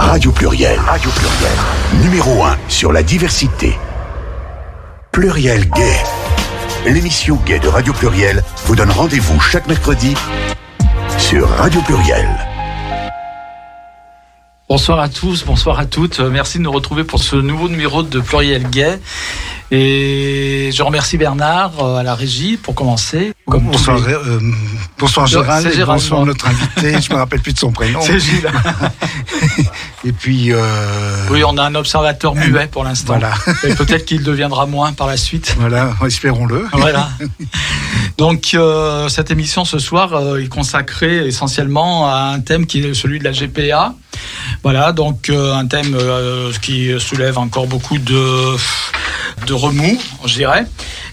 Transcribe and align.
Radio 0.00 0.30
Pluriel. 0.30 0.78
Radio 0.78 1.10
Pluriel. 1.10 2.04
Numéro 2.04 2.44
1 2.44 2.56
sur 2.68 2.92
la 2.92 3.02
diversité. 3.02 3.76
Pluriel 5.10 5.68
Gay. 5.70 5.96
L'émission 6.86 7.36
Gay 7.44 7.58
de 7.58 7.66
Radio 7.66 7.92
Pluriel 7.92 8.42
vous 8.66 8.76
donne 8.76 8.90
rendez-vous 8.90 9.40
chaque 9.40 9.66
mercredi 9.66 10.14
sur 11.18 11.48
Radio 11.48 11.80
Pluriel. 11.82 12.28
Bonsoir 14.68 15.00
à 15.00 15.08
tous, 15.08 15.44
bonsoir 15.44 15.80
à 15.80 15.86
toutes. 15.86 16.20
Euh, 16.20 16.30
Merci 16.30 16.58
de 16.58 16.62
nous 16.62 16.72
retrouver 16.72 17.02
pour 17.02 17.20
ce 17.20 17.34
nouveau 17.34 17.68
numéro 17.68 18.04
de 18.04 18.20
Pluriel 18.20 18.68
Gay. 18.70 19.00
Et 19.70 20.70
je 20.72 20.82
remercie 20.82 21.18
Bernard 21.18 21.72
euh, 21.80 21.96
à 21.96 22.02
la 22.02 22.14
régie 22.14 22.56
pour 22.56 22.74
commencer. 22.74 23.32
Comme 23.46 23.64
bonsoir, 23.64 23.98
les- 23.98 24.14
euh, 24.14 24.40
bonsoir 24.98 25.26
Gérald, 25.26 25.70
Gérald, 25.70 26.00
bonsoir 26.00 26.20
moi. 26.20 26.28
notre 26.28 26.46
invité, 26.48 27.00
je 27.02 27.12
me 27.12 27.18
rappelle 27.18 27.40
plus 27.40 27.52
de 27.52 27.58
son 27.58 27.70
prénom. 27.70 28.00
C'est 28.02 28.18
Gilles. 28.18 28.50
Et 30.08 30.12
puis, 30.12 30.52
euh, 30.52 31.26
Oui, 31.30 31.44
on 31.44 31.58
a 31.58 31.64
un 31.64 31.74
observateur 31.74 32.34
muet 32.34 32.66
pour 32.66 32.82
l'instant. 32.82 33.18
Voilà. 33.18 33.34
Et 33.64 33.74
peut-être 33.74 34.06
qu'il 34.06 34.22
deviendra 34.22 34.64
moins 34.64 34.94
par 34.94 35.06
la 35.06 35.18
suite. 35.18 35.54
voilà, 35.58 35.90
espérons-le. 36.06 36.64
Voilà. 36.72 37.10
Donc 38.16 38.52
euh, 38.54 39.08
cette 39.10 39.30
émission 39.30 39.66
ce 39.66 39.78
soir 39.78 40.14
euh, 40.14 40.38
est 40.42 40.48
consacrée 40.48 41.26
essentiellement 41.26 42.08
à 42.10 42.32
un 42.34 42.40
thème 42.40 42.66
qui 42.66 42.80
est 42.80 42.94
celui 42.94 43.18
de 43.18 43.24
la 43.24 43.32
GPA. 43.32 43.94
Voilà, 44.62 44.92
donc 44.92 45.28
euh, 45.28 45.54
un 45.54 45.66
thème 45.66 45.94
euh, 45.94 46.50
qui 46.62 46.90
soulève 46.98 47.36
encore 47.36 47.66
beaucoup 47.66 47.98
de 47.98 48.56
de 49.46 49.52
remous, 49.52 49.98
je 50.24 50.34
dirais. 50.34 50.66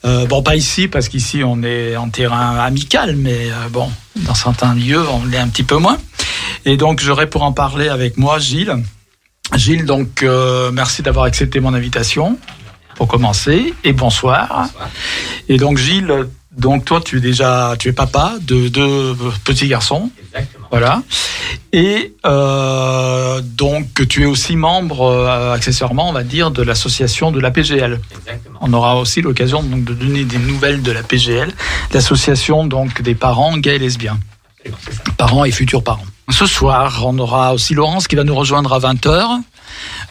Euh, 0.06 0.26
bon, 0.26 0.42
pas 0.42 0.56
ici 0.56 0.88
parce 0.88 1.10
qu'ici 1.10 1.44
on 1.44 1.62
est 1.64 1.98
en 1.98 2.10
terrain 2.10 2.58
amical, 2.60 3.16
mais 3.18 3.50
bon, 3.72 3.92
dans 4.16 4.34
certains 4.34 4.74
lieux 4.74 5.04
on 5.10 5.26
l'est 5.26 5.38
un 5.38 5.50
petit 5.50 5.64
peu 5.64 5.78
moins. 5.78 5.98
Et 6.66 6.78
donc 6.78 7.00
j'aurais 7.00 7.30
pour 7.30 7.44
en 7.44 7.52
parler 7.52 7.90
avec 7.90 8.18
moi 8.18 8.40
Gilles. 8.40 8.76
Gilles, 9.54 9.86
donc 9.86 10.24
euh, 10.24 10.72
merci 10.72 11.04
d'avoir 11.04 11.26
accepté 11.26 11.60
mon 11.60 11.76
invitation 11.76 12.40
pour 12.96 13.08
commencer 13.08 13.74
et 13.84 13.94
bonsoir. 13.94 14.68
Et 15.48 15.58
donc 15.58 15.78
Gilles, 15.78 16.12
donc 16.58 16.84
toi 16.84 17.02
tu 17.06 17.18
es 17.18 17.20
déjà 17.20 17.76
tu 17.78 17.90
es 17.90 17.94
papa 17.94 18.34
de 18.42 18.68
deux 18.70 19.16
petits 19.44 19.68
garçons. 19.68 20.10
Exactement. 20.20 20.68
Voilà. 20.72 21.04
Et 21.72 22.16
euh, 22.26 23.42
donc 23.44 24.08
tu 24.08 24.24
es 24.24 24.26
aussi 24.26 24.56
membre 24.56 25.02
euh, 25.02 25.54
accessoirement, 25.54 26.10
on 26.10 26.14
va 26.14 26.24
dire, 26.24 26.50
de 26.50 26.64
l'association 26.64 27.32
de 27.32 27.40
la 27.40 27.52
PGL. 27.52 28.00
Exactement. 28.18 28.60
On 28.62 28.74
aura 28.74 28.96
aussi 28.96 29.22
l'occasion 29.22 29.62
donc 29.62 29.84
de 29.84 29.94
donner 29.94 30.24
des 30.24 30.40
nouvelles 30.40 30.82
de 30.82 30.92
la 30.92 31.04
PGL, 31.04 31.54
l'association 31.94 32.66
donc 32.66 33.04
des 33.04 33.14
parents 33.14 33.56
gays 33.56 33.76
et 33.76 33.80
lesbiens, 33.80 34.18
parents 35.18 35.46
et 35.46 35.52
futurs 35.52 35.84
parents. 35.84 36.06
Ce 36.30 36.48
soir, 36.48 37.04
on 37.06 37.18
aura 37.20 37.54
aussi 37.54 37.76
Laurence 37.76 38.08
qui 38.08 38.16
va 38.16 38.24
nous 38.24 38.36
rejoindre 38.36 38.74
à 38.74 38.80
20h. 38.80 39.42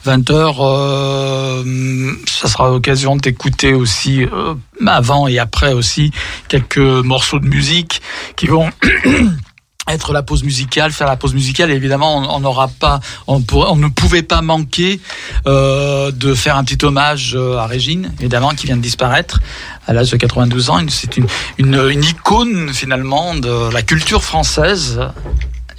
20h, 0.07 0.57
euh, 0.61 2.13
ça 2.27 2.49
sera 2.49 2.69
l'occasion 2.69 3.17
d'écouter 3.17 3.75
aussi 3.75 4.23
euh, 4.23 4.55
avant 4.87 5.27
et 5.27 5.39
après 5.39 5.73
aussi 5.73 6.13
quelques 6.49 6.79
morceaux 6.79 7.41
de 7.41 7.47
musique 7.47 8.01
qui 8.37 8.47
vont 8.47 8.71
être 9.89 10.13
la 10.13 10.23
pause 10.23 10.45
musicale, 10.45 10.93
faire 10.93 11.07
la 11.07 11.17
pause 11.17 11.35
musicale. 11.35 11.71
Et 11.71 11.75
évidemment, 11.75 12.17
on 12.35 12.41
n'aura 12.41 12.69
pas, 12.69 13.01
on, 13.27 13.41
ne 13.41 13.89
pouvait 13.89 14.23
pas 14.23 14.41
manquer 14.41 15.01
euh, 15.47 16.11
de 16.11 16.35
faire 16.35 16.57
un 16.57 16.65
petit 16.65 16.85
hommage 16.85 17.35
euh, 17.35 17.59
à 17.59 17.67
Régine, 17.67 18.13
évidemment, 18.21 18.51
qui 18.51 18.67
vient 18.67 18.77
de 18.77 18.83
disparaître 18.83 19.41
à 19.87 19.93
l'âge 19.93 20.11
de 20.11 20.17
92 20.17 20.71
ans. 20.71 20.81
C'est 20.89 21.17
une 21.59 22.03
icône 22.03 22.73
finalement 22.73 23.35
de 23.35 23.73
la 23.73 23.83
culture 23.83 24.23
française 24.23 25.01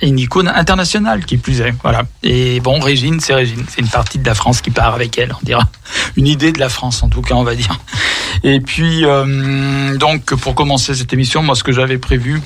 et 0.02 0.08
une 0.08 0.20
icône 0.20 0.48
internationale 0.48 1.26
qui 1.26 1.38
plus 1.38 1.62
est. 1.62 1.74
Voilà. 1.84 2.04
Et 2.24 2.60
bon, 2.60 2.80
Régine, 2.80 3.20
c'est 3.20 3.34
Régine. 3.34 3.66
C'est 3.70 3.82
une 3.82 3.88
partie 3.88 4.20
de 4.20 4.26
la 4.26 4.36
France 4.36 4.62
qui 4.62 4.72
part 4.72 4.94
avec 4.94 5.18
elle, 5.18 5.34
on 5.34 5.46
dira. 5.46 5.64
Une 6.16 6.28
idée 6.28 6.52
de 6.52 6.60
la 6.60 6.70
France, 6.70 7.04
en 7.04 7.10
tout 7.10 7.22
cas, 7.22 7.36
on 7.36 7.44
va 7.44 7.56
dire. 7.56 7.80
Et 8.44 8.60
puis, 8.60 9.06
euh, 9.06 9.98
donc, 9.98 10.36
pour 10.36 10.56
commencer 10.56 10.96
cette 10.96 11.14
émission, 11.14 11.42
moi, 11.42 11.56
ce 11.56 11.64
que 11.64 11.72
j'avais 11.72 11.98
prévu, 11.98 12.42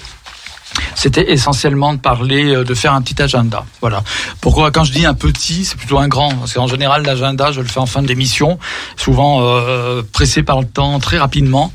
c'était 0.95 1.31
essentiellement 1.31 1.93
de 1.93 1.99
parler, 1.99 2.53
euh, 2.53 2.63
de 2.63 2.73
faire 2.73 2.93
un 2.93 3.01
petit 3.01 3.21
agenda. 3.21 3.65
Voilà. 3.81 4.03
Pourquoi 4.41 4.71
quand 4.71 4.83
je 4.83 4.91
dis 4.91 5.05
un 5.05 5.13
petit, 5.13 5.65
c'est 5.65 5.77
plutôt 5.77 5.97
un 5.97 6.07
grand 6.07 6.33
Parce 6.35 6.53
qu'en 6.53 6.67
général, 6.67 7.03
l'agenda, 7.03 7.51
je 7.51 7.61
le 7.61 7.67
fais 7.67 7.79
en 7.79 7.85
fin 7.85 8.01
d'émission, 8.01 8.59
souvent 8.95 9.39
euh, 9.41 10.01
pressé 10.11 10.43
par 10.43 10.59
le 10.59 10.67
temps, 10.67 10.99
très 10.99 11.17
rapidement. 11.17 11.71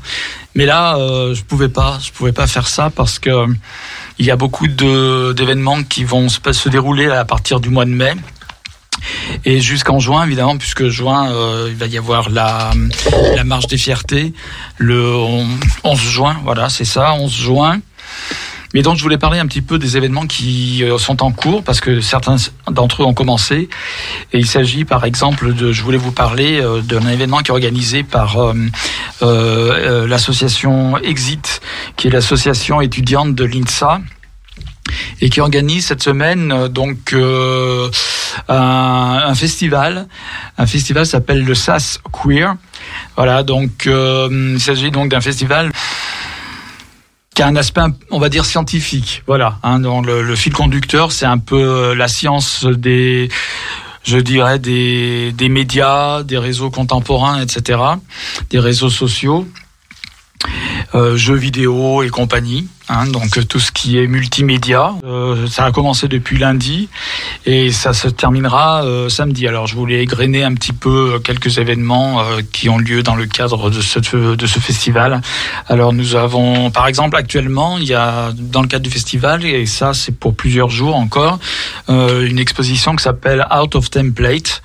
Mais 0.53 0.65
là, 0.65 0.97
euh, 0.97 1.33
je 1.35 1.43
pouvais 1.43 1.69
pas, 1.69 1.99
je 2.01 2.11
pouvais 2.11 2.31
pas 2.31 2.47
faire 2.47 2.67
ça 2.67 2.89
parce 2.89 3.19
que 3.19 3.45
il 4.17 4.25
y 4.25 4.31
a 4.31 4.35
beaucoup 4.35 4.67
d'événements 4.67 5.83
qui 5.83 6.03
vont 6.03 6.29
se, 6.29 6.39
se 6.51 6.69
dérouler 6.69 7.07
à 7.07 7.25
partir 7.25 7.59
du 7.59 7.69
mois 7.69 7.85
de 7.85 7.91
mai. 7.91 8.13
Et 9.43 9.59
jusqu'en 9.59 9.99
juin, 9.99 10.25
évidemment, 10.25 10.57
puisque 10.57 10.87
juin, 10.87 11.31
euh, 11.31 11.67
il 11.69 11.75
va 11.75 11.85
y 11.85 11.97
avoir 11.97 12.29
la, 12.29 12.71
la 13.35 13.43
marche 13.43 13.67
des 13.67 13.77
fiertés, 13.77 14.33
le 14.77 15.13
11 15.83 15.99
juin, 15.99 16.37
voilà, 16.43 16.69
c'est 16.69 16.85
ça, 16.85 17.13
11 17.13 17.31
juin. 17.31 17.79
Mais 18.75 18.81
donc, 18.81 18.97
je 18.97 19.03
voulais 19.03 19.17
parler 19.17 19.39
un 19.39 19.47
petit 19.47 19.61
peu 19.61 19.79
des 19.79 19.95
événements 19.95 20.27
qui 20.27 20.83
euh, 20.83 20.97
sont 20.97 21.23
en 21.23 21.31
cours, 21.31 21.63
parce 21.63 21.79
que 21.79 22.01
certains 22.01 22.35
d'entre 22.69 23.03
eux 23.03 23.05
ont 23.05 23.13
commencé. 23.13 23.69
Et 24.33 24.37
il 24.37 24.45
s'agit, 24.45 24.83
par 24.83 25.05
exemple, 25.05 25.53
de, 25.53 25.71
je 25.71 25.81
voulais 25.81 25.97
vous 25.97 26.11
parler 26.11 26.59
euh, 26.59 26.81
d'un 26.81 27.07
événement 27.07 27.37
qui 27.37 27.51
est 27.51 27.53
organisé 27.53 28.03
par 28.03 28.37
euh, 28.37 28.53
euh, 29.21 30.05
l'association 30.07 30.97
Exit, 30.97 31.61
qui 31.95 32.09
est 32.09 32.11
l'association 32.11 32.81
étudiante 32.81 33.33
de 33.33 33.45
l'INSA, 33.45 34.01
et 35.21 35.29
qui 35.29 35.39
organise 35.39 35.85
cette 35.85 36.03
semaine 36.03 36.67
donc 36.67 37.13
euh, 37.13 37.89
un, 38.49 39.21
un 39.25 39.35
festival. 39.35 40.05
Un 40.57 40.67
festival 40.67 41.05
s'appelle 41.05 41.45
le 41.45 41.55
SAS 41.55 42.01
Queer. 42.11 42.55
Voilà, 43.15 43.43
donc 43.43 43.85
il 43.87 44.59
s'agit 44.59 44.91
donc 44.91 45.09
d'un 45.09 45.21
festival 45.21 45.71
qui 47.35 47.43
a 47.43 47.47
un 47.47 47.55
aspect, 47.57 47.81
on 48.09 48.17
va 48.17 48.29
dire, 48.29 48.45
scientifique. 48.45 49.21
Voilà, 49.27 49.59
hein, 49.61 49.79
le, 50.01 50.23
le 50.23 50.35
fil 50.35 50.53
conducteur, 50.53 51.11
c'est 51.11 51.25
un 51.25 51.37
peu 51.37 51.59
euh, 51.59 51.93
la 51.93 52.07
science 52.07 52.65
des, 52.65 53.29
je 54.03 54.17
dirais, 54.17 54.57
des, 54.57 55.33
des 55.33 55.49
médias, 55.49 56.23
des 56.23 56.37
réseaux 56.37 56.71
contemporains, 56.71 57.41
etc., 57.41 57.79
des 58.49 58.59
réseaux 58.59 58.89
sociaux. 58.89 59.47
Euh, 60.93 61.17
jeux 61.17 61.35
vidéo 61.35 62.03
et 62.03 62.09
compagnie, 62.09 62.67
hein, 62.89 63.07
donc 63.07 63.37
euh, 63.37 63.43
tout 63.43 63.59
ce 63.59 63.71
qui 63.71 63.97
est 63.97 64.07
multimédia. 64.07 64.93
Euh, 65.03 65.47
ça 65.47 65.65
a 65.65 65.71
commencé 65.71 66.07
depuis 66.07 66.37
lundi 66.37 66.89
et 67.45 67.71
ça 67.71 67.93
se 67.93 68.07
terminera 68.07 68.83
euh, 68.83 69.09
samedi. 69.09 69.47
Alors 69.47 69.67
je 69.67 69.75
voulais 69.75 70.01
égrener 70.03 70.43
un 70.43 70.53
petit 70.53 70.73
peu 70.73 71.13
euh, 71.15 71.19
quelques 71.19 71.57
événements 71.57 72.21
euh, 72.21 72.41
qui 72.51 72.69
ont 72.69 72.77
lieu 72.77 73.03
dans 73.03 73.15
le 73.15 73.25
cadre 73.25 73.69
de 73.69 73.81
ce, 73.81 73.99
de 74.35 74.47
ce 74.47 74.59
festival. 74.59 75.21
Alors 75.67 75.93
nous 75.93 76.15
avons, 76.15 76.71
par 76.71 76.87
exemple, 76.87 77.15
actuellement, 77.15 77.77
il 77.77 77.85
y 77.85 77.93
a 77.93 78.31
dans 78.33 78.61
le 78.61 78.67
cadre 78.67 78.83
du 78.83 78.91
festival, 78.91 79.45
et 79.45 79.65
ça 79.65 79.93
c'est 79.93 80.17
pour 80.17 80.35
plusieurs 80.35 80.69
jours 80.69 80.95
encore, 80.95 81.39
euh, 81.89 82.27
une 82.27 82.39
exposition 82.39 82.95
qui 82.95 83.03
s'appelle 83.03 83.45
Out 83.51 83.75
of 83.75 83.89
Template. 83.89 84.61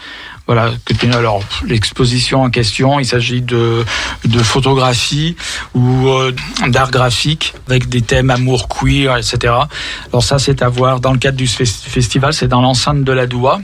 Voilà, 0.51 0.73
alors 1.13 1.45
l'exposition 1.65 2.43
en 2.43 2.51
question, 2.51 2.99
il 2.99 3.07
s'agit 3.07 3.41
de, 3.41 3.85
de 4.25 4.39
photographie 4.41 5.37
ou 5.77 6.09
euh, 6.09 6.33
d'art 6.67 6.91
graphique 6.91 7.55
avec 7.69 7.89
des 7.89 8.03
thèmes 8.03 8.31
amour 8.31 8.67
queer, 8.67 9.17
etc. 9.17 9.55
Alors 10.09 10.25
ça, 10.25 10.41
c'est 10.41 10.61
à 10.63 10.69
voir 10.69 10.99
dans 10.99 11.13
le 11.13 11.19
cadre 11.21 11.37
du 11.37 11.47
fes- 11.47 11.85
festival, 11.89 12.35
c'est 12.35 12.49
dans 12.49 12.63
l'enceinte 12.63 13.05
de 13.05 13.13
la 13.13 13.29
Doua. 13.29 13.61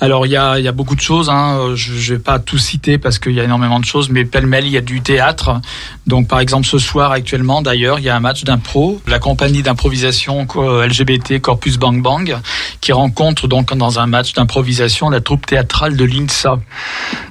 Alors 0.00 0.26
il 0.26 0.32
y 0.32 0.36
a, 0.36 0.58
y 0.58 0.68
a 0.68 0.72
beaucoup 0.72 0.94
de 0.94 1.00
choses, 1.00 1.28
hein. 1.30 1.74
Je 1.74 1.92
ne 1.92 2.16
vais 2.16 2.22
pas 2.22 2.38
tout 2.38 2.58
citer 2.58 2.98
parce 2.98 3.18
qu'il 3.18 3.32
y 3.32 3.40
a 3.40 3.44
énormément 3.44 3.80
de 3.80 3.84
choses, 3.84 4.10
mais 4.10 4.24
pêle-mêle, 4.24 4.66
il 4.66 4.72
y 4.72 4.76
a 4.76 4.80
du 4.80 5.00
théâtre. 5.00 5.60
Donc 6.06 6.28
par 6.28 6.40
exemple 6.40 6.66
ce 6.66 6.78
soir 6.78 7.12
actuellement 7.12 7.62
d'ailleurs, 7.62 7.98
il 7.98 8.04
y 8.04 8.08
a 8.08 8.16
un 8.16 8.20
match 8.20 8.44
d'impro, 8.44 9.00
la 9.06 9.18
compagnie 9.18 9.62
d'improvisation 9.62 10.46
euh, 10.56 10.86
LGBT 10.86 11.40
Corpus 11.40 11.78
Bang 11.78 12.02
Bang, 12.02 12.38
qui 12.80 12.92
rencontre 12.92 13.46
donc 13.48 13.74
dans 13.74 13.98
un 13.98 14.06
match 14.06 14.32
d'improvisation 14.32 15.08
la 15.08 15.20
troupe 15.20 15.46
théâtrale 15.46 15.96
de 15.96 16.04
l'INSA. 16.04 16.58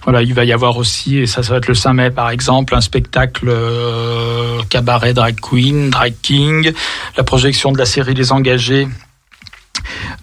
Voilà, 0.04 0.22
il 0.22 0.34
va 0.34 0.46
y 0.46 0.54
avoir 0.54 0.78
aussi, 0.78 1.18
et 1.18 1.28
ça, 1.28 1.44
ça 1.44 1.52
va 1.52 1.57
être 1.57 1.68
le 1.68 1.75
5 1.75 1.94
mai 1.94 2.12
par 2.12 2.30
exemple, 2.30 2.75
un 2.75 2.81
spectacle 2.81 3.48
euh, 3.50 4.62
cabaret 4.69 5.14
drag 5.14 5.40
queen, 5.40 5.90
drag 5.90 6.14
king, 6.22 6.72
la 7.18 7.24
projection 7.24 7.72
de 7.72 7.78
la 7.78 7.86
série 7.86 8.14
Les 8.14 8.31
Engagés 8.31 8.88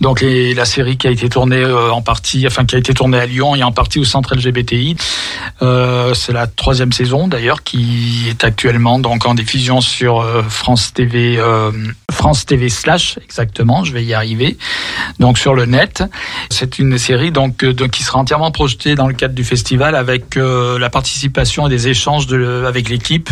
donc 0.00 0.20
les- 0.20 0.55
la 0.55 0.65
série 0.65 0.97
qui 0.97 1.06
a 1.06 1.11
été 1.11 1.29
tournée 1.29 1.56
euh, 1.62 1.91
en 1.91 2.03
partie, 2.03 2.47
enfin 2.47 2.65
qui 2.65 2.75
a 2.75 2.79
été 2.79 2.94
tournée 2.94 3.19
à 3.19 3.26
Lyon 3.26 3.55
et 3.56 3.62
en 3.62 3.73
partie 3.73 3.99
au 3.99 4.05
centre 4.05 4.35
LGBTI. 4.35 4.97
Euh, 5.62 6.15
c'est 6.15 6.32
la 6.32 6.47
troisième 6.47 6.93
saison 6.93 7.29
d'ailleurs 7.29 7.62
qui 7.62 8.26
est 8.29 8.44
actuellement 8.44 8.99
donc 8.99 9.26
en 9.26 9.35
diffusion 9.35 9.81
sur 9.81 10.20
euh, 10.20 10.43
France 10.49 10.93
TV 10.94 11.37
euh, 11.38 11.70
France 12.10 12.46
TV 12.46 12.70
slash 12.70 13.19
exactement, 13.22 13.84
je 13.84 13.93
vais 13.93 14.02
y 14.02 14.14
arriver. 14.14 14.56
Donc 15.19 15.38
sur 15.38 15.55
le 15.55 15.66
net, 15.66 16.02
c'est 16.49 16.78
une 16.78 16.96
série 16.96 17.32
donc, 17.32 17.62
euh, 17.64 17.75
qui 17.88 18.02
sera 18.02 18.19
entièrement 18.19 18.50
projetée 18.50 18.94
dans 18.94 19.06
le 19.06 19.12
cadre 19.12 19.34
du 19.34 19.44
festival 19.44 19.94
avec 19.94 20.37
euh, 20.38 20.78
la 20.78 20.88
participation 20.88 21.66
et 21.66 21.70
des 21.70 21.88
échanges 21.88 22.26
avec 22.66 22.88
l'équipe 22.88 23.28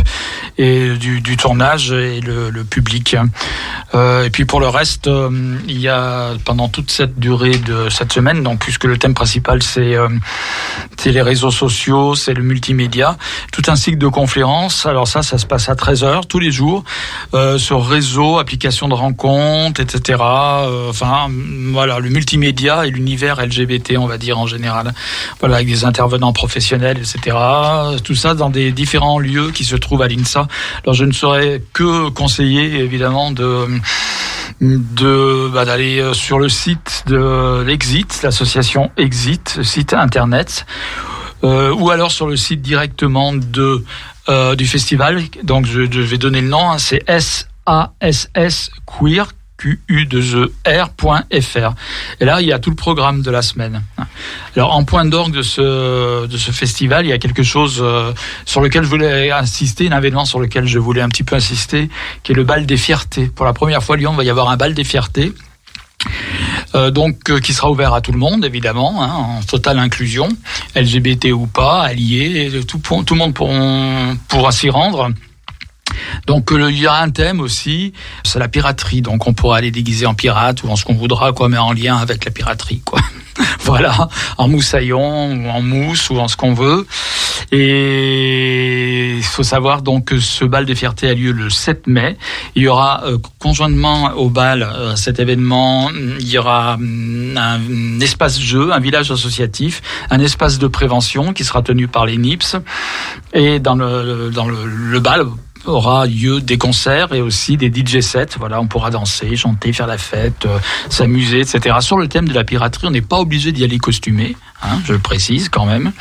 et 0.58 0.90
du, 0.90 1.36
tournage 1.38 1.90
et 1.90 2.20
le, 2.20 2.64
public. 2.64 3.16
Euh, 3.94 4.24
et 4.24 4.30
puis 4.30 4.44
pour 4.44 4.60
le 4.60 4.68
reste, 4.68 5.08
il 5.68 5.80
y 5.80 5.88
a 5.88 6.32
pendant 6.44 6.68
toute 6.68 6.90
cette 6.90 7.18
durée 7.18 7.56
de 7.56 7.88
cette 7.88 8.12
semaine, 8.12 8.42
donc 8.42 8.60
puisque 8.60 8.84
le 8.84 8.98
thème 8.98 9.14
principal 9.14 9.62
c'est 9.62 9.96
les 11.06 11.22
réseaux 11.22 11.50
sociaux, 11.50 12.14
c'est 12.14 12.34
le 12.34 12.42
multimédia, 12.42 13.16
tout 13.52 13.62
un 13.68 13.76
cycle 13.76 13.98
de 13.98 14.08
conférences. 14.08 14.84
Alors 14.84 15.08
ça, 15.08 15.22
ça 15.22 15.38
se 15.38 15.46
passe 15.46 15.68
à 15.68 15.74
13h 15.74 16.26
tous 16.26 16.40
les 16.40 16.50
jours 16.50 16.84
sur 17.56 17.86
réseau, 17.86 18.38
de 18.66 18.94
rencontres, 18.94 19.80
etc. 19.80 20.18
Euh, 20.20 20.90
enfin, 20.90 21.30
voilà, 21.72 22.00
le 22.00 22.10
multimédia 22.10 22.84
et 22.86 22.90
l'univers 22.90 23.44
LGBT, 23.44 23.94
on 23.98 24.06
va 24.06 24.18
dire 24.18 24.38
en 24.38 24.46
général. 24.46 24.92
Voilà, 25.40 25.56
avec 25.56 25.68
des 25.68 25.84
intervenants 25.84 26.32
professionnels, 26.32 26.98
etc. 26.98 27.36
Tout 28.02 28.14
ça 28.14 28.34
dans 28.34 28.50
des 28.50 28.72
différents 28.72 29.18
lieux 29.18 29.50
qui 29.52 29.64
se 29.64 29.76
trouvent 29.76 30.02
à 30.02 30.08
l'INSA. 30.08 30.48
Alors, 30.82 30.94
je 30.94 31.04
ne 31.04 31.12
saurais 31.12 31.62
que 31.72 32.08
conseiller, 32.08 32.80
évidemment, 32.80 33.30
de 33.30 33.66
bah, 34.60 35.64
d'aller 35.64 36.00
euh, 36.00 36.12
sur 36.12 36.38
le 36.38 36.48
site 36.48 37.04
de 37.06 37.62
l'Exit, 37.62 38.22
l'association 38.22 38.90
Exit, 38.96 39.62
site 39.62 39.94
internet, 39.94 40.66
euh, 41.44 41.72
ou 41.72 41.90
alors 41.90 42.10
sur 42.10 42.26
le 42.26 42.36
site 42.36 42.62
directement 42.62 43.32
de 43.32 43.84
du 44.56 44.66
festival. 44.66 45.22
Donc 45.44 45.66
je, 45.66 45.82
je 45.88 46.00
vais 46.00 46.18
donner 46.18 46.40
le 46.40 46.48
nom, 46.48 46.72
hein, 46.72 46.78
c'est 46.78 47.08
S 47.08 47.46
ASS 47.66 48.70
Queer 48.86 49.28
qu-u-2-e-r.fr. 49.58 51.04
Et 52.20 52.24
là, 52.24 52.40
il 52.40 52.46
y 52.46 52.52
a 52.52 52.58
tout 52.58 52.70
le 52.70 52.76
programme 52.76 53.22
de 53.22 53.30
la 53.30 53.42
semaine. 53.42 53.82
Alors, 54.54 54.74
en 54.74 54.84
point 54.84 55.04
d'orgue 55.04 55.34
de 55.34 55.42
ce, 55.42 56.26
de 56.26 56.36
ce 56.36 56.50
festival, 56.50 57.06
il 57.06 57.08
y 57.08 57.12
a 57.12 57.18
quelque 57.18 57.42
chose 57.42 57.78
euh, 57.80 58.12
sur 58.44 58.60
lequel 58.60 58.84
je 58.84 58.88
voulais 58.88 59.30
insister, 59.30 59.90
un 59.90 59.98
événement 59.98 60.24
sur 60.24 60.40
lequel 60.40 60.66
je 60.66 60.78
voulais 60.78 61.00
un 61.00 61.08
petit 61.08 61.24
peu 61.24 61.36
insister, 61.36 61.88
qui 62.22 62.32
est 62.32 62.34
le 62.34 62.44
bal 62.44 62.66
des 62.66 62.76
fiertés. 62.76 63.26
Pour 63.26 63.46
la 63.46 63.52
première 63.52 63.82
fois, 63.82 63.96
Lyon, 63.96 64.12
il 64.12 64.16
va 64.16 64.24
y 64.24 64.30
avoir 64.30 64.50
un 64.50 64.56
bal 64.56 64.74
des 64.74 64.84
fiertés. 64.84 65.32
Euh, 66.74 66.90
donc 66.90 67.30
euh, 67.30 67.40
qui 67.40 67.54
sera 67.54 67.70
ouvert 67.70 67.94
à 67.94 68.00
tout 68.00 68.12
le 68.12 68.18
monde 68.18 68.44
évidemment, 68.44 69.02
hein, 69.02 69.12
en 69.12 69.40
totale 69.42 69.78
inclusion, 69.78 70.28
LGBT 70.74 71.26
ou 71.32 71.46
pas, 71.46 71.82
alliés, 71.82 72.50
tout, 72.66 72.78
tout 72.78 73.14
le 73.14 73.18
monde 73.18 73.34
pourra 74.28 74.52
s'y 74.52 74.68
rendre. 74.68 75.10
Donc 76.26 76.52
euh, 76.52 76.70
il 76.70 76.78
y 76.78 76.86
a 76.86 76.94
un 76.94 77.10
thème 77.10 77.40
aussi, 77.40 77.92
c'est 78.24 78.38
la 78.38 78.48
piraterie. 78.48 79.02
Donc 79.02 79.26
on 79.26 79.34
pourra 79.34 79.58
aller 79.58 79.70
déguiser 79.70 80.06
en 80.06 80.14
pirate 80.14 80.62
ou 80.62 80.68
en 80.68 80.76
ce 80.76 80.84
qu'on 80.84 80.94
voudra, 80.94 81.32
quoi, 81.32 81.48
mais 81.48 81.58
en 81.58 81.72
lien 81.72 81.96
avec 81.96 82.24
la 82.24 82.30
piraterie, 82.30 82.80
quoi. 82.84 83.00
voilà, 83.60 84.08
en 84.38 84.48
moussaillon 84.48 85.32
ou 85.34 85.48
en 85.48 85.60
mousse 85.60 86.10
ou 86.10 86.18
en 86.18 86.28
ce 86.28 86.36
qu'on 86.36 86.54
veut. 86.54 86.86
Et 87.52 89.14
il 89.16 89.22
faut 89.22 89.42
savoir 89.42 89.82
donc 89.82 90.06
que 90.06 90.18
ce 90.18 90.44
bal 90.44 90.64
de 90.64 90.74
fierté 90.74 91.08
a 91.08 91.14
lieu 91.14 91.32
le 91.32 91.50
7 91.50 91.86
mai. 91.86 92.16
Il 92.54 92.62
y 92.62 92.68
aura 92.68 93.04
euh, 93.04 93.18
conjointement 93.38 94.12
au 94.12 94.30
bal, 94.30 94.62
euh, 94.62 94.96
cet 94.96 95.20
événement, 95.20 95.90
il 96.18 96.28
y 96.28 96.38
aura 96.38 96.76
mm, 96.78 97.36
un, 97.36 98.00
espace 98.00 98.40
jeu, 98.40 98.72
un 98.72 98.80
village 98.80 99.10
associatif, 99.10 99.82
un 100.10 100.18
espace 100.18 100.58
de 100.58 100.66
prévention 100.66 101.32
qui 101.32 101.44
sera 101.44 101.62
tenu 101.62 101.88
par 101.88 102.06
les 102.06 102.16
NIPS. 102.16 102.56
Et 103.32 103.60
dans 103.60 103.74
le, 103.74 104.30
dans 104.30 104.48
le, 104.48 104.64
le 104.64 105.00
bal, 105.00 105.26
aura 105.66 106.06
lieu 106.06 106.40
des 106.40 106.58
concerts 106.58 107.12
et 107.12 107.20
aussi 107.20 107.56
des 107.56 107.72
DJ 107.72 108.00
sets. 108.00 108.36
Voilà, 108.38 108.60
on 108.60 108.66
pourra 108.66 108.90
danser, 108.90 109.36
chanter, 109.36 109.72
faire 109.72 109.86
la 109.86 109.98
fête, 109.98 110.46
euh, 110.46 110.58
s'amuser, 110.88 111.40
etc. 111.40 111.76
Sur 111.80 111.98
le 111.98 112.08
thème 112.08 112.28
de 112.28 112.34
la 112.34 112.44
piraterie, 112.44 112.86
on 112.86 112.90
n'est 112.90 113.00
pas 113.00 113.18
obligé 113.18 113.52
d'y 113.52 113.64
aller 113.64 113.78
costumé, 113.78 114.36
hein, 114.62 114.78
je 114.84 114.92
le 114.92 114.98
précise 114.98 115.48
quand 115.48 115.66
même. 115.66 115.92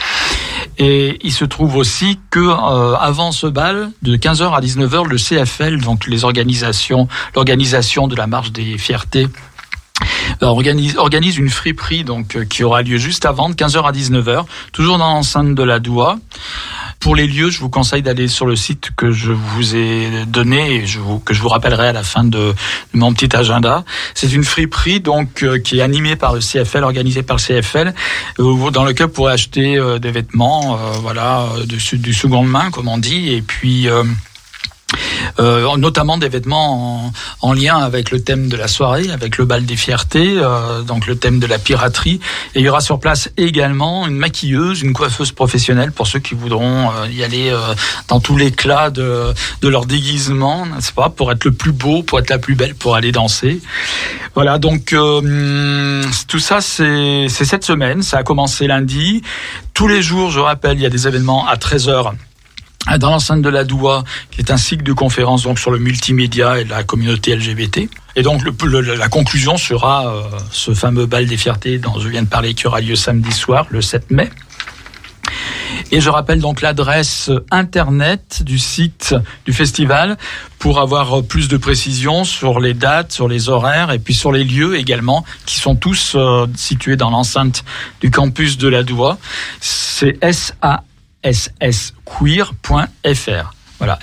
Et 0.78 1.20
il 1.24 1.32
se 1.32 1.46
trouve 1.46 1.76
aussi 1.76 2.20
que 2.30 2.40
euh, 2.40 2.96
avant 2.96 3.32
ce 3.32 3.48
bal, 3.48 3.92
de 4.02 4.18
15h 4.18 4.54
à 4.54 4.62
19h, 4.62 5.08
le 5.08 5.18
CFL, 5.18 5.82
donc 5.82 6.08
les 6.08 6.24
organisations, 6.24 7.08
l'organisation 7.36 8.08
de 8.08 8.16
la 8.16 8.28
marche 8.28 8.52
des 8.52 8.78
fiertés 8.78 9.28
euh, 10.44 10.48
organise, 10.48 10.98
organise 10.98 11.38
une 11.38 11.50
friperie 11.50 12.04
donc 12.04 12.46
qui 12.50 12.64
aura 12.64 12.82
lieu 12.82 12.98
juste 12.98 13.26
avant 13.26 13.50
de 13.50 13.56
15h 13.56 13.88
à 13.88 13.92
19h, 13.92 14.46
toujours 14.74 14.98
dans 14.98 15.08
l'enceinte 15.08 15.56
de 15.56 15.64
la 15.64 15.80
Doua. 15.80 16.18
Pour 17.00 17.16
les 17.16 17.28
lieux, 17.28 17.50
je 17.50 17.60
vous 17.60 17.70
conseille 17.70 18.02
d'aller 18.02 18.28
sur 18.28 18.46
le 18.46 18.56
site 18.56 18.92
que 18.96 19.12
je 19.12 19.32
vous 19.32 19.76
ai 19.76 20.26
donné 20.28 20.76
et 20.76 20.82
que 21.24 21.34
je 21.34 21.42
vous 21.42 21.50
rappellerai 21.50 21.90
à 21.90 21.94
la 21.94 22.04
fin 22.04 22.24
de, 22.24 22.54
mon 22.94 23.14
petit 23.14 23.36
agenda. 23.36 23.84
C'est 24.14 24.32
une 24.32 24.44
friperie 24.44 25.00
donc 25.00 25.44
euh, 25.44 25.60
qui 25.60 25.80
est 25.80 25.82
animée 25.82 26.16
par 26.16 26.34
le 26.34 26.40
CFL, 26.40 26.84
organisée 26.84 27.24
par 27.24 27.38
le 27.38 27.42
CFL, 27.42 27.94
euh, 28.40 28.72
dans 28.72 28.84
lequel 28.84 29.08
vous 29.08 29.14
pourrez 29.14 29.34
acheter 29.34 29.78
euh, 29.78 30.00
des 30.00 30.12
vêtements, 30.12 30.78
voilà, 31.02 31.48
de, 31.66 31.96
du 31.98 32.14
seconde 32.14 32.48
main 32.48 32.72
comme 32.72 32.88
on 32.88 32.98
dit, 32.98 33.34
et 33.34 33.42
puis 33.42 33.88
euh, 35.40 35.76
notamment 35.78 36.18
des 36.18 36.30
vêtements 36.30 37.12
en, 37.42 37.54
lien 37.54 37.78
avec 37.78 38.12
le 38.12 38.22
thème 38.22 38.48
de 38.48 38.56
la 38.56 38.68
soirée, 38.68 39.10
avec 39.12 39.38
le 39.38 39.46
bal 39.46 39.66
des 39.66 39.76
fiertés, 39.76 40.36
euh, 40.38 40.82
donc 40.82 41.08
le 41.08 41.18
thème 41.18 41.40
de 41.40 41.48
la 41.48 41.58
piraterie. 41.60 42.20
Et 42.54 42.60
il 42.60 42.62
y 42.62 42.70
aura 42.70 42.82
sur 42.82 43.00
place 43.00 43.30
également 43.38 44.08
une 44.08 44.16
maquilleuse, 44.16 44.82
une 44.82 44.94
coiffeuse 44.94 45.32
professionnelle 45.32 45.92
pour 45.92 46.08
ceux 46.08 46.20
qui 46.20 46.36
voudront 46.36 46.90
euh, 46.92 47.08
y 47.12 47.24
aller 47.24 47.54
dans 48.08 48.20
tout 48.20 48.38
l'éclat 48.38 48.90
de, 48.90 49.34
de 49.62 49.68
leur 49.68 49.86
déguisement, 49.86 50.66
n'est-ce 50.66 50.92
pas, 50.92 51.10
pour 51.10 51.32
être 51.32 51.46
le 51.46 51.52
plus 51.52 51.72
beau, 51.72 52.04
pour 52.04 52.20
être 52.20 52.30
la 52.30 52.40
plus 52.40 52.56
belle, 52.56 52.76
pour 52.76 52.96
aller 52.96 53.12
danser. 53.12 53.62
Voilà, 54.36 54.58
donc 54.58 54.96
tout 56.28 56.40
ça, 56.40 56.62
c'est 56.62 57.28
cette 57.30 57.64
semaine. 57.64 58.02
Ça 58.04 58.18
a 58.18 58.24
commencé 58.24 58.68
lundi. 58.68 59.22
Tous 59.74 59.88
les 59.88 60.02
jours, 60.02 60.32
je 60.32 60.40
rappelle, 60.40 60.78
il 60.78 60.82
y 60.82 60.86
a 60.86 60.90
des 60.90 61.08
événements 61.08 61.48
à 61.48 61.56
13h 61.56 62.14
dans 63.00 63.12
l'enceinte 63.12 63.42
de 63.42 63.50
la 63.50 63.64
Doua, 63.64 64.04
qui 64.32 64.42
est 64.42 64.52
un 64.52 64.58
cycle 64.58 64.84
de 64.84 64.94
conférences 64.94 65.44
donc 65.44 65.60
sur 65.60 65.72
le 65.72 65.80
multimédia 65.80 66.60
et 66.60 66.64
la 66.64 66.84
communauté 66.84 67.36
LGBT. 67.36 67.90
Et 68.16 68.22
donc 68.22 68.42
le, 68.44 68.82
la 68.82 69.10
conclusion 69.10 69.58
sera 69.58 70.08
euh, 70.08 70.24
ce 70.52 70.74
fameux 70.74 71.06
bal 71.06 71.26
des 71.26 71.38
fiertés 71.38 71.80
dont 71.80 72.00
je 72.00 72.08
viens 72.08 72.24
de 72.24 72.28
parler 72.28 72.54
qui 72.54 72.68
aura 72.68 72.80
lieu 72.80 72.96
samedi 72.96 73.32
soir, 73.32 73.68
le 73.70 73.82
7 73.82 74.12
mai. 74.12 74.30
Et 75.92 76.02
je 76.02 76.10
rappelle 76.10 76.40
donc 76.40 76.62
l'adresse 76.62 77.30
internet 77.52 78.42
du 78.44 78.58
site 78.58 79.16
du 79.46 79.54
festival 79.54 80.18
pour 80.58 80.80
avoir 80.80 81.24
plus 81.24 81.48
de 81.48 81.58
précisions 81.58 82.24
sur 82.24 82.60
les 82.60 82.74
dates, 82.74 83.12
sur 83.12 83.28
les 83.28 83.50
horaires 83.50 83.92
et 83.92 84.00
puis 84.00 84.14
sur 84.14 84.32
les 84.32 84.44
lieux 84.44 84.78
également 84.78 85.26
qui 85.46 85.60
sont 85.60 85.76
tous 85.76 86.14
euh, 86.16 86.48
situés 86.56 86.96
dans 86.96 87.10
l'enceinte 87.10 87.64
du 88.02 88.10
campus 88.10 88.58
de 88.58 88.68
la 88.68 88.84
Doua. 88.84 89.18
C'est 89.60 90.18
SA 90.32 90.84
ssqueer.fr. 92.06 93.54
Voilà, 93.78 94.00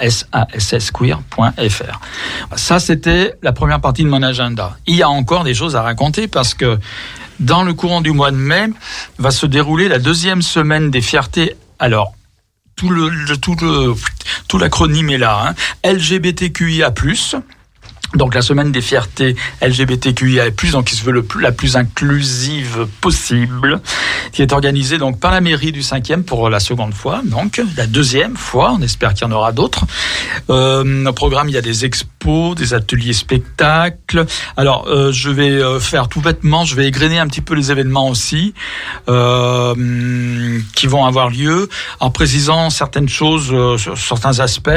sassqueer.fr. 0.59 2.01
Ça, 2.57 2.79
c'était 2.79 3.35
la 3.43 3.53
première 3.53 3.81
partie 3.81 4.05
de 4.05 4.09
mon 4.09 4.23
agenda. 4.23 4.77
Il 4.87 4.97
y 4.97 5.03
a 5.03 5.09
encore 5.09 5.45
des 5.45 5.55
choses 5.55 5.77
à 5.77 5.83
raconter 5.83 6.29
parce 6.29 6.53
que 6.53 6.79
dans 7.41 7.65
le 7.65 7.73
courant 7.73 8.03
du 8.03 8.13
mois 8.13 8.31
de 8.31 8.37
mai 8.37 8.67
va 9.19 9.31
se 9.31 9.47
dérouler 9.47 9.89
la 9.89 9.99
deuxième 9.99 10.43
semaine 10.43 10.91
des 10.91 11.01
fiertés. 11.01 11.57
Alors, 11.79 12.13
tout 12.77 12.91
le, 12.91 13.11
tout 13.39 13.57
le, 13.61 13.95
tout 14.47 14.59
l'acronyme 14.59 15.11
est 15.11 15.19
là. 15.19 15.55
Hein. 15.85 15.91
LGBTQIA+, 15.91 16.93
donc 18.15 18.35
la 18.35 18.43
semaine 18.43 18.73
des 18.73 18.81
fiertés 18.81 19.37
LGBTQIA+, 19.61 20.51
donc 20.73 20.87
qui 20.87 20.97
se 20.97 21.05
veut 21.05 21.13
le 21.13 21.23
plus, 21.23 21.41
la 21.41 21.53
plus 21.53 21.77
inclusive 21.77 22.87
possible, 23.01 23.81
qui 24.33 24.43
est 24.43 24.53
organisée 24.53 24.99
donc 24.99 25.19
par 25.19 25.31
la 25.31 25.41
mairie 25.41 25.73
du 25.73 25.81
5e 25.81 26.23
pour 26.23 26.51
la 26.51 26.61
seconde 26.61 26.95
fois, 26.95 27.23
donc 27.25 27.61
la 27.77 27.87
deuxième 27.87 28.37
fois, 28.37 28.75
on 28.79 28.83
espère 28.83 29.15
qu'il 29.15 29.27
y 29.27 29.31
en 29.31 29.33
aura 29.33 29.53
d'autres. 29.53 29.85
Euh, 30.51 31.07
au 31.07 31.13
programme, 31.13 31.49
il 31.49 31.55
y 31.55 31.59
a 31.59 31.63
des 31.63 31.85
expos, 31.85 32.55
des 32.55 32.75
ateliers 32.75 33.13
spectacles. 33.13 34.27
Alors, 34.57 34.87
euh, 34.89 35.13
je 35.13 35.31
vais 35.31 35.51
euh, 35.51 35.81
faire 35.81 36.09
tout 36.09 36.21
bêtement, 36.21 36.65
je 36.65 36.75
vais 36.77 36.87
égrener 36.87 37.19
un 37.19 37.27
petit 37.27 37.41
peu 37.41 37.55
les 37.55 37.71
événements 37.71 38.09
aussi 38.09 38.55
euh, 39.09 40.61
qui 40.75 40.87
vont 40.87 41.05
avoir 41.05 41.31
lieu, 41.31 41.69
en 42.01 42.11
précisant 42.11 42.71
certaines 42.71 43.09
choses 43.09 43.51
euh, 43.53 43.77
sur 43.77 43.97
certains 43.97 44.41
aspects. 44.41 44.71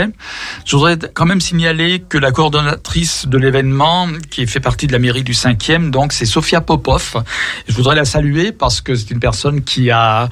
Je 0.66 0.76
voudrais 0.76 0.98
quand 1.14 1.26
même 1.26 1.42
signaler 1.42 2.04
que 2.08 2.18
la 2.18 2.32
coordonnatrice 2.32 3.25
de 3.28 3.38
l'événement, 3.38 4.08
qui 4.30 4.46
fait 4.48 4.60
partie 4.60 4.88
de 4.88 4.92
la 4.92 5.00
mairie 5.00 5.24
du 5.24 5.34
5e, 5.34 5.90
donc 5.90 6.14
c'est 6.14 6.26
Sofia 6.26 6.62
Popov. 6.62 7.24
Je 7.68 7.74
voudrais 7.74 7.96
la 7.96 8.06
saluer 8.06 8.52
parce 8.52 8.82
que 8.82 8.96
c'est 8.96 9.12
une 9.12 9.20
personne 9.20 9.64
qui 9.64 9.92
a 9.92 10.30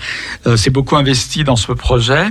euh, 0.48 0.58
s'est 0.58 0.70
beaucoup 0.70 0.96
investie 0.96 1.44
dans 1.44 1.56
ce 1.56 1.72
projet. 1.72 2.26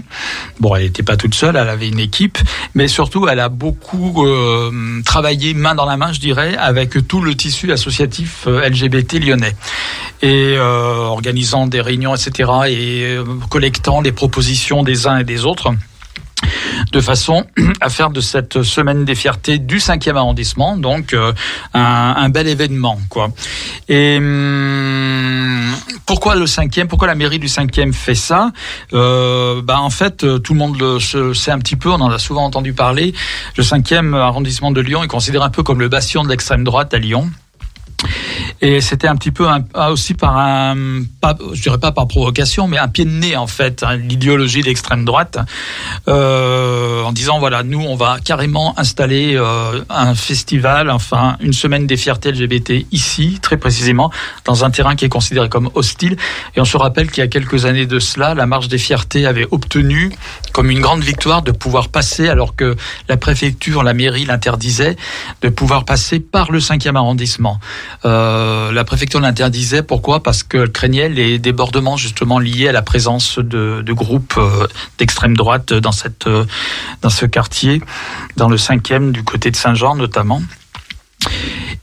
Bon, 0.61 0.75
elle 0.75 0.85
n'était 0.85 1.03
pas 1.03 1.17
toute 1.17 1.35
seule, 1.35 1.57
elle 1.57 1.69
avait 1.69 1.89
une 1.89 1.99
équipe, 1.99 2.39
mais 2.75 2.89
surtout 2.89 3.29
elle 3.29 3.41
a 3.41 3.49
beaucoup 3.49 4.27
euh, 4.27 5.03
travaillé 5.05 5.55
main 5.55 5.75
dans 5.75 5.87
la 5.87 5.97
main, 5.97 6.13
je 6.13 6.21
dirais, 6.21 6.57
avec 6.57 7.07
tout 7.07 7.21
le 7.21 7.35
tissu 7.35 7.73
associatif 7.73 8.45
euh, 8.47 8.69
LGBT 8.69 9.15
lyonnais 9.15 9.57
et 10.23 10.57
organisant 10.57 11.67
des 11.67 11.81
réunions, 11.81 12.15
etc. 12.15 12.49
et 12.69 13.17
collectant 13.51 14.01
les 14.01 14.13
propositions 14.13 14.85
des 14.85 15.09
uns 15.09 15.19
et 15.19 15.25
des 15.25 15.45
autres. 15.45 15.75
De 16.93 17.01
façon 17.01 17.45
à 17.81 17.89
faire 17.89 18.11
de 18.11 18.21
cette 18.21 18.63
semaine 18.63 19.05
des 19.05 19.15
fiertés 19.15 19.59
du 19.59 19.79
5e 19.79 20.17
arrondissement 20.17 20.77
donc 20.77 21.15
un, 21.15 21.35
un, 21.75 22.29
bel 22.29 22.49
événement 22.49 22.99
quoi. 23.09 23.31
Et 23.89 24.17
hum, 24.19 25.73
pourquoi 26.07 26.35
le 26.35 26.47
5e 26.47 26.87
Pourquoi 26.87 27.09
la 27.09 27.15
mairie 27.15 27.39
du 27.39 27.47
5e 27.47 27.93
fait 27.93 28.15
ça? 28.15 28.53
Euh, 28.93 29.63
bah 29.63 29.81
en 29.81 29.91
fait 29.91 30.27
tout 30.43 30.53
le 30.53 30.59
monde 30.59 30.79
le 30.79 30.99
sait 31.35 31.51
un 31.51 31.59
petit 31.59 31.77
peu, 31.77 31.91
on 31.91 32.01
en 32.01 32.11
a 32.11 32.19
souvent 32.19 32.45
entendu 32.45 32.73
parler. 32.73 33.15
Le 33.57 33.63
5e 33.63 34.15
arrondissement 34.15 34.71
de 34.71 34.81
Lyon 34.81 35.03
est 35.03 35.09
considéré 35.09 35.45
un 35.45 35.51
peu 35.51 35.63
comme 35.63 35.81
le 35.81 35.89
bastion 35.89 36.23
de 36.23 36.29
l'extrême 36.29 36.65
droite 36.65 36.95
à 36.95 36.99
Lyon. 36.99 37.31
Et 38.61 38.81
c'était 38.81 39.09
un 39.09 39.17
petit 39.17 39.31
peu 39.31 39.49
ah, 39.75 39.91
aussi 39.91 40.15
par 40.15 40.37
un, 40.37 41.03
pas, 41.21 41.37
je 41.53 41.63
dirais 41.63 41.79
pas 41.79 41.93
par 41.93 42.07
provocation, 42.07 42.69
mais 42.69 42.79
un 42.79 42.89
pied 42.89 43.05
de 43.05 43.11
nez 43.11 43.37
en 43.37 43.47
fait, 43.47 43.83
hein, 43.83 43.97
l'idéologie 43.97 44.63
d'extrême 44.63 45.05
droite, 45.05 45.39
euh, 46.09 47.03
en 47.03 47.13
disant 47.13 47.39
voilà, 47.39 47.63
nous 47.63 47.81
on 47.81 47.97
va 47.97 48.19
carrément 48.25 48.79
installer 48.79 49.35
euh, 49.37 49.83
un 49.89 50.15
festival, 50.15 50.91
enfin 50.91 51.37
une 51.41 51.53
semaine 51.53 51.87
des 51.87 51.97
fiertés 51.97 52.33
LGBT 52.33 52.87
ici, 52.93 53.39
très 53.43 53.57
précisément, 53.57 54.11
dans 54.45 54.65
un 54.65 54.71
terrain 54.71 54.95
qui 54.95 55.05
est 55.05 55.11
considéré 55.11 55.49
comme 55.49 55.71
hostile. 55.75 56.17
Et 56.55 56.61
on 56.61 56.65
se 56.65 56.77
rappelle 56.77 57.11
qu'il 57.11 57.23
y 57.23 57.27
a 57.27 57.29
quelques 57.29 57.65
années 57.65 57.87
de 57.87 57.99
cela, 57.99 58.35
la 58.35 58.47
marche 58.47 58.69
des 58.69 58.79
fiertés 58.79 59.27
avait 59.27 59.47
obtenu 59.51 60.13
comme 60.53 60.71
une 60.71 60.81
grande 60.81 61.03
victoire 61.03 61.43
de 61.43 61.51
pouvoir 61.51 61.89
passer, 61.89 62.29
alors 62.29 62.55
que 62.55 62.77
la 63.09 63.17
préfecture, 63.17 63.83
la 63.83 63.95
mairie 63.95 64.25
l'interdisait, 64.25 64.97
de 65.41 65.49
pouvoir 65.49 65.85
passer 65.85 66.21
par 66.21 66.53
le 66.53 66.59
5e 66.59 66.97
arrondissement. 66.97 67.59
Euh, 68.05 68.73
la 68.73 68.85
préfecture 68.85 69.21
l'interdisait. 69.21 69.83
Pourquoi? 69.83 70.23
Parce 70.23 70.43
qu'elle 70.43 70.71
craignait 70.71 71.09
les 71.09 71.39
débordements 71.39 71.97
justement 71.97 72.39
liés 72.39 72.69
à 72.69 72.73
la 72.73 72.83
présence 72.83 73.39
de, 73.39 73.93
groupes 73.93 74.35
euh, 74.39 74.67
d'extrême 74.99 75.37
droite 75.37 75.73
dans, 75.73 75.93
cette, 75.93 76.27
euh, 76.27 76.45
dans 77.03 77.11
ce 77.11 77.27
quartier, 77.27 77.81
dans 78.37 78.49
le 78.49 78.57
cinquième 78.57 79.13
du 79.13 79.23
côté 79.23 79.51
de 79.51 79.57
Saint-Jean 79.57 79.95
notamment. 79.95 80.43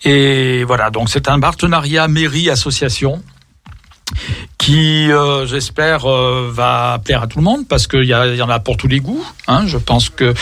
Et 0.04 0.64
voilà, 0.66 0.90
donc 0.90 1.10
c'est 1.10 1.30
un 1.30 1.40
partenariat 1.40 2.08
mairie-association 2.08 3.22
qui, 4.58 5.10
j'espère, 5.46 6.06
va 6.08 7.00
plaire 7.04 7.24
à 7.24 7.28
tout 7.28 7.38
le 7.38 7.44
monde 7.44 7.68
parce 7.68 7.88
qu'il 7.88 8.04
y, 8.04 8.10
y, 8.10 8.42
en 8.42 8.50
a 8.50 8.60
pour 8.60 8.76
tous 8.76 8.88
les 8.88 9.00
goûts. 9.00 9.26
Hein. 9.48 9.66
Je 9.68 9.78
pense 9.78 10.10
que 10.10 10.34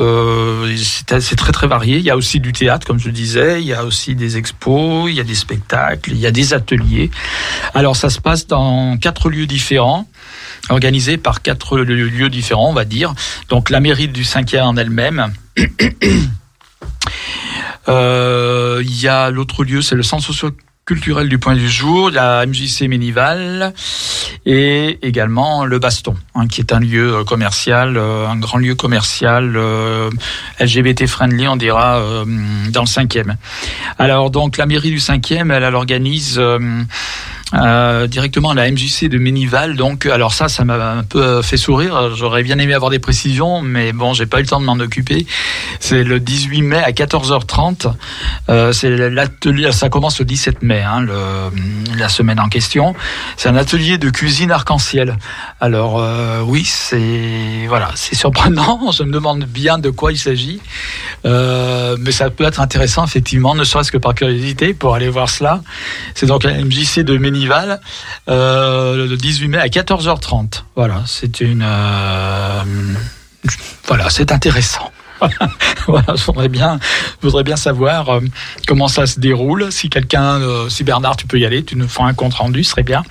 euh, 0.00 0.76
c'est 0.76 1.36
très 1.36 1.52
très 1.52 1.66
varié. 1.66 1.98
Il 1.98 2.04
y 2.04 2.10
a 2.10 2.16
aussi 2.16 2.40
du 2.40 2.52
théâtre, 2.52 2.86
comme 2.86 2.98
je 2.98 3.10
disais. 3.10 3.60
Il 3.60 3.66
y 3.66 3.72
a 3.72 3.84
aussi 3.84 4.14
des 4.14 4.36
expos, 4.36 5.10
il 5.10 5.16
y 5.16 5.20
a 5.20 5.24
des 5.24 5.34
spectacles, 5.34 6.12
il 6.12 6.18
y 6.18 6.26
a 6.26 6.30
des 6.30 6.54
ateliers. 6.54 7.10
Alors 7.74 7.96
ça 7.96 8.10
se 8.10 8.20
passe 8.20 8.46
dans 8.46 8.96
quatre 8.96 9.30
lieux 9.30 9.46
différents 9.46 10.08
organisés 10.70 11.16
par 11.16 11.42
quatre 11.42 11.78
lieux 11.78 12.30
différents, 12.30 12.70
on 12.70 12.74
va 12.74 12.84
dire. 12.84 13.14
Donc 13.48 13.70
la 13.70 13.80
mairie 13.80 14.08
du 14.08 14.22
5e 14.22 14.62
en 14.62 14.76
elle-même. 14.76 15.32
Euh, 17.88 18.82
il 18.84 19.00
y 19.00 19.08
a 19.08 19.30
l'autre 19.30 19.64
lieu, 19.64 19.80
c'est 19.80 19.94
le 19.94 20.02
centre 20.02 20.22
socio 20.22 20.50
culturel 20.88 21.28
du 21.28 21.38
point 21.38 21.54
du 21.54 21.68
jour, 21.68 22.08
la 22.08 22.46
MJC 22.46 22.88
Ménival 22.88 23.74
et 24.46 24.98
également 25.02 25.66
le 25.66 25.78
Baston, 25.78 26.16
hein, 26.34 26.46
qui 26.46 26.62
est 26.62 26.72
un 26.72 26.80
lieu 26.80 27.16
euh, 27.16 27.24
commercial, 27.24 27.98
euh, 27.98 28.26
un 28.26 28.38
grand 28.38 28.56
lieu 28.56 28.74
commercial 28.74 29.52
euh, 29.54 30.08
LGBT 30.58 31.06
friendly, 31.06 31.46
on 31.46 31.56
dira, 31.56 32.02
dans 32.70 32.80
le 32.80 32.86
cinquième. 32.86 33.36
Alors 33.98 34.30
donc 34.30 34.56
la 34.56 34.64
mairie 34.64 34.90
du 34.90 34.98
cinquième, 34.98 35.50
elle, 35.50 35.62
elle 35.62 35.74
organise 35.74 36.40
euh, 37.54 38.06
directement 38.06 38.50
à 38.50 38.54
la 38.54 38.70
MJC 38.70 39.08
de 39.08 39.18
Ménival. 39.18 39.76
Donc, 39.76 40.06
alors 40.06 40.34
ça, 40.34 40.48
ça 40.48 40.64
m'a 40.64 40.92
un 40.92 41.02
peu 41.02 41.40
fait 41.42 41.56
sourire. 41.56 42.14
J'aurais 42.14 42.42
bien 42.42 42.58
aimé 42.58 42.74
avoir 42.74 42.90
des 42.90 42.98
précisions, 42.98 43.62
mais 43.62 43.92
bon, 43.92 44.12
j'ai 44.12 44.26
pas 44.26 44.38
eu 44.38 44.42
le 44.42 44.48
temps 44.48 44.60
de 44.60 44.66
m'en 44.66 44.78
occuper. 44.78 45.26
C'est 45.80 46.04
le 46.04 46.20
18 46.20 46.62
mai 46.62 46.82
à 46.82 46.90
14h30. 46.90 47.92
Euh, 48.50 48.72
c'est 48.72 48.90
l'atelier. 48.90 49.72
Ça 49.72 49.88
commence 49.88 50.18
le 50.18 50.24
17 50.24 50.62
mai, 50.62 50.82
hein, 50.82 51.00
le, 51.00 51.96
la 51.98 52.08
semaine 52.08 52.38
en 52.38 52.48
question. 52.48 52.94
C'est 53.36 53.48
un 53.48 53.56
atelier 53.56 53.96
de 53.96 54.10
cuisine 54.10 54.50
arc-en-ciel. 54.50 55.16
Alors 55.60 56.00
euh, 56.00 56.42
oui, 56.44 56.64
c'est 56.64 57.66
voilà, 57.66 57.90
c'est 57.94 58.14
surprenant. 58.14 58.90
Je 58.98 59.02
me 59.04 59.12
demande 59.12 59.44
bien 59.44 59.78
de 59.78 59.90
quoi 59.90 60.12
il 60.12 60.18
s'agit, 60.18 60.60
euh, 61.24 61.96
mais 62.00 62.12
ça 62.12 62.30
peut 62.30 62.44
être 62.44 62.60
intéressant 62.60 63.04
effectivement, 63.04 63.54
ne 63.54 63.64
serait-ce 63.64 63.92
que 63.92 63.98
par 63.98 64.14
curiosité 64.14 64.74
pour 64.74 64.94
aller 64.94 65.08
voir 65.08 65.30
cela. 65.30 65.62
C'est 66.14 66.26
donc 66.26 66.44
la 66.44 66.52
MJC 66.52 67.00
de 67.00 67.16
Ménival 67.16 67.37
euh, 68.28 69.06
le 69.06 69.16
18 69.16 69.48
mai 69.48 69.58
à 69.58 69.66
14h30. 69.66 70.64
Voilà, 70.76 71.02
c'est 71.06 71.40
une. 71.40 71.64
Euh, 71.64 72.62
voilà, 73.86 74.10
c'est 74.10 74.32
intéressant. 74.32 74.90
voilà, 75.88 76.14
je 76.14 76.24
voudrais 76.24 76.48
bien, 76.48 76.78
voudrais 77.22 77.42
bien 77.42 77.56
savoir 77.56 78.08
euh, 78.08 78.20
comment 78.66 78.88
ça 78.88 79.06
se 79.06 79.18
déroule. 79.18 79.72
Si 79.72 79.90
quelqu'un, 79.90 80.40
si 80.68 80.84
Bernard, 80.84 81.16
tu 81.16 81.26
peux 81.26 81.38
y 81.38 81.46
aller, 81.46 81.64
tu 81.64 81.76
nous 81.76 81.88
feras 81.88 82.08
un 82.08 82.14
compte 82.14 82.34
rendu, 82.34 82.62
ce 82.62 82.70
serait 82.70 82.82
bien. 82.82 83.02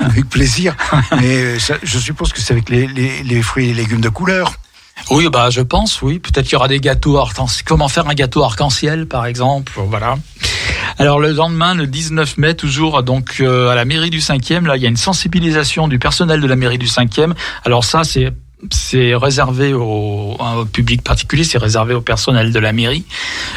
avec 0.00 0.28
plaisir. 0.28 0.76
Mais 1.20 1.58
je 1.58 1.98
suppose 1.98 2.32
que 2.32 2.40
c'est 2.40 2.52
avec 2.52 2.68
les, 2.68 2.86
les, 2.86 3.42
fruits 3.42 3.70
et 3.70 3.74
légumes 3.74 4.00
de 4.00 4.08
couleur. 4.08 4.54
Oui, 5.10 5.28
bah 5.28 5.50
je 5.50 5.60
pense, 5.60 6.02
oui. 6.02 6.18
Peut-être 6.18 6.44
qu'il 6.44 6.54
y 6.54 6.56
aura 6.56 6.68
des 6.68 6.80
gâteaux 6.80 7.18
arc-en-ciel. 7.18 7.64
Comment 7.66 7.88
faire 7.88 8.08
un 8.08 8.14
gâteau 8.14 8.42
arc-en-ciel, 8.42 9.06
par 9.06 9.26
exemple. 9.26 9.72
Voilà. 9.76 10.16
Alors 10.98 11.18
le 11.18 11.32
lendemain, 11.32 11.74
le 11.74 11.86
19 11.86 12.38
mai, 12.38 12.54
toujours 12.54 13.02
donc 13.02 13.36
euh, 13.40 13.68
à 13.68 13.74
la 13.74 13.84
mairie 13.84 14.10
du 14.10 14.20
5e, 14.20 14.66
là, 14.66 14.76
il 14.76 14.82
y 14.82 14.86
a 14.86 14.88
une 14.88 14.96
sensibilisation 14.96 15.88
du 15.88 15.98
personnel 15.98 16.40
de 16.40 16.46
la 16.46 16.56
mairie 16.56 16.78
du 16.78 16.86
5e. 16.86 17.32
Alors 17.64 17.84
ça, 17.84 18.04
c'est 18.04 18.32
c'est 18.70 19.14
réservé 19.14 19.74
au, 19.74 20.36
au, 20.38 20.64
public 20.64 21.02
particulier, 21.02 21.44
c'est 21.44 21.58
réservé 21.58 21.92
au 21.92 22.00
personnel 22.00 22.50
de 22.50 22.58
la 22.58 22.72
mairie. 22.72 23.04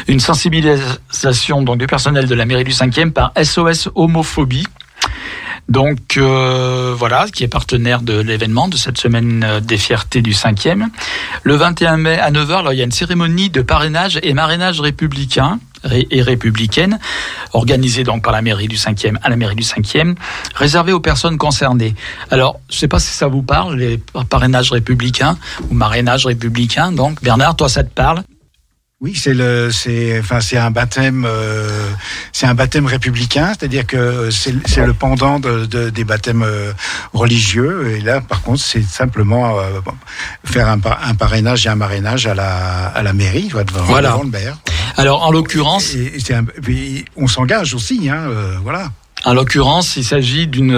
Une 0.06 0.20
sensibilisation 0.20 1.62
donc 1.62 1.78
du 1.78 1.86
personnel 1.86 2.26
de 2.26 2.34
la 2.34 2.44
mairie 2.44 2.64
du 2.64 2.72
5e 2.72 3.12
par 3.12 3.32
SOS 3.42 3.88
homophobie. 3.94 4.66
Donc 5.68 6.16
euh, 6.16 6.94
voilà, 6.96 7.26
qui 7.28 7.44
est 7.44 7.48
partenaire 7.48 8.00
de 8.00 8.18
l'événement 8.18 8.68
de 8.68 8.76
cette 8.76 8.96
semaine 8.96 9.44
euh, 9.46 9.60
des 9.60 9.76
fiertés 9.76 10.22
du 10.22 10.32
5e. 10.32 10.86
Le 11.42 11.54
21 11.56 11.98
mai 11.98 12.18
à 12.18 12.30
9h, 12.30 12.64
là, 12.64 12.72
il 12.72 12.78
y 12.78 12.80
a 12.80 12.84
une 12.84 12.92
cérémonie 12.92 13.50
de 13.50 13.60
parrainage 13.60 14.18
et 14.22 14.32
marrainage 14.32 14.80
républicain 14.80 15.58
et 16.10 16.22
républicaine, 16.22 16.98
organisée 17.52 18.02
donc 18.02 18.24
par 18.24 18.32
la 18.32 18.42
mairie 18.42 18.66
du 18.66 18.74
5e 18.74 19.16
à 19.22 19.28
la 19.28 19.36
mairie 19.36 19.54
du 19.54 19.62
5e, 19.62 20.16
réservée 20.54 20.92
aux 20.92 21.00
personnes 21.00 21.38
concernées. 21.38 21.94
Alors, 22.30 22.58
je 22.68 22.74
ne 22.74 22.78
sais 22.80 22.88
pas 22.88 22.98
si 22.98 23.12
ça 23.12 23.28
vous 23.28 23.42
parle, 23.42 23.76
les 23.76 24.00
parrainages 24.28 24.72
républicains 24.72 25.38
ou 25.70 25.74
marrainage 25.74 26.26
républicain. 26.26 26.90
Donc, 26.90 27.22
Bernard, 27.22 27.54
toi, 27.54 27.68
ça 27.68 27.84
te 27.84 27.94
parle? 27.94 28.22
Oui, 29.00 29.14
c'est 29.14 29.32
le, 29.34 29.70
c'est, 29.70 30.18
enfin, 30.18 30.40
c'est 30.40 30.56
un 30.56 30.72
baptême, 30.72 31.24
euh, 31.24 31.88
c'est 32.32 32.46
un 32.46 32.54
baptême 32.54 32.84
républicain, 32.86 33.52
c'est-à-dire 33.56 33.86
que 33.86 34.28
c'est, 34.32 34.52
c'est 34.66 34.84
le 34.84 34.92
pendant 34.92 35.38
de, 35.38 35.66
de, 35.66 35.88
des 35.90 36.02
baptêmes 36.02 36.42
euh, 36.42 36.72
religieux. 37.12 37.94
Et 37.96 38.00
là, 38.00 38.20
par 38.20 38.42
contre, 38.42 38.60
c'est 38.60 38.82
simplement 38.82 39.60
euh, 39.60 39.80
faire 40.44 40.68
un, 40.68 40.80
un, 41.04 41.14
parrainage 41.14 41.64
et 41.64 41.68
un 41.68 41.76
marrainage 41.76 42.26
à 42.26 42.34
la, 42.34 42.86
à 42.86 43.02
la 43.04 43.12
mairie, 43.12 43.50
devant, 43.50 43.84
voilà. 43.84 44.18
le 44.20 44.30
maire. 44.30 44.58
Alors, 44.96 45.22
en 45.22 45.30
l'occurrence, 45.30 45.94
et, 45.94 46.14
et 46.16 46.34
un, 46.34 46.44
on 47.16 47.28
s'engage 47.28 47.74
aussi, 47.74 48.10
hein, 48.10 48.28
voilà. 48.64 48.90
En 49.24 49.34
l'occurrence, 49.34 49.96
il 49.96 50.04
s'agit 50.04 50.48
d'une 50.48 50.76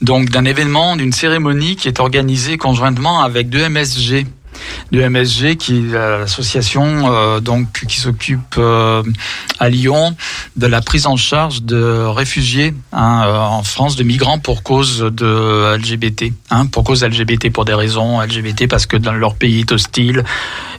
donc 0.00 0.30
d'un 0.30 0.44
événement, 0.44 0.96
d'une 0.96 1.12
cérémonie 1.12 1.76
qui 1.76 1.86
est 1.86 2.00
organisée 2.00 2.56
conjointement 2.56 3.22
avec 3.22 3.48
deux 3.48 3.68
MSG 3.68 4.26
de 4.92 5.02
MSG, 5.02 5.56
qui 5.56 5.78
est 5.78 5.92
l'association 5.92 7.12
euh, 7.12 7.40
donc 7.40 7.84
qui 7.88 8.00
s'occupe 8.00 8.56
euh, 8.58 9.02
à 9.58 9.68
Lyon 9.68 10.16
de 10.56 10.66
la 10.66 10.80
prise 10.80 11.06
en 11.06 11.16
charge 11.16 11.62
de 11.62 12.04
réfugiés 12.06 12.74
hein, 12.92 13.22
euh, 13.26 13.38
en 13.38 13.62
France, 13.62 13.96
de 13.96 14.02
migrants 14.02 14.38
pour 14.38 14.62
cause 14.62 15.00
de 15.00 15.76
LGBT, 15.76 16.32
hein, 16.50 16.66
pour 16.66 16.84
cause 16.84 17.04
LGBT 17.04 17.50
pour 17.52 17.64
des 17.64 17.74
raisons 17.74 18.20
LGBT 18.20 18.68
parce 18.68 18.86
que 18.86 18.96
dans 18.96 19.12
leur 19.12 19.34
pays 19.34 19.60
est 19.60 19.72
hostile 19.72 20.24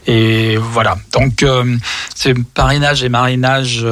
et 0.06 0.56
voilà. 0.56 0.96
Donc 1.12 1.44
ces 2.14 2.34
parrainages 2.54 3.04
et 3.04 3.08
marinages 3.08 3.86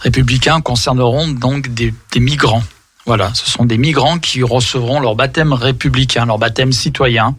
républicains 0.00 0.60
concerneront 0.60 1.28
donc 1.28 1.68
des 1.68 1.92
migrants. 2.16 2.62
Voilà, 3.06 3.32
ce 3.34 3.50
sont 3.50 3.66
des 3.66 3.76
migrants 3.76 4.18
qui 4.18 4.42
recevront 4.42 4.98
leur 4.98 5.14
baptême 5.14 5.52
républicain, 5.52 6.24
leur 6.24 6.38
baptême 6.38 6.72
citoyen. 6.72 7.36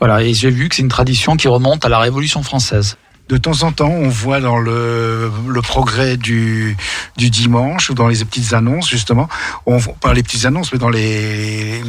Voilà, 0.00 0.22
et 0.22 0.34
j'ai 0.34 0.50
vu 0.50 0.68
que 0.68 0.74
c'est 0.74 0.82
une 0.82 0.88
tradition 0.88 1.36
qui 1.36 1.46
remonte 1.46 1.84
à 1.84 1.88
la 1.88 1.98
Révolution 1.98 2.42
française. 2.42 2.96
De 3.28 3.36
temps 3.36 3.62
en 3.62 3.70
temps, 3.70 3.90
on 3.90 4.08
voit 4.08 4.40
dans 4.40 4.58
le, 4.58 5.30
le 5.46 5.62
progrès 5.62 6.16
du, 6.16 6.76
du 7.16 7.30
dimanche 7.30 7.88
ou 7.88 7.94
dans 7.94 8.08
les 8.08 8.24
petites 8.24 8.52
annonces, 8.54 8.88
justement, 8.88 9.28
on, 9.66 9.78
pas 9.78 10.12
les 10.14 10.24
petites 10.24 10.46
annonces, 10.46 10.72
mais 10.72 10.80
dans 10.80 10.88
les. 10.88 11.80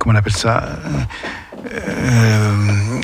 Comment 0.00 0.16
on 0.16 0.18
appelle 0.18 0.34
ça 0.34 0.64
euh, 1.72 3.00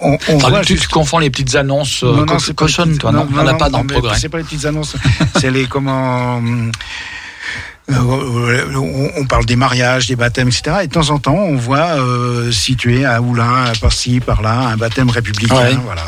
on, 0.00 0.18
on 0.28 0.36
voit 0.36 0.60
tu, 0.60 0.78
confonds 0.92 1.18
les 1.18 1.30
petites 1.30 1.54
annonces 1.54 2.02
euh, 2.04 2.14
non, 2.14 2.26
non, 2.26 2.36
cochonnes, 2.54 2.98
toi, 2.98 3.10
non, 3.12 3.24
non 3.24 3.40
On 3.40 3.44
n'a 3.44 3.54
pas 3.54 3.70
dans 3.70 3.80
le 3.80 3.86
progrès. 3.86 4.18
C'est 4.18 4.28
pas 4.28 4.38
les 4.38 4.44
petites 4.44 4.66
annonces, 4.66 4.96
c'est 5.40 5.50
les 5.50 5.66
comment 5.66 6.40
on, 7.90 9.24
parle 9.26 9.46
des 9.46 9.56
mariages, 9.56 10.06
des 10.06 10.16
baptêmes, 10.16 10.48
etc. 10.48 10.78
Et 10.82 10.86
de 10.86 10.92
temps 10.92 11.10
en 11.10 11.18
temps, 11.18 11.34
on 11.34 11.56
voit 11.56 11.96
situé 12.50 13.04
à 13.04 13.20
Oulin, 13.20 13.72
par-ci, 13.80 14.20
par-là, 14.20 14.68
un 14.68 14.76
baptême 14.76 15.10
républicain. 15.10 15.78
Voilà. 15.84 16.04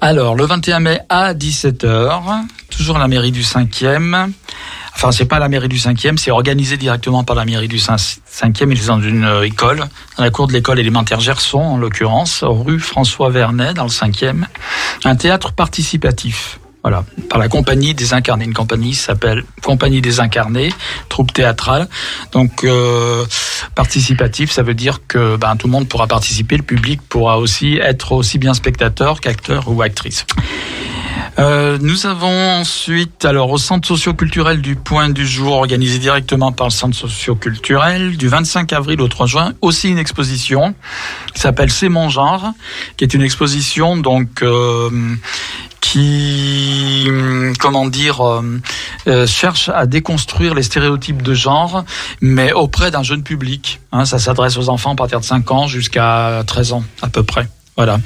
Alors, 0.00 0.34
le 0.34 0.46
21 0.46 0.80
mai 0.80 1.00
à 1.10 1.34
17h, 1.34 2.44
toujours 2.70 2.96
à 2.96 2.98
la 2.98 3.08
mairie 3.08 3.32
du 3.32 3.42
5e. 3.42 4.30
Enfin, 4.94 5.12
c'est 5.12 5.26
pas 5.26 5.38
la 5.38 5.48
mairie 5.48 5.68
du 5.68 5.76
5e, 5.76 6.16
c'est 6.16 6.30
organisé 6.30 6.76
directement 6.76 7.22
par 7.22 7.36
la 7.36 7.44
mairie 7.44 7.68
du 7.68 7.76
5e. 7.76 8.70
Ils 8.70 8.78
sont 8.78 8.96
dans 8.96 9.02
une 9.02 9.24
euh, 9.24 9.42
école, 9.46 9.84
dans 10.16 10.24
la 10.24 10.30
cour 10.30 10.46
de 10.46 10.52
l'école 10.52 10.78
élémentaire 10.78 11.20
Gerson, 11.20 11.58
en 11.58 11.76
l'occurrence, 11.76 12.42
rue 12.44 12.80
François 12.80 13.30
Vernet, 13.30 13.74
dans 13.74 13.84
le 13.84 13.90
5e. 13.90 14.44
Un 15.04 15.16
théâtre 15.16 15.52
participatif. 15.52 16.58
Voilà, 16.82 17.04
par 17.28 17.38
la 17.38 17.48
Compagnie 17.48 17.92
des 17.92 18.14
Incarnés. 18.14 18.46
Une 18.46 18.54
compagnie 18.54 18.94
s'appelle 18.94 19.44
Compagnie 19.62 20.00
des 20.00 20.18
Incarnés, 20.18 20.72
troupe 21.10 21.32
théâtrale. 21.32 21.88
Donc, 22.32 22.64
euh, 22.64 23.26
participatif, 23.74 24.50
ça 24.50 24.62
veut 24.62 24.74
dire 24.74 25.00
que 25.06 25.36
ben, 25.36 25.56
tout 25.56 25.66
le 25.66 25.72
monde 25.72 25.88
pourra 25.88 26.06
participer, 26.06 26.56
le 26.56 26.62
public 26.62 27.00
pourra 27.02 27.38
aussi 27.38 27.76
être 27.76 28.12
aussi 28.12 28.38
bien 28.38 28.54
spectateur 28.54 29.20
qu'acteur 29.20 29.68
ou 29.68 29.82
actrice. 29.82 30.24
Euh, 31.38 31.78
nous 31.80 32.06
avons 32.06 32.50
ensuite, 32.60 33.24
alors 33.24 33.50
au 33.50 33.58
centre 33.58 33.86
socioculturel 33.86 34.60
du 34.60 34.76
Point 34.76 35.10
du 35.10 35.26
Jour, 35.26 35.52
organisé 35.52 35.98
directement 35.98 36.52
par 36.52 36.66
le 36.66 36.72
centre 36.72 36.96
socioculturel, 36.96 38.16
du 38.16 38.28
25 38.28 38.72
avril 38.72 39.00
au 39.00 39.08
3 39.08 39.26
juin, 39.26 39.52
aussi 39.60 39.88
une 39.88 39.98
exposition 39.98 40.74
qui 41.34 41.40
s'appelle 41.40 41.70
C'est 41.70 41.88
mon 41.88 42.08
genre, 42.08 42.52
qui 42.96 43.04
est 43.04 43.14
une 43.14 43.22
exposition 43.22 43.96
donc 43.96 44.42
euh, 44.42 44.90
qui, 45.80 47.08
comment 47.58 47.86
dire, 47.86 48.20
euh, 48.20 48.60
euh, 49.08 49.26
cherche 49.26 49.68
à 49.70 49.86
déconstruire 49.86 50.54
les 50.54 50.62
stéréotypes 50.62 51.22
de 51.22 51.34
genre, 51.34 51.84
mais 52.20 52.52
auprès 52.52 52.90
d'un 52.90 53.02
jeune 53.02 53.22
public. 53.22 53.80
Hein, 53.92 54.04
ça 54.04 54.18
s'adresse 54.18 54.56
aux 54.56 54.68
enfants 54.68 54.92
à 54.92 54.96
partir 54.96 55.20
de 55.20 55.24
5 55.24 55.50
ans 55.50 55.66
jusqu'à 55.66 56.42
13 56.46 56.72
ans 56.74 56.84
à 57.02 57.08
peu 57.08 57.22
près. 57.22 57.48
Voilà. 57.76 57.98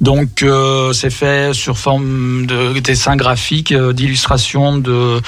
Donc 0.00 0.42
euh, 0.42 0.92
c'est 0.92 1.10
fait 1.10 1.54
sur 1.54 1.78
forme 1.78 2.46
de 2.46 2.80
dessin 2.80 3.14
graphique, 3.14 3.72
d'illustration 3.72 4.78
de, 4.78 5.20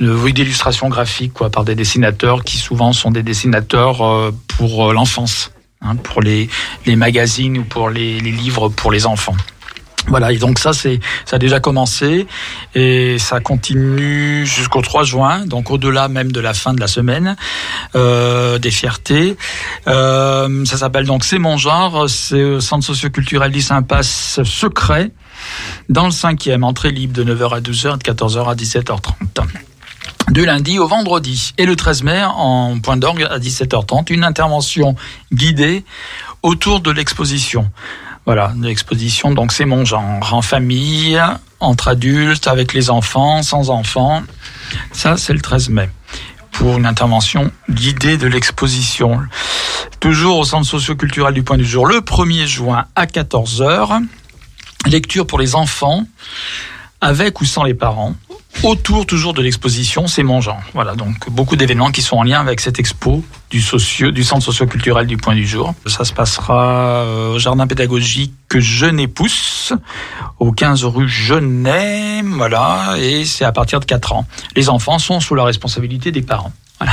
de 0.00 0.12
oui, 0.12 0.32
d'illustration 0.32 0.88
graphique 0.88 1.32
quoi, 1.32 1.48
par 1.48 1.64
des 1.64 1.76
dessinateurs 1.76 2.42
qui 2.42 2.56
souvent 2.56 2.92
sont 2.92 3.12
des 3.12 3.22
dessinateurs 3.22 4.32
pour 4.48 4.92
l'enfance, 4.92 5.52
hein, 5.80 5.94
pour 5.94 6.22
les, 6.22 6.48
les 6.86 6.96
magazines 6.96 7.58
ou 7.58 7.64
pour 7.64 7.88
les, 7.88 8.18
les 8.18 8.32
livres 8.32 8.68
pour 8.68 8.90
les 8.90 9.06
enfants. 9.06 9.36
Voilà, 10.08 10.32
et 10.32 10.38
donc 10.38 10.58
ça, 10.58 10.72
c'est 10.72 11.00
ça 11.24 11.36
a 11.36 11.38
déjà 11.38 11.60
commencé 11.60 12.26
et 12.74 13.18
ça 13.18 13.40
continue 13.40 14.46
jusqu'au 14.46 14.80
3 14.80 15.04
juin, 15.04 15.46
donc 15.46 15.70
au-delà 15.70 16.08
même 16.08 16.30
de 16.30 16.40
la 16.40 16.54
fin 16.54 16.74
de 16.74 16.80
la 16.80 16.86
semaine 16.86 17.36
euh, 17.94 18.58
des 18.58 18.70
fiertés. 18.70 19.36
Euh, 19.88 20.64
ça 20.64 20.76
s'appelle 20.76 21.06
donc 21.06 21.24
C'est 21.24 21.38
mon 21.38 21.56
genre, 21.56 22.08
c'est 22.08 22.42
au 22.42 22.60
centre 22.60 22.84
socioculturel 22.84 23.50
d'Impasse 23.50 24.40
secret 24.44 25.10
dans 25.88 26.06
le 26.06 26.12
cinquième, 26.12 26.64
entrée 26.64 26.90
libre 26.90 27.12
de 27.12 27.24
9h 27.24 27.56
à 27.56 27.60
12h, 27.60 27.98
de 27.98 28.12
14h 28.12 28.48
à 28.48 28.54
17h30 28.54 28.98
du 30.30 30.44
lundi 30.44 30.78
au 30.78 30.88
vendredi. 30.88 31.52
Et 31.58 31.66
le 31.66 31.76
13 31.76 32.02
mai, 32.02 32.22
en 32.24 32.78
point 32.80 32.96
d'orgue 32.96 33.26
à 33.28 33.38
17h30, 33.38 34.12
une 34.12 34.24
intervention 34.24 34.96
guidée 35.32 35.84
autour 36.42 36.80
de 36.80 36.90
l'exposition. 36.90 37.70
Voilà, 38.26 38.52
l'exposition, 38.60 39.30
donc 39.30 39.52
c'est 39.52 39.64
mon 39.64 39.84
genre, 39.84 40.02
en 40.32 40.42
famille, 40.42 41.22
entre 41.60 41.86
adultes, 41.86 42.48
avec 42.48 42.72
les 42.72 42.90
enfants, 42.90 43.44
sans 43.44 43.70
enfants. 43.70 44.24
Ça, 44.90 45.16
c'est 45.16 45.32
le 45.32 45.40
13 45.40 45.68
mai 45.68 45.88
pour 46.50 46.76
une 46.76 46.86
intervention 46.86 47.52
guidée 47.70 48.16
de 48.16 48.26
l'exposition. 48.26 49.20
Toujours 50.00 50.38
au 50.38 50.44
centre 50.44 50.66
socioculturel 50.66 51.34
du 51.34 51.44
Point 51.44 51.58
du 51.58 51.64
Jour, 51.64 51.86
le 51.86 52.00
1er 52.00 52.46
juin 52.46 52.86
à 52.96 53.06
14h. 53.06 54.04
Lecture 54.86 55.26
pour 55.26 55.38
les 55.38 55.54
enfants, 55.54 56.04
avec 57.00 57.40
ou 57.40 57.44
sans 57.44 57.62
les 57.62 57.74
parents 57.74 58.16
autour 58.62 59.06
toujours 59.06 59.34
de 59.34 59.42
l'exposition 59.42 60.06
C'est 60.06 60.22
mon 60.22 60.40
genre. 60.40 60.60
Voilà, 60.74 60.94
donc 60.94 61.30
beaucoup 61.30 61.56
d'événements 61.56 61.90
qui 61.90 62.02
sont 62.02 62.16
en 62.16 62.22
lien 62.22 62.40
avec 62.40 62.60
cette 62.60 62.78
expo 62.78 63.22
du, 63.50 63.60
socio, 63.60 64.10
du 64.10 64.24
centre 64.24 64.44
socioculturel 64.44 65.06
du 65.06 65.16
Point 65.16 65.34
du 65.34 65.46
Jour. 65.46 65.74
Ça 65.86 66.04
se 66.04 66.12
passera 66.12 67.02
euh, 67.02 67.34
au 67.34 67.38
jardin 67.38 67.66
pédagogique 67.66 68.32
Jeunet 68.54 69.08
Pousse, 69.08 69.72
au 70.38 70.52
15 70.52 70.84
rue 70.84 71.08
Genet, 71.08 72.22
voilà, 72.22 72.94
et 72.98 73.24
c'est 73.24 73.44
à 73.44 73.52
partir 73.52 73.80
de 73.80 73.84
4 73.84 74.12
ans. 74.12 74.26
Les 74.54 74.68
enfants 74.68 74.98
sont 74.98 75.20
sous 75.20 75.34
la 75.34 75.44
responsabilité 75.44 76.12
des 76.12 76.22
parents. 76.22 76.52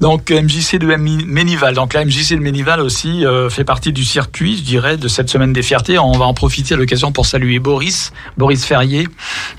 Donc 0.00 0.30
MJC 0.30 0.78
de 0.78 0.86
Ménival. 0.96 1.74
Donc 1.74 1.94
la 1.94 2.04
MJC 2.04 2.32
de 2.32 2.40
Ménival 2.40 2.80
aussi 2.80 3.24
euh, 3.26 3.50
fait 3.50 3.64
partie 3.64 3.92
du 3.92 4.04
circuit, 4.04 4.56
je 4.56 4.62
dirais, 4.62 4.96
de 4.96 5.08
cette 5.08 5.28
semaine 5.28 5.52
des 5.52 5.62
fiertés. 5.62 5.98
On 5.98 6.12
va 6.12 6.24
en 6.24 6.34
profiter 6.34 6.74
à 6.74 6.76
l'occasion 6.76 7.12
pour 7.12 7.26
saluer 7.26 7.58
Boris, 7.58 8.12
Boris 8.36 8.64
Ferrier, 8.64 9.06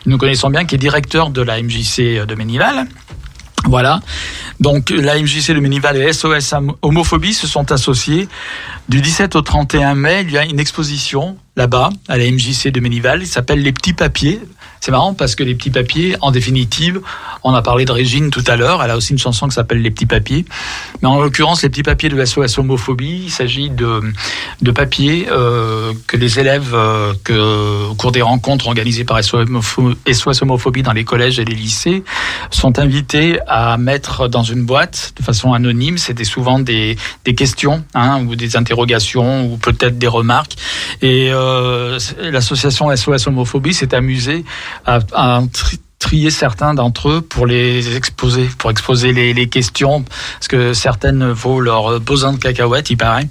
nous 0.06 0.18
connaissons 0.18 0.50
bien, 0.50 0.66
qui 0.66 0.76
est 0.76 0.80
directeur 0.80 1.30
de 1.30 1.42
la 1.42 1.62
MJC 1.62 2.26
de 2.26 2.36
Ménival. 2.36 2.88
Voilà. 3.66 4.00
Donc 4.60 4.90
la 4.90 5.20
MJC 5.20 5.52
de 5.52 5.60
Ménival 5.60 5.98
et 5.98 6.12
SOS 6.12 6.56
Homophobie 6.82 7.34
se 7.34 7.48
sont 7.48 7.72
associés. 7.72 8.28
Du 8.90 9.02
17 9.02 9.36
au 9.36 9.42
31 9.42 9.96
mai, 9.96 10.24
il 10.24 10.32
y 10.32 10.38
a 10.38 10.46
une 10.46 10.60
exposition 10.60 11.38
là-bas 11.56 11.92
à 12.08 12.18
la 12.18 12.30
MJC 12.30 12.70
de 12.70 12.80
Ménival. 12.80 13.22
Il 13.22 13.28
s'appelle 13.28 13.62
Les 13.62 13.72
Petits 13.72 13.94
Papiers. 13.94 14.42
C'est 14.84 14.90
marrant 14.90 15.14
parce 15.14 15.36
que 15.36 15.44
les 15.44 15.54
petits 15.54 15.70
papiers, 15.70 16.16
en 16.22 16.32
définitive, 16.32 17.02
on 17.44 17.54
a 17.54 17.62
parlé 17.62 17.86
de 17.86 17.92
Régine 17.92 18.32
tout 18.32 18.44
à 18.48 18.56
l'heure, 18.56 18.84
elle 18.84 18.90
a 18.90 18.98
aussi 18.98 19.12
une 19.12 19.20
chanson 19.20 19.48
qui 19.48 19.54
s'appelle 19.54 19.80
Les 19.80 19.92
petits 19.92 20.08
papiers. 20.08 20.44
Mais 21.02 21.08
en 21.08 21.22
l'occurrence, 21.22 21.62
les 21.62 21.70
petits 21.70 21.84
papiers 21.84 22.10
de 22.10 22.26
SOS 22.26 22.58
homophobie, 22.58 23.26
il 23.26 23.30
s'agit 23.30 23.70
de, 23.70 24.02
de 24.64 24.72
papiers 24.72 25.28
euh, 25.30 25.94
que 26.08 26.18
les 26.18 26.40
élèves, 26.40 26.72
euh, 26.74 27.14
que, 27.24 27.90
au 27.90 27.94
cours 27.94 28.12
des 28.12 28.24
rencontres 28.24 28.66
organisées 28.66 29.04
par 29.04 29.24
SOS 29.24 30.42
homophobie 30.42 30.82
dans 30.82 30.94
les 30.94 31.04
collèges 31.04 31.38
et 31.38 31.46
les 31.46 31.56
lycées, 31.56 32.04
sont 32.50 32.80
invités 32.80 33.38
à 33.48 33.78
mettre 33.78 34.28
dans 34.28 34.44
une 34.44 34.66
boîte 34.66 35.14
de 35.16 35.24
façon 35.24 35.54
anonyme. 35.54 36.00
C'était 36.00 36.24
souvent 36.24 36.58
des, 36.58 36.98
des 37.24 37.36
questions 37.36 37.86
hein, 37.94 38.26
ou 38.26 38.36
des 38.36 38.58
interrogations 38.58 39.46
ou 39.46 39.58
peut-être 39.58 40.00
des 40.00 40.08
remarques. 40.08 40.56
Et 41.04 41.30
euh, 41.32 42.00
l'association 42.20 42.96
SOS 42.96 43.28
homophobie 43.28 43.76
s'est 43.76 43.94
amusée 43.94 44.44
à, 44.86 45.00
trier 46.00 46.32
certains 46.32 46.74
d'entre 46.74 47.10
eux 47.10 47.22
pour 47.22 47.46
les 47.46 47.96
exposer, 47.96 48.50
pour 48.58 48.72
exposer 48.72 49.14
les, 49.14 49.48
questions, 49.48 50.04
parce 50.04 50.48
que 50.48 50.74
certaines 50.74 51.32
vaut 51.32 51.62
leur 51.62 52.00
boson 52.00 52.34
de 52.34 52.38
cacahuètes, 52.40 52.90
il 52.90 52.98
paraît. 52.98 53.28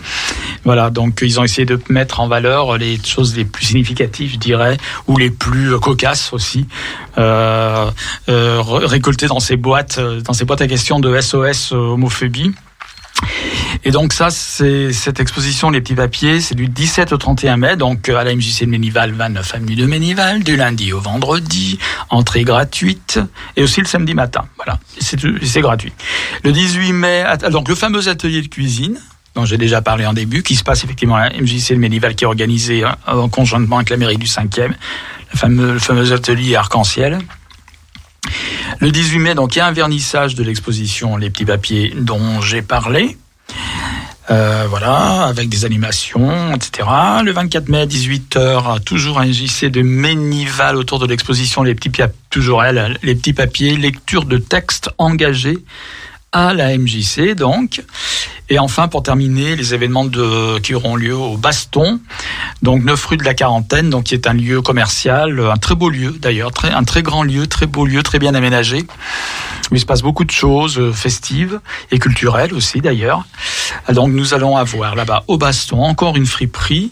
Voilà, 0.65 0.91
donc 0.91 1.19
ils 1.21 1.41
ont 1.41 1.45
essayé 1.45 1.67
de 1.67 1.81
mettre 1.89 2.21
en 2.21 2.29
valeur 2.29 2.79
les 2.79 2.97
choses 3.05 3.37
les 3.37 3.45
plus 3.45 3.65
significatives, 3.65 4.33
je 4.35 4.39
dirais, 4.39 4.77
ou 5.09 5.19
les 5.19 5.31
plus 5.31 5.79
cocasses 5.81 6.33
aussi, 6.33 6.69
euh, 7.19 7.91
euh, 8.29 8.63
récoltées 8.63 9.27
dans 9.27 9.41
ces 9.41 9.57
boîtes, 9.57 9.99
dans 9.99 10.33
ces 10.33 10.45
boîtes 10.45 10.63
à 10.63 10.69
questions 10.69 11.01
de 11.01 11.21
SOS 11.21 11.73
homophobie. 11.73 12.53
Et 13.85 13.91
donc 13.91 14.13
ça, 14.13 14.31
c'est 14.31 14.93
cette 14.93 15.21
exposition 15.21 15.71
Les 15.71 15.81
Petits 15.81 15.95
Papiers, 15.95 16.41
c'est 16.41 16.55
du 16.55 16.69
17 16.69 17.13
au 17.13 17.17
31 17.17 17.57
mai, 17.57 17.77
donc 17.77 18.09
à 18.09 18.25
la 18.25 18.35
MJC 18.35 18.63
de 18.63 18.67
Ménival, 18.67 19.13
29 19.13 19.55
avenue 19.55 19.75
de 19.75 19.87
Ménival, 19.87 20.43
du 20.43 20.57
lundi 20.57 20.93
au 20.93 21.01
vendredi, 21.01 21.79
entrée 22.11 22.45
gratuite, 22.45 23.21
et 23.57 23.63
aussi 23.63 23.81
le 23.81 23.87
samedi 23.87 24.15
matin. 24.15 24.45
Voilà, 24.57 24.79
c'est 24.99 25.61
gratuit. 25.61 25.93
Le 26.45 26.53
18 26.53 26.93
mai, 26.93 27.25
donc 27.51 27.69
le 27.69 27.75
fameux 27.75 28.09
atelier 28.09 28.43
de 28.43 28.49
cuisine, 28.49 28.99
dont 29.35 29.45
j'ai 29.45 29.59
déjà 29.59 29.81
parlé 29.81 30.07
en 30.07 30.13
début, 30.13 30.43
qui 30.43 30.57
se 30.57 30.65
passe 30.65 30.85
effectivement 30.85 31.17
à 31.17 31.31
la 31.31 31.41
MJC 31.41 31.71
de 31.71 31.77
Ménival, 31.77 32.15
qui 32.15 32.25
est 32.25 32.27
organisé 32.27 32.85
hein, 32.85 32.97
en 33.07 33.29
conjointement 33.29 33.77
avec 33.77 33.91
la 33.91 33.97
mairie 33.97 34.19
du 34.19 34.27
5e, 34.27 34.73
le 35.33 35.39
fameux, 35.39 35.73
le 35.75 35.79
fameux 35.79 36.13
atelier 36.13 36.57
arc-en-ciel. 36.57 37.19
Le 38.81 38.91
18 38.91 39.19
mai, 39.19 39.35
donc, 39.35 39.57
il 39.57 39.59
y 39.59 39.63
a 39.63 39.67
un 39.67 39.73
vernissage 39.73 40.35
de 40.35 40.43
l'exposition 40.43 41.17
Les 41.17 41.31
Petits 41.31 41.45
Papiers 41.45 41.93
dont 41.97 42.41
j'ai 42.41 42.63
parlé. 42.63 43.17
Euh, 44.31 44.67
voilà, 44.69 45.25
avec 45.25 45.49
des 45.49 45.65
animations, 45.65 46.55
etc. 46.55 46.89
Le 47.25 47.33
24 47.33 47.69
mai 47.69 47.81
à 47.81 47.87
18h, 47.87 48.81
toujours 48.85 49.19
un 49.19 49.31
JC 49.31 49.65
de 49.65 49.83
Ménival 49.83 50.77
autour 50.77 51.01
de 51.01 51.07
l'exposition 51.07 51.65
Les 51.65 51.75
petits, 51.75 51.91
toujours 52.31 52.63
elle, 52.63 52.97
les 53.03 53.17
petits 53.17 53.33
papiers, 53.33 53.77
lecture 53.77 54.27
de 54.27 54.39
textes 54.39 54.91
engagés 54.99 55.59
à 56.33 56.55
la 56.55 56.77
MJC 56.77 57.35
donc. 57.35 57.83
Et 58.53 58.59
enfin, 58.59 58.89
pour 58.89 59.05
terminer, 59.05 59.55
les 59.55 59.75
événements 59.75 60.05
de, 60.05 60.59
qui 60.59 60.75
auront 60.75 60.97
lieu 60.97 61.15
au 61.15 61.37
Baston, 61.37 62.01
donc 62.63 62.83
9 62.83 63.07
rue 63.07 63.17
de 63.17 63.23
la 63.23 63.33
Quarantaine, 63.33 63.91
donc 63.91 64.05
qui 64.05 64.15
est 64.15 64.27
un 64.27 64.33
lieu 64.33 64.61
commercial, 64.61 65.39
un 65.39 65.57
très 65.57 65.77
beau 65.77 65.89
lieu 65.89 66.17
d'ailleurs, 66.19 66.51
très, 66.51 66.73
un 66.73 66.83
très 66.83 67.03
grand 67.03 67.23
lieu, 67.23 67.47
très 67.47 67.67
beau 67.67 67.87
lieu, 67.87 68.03
très 68.03 68.19
bien 68.19 68.35
aménagé. 68.35 68.79
Où 69.71 69.77
il 69.77 69.81
se 69.81 69.87
passe 69.87 70.03
beaucoup 70.03 70.25
de 70.25 70.33
choses 70.33 70.81
euh, 70.81 70.93
festives 70.93 71.61
et 71.93 72.01
culturelles 72.01 72.53
aussi 72.53 72.81
d'ailleurs. 72.81 73.25
Donc 73.89 74.11
nous 74.11 74.35
allons 74.35 74.57
avoir 74.57 74.97
là-bas 74.97 75.23
au 75.29 75.39
Baston 75.39 75.85
encore 75.85 76.17
une 76.17 76.27
friperie 76.27 76.91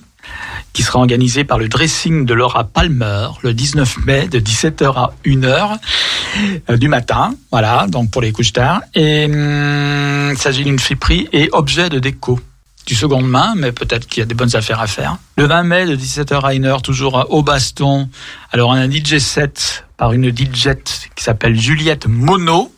qui 0.72 0.82
sera 0.82 0.98
organisée 0.98 1.44
par 1.44 1.58
le 1.58 1.68
dressing 1.68 2.24
de 2.24 2.34
Laura 2.34 2.64
Palmer 2.64 3.28
le 3.42 3.52
19 3.52 4.06
mai 4.06 4.28
de 4.28 4.38
17h 4.38 4.96
à 4.96 5.12
1h. 5.24 6.76
du 6.78 6.88
matin, 6.88 7.34
voilà, 7.50 7.86
donc 7.88 8.10
pour 8.10 8.22
les 8.22 8.32
couches 8.32 8.52
tard. 8.52 8.82
Et 8.94 9.24
hum, 9.26 10.30
il 10.32 10.38
s'agit 10.38 10.64
d'une 10.64 10.78
friperie 10.78 11.28
et 11.32 11.48
objet 11.52 11.88
de 11.88 11.98
déco 11.98 12.38
du 12.88 12.94
seconde 12.94 13.28
main, 13.28 13.52
mais 13.54 13.70
peut-être 13.70 14.06
qu'il 14.06 14.20
y 14.20 14.22
a 14.22 14.26
des 14.26 14.34
bonnes 14.34 14.56
affaires 14.56 14.80
à 14.80 14.86
faire. 14.86 15.18
Le 15.36 15.46
20 15.46 15.62
mai 15.64 15.86
de 15.86 15.94
17h 15.94 16.40
à 16.40 16.52
1h, 16.54 16.80
toujours 16.80 17.26
au 17.28 17.42
baston. 17.42 18.08
Alors, 18.50 18.72
un 18.72 18.90
DJ 18.90 19.18
set 19.18 19.84
par 19.98 20.14
une 20.14 20.30
DJ 20.30 20.70
qui 21.14 21.22
s'appelle 21.22 21.54
Juliette 21.54 22.06
Mono. 22.06 22.72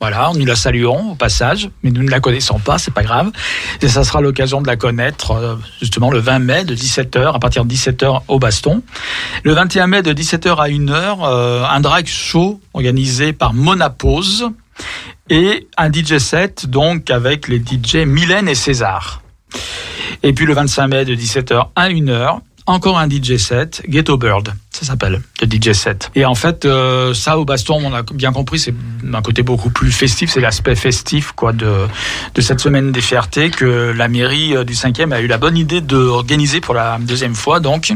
Voilà, 0.00 0.32
nous 0.34 0.46
la 0.46 0.56
saluons 0.56 1.12
au 1.12 1.14
passage, 1.14 1.68
mais 1.82 1.90
nous 1.90 2.02
ne 2.02 2.08
la 2.08 2.20
connaissons 2.20 2.58
pas, 2.58 2.78
c'est 2.78 2.90
pas 2.90 3.02
grave. 3.02 3.32
Et 3.82 3.88
ça 3.88 4.02
sera 4.02 4.22
l'occasion 4.22 4.62
de 4.62 4.66
la 4.66 4.76
connaître 4.76 5.32
euh, 5.32 5.56
justement 5.78 6.10
le 6.10 6.18
20 6.18 6.38
mai 6.38 6.64
de 6.64 6.74
17h, 6.74 7.34
à 7.34 7.38
partir 7.38 7.66
de 7.66 7.74
17h 7.74 8.22
au 8.26 8.38
Baston. 8.38 8.82
Le 9.44 9.52
21 9.52 9.88
mai 9.88 10.00
de 10.00 10.14
17h 10.14 10.56
à 10.56 10.68
1h, 10.68 11.18
euh, 11.22 11.64
un 11.66 11.80
drag 11.80 12.06
show 12.06 12.62
organisé 12.72 13.34
par 13.34 13.52
Monapose 13.52 14.48
et 15.28 15.68
un 15.76 15.92
DJ 15.92 16.16
set 16.16 16.64
donc 16.66 17.10
avec 17.10 17.46
les 17.46 17.58
DJ 17.58 18.06
Mylène 18.06 18.48
et 18.48 18.54
César. 18.54 19.20
Et 20.22 20.32
puis 20.32 20.46
le 20.46 20.54
25 20.54 20.86
mai 20.86 21.04
de 21.04 21.14
17h 21.14 21.68
à 21.76 21.90
1h, 21.90 22.40
encore 22.70 22.98
un 22.98 23.08
DJ 23.08 23.36
set, 23.36 23.82
Ghetto 23.88 24.16
Bird, 24.16 24.52
ça 24.70 24.86
s'appelle, 24.86 25.20
le 25.40 25.46
DJ 25.46 25.72
set. 25.72 26.10
Et 26.14 26.24
en 26.24 26.34
fait, 26.34 26.64
euh, 26.64 27.14
ça 27.14 27.38
au 27.38 27.44
baston, 27.44 27.80
on 27.84 27.92
a 27.92 28.02
bien 28.02 28.32
compris, 28.32 28.58
c'est 28.58 28.74
un 29.12 29.22
côté 29.22 29.42
beaucoup 29.42 29.70
plus 29.70 29.92
festif, 29.92 30.30
c'est 30.30 30.40
l'aspect 30.40 30.74
festif 30.74 31.32
quoi 31.32 31.52
de, 31.52 31.86
de 32.34 32.40
cette 32.40 32.60
semaine 32.60 32.92
des 32.92 33.00
fiertés 33.00 33.50
que 33.50 33.92
la 33.96 34.08
mairie 34.08 34.56
euh, 34.56 34.64
du 34.64 34.74
5e 34.74 35.12
a 35.12 35.20
eu 35.20 35.26
la 35.26 35.38
bonne 35.38 35.56
idée 35.56 35.80
d'organiser 35.80 36.60
pour 36.60 36.74
la 36.74 36.98
deuxième 37.00 37.34
fois, 37.34 37.60
donc 37.60 37.92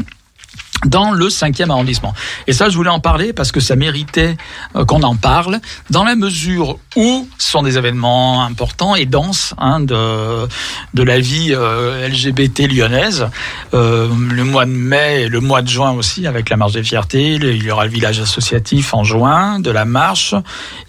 dans 0.83 1.11
le 1.11 1.29
cinquième 1.29 1.71
arrondissement. 1.71 2.13
Et 2.47 2.53
ça, 2.53 2.69
je 2.69 2.75
voulais 2.75 2.89
en 2.89 2.99
parler 2.99 3.33
parce 3.33 3.51
que 3.51 3.59
ça 3.59 3.75
méritait 3.75 4.37
euh, 4.75 4.85
qu'on 4.85 5.03
en 5.03 5.15
parle, 5.15 5.59
dans 5.89 6.03
la 6.03 6.15
mesure 6.15 6.77
où 6.95 7.27
ce 7.37 7.51
sont 7.51 7.63
des 7.63 7.77
événements 7.77 8.43
importants 8.43 8.95
et 8.95 9.05
denses 9.05 9.53
hein, 9.57 9.79
de, 9.79 10.47
de 10.93 11.03
la 11.03 11.19
vie 11.19 11.49
euh, 11.51 12.07
LGBT 12.07 12.71
lyonnaise. 12.71 13.27
Euh, 13.73 14.07
le 14.29 14.43
mois 14.43 14.65
de 14.65 14.71
mai 14.71 15.23
et 15.23 15.29
le 15.29 15.39
mois 15.39 15.61
de 15.61 15.69
juin 15.69 15.91
aussi, 15.91 16.27
avec 16.27 16.49
la 16.49 16.57
marche 16.57 16.73
des 16.73 16.83
fiertés, 16.83 17.35
il 17.35 17.63
y 17.63 17.71
aura 17.71 17.85
le 17.85 17.91
village 17.91 18.19
associatif 18.19 18.93
en 18.93 19.03
juin, 19.03 19.59
de 19.59 19.71
la 19.71 19.85
marche, 19.85 20.35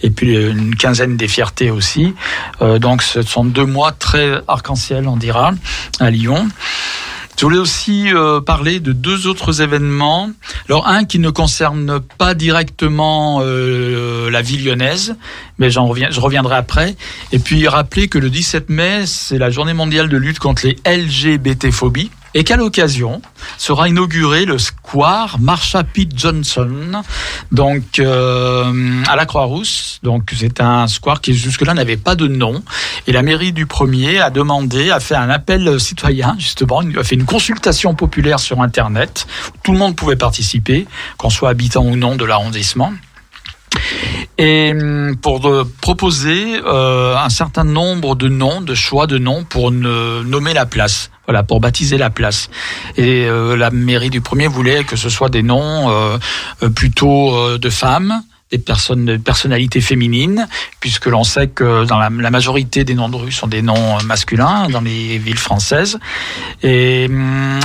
et 0.02 0.10
puis 0.10 0.34
une 0.36 0.74
quinzaine 0.74 1.16
des 1.16 1.28
fiertés 1.28 1.70
aussi. 1.70 2.14
donc 2.60 3.02
ce 3.02 3.22
sont 3.22 3.44
deux 3.44 3.64
mois 3.64 3.92
très 3.92 4.40
arc-en-ciel, 4.48 5.08
on 5.08 5.16
dira, 5.16 5.52
à 6.00 6.10
Lyon. 6.10 6.48
Je 7.36 7.44
voulais 7.44 7.58
aussi 7.58 8.12
euh, 8.14 8.40
parler 8.40 8.80
de 8.80 8.92
deux 8.92 9.26
autres 9.26 9.60
événements. 9.60 10.30
Alors 10.70 10.88
un 10.88 11.04
qui 11.04 11.18
ne 11.18 11.28
concerne 11.28 12.00
pas 12.00 12.32
directement 12.32 13.40
euh, 13.42 14.30
la 14.30 14.40
ville 14.40 14.64
lyonnaise, 14.64 15.16
mais 15.58 15.70
j'en 15.70 15.86
reviens, 15.86 16.08
je 16.10 16.20
reviendrai 16.20 16.56
après. 16.56 16.96
Et 17.32 17.38
puis 17.38 17.68
rappeler 17.68 18.08
que 18.08 18.18
le 18.18 18.30
17 18.30 18.70
mai, 18.70 19.04
c'est 19.04 19.38
la 19.38 19.50
journée 19.50 19.74
mondiale 19.74 20.08
de 20.08 20.16
lutte 20.16 20.38
contre 20.38 20.66
les 20.66 20.78
LGBT-phobies 20.86 22.10
et 22.34 22.44
qu'à 22.44 22.56
l'occasion 22.56 23.22
sera 23.58 23.88
inauguré 23.88 24.44
le 24.44 24.58
square 24.58 25.38
Marsha 25.40 25.84
P. 25.84 26.08
Johnson, 26.14 27.02
donc 27.52 27.98
euh, 27.98 29.02
à 29.08 29.16
la 29.16 29.26
Croix-Rousse. 29.26 30.00
Donc 30.02 30.32
c'est 30.36 30.60
un 30.60 30.86
square 30.86 31.20
qui 31.20 31.34
jusque-là 31.34 31.74
n'avait 31.74 31.96
pas 31.96 32.14
de 32.14 32.26
nom. 32.26 32.62
Et 33.06 33.12
la 33.12 33.22
mairie 33.22 33.52
du 33.52 33.66
premier 33.66 34.20
a 34.20 34.30
demandé, 34.30 34.90
a 34.90 35.00
fait 35.00 35.14
un 35.14 35.30
appel 35.30 35.80
citoyen 35.80 36.36
justement, 36.38 36.80
a 36.80 37.04
fait 37.04 37.14
une 37.14 37.24
consultation 37.24 37.94
populaire 37.94 38.40
sur 38.40 38.60
Internet. 38.60 39.26
Où 39.48 39.58
tout 39.62 39.72
le 39.72 39.78
monde 39.78 39.96
pouvait 39.96 40.16
participer, 40.16 40.86
qu'on 41.16 41.30
soit 41.30 41.50
habitant 41.50 41.84
ou 41.84 41.96
non 41.96 42.16
de 42.16 42.24
l'arrondissement 42.24 42.92
et 44.38 44.72
hum, 44.72 45.16
pour 45.16 45.50
proposer 45.80 46.60
euh, 46.64 47.16
un 47.16 47.28
certain 47.28 47.64
nombre 47.64 48.14
de 48.14 48.28
noms, 48.28 48.60
de 48.60 48.74
choix 48.74 49.06
de 49.06 49.18
noms 49.18 49.44
pour 49.44 49.70
nommer 49.70 50.54
la 50.54 50.66
place. 50.66 51.10
Voilà, 51.26 51.42
pour 51.42 51.60
baptiser 51.60 51.98
la 51.98 52.10
place. 52.10 52.50
Et 52.96 53.24
euh, 53.24 53.56
la 53.56 53.70
mairie 53.70 54.10
du 54.10 54.20
premier 54.20 54.46
voulait 54.46 54.84
que 54.84 54.96
ce 54.96 55.08
soit 55.08 55.28
des 55.28 55.42
noms 55.42 55.90
euh, 55.90 56.18
plutôt 56.74 57.58
de 57.58 57.70
femmes, 57.70 58.22
des 58.50 58.58
personnes 58.58 59.04
de 59.04 59.16
personnalité 59.16 59.80
féminine, 59.80 60.46
puisque 60.78 61.06
l'on 61.06 61.24
sait 61.24 61.48
que 61.48 61.84
dans 61.84 61.98
la, 61.98 62.10
majorité 62.10 62.84
des 62.84 62.94
noms 62.94 63.08
de 63.08 63.16
rue 63.16 63.32
sont 63.32 63.48
des 63.48 63.62
noms 63.62 63.98
masculins 64.04 64.68
dans 64.68 64.80
les 64.80 65.18
villes 65.18 65.38
françaises. 65.38 65.98
Et, 66.62 67.08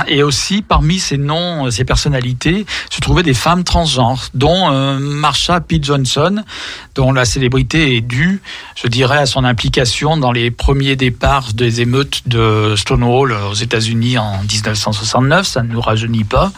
et 0.08 0.22
aussi 0.22 0.62
parmi 0.62 0.98
ces 0.98 1.18
noms, 1.18 1.70
ces 1.70 1.84
personnalités, 1.84 2.66
se 2.90 3.00
trouvaient 3.00 3.22
des 3.22 3.34
femmes 3.34 3.64
transgenres, 3.64 4.28
dont 4.34 4.70
euh, 4.72 4.98
Marsha 4.98 5.60
P. 5.60 5.78
Johnson, 5.80 6.42
dont 6.94 7.12
la 7.12 7.24
célébrité 7.24 7.96
est 7.96 8.00
due, 8.00 8.42
je 8.74 8.88
dirais, 8.88 9.18
à 9.18 9.26
son 9.26 9.44
implication 9.44 10.16
dans 10.16 10.32
les 10.32 10.50
premiers 10.50 10.96
départs 10.96 11.52
des 11.52 11.80
émeutes 11.80 12.22
de 12.26 12.74
Stonewall 12.76 13.32
aux 13.32 13.54
États-Unis 13.54 14.18
en 14.18 14.38
1969. 14.42 15.46
Ça 15.46 15.62
ne 15.62 15.72
nous 15.72 15.80
rajeunit 15.80 16.24
pas. 16.24 16.52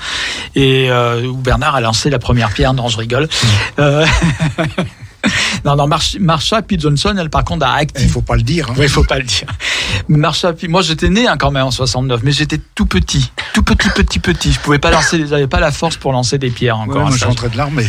Et 0.54 0.90
euh, 0.90 1.26
où 1.26 1.36
Bernard 1.36 1.76
a 1.76 1.80
lancé 1.80 2.10
la 2.10 2.18
première 2.18 2.52
pierre. 2.52 2.74
Non, 2.74 2.88
je 2.88 2.98
rigole. 2.98 3.24
Mmh. 3.24 3.46
Euh, 3.78 4.06
non, 5.64 5.76
non, 5.76 5.88
Marsha 6.20 6.62
P. 6.62 6.76
Johnson, 6.78 7.14
elle 7.18 7.30
par 7.30 7.44
contre 7.44 7.66
a 7.66 7.74
actif. 7.74 8.04
Il 8.04 8.10
faut 8.10 8.22
pas 8.22 8.36
le 8.36 8.42
dire. 8.42 8.70
Hein. 8.70 8.74
Oui, 8.76 8.84
il 8.84 8.90
faut 8.90 9.04
pas 9.04 9.18
le 9.18 9.24
dire. 9.24 9.46
Marsha 10.08 10.52
P. 10.52 10.68
Moi, 10.68 10.82
j'étais 10.82 11.08
né 11.08 11.26
hein, 11.26 11.36
quand 11.38 11.50
même 11.50 11.64
en 11.64 11.70
69, 11.70 12.20
mais 12.22 12.32
j'étais 12.32 12.60
tout 12.74 12.86
petit, 12.86 13.30
tout 13.52 13.62
petit, 13.62 13.88
petit, 13.90 14.18
petit. 14.18 14.52
Je 14.52 14.60
pouvais 14.60 14.78
pas 14.78 14.90
lancer, 14.90 15.26
j'avais 15.26 15.46
pas 15.46 15.60
la 15.60 15.72
force 15.72 15.96
pour 15.96 16.12
lancer 16.12 16.38
des 16.38 16.50
pierres 16.50 16.78
encore. 16.78 16.96
Ouais, 16.96 17.08
moi, 17.08 17.16
je 17.16 17.24
rentrais 17.24 17.48
de 17.48 17.56
l'armée. 17.56 17.86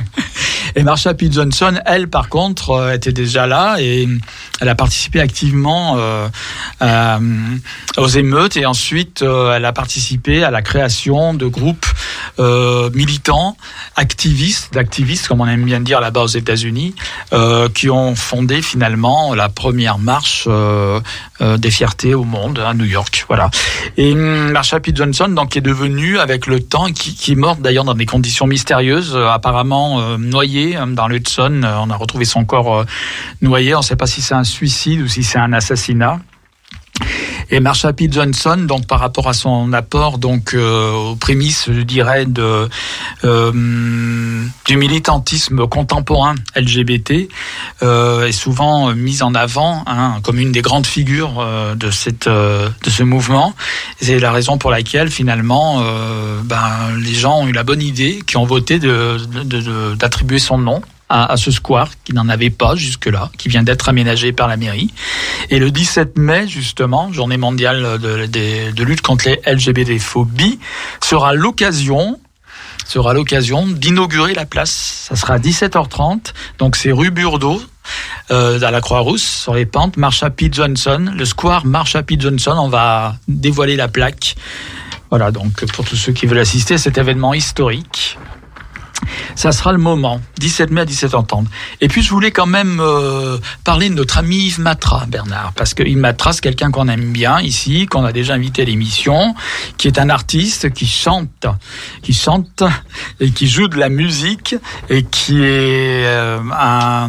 et 0.76 0.82
Marsha 0.82 1.14
P. 1.14 1.30
Johnson, 1.30 1.74
elle, 1.86 2.08
par 2.08 2.28
contre, 2.28 2.70
euh, 2.70 2.94
était 2.94 3.12
déjà 3.12 3.46
là 3.46 3.76
et 3.80 4.08
elle 4.62 4.68
a 4.68 4.76
participé 4.76 5.18
activement 5.18 5.96
euh, 5.98 6.28
euh, 6.82 7.18
aux 7.96 8.06
émeutes 8.06 8.56
et 8.56 8.64
ensuite 8.64 9.22
euh, 9.22 9.56
elle 9.56 9.64
a 9.64 9.72
participé 9.72 10.44
à 10.44 10.52
la 10.52 10.62
création 10.62 11.34
de 11.34 11.46
groupes 11.46 11.86
militants, 12.94 13.56
activistes, 13.96 14.72
d'activistes 14.72 15.28
comme 15.28 15.40
on 15.40 15.46
aime 15.46 15.64
bien 15.64 15.80
dire 15.80 16.00
là-bas 16.00 16.22
aux 16.22 16.26
États-Unis, 16.26 16.94
qui 17.74 17.90
ont 17.90 18.14
fondé 18.14 18.62
finalement 18.62 19.34
la 19.34 19.48
première 19.48 19.98
marche 19.98 20.48
des 21.40 21.70
fiertés 21.70 22.14
au 22.14 22.24
monde 22.24 22.58
à 22.58 22.74
New 22.74 22.84
York. 22.84 23.26
Voilà. 23.28 23.50
Et 23.96 24.12
hum, 24.12 24.50
Marsha 24.50 24.80
P. 24.80 24.92
Johnson, 24.94 25.28
donc, 25.28 25.50
qui 25.50 25.58
est 25.58 25.62
devenue 25.62 26.18
avec 26.18 26.46
le 26.46 26.60
temps, 26.60 26.86
qui, 26.86 27.14
qui 27.14 27.32
est 27.32 27.36
morte 27.36 27.60
d'ailleurs 27.60 27.84
dans 27.84 27.94
des 27.94 28.06
conditions 28.06 28.46
mystérieuses, 28.46 29.16
apparemment 29.16 30.16
noyée 30.18 30.76
hein, 30.76 30.88
dans 30.88 31.06
l'Hudson. 31.06 31.60
On 31.62 31.90
a 31.90 31.96
retrouvé 31.96 32.24
son 32.24 32.44
corps 32.44 32.84
noyé. 33.40 33.74
On 33.74 33.80
ne 33.80 33.84
sait 33.84 33.96
pas 33.96 34.06
si 34.06 34.22
c'est 34.22 34.34
un 34.34 34.44
suicide 34.52 35.00
ou 35.00 35.08
si 35.08 35.24
c'est 35.24 35.38
un 35.38 35.52
assassinat. 35.52 36.20
Et 37.50 37.60
Marsha 37.60 37.92
P. 37.92 38.08
Johnson, 38.10 38.56
donc 38.66 38.86
par 38.86 38.98
rapport 39.00 39.28
à 39.28 39.34
son 39.34 39.74
apport, 39.74 40.16
donc 40.16 40.54
euh, 40.54 40.90
aux 40.92 41.16
prémices, 41.16 41.68
je 41.70 41.82
dirais, 41.82 42.24
de 42.24 42.68
euh, 43.24 43.52
du 44.64 44.76
militantisme 44.78 45.66
contemporain 45.66 46.34
LGBT, 46.56 47.28
euh, 47.82 48.26
est 48.26 48.32
souvent 48.32 48.94
mise 48.94 49.22
en 49.22 49.34
avant 49.34 49.82
hein, 49.86 50.20
comme 50.22 50.38
une 50.38 50.50
des 50.50 50.62
grandes 50.62 50.86
figures 50.86 51.46
de 51.76 51.90
cette 51.90 52.26
de 52.28 52.90
ce 52.90 53.02
mouvement. 53.02 53.54
C'est 54.00 54.18
la 54.18 54.32
raison 54.32 54.56
pour 54.56 54.70
laquelle 54.70 55.10
finalement, 55.10 55.84
ben 56.44 56.96
les 56.98 57.14
gens 57.14 57.40
ont 57.40 57.46
eu 57.46 57.52
la 57.52 57.64
bonne 57.64 57.82
idée, 57.82 58.22
qui 58.26 58.38
ont 58.38 58.46
voté 58.46 58.78
de 58.78 59.18
d'attribuer 59.94 60.38
son 60.38 60.56
nom 60.56 60.80
à, 61.12 61.36
ce 61.36 61.50
square 61.50 61.90
qui 62.04 62.14
n'en 62.14 62.28
avait 62.28 62.50
pas 62.50 62.74
jusque-là, 62.74 63.30
qui 63.36 63.50
vient 63.50 63.62
d'être 63.62 63.90
aménagé 63.90 64.32
par 64.32 64.48
la 64.48 64.56
mairie. 64.56 64.92
Et 65.50 65.58
le 65.58 65.70
17 65.70 66.16
mai, 66.16 66.48
justement, 66.48 67.12
journée 67.12 67.36
mondiale 67.36 67.98
de, 67.98 68.82
lutte 68.82 69.02
contre 69.02 69.28
les 69.28 69.40
LGBT-phobies, 69.46 70.58
sera 71.00 71.34
l'occasion 71.34 72.18
sera 72.84 73.14
l'occasion 73.14 73.66
d'inaugurer 73.66 74.34
la 74.34 74.44
place. 74.44 75.06
Ça 75.08 75.16
sera 75.16 75.34
à 75.34 75.38
17h30. 75.38 76.32
Donc 76.58 76.74
c'est 76.74 76.90
rue 76.90 77.10
Burdeau, 77.12 77.62
euh, 78.32 78.60
à 78.60 78.70
la 78.72 78.80
Croix-Rousse, 78.80 79.22
sur 79.22 79.54
les 79.54 79.66
pentes, 79.66 79.96
Marsha 79.96 80.30
P. 80.30 80.48
Johnson, 80.50 81.12
le 81.16 81.24
square 81.24 81.64
Marsha 81.64 82.02
P. 82.02 82.16
Johnson. 82.18 82.56
On 82.58 82.68
va 82.68 83.16
dévoiler 83.28 83.76
la 83.76 83.86
plaque. 83.86 84.34
Voilà, 85.10 85.30
donc 85.30 85.64
pour 85.66 85.84
tous 85.84 85.96
ceux 85.96 86.12
qui 86.12 86.26
veulent 86.26 86.40
assister 86.40 86.74
à 86.74 86.78
cet 86.78 86.98
événement 86.98 87.34
historique. 87.34 88.18
Ça 89.34 89.52
sera 89.52 89.72
le 89.72 89.78
moment, 89.78 90.20
17 90.38 90.70
mai 90.70 90.82
à 90.82 90.84
17h30. 90.84 91.46
Et 91.80 91.88
puis 91.88 92.02
je 92.02 92.10
voulais 92.10 92.30
quand 92.30 92.46
même 92.46 92.80
euh, 92.80 93.38
parler 93.64 93.88
de 93.88 93.94
notre 93.94 94.18
ami 94.18 94.46
Yves 94.46 94.60
Matra, 94.60 95.06
Bernard, 95.06 95.52
parce 95.56 95.74
que 95.74 95.82
Yves 95.82 95.98
Matra, 95.98 96.32
c'est 96.32 96.40
quelqu'un 96.40 96.70
qu'on 96.70 96.88
aime 96.88 97.12
bien 97.12 97.40
ici, 97.40 97.86
qu'on 97.86 98.04
a 98.04 98.12
déjà 98.12 98.34
invité 98.34 98.62
à 98.62 98.64
l'émission, 98.64 99.34
qui 99.78 99.88
est 99.88 99.98
un 99.98 100.10
artiste 100.10 100.72
qui 100.72 100.86
chante, 100.86 101.46
qui 102.02 102.12
chante 102.12 102.62
et 103.20 103.30
qui 103.30 103.48
joue 103.48 103.68
de 103.68 103.76
la 103.76 103.88
musique 103.88 104.54
et 104.88 105.02
qui 105.04 105.42
est 105.42 106.06
euh, 106.06 106.38
un 106.58 107.08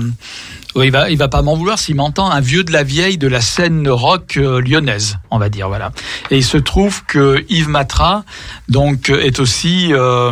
Oui, 0.76 0.88
il 0.88 0.92
va, 0.92 1.12
il 1.12 1.18
va 1.18 1.28
pas 1.28 1.44
m'en 1.44 1.56
vouloir 1.56 1.78
s'il 1.78 1.96
m'entend, 1.96 2.32
un 2.32 2.42
vieux 2.42 2.64
de 2.64 2.72
la 2.72 2.84
vieille 2.84 3.20
de 3.20 3.28
la 3.28 3.42
scène 3.42 3.88
rock 3.88 4.38
euh, 4.38 4.60
lyonnaise, 4.60 5.18
on 5.30 5.38
va 5.38 5.50
dire, 5.50 5.68
voilà. 5.68 5.92
Et 6.32 6.38
il 6.38 6.44
se 6.44 6.58
trouve 6.58 7.04
que 7.06 7.46
Yves 7.48 7.70
Matra, 7.70 8.24
donc, 8.70 9.10
est 9.10 9.40
aussi 9.40 9.94
euh, 9.94 10.32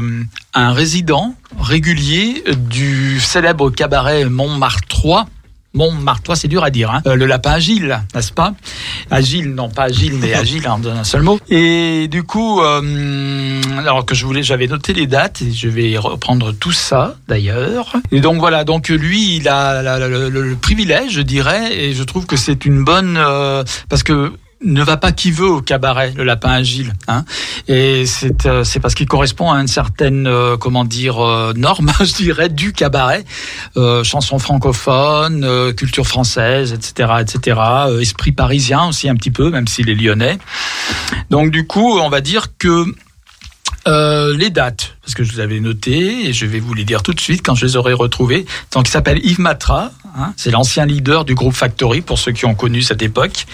un 0.55 0.73
résident 0.73 1.35
régulier 1.59 2.43
du 2.57 3.19
célèbre 3.19 3.69
cabaret 3.69 4.25
Montmartre 4.25 4.87
3 4.87 5.27
Montmartre, 5.73 6.35
c'est 6.35 6.49
dur 6.49 6.63
à 6.63 6.69
dire. 6.69 6.91
Hein. 6.91 7.01
Euh, 7.05 7.15
le 7.15 7.25
lapin 7.25 7.51
agile, 7.51 8.01
n'est-ce 8.13 8.33
pas? 8.33 8.53
Agile, 9.09 9.53
non 9.53 9.69
pas 9.69 9.83
agile, 9.83 10.15
mais 10.19 10.33
agile 10.35 10.67
en 10.67 10.83
un 10.83 11.03
seul 11.05 11.21
mot. 11.21 11.39
Et 11.49 12.09
du 12.09 12.23
coup, 12.23 12.61
euh, 12.61 13.61
alors 13.77 14.05
que 14.05 14.13
je 14.13 14.25
voulais, 14.25 14.43
j'avais 14.43 14.67
noté 14.67 14.93
les 14.93 15.07
dates 15.07 15.41
et 15.41 15.51
je 15.51 15.69
vais 15.69 15.97
reprendre 15.97 16.51
tout 16.51 16.73
ça 16.73 17.15
d'ailleurs. 17.29 17.95
Et 18.11 18.19
donc 18.19 18.39
voilà, 18.39 18.65
donc 18.65 18.89
lui, 18.89 19.37
il 19.37 19.47
a 19.47 19.97
le, 19.99 20.55
privilège, 20.55 21.13
je 21.13 21.21
dirais, 21.21 21.73
et 21.73 21.93
je 21.93 22.03
trouve 22.03 22.25
que 22.25 22.35
c'est 22.35 22.65
une 22.65 22.83
bonne 22.83 23.17
euh, 23.17 23.63
parce 23.87 24.03
que 24.03 24.33
ne 24.63 24.83
va 24.83 24.97
pas 24.97 25.11
qui 25.11 25.31
veut 25.31 25.47
au 25.47 25.61
cabaret, 25.61 26.13
le 26.15 26.23
lapin 26.23 26.51
agile. 26.51 26.93
Hein 27.07 27.25
et 27.67 28.05
c'est 28.05 28.45
euh, 28.45 28.63
c'est 28.63 28.79
parce 28.79 28.95
qu'il 28.95 29.07
correspond 29.07 29.51
à 29.51 29.59
une 29.59 29.67
certaine 29.67 30.27
euh, 30.27 30.57
comment 30.57 30.85
dire 30.85 31.19
euh, 31.19 31.53
norme, 31.55 31.91
je 31.99 32.13
dirais, 32.13 32.49
du 32.49 32.73
cabaret, 32.73 33.23
euh, 33.77 34.03
chanson 34.03 34.39
francophone, 34.39 35.73
culture 35.75 36.07
française, 36.07 36.73
etc., 36.73 37.13
etc. 37.21 37.59
esprit 37.99 38.31
parisien 38.31 38.87
aussi 38.87 39.09
un 39.09 39.15
petit 39.15 39.31
peu, 39.31 39.49
même 39.49 39.67
s'il 39.67 39.89
est 39.89 39.95
lyonnais. 39.95 40.37
Donc 41.29 41.51
du 41.51 41.65
coup, 41.65 41.99
on 41.99 42.09
va 42.09 42.21
dire 42.21 42.57
que 42.57 42.85
euh, 43.87 44.37
les 44.37 44.51
dates, 44.51 44.95
parce 45.01 45.15
que 45.15 45.23
je 45.23 45.33
vous 45.33 45.39
avais 45.39 45.59
noté 45.59 46.27
et 46.27 46.33
je 46.33 46.45
vais 46.45 46.59
vous 46.59 46.73
les 46.75 46.83
dire 46.83 47.01
tout 47.01 47.13
de 47.13 47.19
suite 47.19 47.41
quand 47.43 47.55
je 47.55 47.65
les 47.65 47.75
aurai 47.77 47.93
retrouvées. 47.93 48.45
Donc, 48.73 48.87
il 48.87 48.91
s'appelle 48.91 49.19
Yves 49.25 49.39
Matra, 49.39 49.91
hein, 50.17 50.33
c'est 50.37 50.51
l'ancien 50.51 50.85
leader 50.85 51.25
du 51.25 51.35
groupe 51.35 51.53
Factory 51.53 52.01
pour 52.01 52.19
ceux 52.19 52.31
qui 52.31 52.45
ont 52.45 52.55
connu 52.55 52.81
cette 52.81 53.01
époque. 53.01 53.45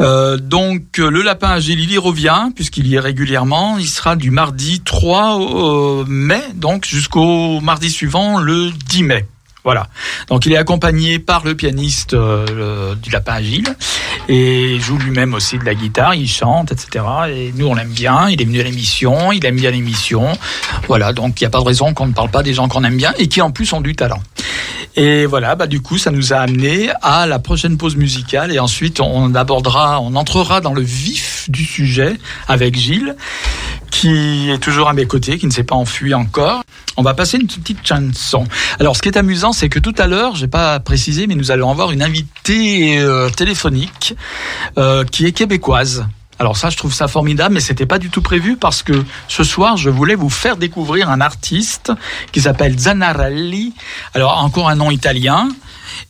Euh, 0.00 0.36
donc, 0.36 0.98
le 0.98 1.22
lapin 1.22 1.50
agile, 1.50 1.80
il 1.80 1.92
y 1.92 1.98
revient 1.98 2.50
puisqu'il 2.54 2.86
y 2.86 2.96
est 2.96 3.00
régulièrement. 3.00 3.78
Il 3.78 3.86
sera 3.86 4.16
du 4.16 4.30
mardi 4.30 4.80
3 4.80 5.40
euh, 5.40 6.04
mai, 6.06 6.42
donc 6.54 6.86
jusqu'au 6.86 7.60
mardi 7.60 7.90
suivant, 7.90 8.38
le 8.38 8.70
10 8.70 9.02
mai. 9.04 9.26
Voilà. 9.64 9.86
Donc 10.26 10.44
il 10.44 10.52
est 10.52 10.56
accompagné 10.56 11.20
par 11.20 11.44
le 11.44 11.54
pianiste 11.54 12.14
euh, 12.14 12.96
du 12.96 13.10
Lapin 13.10 13.34
Agile 13.34 13.76
et 14.28 14.78
joue 14.80 14.98
lui-même 14.98 15.34
aussi 15.34 15.56
de 15.56 15.64
la 15.64 15.74
guitare, 15.74 16.16
il 16.16 16.28
chante, 16.28 16.72
etc. 16.72 17.04
Et 17.28 17.52
nous 17.54 17.66
on 17.66 17.74
l'aime 17.74 17.92
bien, 17.92 18.28
il 18.28 18.42
est 18.42 18.44
venu 18.44 18.60
à 18.60 18.64
l'émission, 18.64 19.30
il 19.30 19.44
aime 19.46 19.56
bien 19.56 19.70
l'émission. 19.70 20.32
Voilà, 20.88 21.12
donc 21.12 21.40
il 21.40 21.44
n'y 21.44 21.46
a 21.46 21.50
pas 21.50 21.60
de 21.60 21.64
raison 21.64 21.94
qu'on 21.94 22.08
ne 22.08 22.12
parle 22.12 22.30
pas 22.30 22.42
des 22.42 22.54
gens 22.54 22.66
qu'on 22.66 22.82
aime 22.82 22.96
bien 22.96 23.14
et 23.18 23.28
qui 23.28 23.40
en 23.40 23.52
plus 23.52 23.72
ont 23.72 23.80
du 23.80 23.94
talent. 23.94 24.20
Et 24.94 25.24
voilà, 25.24 25.54
bah 25.54 25.66
du 25.66 25.80
coup, 25.80 25.96
ça 25.96 26.10
nous 26.10 26.32
a 26.32 26.36
amené 26.36 26.90
à 27.00 27.26
la 27.26 27.38
prochaine 27.38 27.78
pause 27.78 27.96
musicale 27.96 28.52
et 28.52 28.58
ensuite 28.58 29.00
on 29.00 29.34
abordera, 29.34 30.00
on 30.00 30.14
entrera 30.16 30.60
dans 30.60 30.74
le 30.74 30.82
vif 30.82 31.46
du 31.48 31.64
sujet 31.64 32.18
avec 32.46 32.76
Gilles, 32.76 33.16
qui 33.90 34.50
est 34.50 34.58
toujours 34.58 34.88
à 34.88 34.92
mes 34.92 35.06
côtés, 35.06 35.38
qui 35.38 35.46
ne 35.46 35.50
s'est 35.50 35.64
pas 35.64 35.76
enfui 35.76 36.12
encore. 36.12 36.62
On 36.98 37.02
va 37.02 37.14
passer 37.14 37.38
une 37.38 37.46
petite 37.46 37.86
chanson. 37.86 38.44
Alors, 38.80 38.96
ce 38.96 39.02
qui 39.02 39.08
est 39.08 39.16
amusant, 39.16 39.52
c'est 39.52 39.70
que 39.70 39.78
tout 39.78 39.94
à 39.96 40.06
l'heure, 40.06 40.36
j'ai 40.36 40.48
pas 40.48 40.78
précisé, 40.78 41.26
mais 41.26 41.34
nous 41.34 41.50
allons 41.50 41.70
avoir 41.70 41.90
une 41.90 42.02
invitée 42.02 42.98
euh, 42.98 43.30
téléphonique 43.30 44.14
euh, 44.76 45.04
qui 45.04 45.24
est 45.24 45.32
québécoise. 45.32 46.06
Alors 46.42 46.56
ça, 46.56 46.70
je 46.70 46.76
trouve 46.76 46.92
ça 46.92 47.06
formidable, 47.06 47.54
mais 47.54 47.60
c'était 47.60 47.86
pas 47.86 48.00
du 48.00 48.10
tout 48.10 48.20
prévu 48.20 48.56
parce 48.56 48.82
que 48.82 49.04
ce 49.28 49.44
soir, 49.44 49.76
je 49.76 49.90
voulais 49.90 50.16
vous 50.16 50.28
faire 50.28 50.56
découvrir 50.56 51.08
un 51.08 51.20
artiste 51.20 51.92
qui 52.32 52.40
s'appelle 52.40 52.76
Zanarelli. 52.76 53.72
Alors 54.12 54.38
encore 54.38 54.68
un 54.68 54.74
nom 54.74 54.90
italien. 54.90 55.50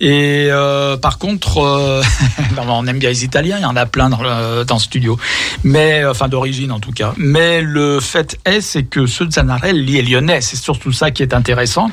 Et 0.01 0.49
euh, 0.51 0.97
par 0.97 1.19
contre, 1.19 1.59
euh, 1.59 2.03
on 2.69 2.87
aime 2.87 2.99
bien 2.99 3.11
les 3.11 3.25
Italiens, 3.25 3.59
il 3.59 3.63
y 3.63 3.67
en 3.67 3.77
a 3.77 3.87
plein 3.87 4.09
dans 4.09 4.23
le, 4.23 4.65
dans 4.65 4.79
studio, 4.79 5.19
mais 5.65 6.05
enfin 6.05 6.29
d'origine 6.29 6.73
en 6.73 6.81
tout 6.81 6.93
cas. 6.93 7.15
Mais 7.17 7.63
le 7.63 8.01
fait 8.01 8.39
est, 8.45 8.61
c'est 8.61 8.85
que 8.85 9.07
ce 9.07 9.25
Zanarelli 9.29 9.99
est 9.99 10.03
lyonnais, 10.03 10.41
c'est 10.41 10.57
surtout 10.57 10.93
ça 10.93 11.11
qui 11.11 11.23
est 11.23 11.35
intéressant. 11.35 11.91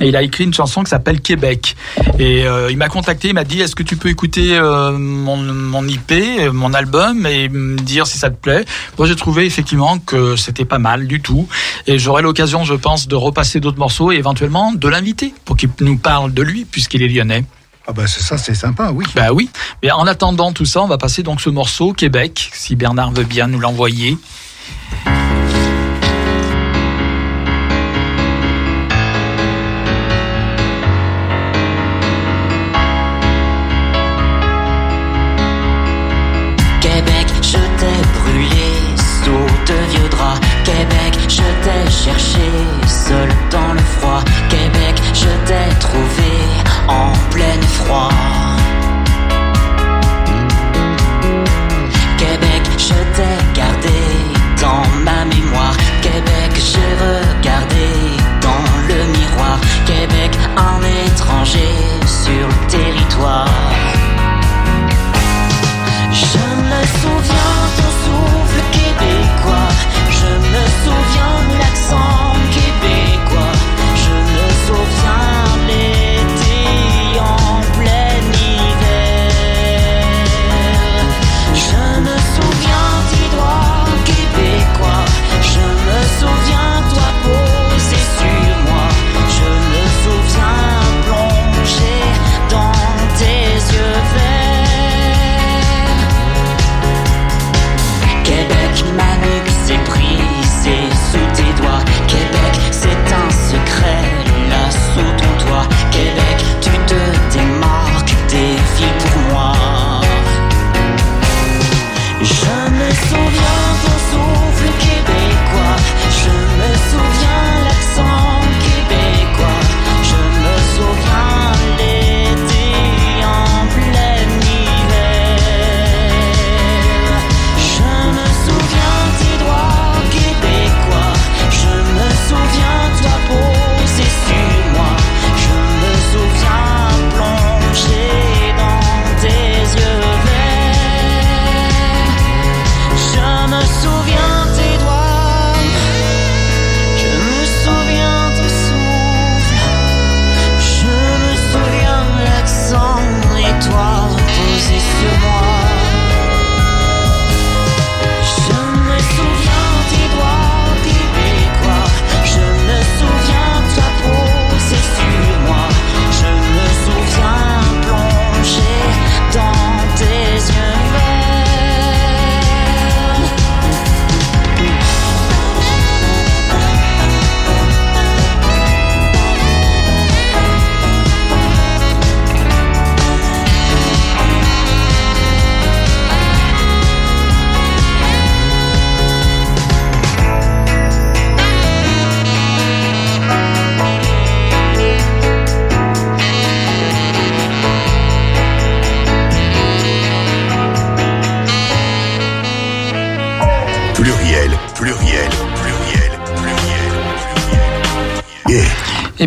Et 0.00 0.08
il 0.08 0.16
a 0.16 0.22
écrit 0.22 0.44
une 0.44 0.54
chanson 0.54 0.82
qui 0.82 0.90
s'appelle 0.90 1.20
Québec. 1.20 1.76
Et 2.18 2.46
euh, 2.46 2.70
il 2.70 2.76
m'a 2.76 2.88
contacté, 2.88 3.28
il 3.28 3.34
m'a 3.34 3.44
dit 3.44 3.60
est-ce 3.60 3.74
que 3.74 3.82
tu 3.82 3.96
peux 3.96 4.08
écouter 4.08 4.56
euh, 4.56 4.92
mon, 4.92 5.36
mon 5.36 5.86
IP, 5.86 6.12
mon 6.52 6.74
album, 6.74 7.26
et 7.26 7.48
me 7.48 7.76
dire 7.78 8.06
si 8.06 8.18
ça 8.18 8.30
te 8.30 8.36
plaît? 8.36 8.64
Moi, 8.98 9.06
j'ai 9.06 9.16
trouvé 9.16 9.46
effectivement 9.46 9.98
que 9.98 10.36
c'était 10.36 10.64
pas 10.64 10.78
mal 10.78 11.06
du 11.06 11.20
tout. 11.20 11.48
Et 11.86 11.98
j'aurai 11.98 12.22
l'occasion, 12.22 12.64
je 12.64 12.74
pense, 12.74 13.08
de 13.08 13.14
repasser 13.14 13.60
d'autres 13.60 13.78
morceaux 13.78 14.12
et 14.12 14.16
éventuellement 14.16 14.72
de 14.72 14.88
l'inviter 14.88 15.34
pour 15.44 15.56
qu'il 15.56 15.70
nous 15.80 15.98
parle 15.98 16.32
de 16.32 16.42
lui, 16.42 16.64
puisqu'il 16.64 17.02
est 17.02 17.08
lyonnais. 17.08 17.23
Ah 17.86 17.92
bah 17.92 18.06
c'est 18.06 18.22
ça, 18.22 18.38
c'est 18.38 18.54
sympa, 18.54 18.90
oui. 18.92 19.04
Bah 19.14 19.32
oui. 19.32 19.50
Mais 19.82 19.90
en 19.90 20.06
attendant 20.06 20.52
tout 20.52 20.64
ça, 20.64 20.82
on 20.82 20.86
va 20.86 20.96
passer 20.96 21.22
donc 21.22 21.40
ce 21.40 21.50
morceau 21.50 21.92
Québec, 21.92 22.50
si 22.54 22.76
Bernard 22.76 23.12
veut 23.12 23.24
bien 23.24 23.46
nous 23.46 23.60
l'envoyer. 23.60 24.16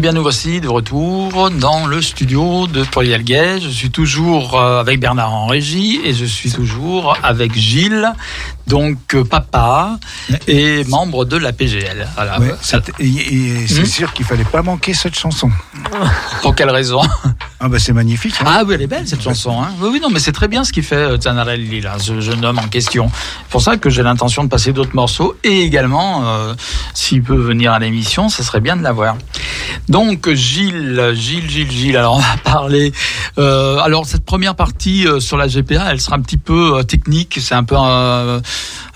Bien, 0.08 0.14
nous 0.14 0.22
voici 0.24 0.62
de 0.62 0.70
retour 0.70 1.50
dans 1.52 1.86
le 1.86 2.02
studio 2.02 2.66
de 2.68 2.84
Pluriel 2.86 3.24
Gay. 3.24 3.60
Je 3.60 3.68
suis 3.68 3.90
toujours 3.92 4.58
euh, 4.58 4.80
avec 4.80 5.02
Bernard 5.02 5.34
en 5.34 5.48
régie 5.48 6.00
et 6.06 6.14
je 6.14 6.24
suis 6.24 6.50
toujours 6.50 7.18
avec 7.24 7.54
Gilles, 7.54 8.14
donc 8.68 9.16
euh, 9.16 9.26
papa 9.26 10.00
et 10.48 10.86
membre 10.86 11.26
de 11.26 11.36
la 11.36 11.52
PGL. 11.52 12.08
Voilà. 12.16 12.40
Ouais, 12.40 12.54
c'est- 12.62 12.90
et, 13.00 13.06
et 13.06 13.68
c'est 13.68 13.82
Hmm 13.82 13.86
sûr 13.86 14.14
qu'il 14.14 14.24
fallait 14.26 14.46
pas 14.46 14.62
manquer 14.62 14.94
cette 14.94 15.18
chanson. 15.20 15.52
Pour 16.42 16.56
quelle 16.56 16.70
raison? 16.70 17.02
Ah 17.60 17.70
bah 17.70 17.80
c'est 17.80 17.92
magnifique. 17.94 18.36
hein. 18.42 18.46
Ah 18.48 18.64
oui, 18.68 18.76
elle 18.76 18.84
est 18.84 18.88
belle 18.88 19.08
cette 19.08 19.24
chanson. 19.24 19.60
Hein. 19.60 19.70
Oui, 19.82 19.90
oui, 19.94 20.00
non, 20.00 20.10
mais 20.12 20.20
c'est 20.20 20.32
très 20.32 20.48
bien 20.48 20.64
ce 20.64 20.72
qu'il 20.72 20.84
fait 20.84 20.96
euh, 20.96 21.20
Zanarelli, 21.20 21.82
là, 21.82 21.98
ce 21.98 22.20
jeune 22.22 22.46
homme 22.46 22.60
en 22.60 22.68
question. 22.68 23.10
C'est 23.12 23.50
pour 23.50 23.62
ça 23.64 23.78
que 23.78 23.90
j'ai 23.90 24.04
l'intention 24.04 24.44
de 24.44 24.50
passer 24.50 24.74
d'autres 24.74 24.94
morceaux 24.96 25.36
et 25.44 25.62
également, 25.64 26.22
euh, 26.28 26.54
s'il 26.94 27.24
peut 27.24 27.36
venir 27.36 27.74
à 27.74 27.80
l'émission, 27.80 28.30
ça 28.30 28.44
serait 28.44 28.60
bien 28.62 28.76
de 28.78 28.84
l'avoir. 28.84 29.18
Donc 29.90 30.32
Gilles, 30.34 31.14
Gilles, 31.16 31.50
Gilles, 31.50 31.72
Gilles. 31.72 31.98
Alors 31.98 32.16
on 32.18 32.20
va 32.20 32.38
parler. 32.44 32.94
euh, 33.40 33.80
alors 33.80 34.06
cette 34.06 34.24
première 34.26 34.54
partie 34.56 35.08
euh, 35.08 35.20
sur 35.20 35.36
la 35.38 35.48
GPA, 35.48 35.88
elle 35.92 36.00
sera 36.00 36.16
un 36.18 36.22
petit 36.22 36.38
peu 36.38 36.78
euh, 36.78 36.84
technique. 36.84 37.40
C'est 37.42 37.56
un 37.56 37.64
peu 37.64 37.76
euh, 37.80 38.40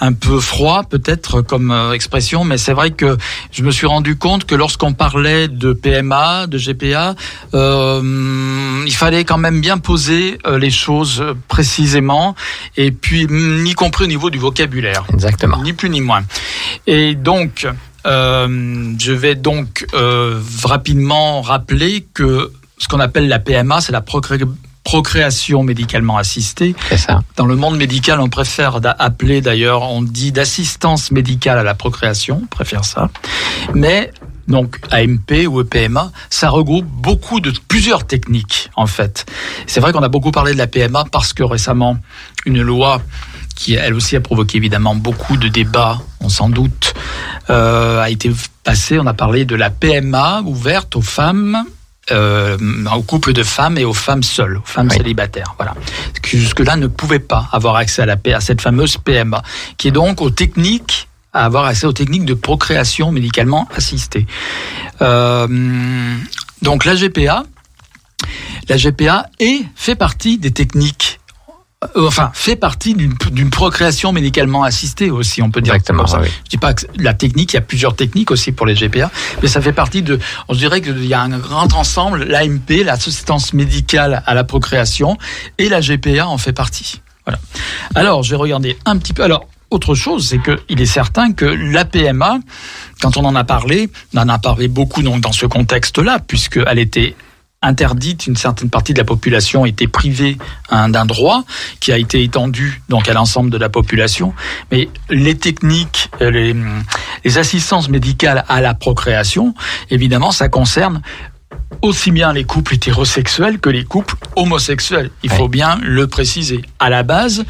un 0.02 0.14
peu 0.14 0.40
froid 0.40 0.84
peut-être 0.84 1.42
comme 1.42 1.72
expression, 1.94 2.44
mais 2.44 2.58
c'est 2.60 2.74
vrai 2.74 2.92
que 2.92 3.18
je 3.52 3.64
me 3.64 3.72
suis 3.72 3.88
rendu 3.88 4.18
compte 4.18 4.46
que 4.46 4.54
lorsqu'on 4.56 4.94
parlait 4.94 5.48
de 5.48 5.74
PMA, 5.74 6.46
de 6.48 6.58
GPA, 6.60 7.16
euh, 7.54 8.02
il 8.86 8.94
fallait 8.96 9.24
quand 9.26 9.38
même 9.38 9.62
bien 9.62 9.78
poser 9.78 10.38
euh, 10.46 10.58
les 10.58 10.72
choses 10.72 11.22
euh, 11.22 11.34
précisément, 11.48 12.36
et 12.78 12.92
puis 12.92 13.28
mm, 13.28 13.66
y 13.66 13.74
compris 13.74 14.06
au 14.06 14.08
niveau 14.08 14.30
du 14.30 14.38
vocabulaire. 14.40 15.04
Exactement. 15.14 15.62
Ni 15.62 15.74
plus 15.74 15.90
ni 15.90 16.02
moins. 16.02 16.24
Et 16.88 17.16
donc, 17.16 17.68
euh, 18.06 18.94
je 19.00 19.12
vais 19.12 19.36
donc 19.36 19.86
rapidement 20.64 21.42
rappeler 21.42 22.06
que 22.14 22.52
ce 22.78 22.88
qu'on 22.88 23.00
appelle 23.00 23.28
la 23.28 23.40
PMA, 23.40 23.80
c'est 23.82 23.92
la 23.92 24.02
procré- 24.02 24.42
procréation 24.84 25.64
médicalement 25.64 26.18
assistée. 26.18 26.76
C'est 26.90 26.98
ça. 26.98 27.22
Dans 27.36 27.46
le 27.46 27.56
monde 27.56 27.78
médical, 27.78 28.20
on 28.20 28.30
préfère 28.30 28.80
appeler 29.00 29.42
d'ailleurs, 29.42 29.84
on 29.84 30.02
dit 30.02 30.32
d'assistance 30.32 31.12
médicale 31.12 31.60
à 31.60 31.64
la 31.64 31.76
procréation, 31.76 32.42
on 32.44 32.48
préfère 32.48 32.84
ça. 32.84 33.10
Mais 33.76 34.12
donc 34.52 34.80
AMP 34.92 35.48
ou 35.48 35.62
EPMA, 35.62 36.12
ça 36.30 36.50
regroupe 36.50 36.86
beaucoup 36.86 37.40
de 37.40 37.52
plusieurs 37.68 38.06
techniques 38.06 38.70
en 38.76 38.88
fait. 38.88 39.26
C'est 39.68 39.80
vrai 39.80 39.92
qu'on 39.94 40.04
a 40.04 40.10
beaucoup 40.10 40.32
parlé 40.32 40.54
de 40.54 40.58
la 40.58 40.68
PMA 40.68 41.06
parce 41.12 41.34
que 41.34 41.44
récemment 41.44 41.98
une 42.46 42.62
loi 42.62 43.02
qui 43.56 43.76
elle 43.76 43.94
aussi 43.94 44.16
a 44.16 44.22
provoqué 44.22 44.58
évidemment 44.58 44.96
beaucoup 44.96 45.38
de 45.38 45.48
débats, 45.48 46.00
on 46.20 46.30
s'en 46.30 46.50
doute, 46.50 46.94
euh, 47.50 48.02
a 48.02 48.10
été 48.10 48.32
passée. 48.64 49.00
On 49.00 49.06
a 49.08 49.14
parlé 49.14 49.46
de 49.46 49.56
la 49.56 49.70
PMA 49.70 50.42
ouverte 50.46 50.96
aux 50.96 51.02
femmes. 51.02 51.64
Euh, 52.12 52.58
aux 52.96 53.04
couples 53.04 53.32
de 53.32 53.44
femmes 53.44 53.78
et 53.78 53.86
aux 53.86 53.94
femmes 53.94 54.24
seules, 54.24 54.58
aux 54.58 54.66
femmes 54.66 54.88
Oui. 54.90 54.98
célibataires, 54.98 55.54
voilà, 55.58 55.76
qui 56.24 56.40
jusque-là 56.40 56.76
ne 56.76 56.88
pouvaient 56.88 57.20
pas 57.20 57.48
avoir 57.52 57.76
accès 57.76 58.02
à 58.02 58.08
la 58.08 58.18
à 58.36 58.42
cette 58.42 58.60
fameuse 58.60 58.98
PMA, 58.98 59.44
qui 59.78 59.90
est 59.90 59.92
donc 59.92 60.20
aux 60.20 60.32
techniques 60.32 61.08
à 61.34 61.46
avoir 61.46 61.66
accès 61.66 61.86
aux 61.88 61.94
techniques 61.94 62.26
de 62.26 62.34
procréation 62.34 63.12
médicalement 63.12 63.68
assistée. 63.76 64.26
Euh, 65.02 65.48
donc 66.62 66.86
la 66.86 66.96
GPA, 66.96 67.44
la 68.70 68.78
GPA 68.78 69.28
est 69.40 69.66
fait 69.76 69.96
partie 69.96 70.38
des 70.38 70.52
techniques. 70.52 71.20
euh, 71.96 72.08
Enfin, 72.08 72.32
fait 72.34 72.56
partie 72.56 72.94
d'une 72.94 73.50
procréation 73.50 74.12
médicalement 74.12 74.64
assistée 74.64 75.10
aussi, 75.10 75.42
on 75.42 75.50
peut 75.50 75.62
dire. 75.62 75.74
Exactement, 75.74 76.04
comme 76.04 76.12
ça. 76.12 76.22
oui. 76.22 76.28
Je 76.46 76.50
dis 76.52 76.58
pas 76.58 76.74
que 76.74 76.86
la 76.98 77.14
technique, 77.14 77.54
il 77.54 77.56
y 77.56 77.60
a 77.60 77.62
plusieurs 77.62 77.96
techniques 77.96 78.30
aussi 78.30 78.52
pour 78.52 78.66
les 78.68 78.76
GPA, 78.76 79.10
mais 79.42 79.48
ça 79.48 79.62
fait 79.62 79.74
partie 79.74 80.02
de. 80.04 80.20
On 80.48 80.54
dirait 80.54 80.82
qu'il 80.82 81.04
y 81.06 81.14
a 81.14 81.22
un 81.22 81.40
grand 81.40 81.74
ensemble. 81.74 82.26
L'AMP, 82.26 82.84
l'assistance 82.84 83.54
médicale 83.54 84.22
à 84.28 84.34
la 84.36 84.44
procréation, 84.44 85.18
et 85.58 85.70
la 85.70 85.82
GPA 85.82 86.28
en 86.28 86.38
fait 86.38 86.54
partie. 86.54 87.02
Voilà. 87.26 87.40
Alors, 87.96 88.22
je 88.24 88.32
vais 88.32 88.36
regarder 88.38 88.78
un 88.86 88.98
petit 88.98 89.14
peu. 89.14 89.24
Alors, 89.24 89.48
autre 89.72 89.96
chose, 89.96 90.28
c'est 90.28 90.38
que 90.38 90.60
il 90.70 90.82
est 90.82 90.86
certain 90.86 91.32
que 91.32 91.46
la 91.46 91.86
PMA, 91.86 92.40
quand 93.02 93.18
on 93.18 93.26
en 93.26 93.36
a 93.36 93.44
parlé, 93.44 93.90
on 94.14 94.20
en 94.20 94.30
a 94.30 94.38
parlé 94.38 94.68
beaucoup 94.68 95.02
donc 95.02 95.22
dans 95.22 95.32
ce 95.32 95.46
contexte-là, 95.46 96.20
puisqu'elle 96.20 96.80
était 96.80 97.16
interdite, 97.62 98.26
une 98.26 98.36
certaine 98.36 98.70
partie 98.70 98.94
de 98.94 98.98
la 98.98 99.06
population 99.06 99.66
était 99.66 99.88
privée 99.88 100.38
hein, 100.70 100.90
d'un 100.90 101.06
droit 101.06 101.44
qui 101.80 101.92
a 101.92 101.98
été 101.98 102.24
étendu 102.24 102.82
donc 102.90 103.08
à 103.08 103.14
l'ensemble 103.14 103.52
de 103.52 103.58
la 103.58 103.70
population. 103.70 104.34
Mais 104.72 104.90
les 105.10 105.38
techniques, 105.38 106.10
euh, 106.22 106.32
les, 106.32 106.56
les 107.24 107.38
assistances 107.38 107.88
médicales 107.88 108.44
à 108.50 108.62
la 108.62 108.74
procréation, 108.74 109.54
évidemment, 109.92 110.32
ça 110.32 110.50
concerne 110.50 111.02
aussi 111.82 112.12
bien 112.12 112.32
les 112.34 112.44
couples 112.44 112.76
hétérosexuels 112.76 113.60
que 113.60 113.70
les 113.70 113.84
couples 113.84 114.16
homosexuels. 114.36 115.10
Il 115.24 115.32
faut 115.32 115.48
bien 115.48 115.80
le 115.82 116.08
préciser. 116.08 116.62
À 116.80 116.90
la 116.90 117.04
base, 117.04 117.44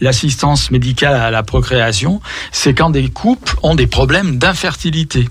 l'assistance 0.00 0.70
médicale 0.70 1.14
à 1.14 1.30
la 1.30 1.42
procréation, 1.42 2.20
c'est 2.50 2.74
quand 2.74 2.90
des 2.90 3.08
couples 3.08 3.54
ont 3.62 3.74
des 3.74 3.86
problèmes 3.86 4.38
d'infertilité. 4.38 5.28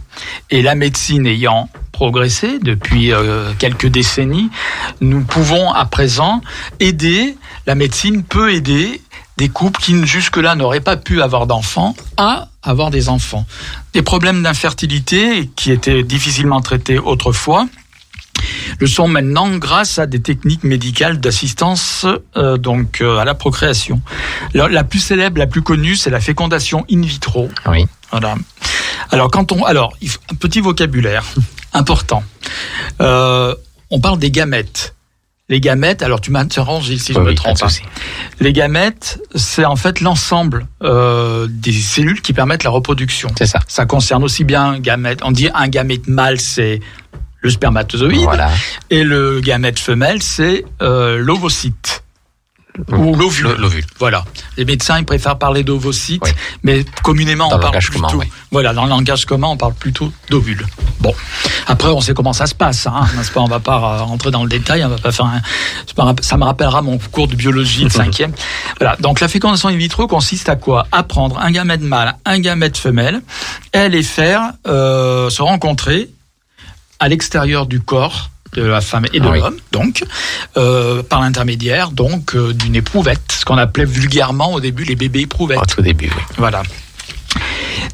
Et 0.52 0.62
la 0.62 0.76
médecine 0.76 1.28
ayant 1.28 1.70
progressé 1.92 2.60
depuis 2.60 3.14
euh, 3.14 3.52
quelques 3.60 3.88
décennies, 3.88 4.50
nous 5.02 5.22
pouvons 5.22 5.72
à 5.72 5.86
présent 5.86 6.42
aider, 6.80 7.38
la 7.68 7.76
médecine 7.76 8.24
peut 8.24 8.54
aider 8.54 9.02
des 9.38 9.50
couples 9.50 9.82
qui 9.82 10.06
jusque-là 10.06 10.56
n'auraient 10.56 10.82
pas 10.82 10.96
pu 10.96 11.22
avoir 11.22 11.46
d'enfants 11.46 11.96
à 12.16 12.48
avoir 12.64 12.90
des 12.90 13.10
enfants. 13.10 13.46
Des 13.94 14.02
problèmes 14.02 14.44
d'infertilité 14.44 15.50
qui 15.56 15.72
étaient 15.72 16.04
difficilement 16.04 16.62
traités 16.62 16.98
autrefois 16.98 17.68
le 18.80 18.88
sont 18.88 19.08
maintenant 19.08 19.50
grâce 19.58 20.00
à 20.00 20.06
des 20.06 20.22
techniques 20.22 20.64
médicales 20.64 21.20
d'assistance 21.20 22.06
euh, 22.38 22.58
donc 22.58 23.02
euh, 23.02 23.18
à 23.18 23.26
la 23.26 23.36
procréation. 23.36 24.02
La, 24.54 24.68
la 24.68 24.84
plus 24.84 25.00
célèbre, 25.00 25.38
la 25.38 25.48
plus 25.48 25.62
connue, 25.62 25.96
c'est 25.96 26.10
la 26.10 26.20
fécondation 26.20 26.86
in 26.92 27.02
vitro. 27.02 27.50
Oui. 27.68 27.86
Voilà. 28.12 28.36
Alors 29.12 29.30
quand 29.32 29.52
on, 29.52 29.64
alors 29.66 29.94
un 30.32 30.36
petit 30.36 30.62
vocabulaire 30.62 31.26
important. 31.74 32.24
Euh, 33.02 33.54
on 33.92 34.00
parle 34.00 34.20
des 34.20 34.32
gamètes. 34.32 34.94
Les 35.48 35.60
gamètes, 35.62 36.02
alors 36.02 36.22
tu 36.22 36.32
m'interromps 36.32 36.84
Gilles, 36.86 37.00
si 37.00 37.14
je 37.14 37.20
Oui, 37.20 37.26
me 37.26 37.30
pas 37.36 37.54
trompe. 37.54 37.60
de 37.60 37.66
hein. 37.66 37.90
Les 38.40 38.52
gamètes, 38.52 39.20
c'est 39.36 39.64
en 39.64 39.76
fait 39.76 40.02
l'ensemble 40.02 40.66
euh, 40.82 41.46
des 41.48 41.72
cellules 41.72 42.24
qui 42.24 42.34
permettent 42.34 42.64
la 42.64 42.72
reproduction. 42.72 43.30
C'est 43.38 43.46
ça. 43.46 43.60
Ça 43.68 43.86
concerne 43.86 44.24
aussi 44.24 44.44
bien 44.44 44.80
gamète. 44.80 45.20
On 45.24 45.32
dit 45.32 45.50
un 45.54 45.68
gamète 45.68 46.08
mâle, 46.08 46.40
c'est 46.40 46.80
le 47.46 47.52
spermatozoïde, 47.52 48.24
Voilà. 48.24 48.50
et 48.90 49.04
le 49.04 49.40
gamète 49.40 49.80
femelle, 49.80 50.22
c'est 50.22 50.66
euh, 50.82 51.18
l'ovocyte. 51.18 52.02
Ou 52.92 53.16
l'ovule. 53.16 53.46
Le- 53.46 53.56
L'ovule. 53.56 53.86
Voilà. 54.00 54.26
Les 54.58 54.66
médecins, 54.66 55.00
ils 55.00 55.06
préfèrent 55.06 55.38
parler 55.38 55.64
d'ovocyte, 55.64 56.22
Oui. 56.26 56.32
mais 56.64 56.84
communément, 57.04 57.48
Dans 57.48 57.56
on 57.56 57.58
le 57.60 57.62
parle 57.62 57.78
plutôt. 57.78 58.02
commun, 58.02 58.14
oui. 58.20 58.26
Voilà, 58.52 58.74
dans 58.74 58.84
le 58.84 58.90
langage 58.90 59.26
commun, 59.26 59.48
on 59.48 59.56
parle 59.56 59.74
plutôt 59.76 60.12
d'ovule. 60.30 60.66
Bon. 61.00 61.14
Après, 61.68 61.88
on 61.88 62.02
sait 62.02 62.14
comment 62.14 62.34
ça 62.34 62.48
se 62.48 62.54
passe, 62.56 62.86
hein, 62.86 63.06
n'est-ce 63.16 63.32
pas? 63.32 63.40
On 63.40 63.48
va 63.48 63.62
pas 63.62 64.00
rentrer 64.00 64.30
dans 64.30 64.44
le 64.44 64.50
détail, 64.50 64.84
on 64.84 64.90
va 64.90 64.98
pas 64.98 65.14
faire 65.14 65.26
un... 65.28 65.40
ça 65.88 65.94
me 65.98 66.04
rapp- 66.04 66.22
Ça 66.22 66.36
me 66.36 66.44
rappellera 66.44 66.82
mon 66.82 66.98
cours 66.98 67.30
de 67.30 67.36
biologie 67.38 67.86
de 67.86 67.90
cinquième. 68.02 68.34
Voilà. 68.82 68.98
Donc, 69.00 69.22
la 69.22 69.30
fécondation 69.30 69.70
in 69.70 69.78
vitro 69.78 70.06
consiste 70.08 70.50
à 70.50 70.58
quoi? 70.58 70.86
À 70.92 71.04
prendre 71.04 71.40
un 71.40 71.52
gamète 71.52 71.80
mâle, 71.82 72.16
un 72.26 72.40
gamète 72.40 72.78
femelle, 72.78 73.22
et 73.72 73.88
les 73.88 74.04
faire 74.04 74.52
euh, 74.68 75.30
se 75.30 75.42
rencontrer 75.42 76.10
à 77.00 77.08
l'extérieur 77.10 77.66
du 77.66 77.80
corps 77.82 78.30
de 78.54 78.64
la 78.64 78.80
femme 78.80 79.06
et 79.12 79.20
de 79.20 79.26
Ah 79.28 79.32
oui. 79.32 79.40
l'homme, 79.40 79.58
donc 79.74 80.04
euh, 80.56 81.04
par 81.04 81.20
l'intermédiaire 81.20 81.92
donc 81.92 82.36
euh, 82.36 82.54
d'une 82.54 82.76
éprouvette, 82.76 83.34
ce 83.40 83.44
qu'on 83.44 83.58
appelait 83.58 83.84
vulgairement 83.86 84.54
au 84.54 84.62
début 84.62 84.86
les 84.86 84.96
bébés 84.96 85.22
éprouvettes. 85.22 85.60
Au 85.62 85.66
tout 85.66 85.82
début, 85.82 86.10
oui. 86.16 86.22
Voilà. 86.38 86.64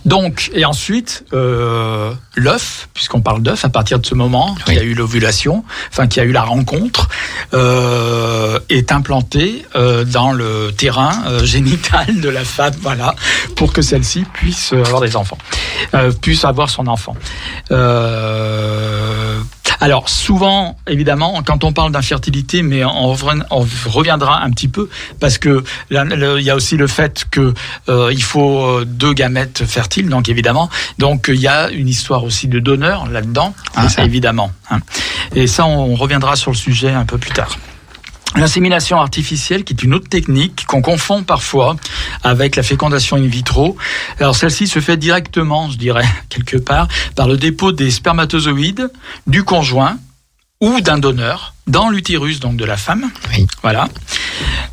Donc, 0.06 0.52
et 0.54 0.66
ensuite, 0.66 1.26
euh, 1.34 2.14
l'œuf, 2.36 2.90
puisqu'on 2.94 3.22
parle 3.22 3.42
d'œuf, 3.42 3.66
à 3.66 3.70
partir 3.70 4.00
de 4.00 4.06
ce 4.06 4.16
moment 4.16 4.56
qu'il 4.66 4.76
y 4.76 4.80
a 4.80 4.84
eu 4.84 4.94
l'ovulation, 4.94 5.64
enfin 5.90 6.08
qu'il 6.08 6.22
y 6.22 6.26
a 6.26 6.30
eu 6.30 6.32
la 6.32 6.44
rencontre, 6.44 7.10
euh, 7.54 8.60
est 8.70 8.92
implanté 8.92 9.66
euh, 9.76 10.04
dans 10.04 10.32
le 10.32 10.72
terrain 10.76 11.24
euh, 11.28 11.46
génital 11.46 12.20
de 12.20 12.30
la 12.30 12.44
femme, 12.44 12.74
voilà, 12.82 13.16
pour 13.56 13.74
que 13.74 13.82
celle-ci 13.82 14.26
puisse 14.34 14.74
avoir 14.74 15.02
des 15.02 15.16
enfants, 15.16 15.38
euh, 15.94 16.12
puisse 16.12 16.46
avoir 16.46 16.70
son 16.70 16.88
enfant. 16.88 17.16
Euh, 17.72 19.40
alors 19.82 20.10
souvent, 20.10 20.78
évidemment, 20.88 21.42
quand 21.44 21.64
on 21.64 21.74
parle 21.74 21.92
d'infertilité, 21.92 22.62
mais 22.62 22.86
on, 22.86 23.14
reviendra 23.88 24.44
un 24.44 24.52
petit 24.52 24.68
peu 24.68 24.90
parce 25.20 25.40
que 25.40 25.64
il 25.90 26.42
y 26.42 26.50
a 26.50 26.56
aussi 26.56 26.78
le 26.78 26.88
fait 26.88 27.26
que 27.32 27.54
euh, 27.90 28.12
il 28.14 28.24
faut 28.24 28.64
euh, 28.64 28.86
deux 28.86 29.14
gamètes 29.14 29.66
fertiles, 29.66 30.08
donc 30.08 30.30
évidemment, 30.30 30.70
donc 31.00 31.26
il 31.30 31.40
y 31.40 31.48
a 31.48 31.72
une 31.72 31.90
histoire 31.90 32.24
aussi 32.24 32.48
de 32.48 32.60
donneur 32.60 33.08
là-dedans, 33.08 33.56
hein, 33.76 33.88
évidemment. 33.98 34.52
hein. 34.70 34.80
Et 35.36 35.48
ça, 35.48 35.66
on 35.66 35.96
reviendra 35.96 36.36
sur 36.36 36.52
le 36.52 36.58
sujet 36.58 36.92
un 36.92 37.06
peu 37.06 37.18
plus 37.18 37.32
tard. 37.32 37.58
L'insémination 38.36 39.00
artificielle, 39.00 39.64
qui 39.64 39.74
est 39.74 39.84
une 39.84 39.94
autre 39.94 40.08
technique 40.08 40.66
qu'on 40.66 40.82
confond 40.82 41.24
parfois 41.24 41.76
avec 42.24 42.56
la 42.56 42.64
fécondation 42.64 43.18
in 43.18 43.28
vitro. 43.28 43.76
Alors 44.20 44.36
celle-ci 44.36 44.68
se 44.68 44.80
fait 44.80 44.98
directement, 44.98 45.70
je 45.70 45.78
dirais, 45.78 46.08
quelque 46.30 46.58
part, 46.58 46.88
par 47.16 47.28
le 47.28 47.38
dépôt 47.38 47.72
des 47.72 47.92
spermatozoïdes 47.92 48.90
du 49.28 49.44
conjoint 49.44 49.98
ou 50.62 50.80
d'un 50.80 50.98
donneur 50.98 51.54
dans 51.68 51.90
l'utérus 51.90 52.40
donc 52.40 52.58
de 52.58 52.66
la 52.66 52.78
femme. 52.78 53.10
Oui. 53.32 53.48
Voilà. 53.62 53.88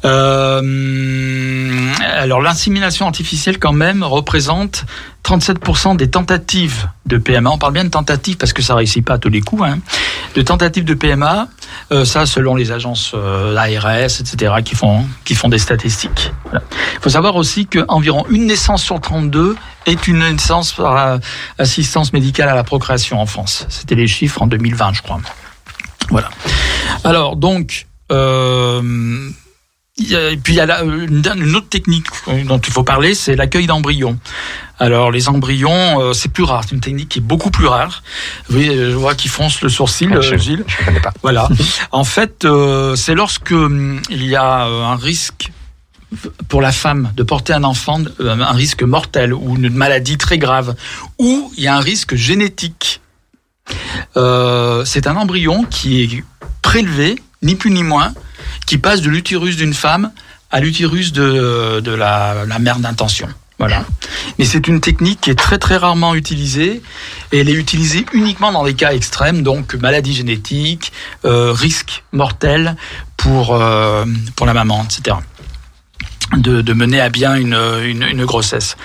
Euh, 0.05 1.93
alors 2.01 2.41
l'insémination 2.41 3.07
artificielle 3.07 3.59
quand 3.59 3.73
même 3.73 4.03
représente 4.03 4.85
37% 5.25 5.97
des 5.97 6.09
tentatives 6.09 6.89
de 7.07 7.19
PMA. 7.19 7.51
On 7.51 7.59
parle 7.59 7.75
bien 7.75 7.85
de 7.85 7.91
tentatives 7.91 8.37
parce 8.37 8.53
que 8.53 8.63
ça 8.63 8.75
réussit 8.75 9.05
pas 9.05 9.15
à 9.15 9.19
tous 9.19 9.29
les 9.29 9.41
coups. 9.41 9.63
Hein. 9.65 9.79
De 10.35 10.43
tentatives 10.43 10.85
de 10.85 10.95
PMA, 10.95 11.49
euh, 11.93 12.05
ça 12.05 12.25
selon 12.27 12.55
les 12.55 12.73
agences 12.73 13.13
euh, 13.15 13.57
ARS, 13.57 14.21
etc. 14.21 14.55
qui 14.65 14.75
font 14.75 15.05
qui 15.25 15.35
font 15.35 15.49
des 15.49 15.59
statistiques. 15.59 16.33
Il 16.55 17.01
faut 17.03 17.11
savoir 17.11 17.37
aussi 17.37 17.67
qu'environ 17.67 18.25
une 18.31 18.47
naissance 18.47 18.83
sur 18.83 19.01
32 19.01 19.57
est 19.87 20.07
une 20.07 20.21
naissance 20.21 20.73
par 20.73 20.97
euh, 20.97 21.19
assistance 21.59 22.13
médicale 22.13 22.49
à 22.49 22.55
la 22.55 22.65
procréation 22.65 23.21
en 23.21 23.27
France. 23.27 23.67
C'était 23.69 23.97
les 23.97 24.07
chiffres 24.07 24.41
en 24.43 24.47
2020, 24.47 24.95
je 24.95 25.03
crois. 25.03 25.21
Voilà. 26.11 26.31
Alors 27.05 27.37
donc. 27.37 27.87
Euh, 28.11 29.29
il 30.01 30.09
y 30.11 30.15
a- 30.17 30.31
et 30.31 30.37
puis 30.37 30.53
il 30.55 30.57
y 30.57 30.61
a 30.61 30.67
là, 30.67 30.83
une, 30.85 31.57
autre 31.57 31.69
technique 31.69 32.07
dont 32.47 32.59
il 32.59 32.73
faut 32.73 32.85
parler, 32.85 33.15
c'est 33.15 33.35
l'accueil 33.35 33.67
d'embryons. 33.67 34.17
Alors 34.79 35.11
les 35.11 35.29
embryons, 35.29 36.01
euh, 36.01 36.13
c'est 36.13 36.29
plus 36.33 36.45
rare, 36.45 36.63
c'est 36.65 36.75
une 36.77 36.81
technique 36.81 37.09
qui 37.09 37.19
est 37.19 37.23
beaucoup 37.23 37.51
plus 37.51 37.67
rare. 37.67 38.03
Oui, 38.51 38.67
je 38.73 38.95
vois 38.95 39.15
qu'il 39.17 39.31
fonce 39.31 39.61
le 39.61 39.69
sourcil, 39.69 40.09
Ah, 40.17 40.21
je- 40.21 40.35
euh, 40.35 40.39
Gilles. 40.39 40.65
Je 40.69 40.81
ne 40.83 40.87
connais 40.87 41.01
pas. 41.01 41.13
Voilà. 41.23 41.49
en 41.91 42.05
fait, 42.05 42.45
euh, 42.45 42.95
c'est 42.95 43.15
lorsque 43.17 43.51
hum, 43.51 44.01
il 44.09 44.25
y 44.25 44.37
a 44.37 44.67
euh, 44.69 44.85
un 44.85 44.97
risque 44.97 45.51
pour 46.49 46.63
la 46.63 46.73
femme 46.73 47.13
de 47.17 47.23
porter 47.25 47.53
un 47.53 47.65
enfant, 47.65 48.01
euh, 48.21 48.39
un 48.41 48.53
risque 48.53 48.85
mortel 48.85 49.35
ou 49.35 49.57
une 49.57 49.69
maladie 49.69 50.17
très 50.17 50.39
grave, 50.39 50.77
ou 51.19 51.53
il 51.57 51.65
y 51.65 51.67
a 51.67 51.77
un 51.77 51.81
risque 51.81 52.15
génétique. 52.15 53.01
Euh, 54.17 54.85
c'est 54.85 55.07
un 55.07 55.17
embryon 55.17 55.65
qui 55.65 56.03
est 56.03 56.25
prélevé, 56.63 57.17
ni 57.43 57.55
plus 57.55 57.71
ni 57.71 57.83
moins, 57.83 58.13
qui 58.67 58.79
passe 58.79 59.01
de 59.01 59.11
l'utérus 59.11 59.57
d'une 59.57 59.75
femme 59.75 60.11
à 60.51 60.61
l'utérus 60.61 61.13
de, 61.13 61.83
la, 61.95 62.59
mère 62.59 62.79
d'intention. 62.79 63.29
Voilà. 63.59 63.85
Mais 64.39 64.45
c'est 64.45 64.69
une 64.69 64.81
technique 64.81 65.21
qui 65.21 65.31
est 65.31 65.35
très 65.35 65.59
très 65.59 65.77
rarement 65.77 66.15
utilisée 66.15 66.81
et 67.33 67.39
elle 67.39 67.49
est 67.49 67.55
utilisée 67.55 68.07
uniquement 68.13 68.53
dans 68.53 68.65
des 68.65 68.75
cas 68.75 68.93
extrêmes, 68.93 69.43
donc 69.43 69.75
maladie 69.75 70.15
génétique, 70.15 70.93
euh, 71.25 71.53
risque 71.53 72.05
mortel 72.13 72.77
pour, 73.17 73.55
euh, 73.55 74.05
pour 74.37 74.47
la 74.47 74.55
maman, 74.55 74.85
etc. 74.85 75.17
De, 76.37 76.73
mener 76.73 77.01
à 77.01 77.09
bien 77.09 77.35
une, 77.35 77.59
une 77.83 78.25
grossesse. 78.25 78.77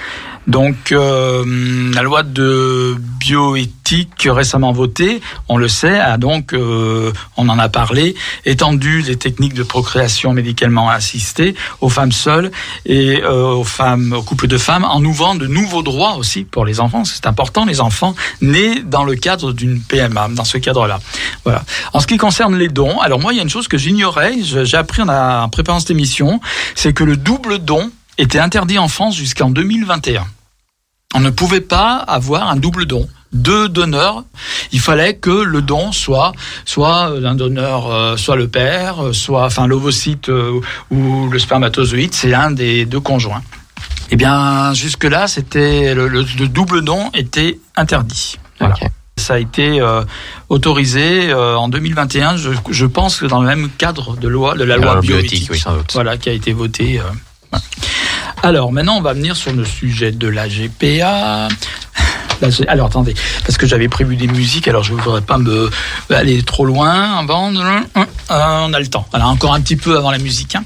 Donc 0.47 0.91
euh, 0.91 1.91
la 1.93 2.01
loi 2.01 2.23
de 2.23 2.95
bioéthique 3.19 4.27
récemment 4.29 4.71
votée, 4.71 5.21
on 5.47 5.57
le 5.57 5.67
sait, 5.67 5.99
a 5.99 6.17
donc, 6.17 6.53
euh, 6.53 7.11
on 7.37 7.47
en 7.49 7.59
a 7.59 7.69
parlé, 7.69 8.15
étendu 8.45 9.01
les 9.01 9.15
techniques 9.15 9.53
de 9.53 9.63
procréation 9.63 10.33
médicalement 10.33 10.89
assistée 10.89 11.55
aux 11.79 11.89
femmes 11.89 12.11
seules 12.11 12.51
et 12.85 13.21
euh, 13.21 13.53
aux 13.53 13.63
femmes, 13.63 14.13
aux 14.13 14.23
couples 14.23 14.47
de 14.47 14.57
femmes, 14.57 14.83
en 14.83 15.03
ouvrant 15.03 15.35
de 15.35 15.47
nouveaux 15.47 15.83
droits 15.83 16.15
aussi 16.15 16.43
pour 16.43 16.65
les 16.65 16.79
enfants. 16.79 17.05
C'est 17.05 17.25
important, 17.25 17.65
les 17.65 17.79
enfants 17.79 18.15
nés 18.41 18.81
dans 18.81 19.05
le 19.05 19.15
cadre 19.15 19.53
d'une 19.53 19.79
PMA, 19.79 20.29
dans 20.29 20.45
ce 20.45 20.57
cadre-là. 20.57 20.99
Voilà. 21.45 21.63
En 21.93 21.99
ce 21.99 22.07
qui 22.07 22.17
concerne 22.17 22.57
les 22.57 22.69
dons, 22.69 22.99
alors 22.99 23.19
moi, 23.19 23.33
il 23.33 23.37
y 23.37 23.39
a 23.39 23.43
une 23.43 23.49
chose 23.49 23.67
que 23.67 23.77
j'ignorais, 23.77 24.35
j'ai 24.41 24.77
appris 24.77 25.01
en, 25.01 25.09
en 25.09 25.49
préparant 25.49 25.79
cette 25.79 25.91
émission, 25.91 26.41
c'est 26.75 26.93
que 26.93 27.03
le 27.03 27.15
double 27.15 27.59
don 27.59 27.91
était 28.17 28.39
interdit 28.39 28.77
en 28.79 28.87
France 28.87 29.15
jusqu'en 29.15 29.49
2021. 29.49 30.25
On 31.15 31.19
ne 31.19 31.29
pouvait 31.29 31.61
pas 31.61 31.97
avoir 31.97 32.49
un 32.49 32.55
double 32.55 32.85
don. 32.85 33.07
Deux 33.33 33.67
donneurs, 33.67 34.23
il 34.71 34.79
fallait 34.79 35.15
que 35.15 35.31
le 35.31 35.61
don 35.63 35.91
soit 35.91 36.33
soit 36.65 37.05
un 37.07 37.33
donneur, 37.35 37.91
euh, 37.91 38.15
soit 38.17 38.35
le 38.35 38.47
père, 38.47 39.03
euh, 39.05 39.13
soit 39.13 39.45
enfin 39.45 39.65
l'ovocyte 39.65 40.29
euh, 40.29 40.59
ou 40.91 41.27
le 41.29 41.39
spermatozoïde, 41.39 42.13
c'est 42.13 42.33
un 42.33 42.51
des 42.51 42.85
deux 42.85 42.99
conjoints. 42.99 43.41
Eh 44.11 44.15
bien, 44.17 44.73
jusque 44.75 45.05
là, 45.05 45.27
c'était 45.27 45.95
le, 45.95 46.07
le- 46.07 46.25
le 46.37 46.47
double 46.47 46.83
don 46.83 47.09
était 47.15 47.59
interdit. 47.75 48.37
Voilà. 48.59 48.75
Ça 49.17 49.35
a 49.35 49.39
été 49.39 49.79
euh, 49.81 50.03
autorisé 50.49 51.31
euh, 51.31 51.55
en 51.57 51.69
2021, 51.69 52.37
je, 52.37 52.49
je 52.69 52.85
pense 52.85 53.17
que 53.19 53.25
dans 53.25 53.41
le 53.41 53.47
même 53.47 53.69
cadre 53.77 54.15
de 54.17 54.27
loi 54.27 54.53
de 54.55 54.63
la 54.63 54.77
loi 54.77 54.95
bioéthique, 55.01 55.49
oui, 55.51 55.59
sans 55.59 55.73
doute. 55.77 55.91
voilà, 55.93 56.17
qui 56.17 56.29
a 56.29 56.33
été 56.33 56.53
votée. 56.53 56.99
euh. 56.99 57.03
Alors 58.41 58.71
maintenant, 58.71 58.97
on 58.97 59.01
va 59.01 59.13
venir 59.13 59.35
sur 59.35 59.53
le 59.53 59.63
sujet 59.65 60.11
de 60.11 60.27
la 60.27 60.47
GPA. 60.49 61.47
Alors 62.67 62.87
attendez, 62.87 63.13
parce 63.45 63.57
que 63.57 63.65
j'avais 63.65 63.87
prévu 63.87 64.17
des 64.17 64.27
musiques, 64.27 64.67
alors 64.67 64.83
je 64.83 64.91
ne 64.93 64.99
voudrais 64.99 65.21
pas 65.21 65.37
me 65.37 65.69
aller 66.09 66.43
trop 66.43 66.65
loin 66.65 67.17
avant. 67.19 67.51
de- 67.53 67.59
Euh, 67.59 68.03
on 68.29 68.73
a 68.73 68.79
le 68.81 68.87
temps. 68.87 69.05
Voilà, 69.11 69.27
encore 69.29 69.53
un 69.53 69.61
petit 69.61 69.77
peu 69.77 69.95
avant 69.97 70.11
la 70.11 70.17
musique. 70.17 70.55
hein. 70.55 70.63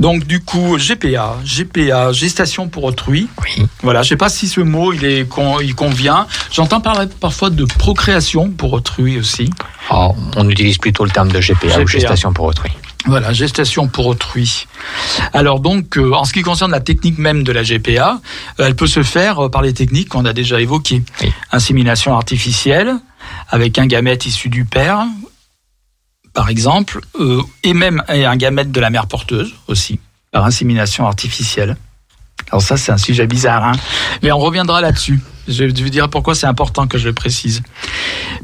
Donc 0.00 0.24
du 0.24 0.40
coup, 0.42 0.76
GPA, 0.76 1.36
GPA, 1.44 2.10
gestation 2.10 2.66
pour 2.68 2.82
autrui. 2.82 3.28
Oui. 3.44 3.64
Voilà, 3.82 4.02
je 4.02 4.08
sais 4.08 4.16
pas 4.16 4.28
si 4.28 4.48
ce 4.48 4.60
mot 4.60 4.92
il 4.92 5.04
est 5.04 5.28
con- 5.28 5.60
il 5.60 5.76
convient. 5.76 6.26
J'entends 6.50 6.80
parler 6.80 7.06
parfois 7.20 7.50
de 7.50 7.64
procréation 7.64 8.50
pour 8.50 8.72
autrui 8.72 9.16
aussi. 9.18 9.50
Alors, 9.88 10.16
on 10.36 10.48
utilise 10.48 10.78
plutôt 10.78 11.04
le 11.04 11.10
terme 11.12 11.30
de 11.30 11.40
GPA, 11.40 11.68
GPA. 11.68 11.80
ou 11.82 11.86
gestation 11.86 12.32
pour 12.32 12.46
autrui. 12.46 12.70
Voilà, 13.06 13.32
gestation 13.32 13.88
pour 13.88 14.06
autrui. 14.06 14.66
Alors 15.32 15.60
donc, 15.60 15.96
euh, 15.96 16.12
en 16.12 16.24
ce 16.24 16.32
qui 16.32 16.42
concerne 16.42 16.70
la 16.70 16.80
technique 16.80 17.18
même 17.18 17.42
de 17.42 17.52
la 17.52 17.62
GPA, 17.62 18.20
euh, 18.58 18.66
elle 18.66 18.76
peut 18.76 18.86
se 18.86 19.02
faire 19.02 19.46
euh, 19.46 19.48
par 19.48 19.62
les 19.62 19.72
techniques 19.72 20.10
qu'on 20.10 20.24
a 20.24 20.32
déjà 20.32 20.60
évoquées. 20.60 21.02
Oui. 21.22 21.32
Insémination 21.50 22.14
artificielle, 22.14 22.94
avec 23.48 23.78
un 23.78 23.86
gamète 23.86 24.26
issu 24.26 24.48
du 24.50 24.64
père, 24.64 25.06
par 26.32 26.48
exemple, 26.48 27.00
euh, 27.18 27.42
et 27.62 27.74
même 27.74 28.02
un 28.08 28.36
gamète 28.36 28.70
de 28.70 28.80
la 28.80 28.90
mère 28.90 29.06
porteuse 29.06 29.54
aussi, 29.66 29.98
par 30.30 30.44
insémination 30.44 31.06
artificielle. 31.06 31.76
Alors 32.50 32.62
ça, 32.62 32.76
c'est 32.76 32.92
un 32.92 32.98
sujet 32.98 33.26
bizarre, 33.26 33.64
hein 33.64 33.72
mais 34.22 34.32
on 34.32 34.38
reviendra 34.38 34.80
là-dessus. 34.80 35.20
Je 35.48 35.64
vais 35.64 35.68
vous 35.68 35.88
dire 35.88 36.08
pourquoi 36.08 36.34
c'est 36.34 36.46
important 36.46 36.86
que 36.86 36.98
je 36.98 37.08
le 37.08 37.14
précise. 37.14 37.62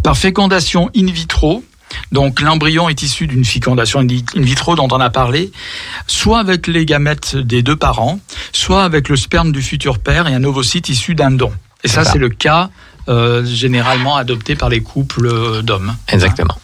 Par 0.03 0.17
fécondation 0.17 0.91
in 0.97 1.07
vitro, 1.07 1.63
donc 2.13 2.41
l'embryon 2.41 2.89
est 2.89 3.03
issu 3.03 3.27
d'une 3.27 3.45
fécondation 3.45 4.01
in 4.01 4.41
vitro 4.41 4.77
dont 4.77 4.89
on 4.91 5.01
a 5.01 5.11
parlé, 5.11 5.51
soit 6.07 6.39
avec 6.39 6.67
les 6.67 6.87
gamètes 6.87 7.37
des 7.37 7.63
deux 7.63 7.77
parents, 7.77 8.21
soit 8.53 8.85
avec 8.85 9.09
le 9.09 9.17
sperme 9.17 9.53
du 9.53 9.63
futur 9.63 9.99
père 9.99 10.27
et 10.27 10.35
un 10.35 10.45
ovocyte 10.45 10.89
issu 10.89 11.15
d'un 11.15 11.31
don. 11.31 11.53
Et 11.85 11.89
ça, 11.89 12.05
C'est 12.05 12.19
le 12.19 12.29
cas 12.29 12.71
euh, 13.09 13.45
généralement 13.45 14.17
adopté 14.17 14.57
par 14.57 14.69
les 14.69 14.81
couples 14.81 15.27
euh, 15.27 15.63
d'hommes. 15.63 15.95
Exactement. 16.09 16.59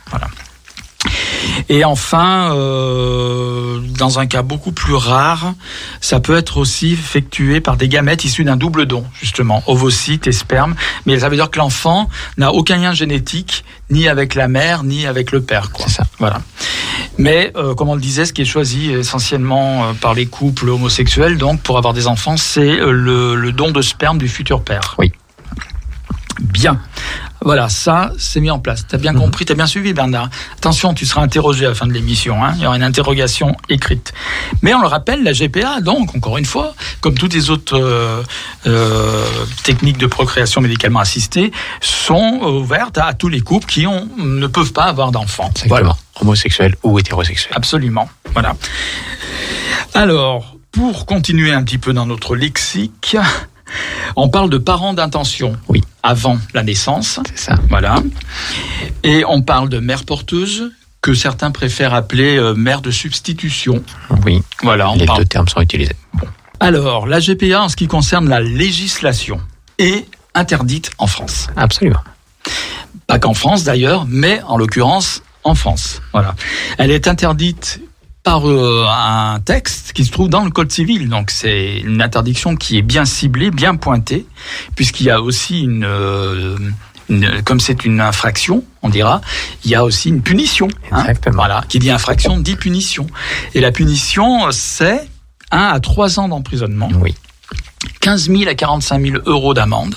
Et 1.68 1.84
enfin, 1.84 2.54
euh, 2.54 3.78
dans 3.98 4.18
un 4.18 4.26
cas 4.26 4.42
beaucoup 4.42 4.72
plus 4.72 4.94
rare, 4.94 5.54
ça 6.00 6.20
peut 6.20 6.36
être 6.36 6.56
aussi 6.56 6.92
effectué 6.92 7.60
par 7.60 7.76
des 7.76 7.88
gamètes 7.88 8.24
issus 8.24 8.44
d'un 8.44 8.56
double 8.56 8.86
don, 8.86 9.04
justement, 9.20 9.62
ovocytes 9.66 10.26
et 10.26 10.32
sperme. 10.32 10.74
Mais 11.06 11.20
ça 11.20 11.28
veut 11.28 11.36
dire 11.36 11.50
que 11.50 11.58
l'enfant 11.58 12.08
n'a 12.36 12.52
aucun 12.52 12.76
lien 12.76 12.94
génétique, 12.94 13.64
ni 13.90 14.08
avec 14.08 14.34
la 14.34 14.48
mère, 14.48 14.84
ni 14.84 15.06
avec 15.06 15.32
le 15.32 15.42
père. 15.42 15.70
C'est 15.78 15.90
ça. 15.90 16.04
Voilà. 16.18 16.40
Mais, 17.18 17.52
euh, 17.56 17.74
comme 17.74 17.88
on 17.88 17.94
le 17.94 18.00
disait, 18.00 18.24
ce 18.24 18.32
qui 18.32 18.42
est 18.42 18.46
choisi 18.46 18.90
essentiellement 18.90 19.84
euh, 19.84 19.92
par 19.92 20.14
les 20.14 20.26
couples 20.26 20.68
homosexuels, 20.68 21.36
donc 21.36 21.60
pour 21.60 21.76
avoir 21.78 21.92
des 21.92 22.06
enfants, 22.06 22.36
c'est 22.36 22.80
euh, 22.80 22.90
le, 22.90 23.34
le 23.34 23.52
don 23.52 23.70
de 23.70 23.82
sperme 23.82 24.18
du 24.18 24.28
futur 24.28 24.62
père. 24.62 24.94
Oui. 24.98 25.12
Bien. 26.40 26.80
Voilà, 27.44 27.68
ça, 27.68 28.12
c'est 28.18 28.40
mis 28.40 28.50
en 28.50 28.60
place. 28.60 28.86
T'as 28.86 28.98
bien 28.98 29.14
compris, 29.14 29.44
t'as 29.44 29.54
bien 29.54 29.66
suivi, 29.66 29.92
Bernard. 29.92 30.30
Attention, 30.56 30.94
tu 30.94 31.06
seras 31.06 31.22
interrogé 31.22 31.66
à 31.66 31.70
la 31.70 31.74
fin 31.74 31.86
de 31.86 31.92
l'émission. 31.92 32.44
Hein. 32.44 32.52
Il 32.56 32.62
y 32.62 32.66
aura 32.66 32.76
une 32.76 32.82
interrogation 32.84 33.56
écrite. 33.68 34.12
Mais 34.62 34.74
on 34.74 34.80
le 34.80 34.86
rappelle, 34.86 35.24
la 35.24 35.32
GPA, 35.32 35.80
donc, 35.80 36.14
encore 36.14 36.38
une 36.38 36.44
fois, 36.44 36.74
comme 37.00 37.14
toutes 37.14 37.34
les 37.34 37.50
autres 37.50 37.76
euh, 37.76 38.22
euh, 38.66 39.24
techniques 39.64 39.98
de 39.98 40.06
procréation 40.06 40.60
médicalement 40.60 41.00
assistée, 41.00 41.50
sont 41.80 42.40
ouvertes 42.42 42.98
à, 42.98 43.12
tous 43.12 43.28
les 43.28 43.40
couples 43.40 43.66
qui 43.66 43.86
ont, 43.86 44.08
ne 44.18 44.46
peuvent 44.46 44.72
pas 44.72 44.84
avoir 44.84 45.10
d'enfants. 45.10 45.50
Exactement. 45.64 45.96
Homosexuel 46.20 46.76
ou 46.84 46.98
hétérosexuel. 46.98 47.52
Absolument. 47.56 48.08
Voilà. 48.34 48.54
Alors, 49.94 50.56
pour 50.70 51.06
continuer 51.06 51.52
un 51.52 51.64
petit 51.64 51.78
peu 51.78 51.92
dans 51.92 52.06
notre 52.06 52.36
lexique, 52.36 53.16
on 54.16 54.28
parle 54.28 54.50
de 54.50 54.58
parents 54.58 54.94
d'intention. 54.94 55.56
Oui. 55.68 55.82
Avant 56.02 56.38
la 56.52 56.62
naissance. 56.62 57.20
C'est 57.28 57.38
ça. 57.38 57.54
Voilà. 57.68 57.96
Et 59.04 59.24
on 59.28 59.42
parle 59.42 59.68
de 59.68 59.78
mère 59.78 60.04
porteuse, 60.04 60.72
que 61.00 61.14
certains 61.14 61.50
préfèrent 61.50 61.94
appeler 61.94 62.36
euh, 62.36 62.54
mère 62.54 62.80
de 62.80 62.90
substitution. 62.90 63.82
Oui. 64.24 64.42
Voilà, 64.62 64.90
on 64.90 64.96
Les 64.96 65.06
parle. 65.06 65.18
deux 65.20 65.24
termes 65.26 65.48
sont 65.48 65.60
utilisés. 65.60 65.96
Alors, 66.60 67.06
la 67.06 67.18
GPA, 67.20 67.62
en 67.62 67.68
ce 67.68 67.76
qui 67.76 67.86
concerne 67.88 68.28
la 68.28 68.40
législation, 68.40 69.40
est 69.78 70.06
interdite 70.34 70.90
en 70.98 71.06
France. 71.08 71.48
Absolument. 71.56 72.00
Pas 73.06 73.18
qu'en 73.18 73.34
France 73.34 73.64
d'ailleurs, 73.64 74.06
mais 74.08 74.40
en 74.46 74.56
l'occurrence 74.56 75.22
en 75.44 75.54
France. 75.56 76.00
Voilà. 76.12 76.34
Elle 76.78 76.90
est 76.92 77.08
interdite 77.08 77.80
par 78.22 78.48
euh, 78.48 78.86
un 78.88 79.40
texte 79.40 79.92
qui 79.92 80.04
se 80.04 80.12
trouve 80.12 80.28
dans 80.28 80.44
le 80.44 80.50
Code 80.50 80.70
civil. 80.70 81.08
Donc 81.08 81.30
c'est 81.30 81.78
une 81.80 82.00
interdiction 82.02 82.54
qui 82.56 82.78
est 82.78 82.82
bien 82.82 83.04
ciblée, 83.04 83.50
bien 83.50 83.74
pointée, 83.76 84.26
puisqu'il 84.76 85.06
y 85.06 85.10
a 85.10 85.20
aussi 85.20 85.62
une, 85.62 85.84
euh, 85.84 86.56
une- 87.08 87.42
comme 87.42 87.58
c'est 87.60 87.84
une 87.84 88.00
infraction, 88.00 88.64
on 88.82 88.88
dira, 88.88 89.20
il 89.64 89.70
y 89.70 89.74
a 89.74 89.84
aussi 89.84 90.08
une 90.08 90.22
punition. 90.22 90.68
hein. 90.92 91.00
Exactement. 91.00 91.36
Voilà, 91.36 91.64
qui 91.68 91.78
dit 91.78 91.90
infraction 91.90 92.38
dit 92.38 92.56
punition. 92.56 93.06
Et 93.54 93.60
la 93.60 93.72
punition, 93.72 94.50
c'est 94.52 95.08
1 95.50 95.58
à 95.58 95.80
3 95.80 96.20
ans 96.20 96.28
d'emprisonnement. 96.28 96.88
Oui. 97.00 97.14
15 98.00 98.28
000 98.30 98.48
à 98.48 98.54
45 98.54 99.02
000 99.04 99.16
euros 99.26 99.54
d'amende. 99.54 99.96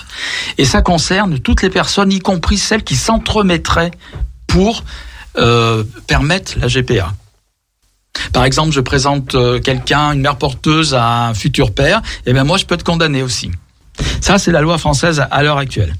Et 0.57 0.65
ça 0.65 0.81
concerne 0.81 1.37
toutes 1.39 1.61
les 1.61 1.69
personnes, 1.69 2.11
y 2.11 2.19
compris 2.19 2.57
celles 2.57 2.83
qui 2.83 2.95
s'entremettraient 2.95 3.91
pour 4.47 4.83
euh, 5.37 5.83
permettre 6.07 6.53
la 6.59 6.67
GPA. 6.67 7.13
Par 8.33 8.43
exemple, 8.45 8.71
je 8.71 8.81
présente 8.81 9.35
euh, 9.35 9.59
quelqu'un, 9.59 10.11
une 10.13 10.21
mère 10.21 10.37
porteuse 10.37 10.93
à 10.93 11.27
un 11.27 11.33
futur 11.33 11.73
père, 11.73 12.01
et 12.25 12.33
bien 12.33 12.43
moi 12.43 12.57
je 12.57 12.65
peux 12.65 12.75
être 12.75 12.83
condamné 12.83 13.21
aussi. 13.23 13.51
Ça, 14.21 14.37
c'est 14.37 14.51
la 14.51 14.61
loi 14.61 14.77
française 14.77 15.23
à- 15.31 15.43
l'heure 15.43 15.57
actuelle. 15.57 15.95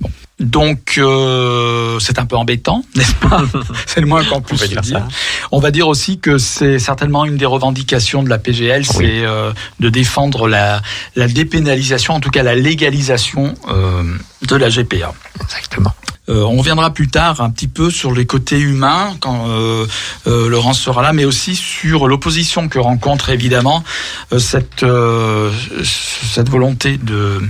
Bon. 0.00 0.10
Donc, 0.38 0.94
euh, 0.98 1.98
c'est 1.98 2.18
un 2.18 2.26
peu 2.26 2.36
embêtant, 2.36 2.82
n'est-ce 2.94 3.14
pas 3.14 3.42
C'est 3.86 4.00
le 4.00 4.06
moins 4.06 4.22
qu'on 4.24 4.40
puisse 4.42 4.60
peut 4.68 4.80
dire. 4.80 5.06
On 5.50 5.58
va 5.60 5.70
dire 5.70 5.88
aussi 5.88 6.18
que 6.18 6.36
c'est 6.38 6.78
certainement 6.78 7.24
une 7.24 7.36
des 7.36 7.46
revendications 7.46 8.22
de 8.22 8.28
la 8.28 8.38
PGL, 8.38 8.84
c'est 8.84 9.24
euh, 9.24 9.52
de 9.80 9.88
défendre 9.88 10.46
la, 10.48 10.82
la 11.14 11.26
dépénalisation, 11.28 12.14
en 12.14 12.20
tout 12.20 12.30
cas 12.30 12.42
la 12.42 12.54
légalisation 12.54 13.54
euh, 13.68 14.02
de 14.46 14.56
la 14.56 14.68
GPA. 14.68 15.14
Exactement. 15.42 15.92
Euh, 16.28 16.42
on 16.42 16.56
reviendra 16.56 16.90
plus 16.92 17.06
tard 17.08 17.40
un 17.40 17.50
petit 17.50 17.68
peu 17.68 17.88
sur 17.90 18.12
les 18.12 18.26
côtés 18.26 18.58
humains 18.58 19.16
quand 19.20 19.48
euh, 19.48 19.86
euh, 20.26 20.48
Laurence 20.48 20.80
sera 20.80 21.00
là, 21.02 21.12
mais 21.12 21.24
aussi 21.24 21.54
sur 21.54 22.08
l'opposition 22.08 22.68
que 22.68 22.78
rencontre 22.80 23.30
évidemment 23.30 23.84
euh, 24.32 24.38
cette 24.40 24.82
euh, 24.82 25.52
cette 25.84 26.48
volonté 26.48 26.96
de 26.98 27.40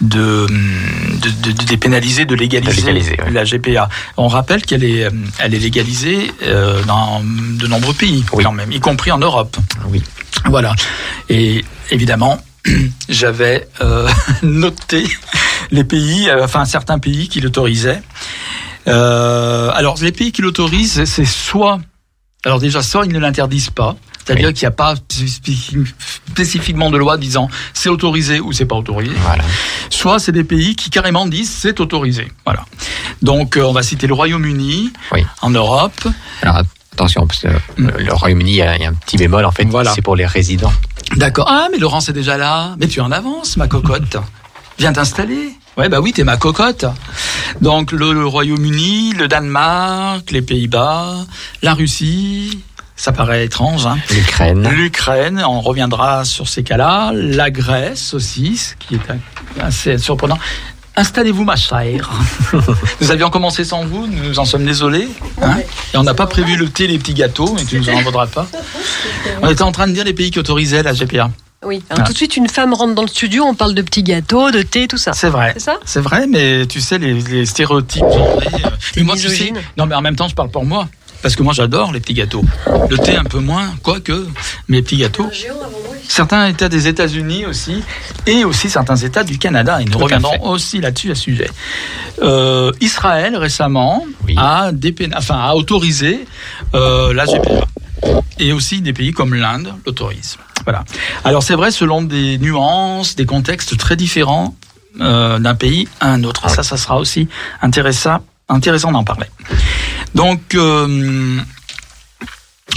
de, 0.00 0.46
de, 0.46 1.50
de- 1.50 1.64
dépénaliser, 1.64 2.24
de 2.24 2.34
légaliser, 2.34 2.72
De 2.82 2.86
légaliser, 2.86 3.16
ouais. 3.22 3.30
la 3.30 3.44
GPA. 3.44 3.88
On 4.16 4.28
rappelle 4.28 4.62
qu'elle 4.62 4.84
est 4.84 5.04
euh, 5.04 5.10
elle 5.38 5.54
est 5.54 5.58
légalisée 5.58 6.32
euh, 6.44 6.82
dans 6.84 7.20
de 7.22 7.66
nombreux 7.66 7.94
pays 7.94 8.24
Oui. 8.32 8.42
quand 8.44 8.52
même, 8.52 8.72
y 8.72 8.80
compris 8.80 9.12
en 9.12 9.18
Europe. 9.18 9.56
Oui. 9.88 10.02
Voilà. 10.46 10.74
Et 11.28 11.64
évidemment, 11.90 12.42
j'avais 13.08 13.68
euh, 13.82 14.08
noté 14.42 15.06
les 15.70 15.84
pays, 15.84 16.28
euh, 16.28 16.44
enfin 16.44 16.64
certains 16.64 16.98
pays 16.98 17.28
qui 17.28 17.40
l'autorisaient. 17.40 18.02
Euh, 18.86 19.70
alors 19.74 19.96
les 20.00 20.12
pays 20.12 20.32
qui 20.32 20.42
l'autorisent, 20.42 21.04
c'est 21.04 21.24
soit, 21.24 21.80
alors 22.44 22.58
déjà 22.60 22.82
soit 22.82 23.06
ils 23.06 23.12
ne 23.12 23.18
l'interdisent 23.18 23.70
pas, 23.70 23.96
c'est-à-dire 24.24 24.48
Oui. 24.48 24.54
qu'il 24.54 24.64
n'y 24.66 24.68
a 24.68 24.76
pas 24.76 24.94
spécifi- 24.94 25.86
spécifiquement 26.28 26.90
de 26.90 26.98
loi 26.98 27.16
disant 27.16 27.48
c'est 27.72 27.88
autorisé 27.88 28.40
ou 28.40 28.52
c'est 28.52 28.66
pas 28.66 28.76
autorisé. 28.76 29.14
Voilà. 29.22 29.44
Soit 29.90 30.18
c'est 30.18 30.32
des 30.32 30.44
pays 30.44 30.76
qui 30.76 30.90
carrément 30.90 31.26
disent 31.26 31.50
c'est 31.50 31.80
autorisé. 31.80 32.30
Voilà. 32.44 32.64
Donc 33.22 33.56
euh, 33.56 33.62
on 33.62 33.72
va 33.72 33.82
citer 33.82 34.06
le 34.06 34.14
Royaume-Uni 34.14 34.92
Oui. 35.12 35.24
en 35.40 35.50
Europe. 35.50 36.06
Alors 36.42 36.60
attention, 36.92 37.26
parce 37.26 37.40
que 37.40 37.48
le- 37.76 37.90
le 38.04 38.12
Royaume-Uni, 38.12 38.50
il 38.52 38.56
y, 38.56 38.62
a 38.62 38.72
un 38.72 38.94
petit 38.94 39.16
bémol 39.16 39.44
en 39.46 39.50
fait. 39.50 39.64
Voilà. 39.64 39.92
C'est 39.94 40.02
pour 40.02 40.14
les 40.16 40.26
résidents. 40.26 40.72
D'accord. 41.16 41.46
Ah, 41.48 41.68
mais 41.72 41.78
Laurence 41.78 42.08
est 42.10 42.12
déjà 42.12 42.36
là. 42.36 42.76
Mais 42.78 42.86
tu 42.88 42.98
es 42.98 43.02
en 43.02 43.12
avance, 43.12 43.56
ma 43.56 43.66
cocotte. 43.68 44.16
Viens 44.78 44.92
t'installer. 44.92 45.50
Ouais, 45.76 45.88
bah 45.88 46.00
oui, 46.00 46.12
t'es 46.12 46.24
ma 46.24 46.36
cocotte. 46.36 46.84
Donc, 47.60 47.92
le, 47.92 48.12
le 48.12 48.26
Royaume-Uni, 48.26 49.12
le 49.12 49.26
Danemark, 49.28 50.30
les 50.30 50.42
Pays-Bas, 50.42 51.14
la 51.62 51.74
Russie. 51.74 52.60
Ça 52.96 53.10
paraît 53.10 53.44
étrange, 53.44 53.86
hein. 53.86 53.98
L'Ukraine. 54.10 54.68
L'Ukraine, 54.68 55.42
on 55.44 55.60
reviendra 55.60 56.24
sur 56.24 56.48
ces 56.48 56.62
cas-là. 56.62 57.10
La 57.12 57.50
Grèce 57.50 58.14
aussi, 58.14 58.56
ce 58.56 58.74
qui 58.78 58.94
est 58.94 59.60
assez 59.60 59.98
surprenant. 59.98 60.38
Installez-vous, 60.96 61.42
ma 61.42 61.56
chère. 61.56 62.08
nous 63.00 63.10
avions 63.10 63.30
commencé 63.30 63.64
sans 63.64 63.84
vous, 63.84 64.06
nous 64.06 64.38
en 64.38 64.44
sommes 64.44 64.64
désolés. 64.64 65.08
hein. 65.42 65.56
Et 65.92 65.96
on 65.96 66.04
n'a 66.04 66.14
pas 66.14 66.28
prévu 66.28 66.56
le 66.56 66.68
thé, 66.68 66.86
les 66.86 66.98
petits 66.98 67.14
gâteaux, 67.14 67.52
mais 67.56 67.64
tu 67.64 67.80
nous 67.80 67.88
en 67.88 68.00
voudras 68.02 68.28
pas. 68.28 68.46
On 69.42 69.48
était 69.50 69.62
en 69.62 69.72
train 69.72 69.88
de 69.88 69.92
dire 69.92 70.04
les 70.04 70.14
pays 70.14 70.30
qui 70.30 70.38
autorisaient 70.38 70.84
la 70.84 70.92
GPA. 70.92 71.30
Oui. 71.66 71.82
Alors 71.90 72.02
Ah. 72.02 72.06
tout 72.06 72.12
de 72.12 72.16
suite, 72.18 72.36
une 72.36 72.48
femme 72.48 72.72
rentre 72.74 72.94
dans 72.94 73.02
le 73.02 73.08
studio, 73.08 73.44
on 73.44 73.54
parle 73.54 73.74
de 73.74 73.82
petits 73.82 74.02
gâteaux, 74.02 74.50
de 74.50 74.62
thé, 74.62 74.86
tout 74.88 74.98
ça. 74.98 75.12
C'est 75.12 75.28
vrai. 75.30 75.52
C'est 75.54 75.60
ça 75.64 75.78
C'est 75.84 76.00
vrai, 76.00 76.26
mais 76.26 76.66
tu 76.66 76.80
sais, 76.80 76.98
les, 76.98 77.14
les 77.14 77.46
stéréotypes 77.46 78.02
genrés. 78.02 78.46
euh, 78.64 78.70
mais 78.96 79.02
moi, 79.02 79.16
tu 79.16 79.28
sais, 79.28 79.52
non, 79.76 79.86
mais 79.86 79.94
en 79.94 80.02
même 80.02 80.16
temps, 80.16 80.28
je 80.28 80.34
parle 80.34 80.50
pour 80.50 80.64
moi. 80.64 80.88
Parce 81.22 81.36
que 81.36 81.42
moi, 81.42 81.54
j'adore 81.54 81.90
les 81.90 82.00
petits 82.00 82.12
gâteaux. 82.12 82.44
Le 82.90 82.98
thé, 82.98 83.16
un 83.16 83.24
peu 83.24 83.38
moins, 83.38 83.70
quoique, 83.82 84.26
mais 84.68 84.76
les 84.78 84.82
petits 84.82 84.98
gâteaux. 84.98 85.30
Certains 86.06 86.48
États 86.48 86.68
des 86.68 86.86
États-Unis 86.86 87.46
aussi, 87.46 87.82
et 88.26 88.44
aussi 88.44 88.68
certains 88.68 88.96
États 88.96 89.24
du 89.24 89.38
Canada. 89.38 89.80
Et 89.80 89.86
nous 89.86 89.92
Tout 89.92 89.98
reviendrons 90.00 90.50
aussi 90.50 90.82
là-dessus 90.82 91.10
à 91.12 91.14
ce 91.14 91.22
sujet. 91.22 91.48
Euh, 92.22 92.72
Israël, 92.82 93.36
récemment, 93.38 94.04
Oui. 94.26 94.34
a, 94.36 94.70
dépén- 94.72 95.14
enfin, 95.16 95.38
a 95.38 95.54
autorisé 95.54 96.26
euh, 96.74 97.14
la 97.14 97.24
GPA. 97.24 97.64
Et 98.38 98.52
aussi 98.52 98.80
des 98.80 98.92
pays 98.92 99.12
comme 99.12 99.34
l'Inde 99.34 99.74
l'autorisent. 99.86 100.38
Voilà. 100.64 100.84
Alors 101.24 101.42
c'est 101.42 101.54
vrai, 101.54 101.70
selon 101.70 102.02
des 102.02 102.38
nuances, 102.38 103.16
des 103.16 103.26
contextes 103.26 103.76
très 103.76 103.96
différents 103.96 104.56
euh, 105.00 105.38
d'un 105.38 105.54
pays 105.54 105.88
à 106.00 106.12
un 106.12 106.24
autre. 106.24 106.48
Ça, 106.48 106.62
ça 106.62 106.76
sera 106.76 106.98
aussi 106.98 107.28
intéressant, 107.62 108.24
intéressant 108.48 108.92
d'en 108.92 109.04
parler. 109.04 109.26
Donc, 110.14 110.54
euh, 110.54 111.40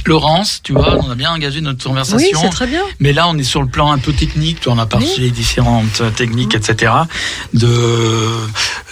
Laurence, 0.05 0.61
tu 0.63 0.73
vois, 0.73 0.97
on 1.03 1.09
a 1.09 1.15
bien 1.15 1.31
engagé 1.31 1.61
notre 1.61 1.79
Oui, 1.85 1.89
conversation. 1.89 2.39
c'est 2.41 2.49
très 2.49 2.67
bien. 2.67 2.83
Mais 2.99 3.13
là, 3.13 3.27
on 3.27 3.37
est 3.37 3.43
sur 3.43 3.61
le 3.61 3.67
plan 3.67 3.91
un 3.91 3.97
peu 3.97 4.13
technique. 4.13 4.59
On 4.67 4.77
a 4.77 4.85
parlé 4.85 5.07
Oui. 5.17 5.23
des 5.23 5.31
différentes 5.31 6.01
euh, 6.01 6.09
techniques, 6.11 6.55
etc., 6.55 6.93
de, 7.53 7.67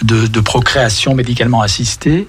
de, 0.02 0.26
de 0.26 0.40
procréation 0.40 1.14
médicalement 1.14 1.60
assistée. 1.62 2.28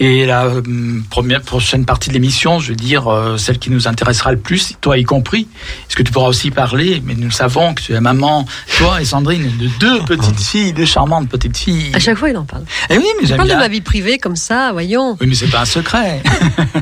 Et 0.00 0.26
la 0.26 0.46
euh, 0.46 0.62
première, 1.10 1.42
prochaine 1.42 1.84
partie 1.84 2.08
de 2.08 2.14
l'émission, 2.14 2.58
je 2.60 2.70
veux 2.70 2.76
dire, 2.76 3.08
euh, 3.08 3.36
celle 3.36 3.58
qui 3.58 3.70
nous 3.70 3.88
intéressera 3.88 4.32
le 4.32 4.38
plus, 4.38 4.74
toi 4.80 4.96
y 4.98 5.04
compris, 5.04 5.48
est-ce 5.88 5.96
que 5.96 6.02
tu 6.02 6.12
pourras 6.12 6.28
aussi 6.28 6.50
parler, 6.50 7.02
mais 7.04 7.14
nous 7.14 7.30
savons 7.30 7.74
que 7.74 7.82
tu 7.82 7.92
es 7.94 8.00
maman, 8.00 8.46
toi 8.78 9.00
et 9.00 9.04
Sandrine, 9.04 9.50
de 9.58 9.68
deux 9.78 10.00
petites 10.06 10.40
filles, 10.40 10.72
deux 10.72 10.84
charmantes 10.84 11.28
petites 11.28 11.56
filles. 11.56 11.90
À 11.94 11.98
chaque 11.98 12.18
fois, 12.18 12.30
il 12.30 12.36
en 12.36 12.44
parle. 12.44 12.64
Eh 12.90 12.98
oui, 12.98 13.06
mais 13.22 13.36
parle 13.36 13.48
de 13.48 13.54
ma 13.54 13.68
vie 13.68 13.80
privée 13.80 14.18
comme 14.18 14.36
ça, 14.36 14.70
voyons. 14.72 15.16
Oui, 15.20 15.26
mais 15.26 15.34
c'est 15.34 15.48
pas 15.48 15.60
un 15.62 15.64
secret. 15.66 16.22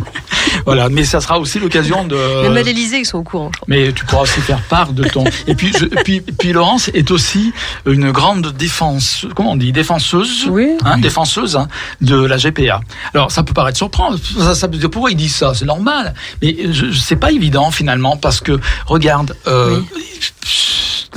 voilà, 0.66 0.88
mais 0.88 1.04
ça 1.04 1.20
sera 1.20 1.29
aussi 1.38 1.58
l'occasion 1.58 2.04
de. 2.04 2.42
Même 2.42 2.56
à 2.56 2.62
l'Élysée, 2.62 2.98
ils 2.98 3.04
sont 3.04 3.18
au 3.18 3.22
courant. 3.22 3.50
Mais 3.68 3.92
tu 3.92 4.04
pourras 4.04 4.22
aussi 4.22 4.40
faire 4.40 4.60
part 4.62 4.92
de 4.92 5.04
ton. 5.04 5.24
Et 5.46 5.54
puis, 5.54 5.72
je- 5.78 5.86
puis, 6.02 6.20
puis 6.20 6.52
Laurence 6.52 6.88
est 6.94 7.10
aussi 7.10 7.52
une 7.86 8.10
grande 8.10 8.52
défense. 8.52 9.26
Comment 9.34 9.52
on 9.52 9.56
dit 9.56 9.72
Défenseuse. 9.72 10.46
Oui. 10.48 10.68
Hein, 10.84 10.98
défenseuse 10.98 11.56
hein, 11.56 11.68
de 12.00 12.16
la 12.16 12.36
GPA. 12.36 12.80
Alors 13.14 13.30
ça 13.30 13.42
peut 13.42 13.52
paraître 13.54 13.76
surprenant. 13.78 14.16
Ça, 14.38 14.54
ça 14.54 14.68
pourquoi 14.68 15.10
il 15.10 15.16
dit 15.16 15.28
ça? 15.28 15.52
C'est 15.54 15.64
normal. 15.66 16.14
Mais 16.42 16.56
c'est 16.98 17.16
pas 17.16 17.30
évident 17.32 17.70
finalement 17.70 18.16
parce 18.16 18.40
que 18.40 18.58
regarde. 18.86 19.36
Euh, 19.46 19.80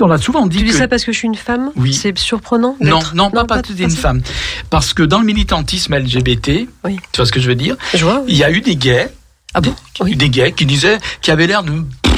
On 0.02 0.10
a 0.10 0.18
souvent 0.18 0.48
dit 0.48 0.58
Tu 0.58 0.64
dis 0.66 0.72
que 0.72 0.78
ça 0.78 0.88
parce 0.88 1.04
que 1.06 1.12
je 1.12 1.18
suis 1.20 1.28
une 1.28 1.36
femme? 1.36 1.72
Oui. 1.76 1.94
C'est 1.94 2.18
surprenant 2.18 2.76
non, 2.82 3.00
non, 3.14 3.30
pas, 3.30 3.46
pas 3.46 3.62
que 3.62 3.72
t'es 3.74 3.84
une 3.84 3.90
ça. 3.90 3.98
femme. 4.02 4.22
Parce 4.70 4.94
que 4.94 5.04
dans 5.04 5.20
le 5.20 5.26
militantisme 5.26 5.94
LGBT, 5.96 6.68
Oui. 6.84 6.98
tu 7.12 7.18
vois 7.18 7.26
ce 7.26 7.32
que 7.32 7.40
je 7.40 7.48
veux 7.48 7.56
dire? 7.56 7.76
Je 7.94 8.04
vois. 8.04 8.24
Il 8.28 8.36
y 8.36 8.44
a 8.44 8.50
eu 8.52 8.62
des 8.62 8.76
gays 8.76 9.12
Ah 9.54 9.62
bon 9.62 9.74
Oui. 10.02 10.16
des 10.16 10.30
gays 10.30 10.52
qui 10.54 10.66
disaient, 10.66 10.98
qui 11.22 11.32
avaient 11.32 11.48
l'air 11.48 11.64
de 11.64 11.72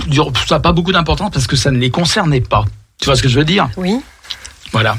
dire 0.08 0.26
ça 0.48 0.56
n'a 0.56 0.60
pas 0.60 0.72
beaucoup 0.72 0.92
d'importance 0.92 1.32
parce 1.34 1.48
que 1.48 1.56
ça 1.56 1.72
ne 1.72 1.78
les 1.80 1.90
concernait 1.90 2.42
pas. 2.42 2.66
Tu 3.00 3.06
vois 3.06 3.16
ce 3.16 3.22
que 3.24 3.30
je 3.30 3.38
veux 3.40 3.46
dire 3.46 3.70
Oui. 3.78 3.98
Voilà. 4.72 4.98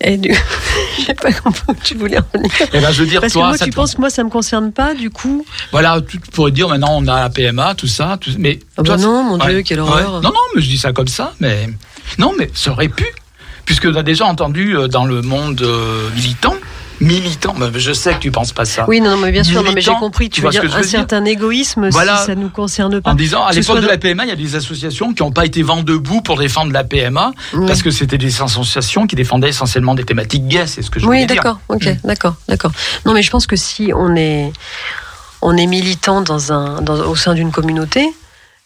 Et 0.00 0.16
du... 0.16 0.34
Je 0.98 1.04
sais 1.04 1.14
pas 1.14 1.32
comment 1.32 1.54
tu 1.84 1.94
voulais 1.94 2.18
en 2.18 2.24
venir. 2.34 2.50
Et 2.72 2.80
ben 2.80 2.90
je 2.92 3.02
veux 3.02 3.08
dire 3.08 3.20
Parce 3.20 3.32
que 3.32 3.38
toi, 3.38 3.48
moi, 3.48 3.56
ça 3.58 3.64
tu 3.66 3.70
te- 3.70 3.76
penses 3.76 3.94
que 3.94 4.00
moi, 4.00 4.10
ça 4.10 4.24
me 4.24 4.30
concerne 4.30 4.72
pas, 4.72 4.94
du 4.94 5.10
coup 5.10 5.46
voilà, 5.70 6.00
tu 6.00 6.18
pourrais 6.18 6.50
dire 6.50 6.68
maintenant 6.68 6.96
on 6.98 7.06
a 7.06 7.20
la 7.20 7.30
PMA, 7.30 7.74
tout 7.76 7.86
ça, 7.86 8.18
tout- 8.20 8.30
mais 8.38 8.58
Ah 8.76 8.82
toi, 8.82 8.96
bah 8.96 9.02
non, 9.02 9.22
mon 9.22 9.38
ouais, 9.40 9.52
Dieu, 9.54 9.62
quelle 9.62 9.80
ouais. 9.80 9.88
horreur. 9.88 10.20
Non 10.22 10.30
non, 10.30 10.40
mais 10.56 10.60
je 10.62 10.68
dis 10.68 10.78
ça 10.78 10.92
comme 10.92 11.06
ça, 11.08 11.34
mais 11.40 11.68
non, 12.18 12.32
mais 12.38 12.50
ça 12.52 12.72
aurait 12.72 12.88
pu, 12.88 13.06
puisque 13.64 13.84
on 13.86 13.94
a 13.94 14.02
déjà 14.02 14.26
entendu 14.26 14.76
euh, 14.76 14.88
dans 14.88 15.04
le 15.04 15.22
monde 15.22 15.62
euh, 15.62 16.10
militant, 16.16 16.56
militant, 17.02 17.54
mais 17.58 17.66
je 17.78 17.92
sais 17.92 18.14
que 18.14 18.18
tu 18.20 18.30
penses 18.30 18.52
pas 18.52 18.64
ça. 18.64 18.84
Oui, 18.88 19.00
non, 19.00 19.10
non, 19.12 19.16
mais 19.18 19.32
bien 19.32 19.42
sûr, 19.44 19.62
non, 19.62 19.72
mais 19.72 19.80
j'ai 19.80 19.92
compris. 19.92 20.30
tu 20.30 20.36
Tu, 20.36 20.40
vois 20.42 20.50
veux 20.50 20.60
dire 20.60 20.62
un 20.62 20.76
veux 20.76 20.82
dire 20.82 20.90
certain 20.90 21.24
égoïsme 21.24 21.88
Voilà. 21.90 22.18
si 22.18 22.26
ça 22.26 22.34
nous 22.34 22.48
concerne 22.48 23.00
pas. 23.00 23.10
En 23.10 23.14
disant, 23.14 23.44
à 23.44 23.52
l'époque 23.52 23.80
de 23.80 23.86
la 23.86 23.98
PMA, 23.98 24.24
il 24.24 24.28
y 24.28 24.32
a 24.32 24.36
des 24.36 24.54
associations 24.56 25.12
qui 25.12 25.22
n'ont 25.22 25.32
pas 25.32 25.44
été 25.46 25.62
vent 25.62 25.82
debout 25.82 26.20
pour 26.22 26.38
défendre 26.38 26.72
la 26.72 26.84
PMA, 26.84 27.32
Oui. 27.54 27.66
parce 27.66 27.82
que 27.82 27.90
c'était 27.90 28.18
des 28.18 28.40
associations 28.42 29.06
qui 29.06 29.16
défendaient 29.16 29.48
essentiellement 29.50 29.94
des 29.94 30.04
thématiques 30.04 30.46
gays, 30.48 30.66
c'est 30.66 30.82
ce 30.82 30.90
que 30.90 31.00
je 31.00 31.06
Oui, 31.06 31.16
voulais 31.16 31.26
dire. 31.26 31.36
d'accord, 31.36 31.58
ok, 31.68 31.84
Mm. 31.86 32.06
d'accord, 32.06 32.34
d'accord. 32.48 32.72
Non, 33.06 33.12
mais 33.12 33.22
je 33.22 33.30
pense 33.30 33.46
que 33.46 33.56
si 33.56 33.92
on 33.94 34.14
est, 34.16 34.52
on 35.40 35.56
est 35.56 35.66
militant 35.66 36.20
dans 36.20 36.52
un, 36.52 36.80
dans- 36.82 37.06
au 37.08 37.16
sein 37.16 37.34
d'une 37.34 37.50
communauté, 37.50 38.06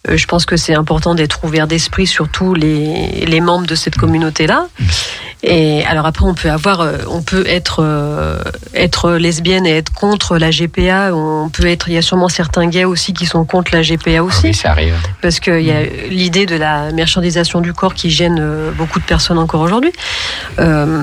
euh, 0.08 0.16
je 0.16 0.26
pense 0.26 0.46
que 0.46 0.56
c'est 0.56 0.74
important 0.74 1.14
d'être 1.14 1.44
ouvert 1.44 1.66
d'esprit 1.66 2.06
sur 2.06 2.28
tous 2.28 2.54
les, 2.54 3.24
les 3.26 3.40
membres 3.40 3.66
de 3.66 3.74
cette 3.74 3.96
communauté-là. 3.96 4.68
Et 5.42 5.84
alors 5.84 6.06
après, 6.06 6.24
on 6.24 6.34
peut 6.34 6.50
avoir, 6.50 6.80
euh, 6.80 6.96
on 7.08 7.22
peut 7.22 7.44
être 7.46 7.80
euh, 7.82 8.38
être 8.74 9.12
lesbienne 9.12 9.66
et 9.66 9.76
être 9.76 9.92
contre 9.92 10.38
la 10.38 10.50
GPA. 10.50 11.14
On 11.14 11.50
peut 11.50 11.66
être, 11.66 11.88
il 11.88 11.94
y 11.94 11.98
a 11.98 12.02
sûrement 12.02 12.28
certains 12.28 12.66
gays 12.66 12.84
aussi 12.84 13.12
qui 13.12 13.26
sont 13.26 13.44
contre 13.44 13.72
la 13.74 13.82
GPA 13.82 14.22
aussi, 14.24 14.46
Oui, 14.48 14.54
ça 14.54 14.70
arrive. 14.70 14.94
parce 15.20 15.38
qu'il 15.40 15.60
y 15.60 15.70
a 15.70 15.82
l'idée 16.08 16.46
de 16.46 16.56
la 16.56 16.90
marchandisation 16.92 17.60
du 17.60 17.72
corps 17.74 17.94
qui 17.94 18.10
gêne 18.10 18.42
beaucoup 18.76 18.98
de 18.98 19.04
personnes 19.04 19.38
encore 19.38 19.60
aujourd'hui. 19.60 19.92
Euh, 20.58 21.02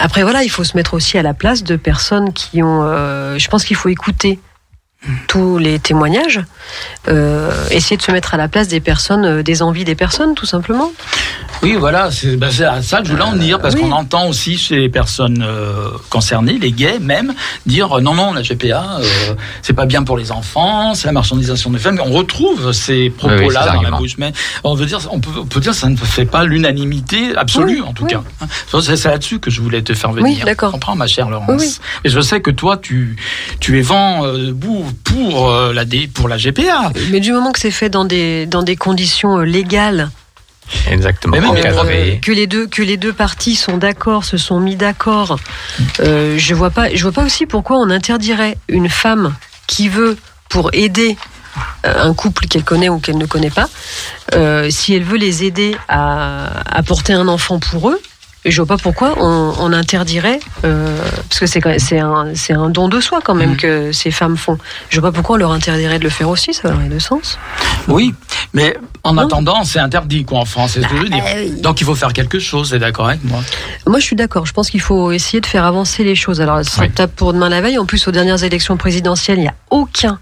après 0.00 0.22
voilà, 0.22 0.42
il 0.44 0.48
faut 0.50 0.64
se 0.64 0.76
mettre 0.76 0.94
aussi 0.94 1.18
à 1.18 1.22
la 1.22 1.34
place 1.34 1.64
de 1.64 1.76
personnes 1.76 2.32
qui 2.32 2.62
ont. 2.62 2.82
euh, 2.84 3.36
je 3.38 3.48
pense 3.48 3.64
qu'il 3.64 3.76
faut 3.76 3.88
écouter 3.88 4.38
tous 5.26 5.58
les 5.58 5.78
témoignages, 5.78 6.40
euh, 7.08 7.50
essayer 7.70 7.96
de 7.96 8.02
se 8.02 8.12
mettre 8.12 8.34
à 8.34 8.36
la 8.36 8.48
place 8.48 8.68
des 8.68 8.80
personnes, 8.80 9.24
euh, 9.24 9.42
des 9.42 9.62
envies 9.62 9.84
des 9.84 9.94
personnes, 9.94 10.34
tout 10.34 10.46
simplement. 10.46 10.92
Oui, 11.62 11.76
voilà, 11.78 12.10
c'est 12.10 12.36
ben, 12.36 12.50
c'est 12.50 12.64
à 12.64 12.82
ça 12.82 13.00
que 13.00 13.06
je 13.06 13.12
voulais 13.12 13.24
en 13.24 13.32
venir, 13.32 13.60
parce 13.60 13.74
oui. 13.74 13.82
qu'on 13.82 13.92
entend 13.92 14.28
aussi 14.28 14.58
chez 14.58 14.78
les 14.78 14.88
personnes 14.88 15.44
euh, 15.46 15.88
concernées, 16.10 16.58
les 16.58 16.72
gays 16.72 16.98
même, 17.00 17.34
dire 17.66 18.00
non, 18.00 18.14
non, 18.14 18.32
la 18.32 18.42
GPA, 18.42 18.98
euh, 19.00 19.34
c'est 19.60 19.72
pas 19.72 19.86
bien 19.86 20.02
pour 20.02 20.16
les 20.16 20.32
enfants, 20.32 20.94
c'est 20.94 21.06
la 21.06 21.12
marchandisation 21.12 21.70
des 21.70 21.78
femmes. 21.78 22.00
On 22.04 22.12
retrouve 22.12 22.72
ces 22.72 22.92
Oui, 22.92 23.02
oui, 23.02 23.10
propos-là 23.10 23.72
dans 23.74 23.82
la 23.82 23.90
bouche, 23.90 24.16
mais 24.18 24.32
on 24.64 24.74
veut 24.74 24.86
dire, 24.86 24.98
on 25.10 25.20
peut, 25.20 25.30
on 25.36 25.46
peut 25.46 25.60
dire 25.60 25.72
que 25.72 25.78
ça 25.78 25.88
ne 25.88 25.96
fait 25.96 26.24
pas 26.26 26.44
l'unanimité 26.44 27.36
absolue, 27.36 27.80
Oui, 27.80 27.88
en 27.88 27.92
tout 27.92 28.04
oui. 28.04 28.10
cas. 28.10 28.22
Hein. 28.40 28.46
C'est 28.68 28.96
c'est 28.96 29.08
là-dessus 29.08 29.38
que 29.40 29.50
je 29.50 29.60
voulais 29.60 29.82
te 29.82 29.94
faire 29.94 30.12
venir. 30.12 30.38
Oui, 30.38 30.42
d'accord. 30.44 30.72
Comprends, 30.72 30.96
ma 30.96 31.06
chère 31.06 31.28
Laurence 31.28 31.48
Oui, 31.48 31.56
oui. 31.60 31.78
Et 32.04 32.08
je 32.08 32.20
sais 32.20 32.40
que 32.40 32.50
toi, 32.50 32.76
tu, 32.76 33.16
tu 33.60 33.78
es 33.78 33.82
vent 33.82 34.24
euh, 34.24 34.46
debout 34.48 34.91
pour, 34.92 35.50
euh, 35.50 35.72
la, 35.72 35.84
D- 35.84 36.08
pour 36.12 36.28
la 36.28 36.36
GPA. 36.36 36.92
Mais 37.10 37.20
du 37.20 37.32
moment 37.32 37.52
que 37.52 37.58
c'est 37.60 37.70
fait 37.70 37.88
dans 37.90 38.04
des, 38.04 38.46
dans 38.46 38.62
des 38.62 38.76
conditions 38.76 39.38
euh, 39.38 39.44
légales, 39.44 40.10
Exactement. 40.90 41.36
Mais 41.38 41.66
euh, 41.66 42.16
que 42.22 42.30
les 42.32 42.46
deux 42.46 42.66
que 42.66 42.82
les 42.82 42.96
deux 42.96 43.12
parties 43.12 43.56
sont 43.56 43.76
d'accord, 43.78 44.24
se 44.24 44.36
sont 44.38 44.60
mis 44.60 44.76
d'accord, 44.76 45.36
euh, 46.00 46.36
je 46.38 46.54
vois 46.54 46.70
pas 46.70 46.94
je 46.94 47.02
vois 47.02 47.12
pas 47.12 47.24
aussi 47.24 47.46
pourquoi 47.46 47.76
on 47.78 47.90
interdirait 47.90 48.56
une 48.68 48.88
femme 48.88 49.34
qui 49.66 49.88
veut 49.88 50.16
pour 50.48 50.70
aider 50.72 51.16
un 51.84 52.14
couple 52.14 52.46
qu'elle 52.46 52.62
connaît 52.64 52.88
ou 52.88 53.00
qu'elle 53.00 53.18
ne 53.18 53.26
connaît 53.26 53.50
pas, 53.50 53.68
euh, 54.34 54.70
si 54.70 54.94
elle 54.94 55.02
veut 55.02 55.18
les 55.18 55.44
aider 55.44 55.76
à, 55.88 56.76
à 56.78 56.82
porter 56.82 57.12
un 57.12 57.28
enfant 57.28 57.58
pour 57.58 57.90
eux. 57.90 58.00
Je 58.44 58.56
vois 58.60 58.66
pas 58.66 58.76
pourquoi 58.76 59.14
on, 59.20 59.54
on 59.60 59.72
interdirait, 59.72 60.40
euh, 60.64 60.98
parce 61.28 61.38
que 61.38 61.46
c'est 61.46 61.60
c'est 61.78 62.00
un, 62.00 62.34
c'est 62.34 62.52
un 62.54 62.70
don 62.70 62.88
de 62.88 63.00
soi 63.00 63.20
quand 63.22 63.34
même 63.36 63.50
Mhm. 63.50 63.56
que 63.56 63.92
ces 63.92 64.10
femmes 64.10 64.36
font. 64.36 64.58
Je 64.88 65.00
vois 65.00 65.10
pas 65.12 65.14
pourquoi 65.16 65.36
on 65.36 65.38
leur 65.38 65.52
interdirait 65.52 65.98
de 66.00 66.04
le 66.04 66.10
faire 66.10 66.28
aussi, 66.28 66.52
ça 66.52 66.72
aurait 66.74 66.88
de 66.88 66.98
sens. 66.98 67.38
Oui, 67.86 68.14
mais 68.52 68.76
en 69.04 69.14
Non. 69.14 69.22
attendant, 69.22 69.62
c'est 69.62 69.78
interdit 69.78 70.24
quoi 70.24 70.40
en 70.40 70.44
France, 70.44 70.72
c'est 70.74 70.82
ce 70.82 70.88
que 70.88 70.96
je 70.96 71.02
veux 71.02 71.08
dire. 71.08 71.22
euh. 71.24 71.60
Donc 71.60 71.80
il 71.80 71.84
faut 71.84 71.94
faire 71.94 72.12
quelque 72.12 72.40
chose, 72.40 72.70
c'est 72.70 72.80
d'accord 72.80 73.08
avec 73.08 73.22
moi 73.22 73.40
Moi, 73.86 74.00
je 74.00 74.04
suis 74.04 74.16
d'accord. 74.16 74.44
Je 74.44 74.52
pense 74.52 74.70
qu'il 74.70 74.80
faut 74.80 75.12
essayer 75.12 75.40
de 75.40 75.46
faire 75.46 75.64
avancer 75.64 76.02
les 76.02 76.16
choses. 76.16 76.40
Alors, 76.40 76.64
ça 76.64 76.82
Oui. 76.82 76.90
tape 76.90 77.14
pour 77.14 77.32
demain 77.32 77.48
la 77.48 77.60
veille. 77.60 77.78
En 77.78 77.86
plus, 77.86 78.08
aux 78.08 78.12
dernières 78.12 78.42
élections 78.42 78.76
présidentielles, 78.76 79.38
il 79.38 79.42
n'y 79.42 79.48
a 79.48 79.54
aucun, 79.70 80.18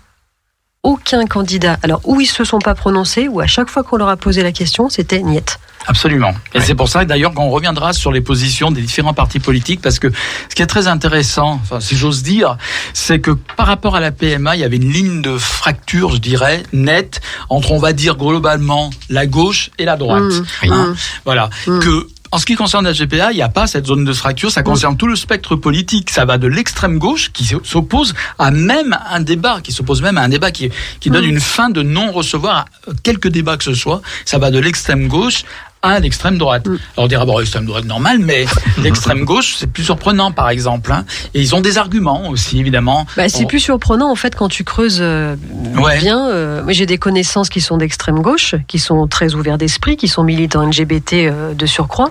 aucun 0.82 1.26
candidat. 1.26 1.78
Alors, 1.82 2.00
où 2.04 2.20
ils 2.20 2.26
se 2.26 2.44
sont 2.44 2.58
pas 2.58 2.74
prononcés, 2.74 3.28
ou 3.28 3.40
à 3.40 3.46
chaque 3.46 3.68
fois 3.68 3.82
qu'on 3.82 3.96
leur 3.96 4.08
a 4.08 4.16
posé 4.16 4.42
la 4.42 4.52
question, 4.52 4.88
c'était 4.88 5.20
niet. 5.22 5.58
Absolument. 5.86 6.32
Et 6.54 6.58
Ouais. 6.58 6.64
c'est 6.64 6.74
pour 6.74 6.88
ça 6.90 7.06
d'ailleurs 7.06 7.32
qu'on 7.32 7.48
reviendra 7.48 7.94
sur 7.94 8.12
les 8.12 8.20
positions 8.20 8.70
des 8.70 8.82
différents 8.82 9.14
partis 9.14 9.38
politiques 9.40 9.80
parce 9.80 9.98
que 9.98 10.08
ce 10.50 10.54
qui 10.54 10.60
est 10.60 10.66
très 10.66 10.88
intéressant, 10.88 11.58
enfin, 11.62 11.80
si 11.80 11.96
j'ose 11.96 12.22
dire, 12.22 12.58
c'est 12.92 13.18
que 13.18 13.30
par 13.30 13.66
rapport 13.66 13.96
à 13.96 14.00
la 14.00 14.12
PMA, 14.12 14.56
il 14.56 14.60
y 14.60 14.64
avait 14.64 14.76
une 14.76 14.92
ligne 14.92 15.22
de 15.22 15.38
fracture, 15.38 16.12
je 16.12 16.18
dirais, 16.18 16.62
nette 16.74 17.22
entre, 17.48 17.72
on 17.72 17.78
va 17.78 17.94
dire 17.94 18.16
globalement, 18.16 18.90
la 19.08 19.24
gauche 19.26 19.70
et 19.78 19.86
la 19.86 19.96
droite. 19.96 20.22
Mmh. 20.64 20.70
Hein, 20.72 20.94
Voilà. 21.24 21.48
Mm. 21.66 21.78
Que 21.80 22.06
en 22.32 22.38
ce 22.38 22.46
qui 22.46 22.54
concerne 22.54 22.84
la 22.84 22.92
GPA, 22.92 23.32
il 23.32 23.36
n'y 23.36 23.42
a 23.42 23.48
pas 23.48 23.66
cette 23.66 23.86
zone 23.86 24.04
de 24.04 24.12
fracture. 24.12 24.52
Ça 24.52 24.62
concerne 24.62 24.96
tout 24.96 25.08
le 25.08 25.16
spectre 25.16 25.56
politique. 25.56 26.10
Ça 26.10 26.24
va 26.24 26.38
de 26.38 26.46
l'extrême 26.46 26.98
gauche 26.98 27.32
qui 27.32 27.44
s'oppose 27.44 28.14
à 28.38 28.52
même 28.52 28.96
un 29.10 29.20
débat, 29.20 29.60
qui 29.60 29.72
s'oppose 29.72 30.00
même 30.00 30.16
à 30.16 30.22
un 30.22 30.28
débat 30.28 30.52
qui, 30.52 30.70
qui 31.00 31.10
donne 31.10 31.24
une 31.24 31.40
fin 31.40 31.70
de 31.70 31.82
non 31.82 32.12
recevoir 32.12 32.56
à 32.56 32.92
quelque 33.02 33.28
débat 33.28 33.56
que 33.56 33.64
ce 33.64 33.74
soit. 33.74 34.00
Ça 34.24 34.38
va 34.38 34.52
de 34.52 34.60
l'extrême 34.60 35.08
gauche 35.08 35.44
à 35.82 35.98
l'extrême 36.00 36.36
droite. 36.38 36.66
Mm. 36.66 36.70
Alors 36.96 37.04
on 37.04 37.06
dira 37.06 37.24
bon 37.24 37.38
l'extrême 37.38 37.64
droite 37.66 37.84
normal, 37.84 38.18
mais 38.20 38.44
l'extrême 38.82 39.24
gauche 39.24 39.56
c'est 39.58 39.66
plus 39.70 39.84
surprenant 39.84 40.30
par 40.32 40.50
exemple. 40.50 40.92
hein. 40.92 41.04
Et 41.34 41.40
ils 41.40 41.54
ont 41.54 41.60
des 41.60 41.78
arguments 41.78 42.28
aussi 42.28 42.58
évidemment. 42.58 43.06
Bah, 43.16 43.28
c'est 43.28 43.44
On- 43.44 43.46
plus 43.46 43.60
surprenant, 43.60 44.10
en 44.10 44.14
fait, 44.14 44.34
quand 44.34 44.48
tu 44.48 44.64
creuses 44.64 44.98
euh, 45.00 45.36
Ouais. 45.76 45.98
bien. 45.98 46.28
euh, 46.28 46.62
j'ai 46.68 46.86
des 46.86 46.98
connaissances 46.98 47.48
qui 47.48 47.60
sont 47.60 47.76
d'extrême 47.78 48.20
gauche, 48.20 48.54
qui 48.68 48.78
sont 48.78 49.06
très 49.08 49.34
ouverts 49.34 49.58
d'esprit, 49.58 49.96
qui 49.96 50.08
sont 50.08 50.22
militants 50.22 50.62
LGBT 50.66 51.12
euh, 51.26 51.54
de 51.54 51.66
surcroît. 51.66 52.10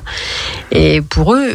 Et 0.72 1.02
pour 1.02 1.34
eux, 1.36 1.50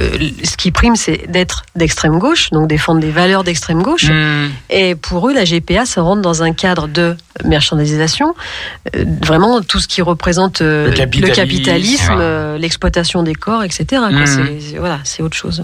ce 0.45 0.57
qui 0.57 0.71
prime, 0.71 0.97
c'est 0.97 1.31
d'être 1.31 1.65
d'extrême 1.77 2.19
gauche, 2.19 2.51
donc 2.51 2.69
défendre 2.69 3.01
des 3.01 3.11
valeurs 3.11 3.45
d'extrême 3.45 3.83
gauche. 3.83 4.09
Hmm. 4.11 4.49
Et 4.71 4.95
pour 4.95 5.29
eux, 5.29 5.35
la 5.35 5.45
GPA, 5.45 5.85
ça 5.87 6.03
rentre 6.03 6.23
dans 6.23 6.43
un 6.43 6.53
cadre 6.53 6.89
de 6.89 7.17
marchandisation, 7.45 8.35
euh, 8.97 9.05
vraiment 9.23 9.61
tout 9.61 9.81
ce 9.81 9.89
qui 9.89 10.03
représente 10.03 10.61
Le 10.61 10.91
capitalisme, 10.93 11.35
capitalisme, 11.35 12.04
euh, 12.21 12.59
l'exploitation 12.59 13.23
des 13.23 13.35
corps, 13.35 13.63
etc. 13.65 13.85
C'est- 14.27 14.61
c'est- 14.61 14.79
voilà, 14.79 14.99
c'est 15.05 15.23
autre 15.23 15.37
chose. 15.37 15.63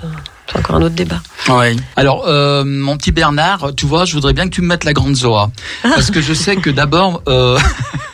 C'est 0.50 0.58
encore 0.58 0.76
un 0.76 0.82
autre 0.82 0.94
débat. 0.96 1.20
Ouais. 1.48 1.76
Alors, 1.96 2.24
euh, 2.26 2.64
mon 2.64 2.96
petit 2.96 3.12
Bernard, 3.12 3.70
tu 3.76 3.86
vois, 3.86 4.04
je 4.04 4.14
voudrais 4.14 4.32
bien 4.32 4.44
que 4.46 4.50
tu 4.54 4.62
me 4.62 4.66
mettes 4.66 4.84
la 4.84 4.92
grande 4.92 5.14
Zoa. 5.14 5.50
Parce 5.82 6.10
que 6.10 6.20
je 6.20 6.32
sais 6.34 6.56
que 6.56 6.70
d'abord, 6.70 7.22
euh, 7.28 7.58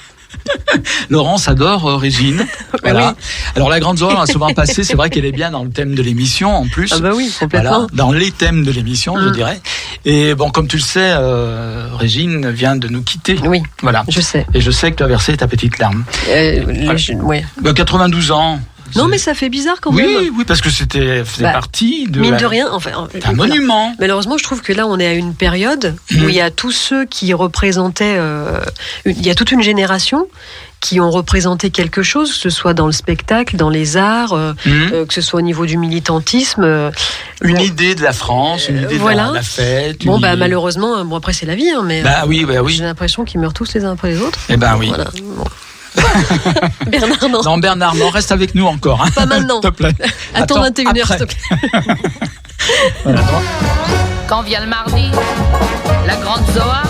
Laurence 1.11 1.49
adore 1.49 1.87
euh, 1.89 1.97
Régine. 1.97 2.47
Voilà. 2.83 3.15
Alors, 3.57 3.69
la 3.71 3.81
grande 3.81 4.01
on 4.03 4.09
a 4.21 4.27
souvent 4.27 4.53
passé, 4.55 4.85
c'est 4.85 4.95
vrai 4.95 5.11
qu'elle 5.11 5.25
est 5.25 5.33
bien 5.33 5.51
dans 5.51 5.65
le 5.65 5.71
thème 5.71 5.95
de 5.95 6.03
l'émission 6.03 6.55
en 6.55 6.67
plus. 6.69 6.93
Ah 6.95 6.99
bah 7.01 7.11
oui, 7.15 7.33
Voilà, 7.51 7.71
complètement. 7.71 7.87
dans 7.95 8.13
les 8.13 8.31
thèmes 8.31 8.65
de 8.65 8.71
l'émission, 8.71 9.17
je 9.19 9.29
Mm. 9.29 9.33
dirais. 9.33 9.61
Et 10.05 10.35
bon, 10.35 10.51
comme 10.51 10.69
tu 10.69 10.77
le 10.77 10.83
sais, 10.83 11.11
euh, 11.17 11.89
Régine 11.95 12.51
vient 12.51 12.77
de 12.77 12.89
nous 12.89 13.03
quitter. 13.03 13.39
Oui, 13.45 13.63
Voilà. 13.83 14.05
je 14.09 14.21
sais. 14.21 14.47
Et 14.55 14.61
je 14.61 14.71
sais 14.71 14.91
que 14.93 14.97
tu 14.97 15.03
as 15.03 15.07
versé 15.07 15.37
ta 15.37 15.49
petite 15.49 15.79
larme. 15.79 16.05
Euh, 16.29 16.97
je- 16.97 17.15
ouais. 17.15 17.45
Bah, 17.63 17.73
92 17.73 18.31
ans. 18.31 18.61
Non, 18.95 19.09
mais 19.09 19.19
ça 19.19 19.35
fait 19.35 19.49
bizarre 19.49 19.81
quand 19.81 19.91
oui, 19.93 20.03
même. 20.03 20.35
oui, 20.37 20.45
parce 20.47 20.61
que 20.61 20.71
c'était 20.71 21.25
faisait 21.25 21.45
Bah, 21.45 21.53
partie 21.53 22.07
de, 22.09 22.21
Mine 22.21 22.33
la- 22.33 22.37
de 22.37 22.47
rien, 22.47 22.69
enfin, 22.73 22.91
voilà. 23.13 23.33
monument. 23.35 23.95
Malheureusement, 23.99 24.39
je 24.39 24.45
trouve 24.45 24.63
que 24.63 24.73
là, 24.73 24.87
on 24.87 24.99
est 24.99 25.07
à 25.07 25.13
une 25.15 25.35
période 25.35 25.97
où 26.13 26.19
Mhm. 26.19 26.29
il 26.29 26.35
y 26.35 26.41
a 26.41 26.51
tous 26.51 26.73
ceux 26.73 27.05
qui 27.05 27.33
représentaient, 27.35 28.17
euh, 28.19 28.61
une- 29.05 29.17
il 29.19 29.27
y 29.27 29.31
a 29.31 29.35
toute 29.35 29.51
une 29.51 29.63
génération 29.63 30.27
qui 30.81 31.01
ont 31.01 31.11
représenté 31.11 31.71
quelque 31.71 32.03
chose, 32.03 32.31
que 32.33 32.37
ce 32.39 32.51
soit 32.51 32.75
dans 32.75 32.87
le 32.87 32.93
spectacle, 32.93 33.57
dans 33.57 33.71
les 33.71 33.97
arts, 33.97 34.35
euh, 34.35 34.53
Mhm. 34.67 34.91
euh, 34.93 35.07
que 35.07 35.15
ce 35.15 35.21
soit 35.23 35.41
au 35.41 35.43
niveau 35.43 35.67
du 35.67 35.79
militantisme. 35.79 36.63
euh, 36.65 36.91
Une 37.43 37.61
idée 37.61 37.95
de 37.95 38.03
la 38.03 38.13
France, 38.13 38.69
une 38.69 38.79
idée 38.83 38.95
de 38.95 39.01
voilà. 39.01 39.27
la, 39.27 39.33
la 39.33 39.43
fête. 39.43 40.05
Bon, 40.05 40.19
bah, 40.19 40.29
idée- 40.31 40.39
malheureusement, 40.39 41.05
bon, 41.05 41.17
après, 41.17 41.33
c'est 41.33 41.47
la 41.47 41.55
vie, 41.55 41.71
hein, 41.71 41.83
mais 41.85 42.03
Bah 42.03 42.25
oui, 42.27 42.45
bah 42.45 42.63
oui. 42.63 42.75
j'ai 42.75 42.85
l'impression 42.85 43.25
qu'ils 43.25 43.41
meurent 43.41 43.55
tous 43.55 43.73
les 43.75 43.85
uns 43.85 43.93
après 43.93 44.11
les 44.11 44.21
autres. 44.21 44.39
Eh 44.49 44.57
ben 44.57 44.77
oui. 44.79 44.89
Voilà. 44.89 45.05
bon. 45.23 45.45
Bernard, 46.87 47.29
non. 47.29 47.43
Non, 47.43 47.59
Bernard, 47.59 47.95
non, 47.95 48.11
reste 48.11 48.33
avec 48.33 48.55
nous 48.55 48.67
encore. 48.67 49.03
Hein. 49.03 49.11
Pas 49.15 49.27
maintenant. 49.27 49.61
S'il 49.63 49.71
te 49.71 49.77
plaît. 49.77 49.95
Attends 50.35 50.63
21h, 50.63 51.03
après. 51.03 51.19
s'il 51.19 51.27
te 51.27 51.35
plaît. 51.35 51.95
Voilà. 53.05 53.21
Quand 54.27 54.43
vient 54.43 54.61
le 54.61 54.67
mardi, 54.67 55.09
la 56.07 56.17
grande 56.17 56.43
Zoa 56.53 56.83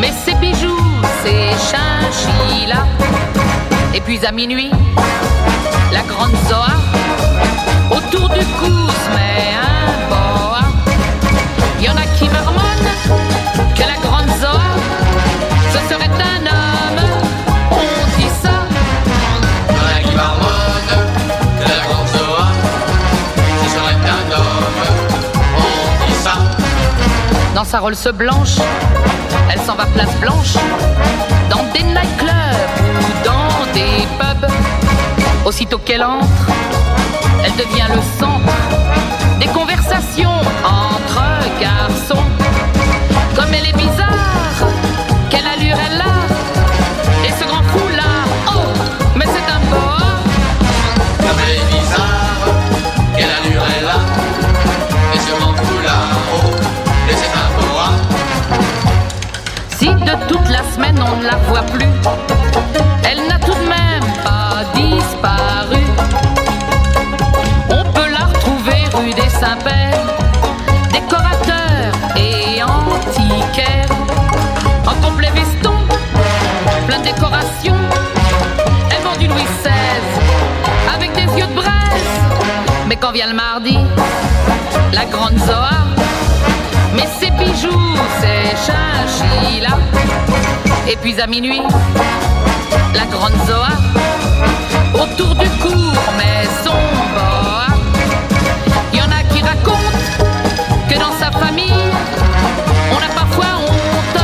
met 0.00 0.12
ses 0.24 0.34
bijoux, 0.34 0.78
ses 1.24 1.50
chinchillas. 1.68 2.86
Et 3.94 4.00
puis 4.00 4.24
à 4.24 4.30
minuit, 4.30 4.70
la 5.92 6.02
grande 6.02 6.30
Zoa, 6.48 6.76
autour 7.90 8.28
du 8.28 8.44
cou 8.60 8.81
Dans 27.62 27.68
sa 27.68 27.78
Rolls 27.78 27.94
blanche, 28.12 28.56
elle 29.48 29.60
s'en 29.60 29.76
va 29.76 29.86
place 29.86 30.12
blanche, 30.20 30.54
dans 31.48 31.62
des 31.72 31.84
nightclubs 31.84 32.32
ou 32.98 33.24
dans 33.24 33.72
des 33.72 34.04
pubs. 34.18 34.50
Aussitôt 35.44 35.78
qu'elle 35.78 36.02
entre, 36.02 36.50
elle 37.44 37.52
devient 37.52 37.86
le 37.94 38.02
centre 38.18 38.52
des 39.38 39.46
conversations 39.46 40.40
entre 40.64 41.22
garçons. 41.60 42.24
Comme 43.36 43.54
elle 43.54 43.68
est 43.68 43.76
bizarre, 43.76 44.31
on 61.00 61.16
ne 61.20 61.24
la 61.24 61.36
voit 61.48 61.62
plus. 61.62 61.86
Elle 63.08 63.26
n'a 63.28 63.38
tout 63.38 63.54
de 63.54 63.68
même 63.68 64.12
pas 64.24 64.64
disparu. 64.74 65.82
On 67.70 67.84
peut 67.92 68.10
la 68.10 68.26
retrouver 68.26 68.84
rue 68.94 69.12
des 69.14 69.28
Saint-Pères, 69.28 70.06
décorateur 70.92 71.92
et 72.16 72.62
antiquaire. 72.62 73.88
En 74.86 74.94
complet 75.06 75.30
veston, 75.34 75.74
plein 76.86 76.98
de 76.98 77.04
décoration. 77.04 77.74
Elle 78.90 79.02
vend 79.02 79.16
du 79.18 79.26
Louis 79.28 79.46
XVI 79.62 80.94
avec 80.94 81.12
des 81.14 81.40
yeux 81.40 81.46
de 81.46 81.54
braise. 81.54 82.12
Mais 82.88 82.96
quand 82.96 83.12
vient 83.12 83.28
le 83.28 83.34
mardi, 83.34 83.78
la 84.92 85.04
grande 85.06 85.38
Zoa 85.38 85.70
mais 86.94 87.06
ses 87.18 87.30
bijoux, 87.30 87.96
ses 88.20 88.56
chinchillas. 88.64 89.78
Et 90.88 90.96
puis 90.96 91.20
à 91.20 91.26
minuit, 91.26 91.62
la 92.94 93.06
grande 93.06 93.32
Zoa, 93.46 93.68
autour 94.94 95.34
du 95.34 95.48
cours, 95.60 96.02
mais 96.18 96.44
son 96.64 96.72
boa. 97.14 97.66
Il 98.92 98.98
y 98.98 99.02
en 99.02 99.10
a 99.10 99.22
qui 99.32 99.42
racontent 99.42 99.78
que 100.88 100.94
dans 100.98 101.12
sa 101.18 101.30
famille, 101.30 101.90
on 102.92 102.96
a 102.96 103.14
parfois 103.14 103.46
honte 103.60 104.22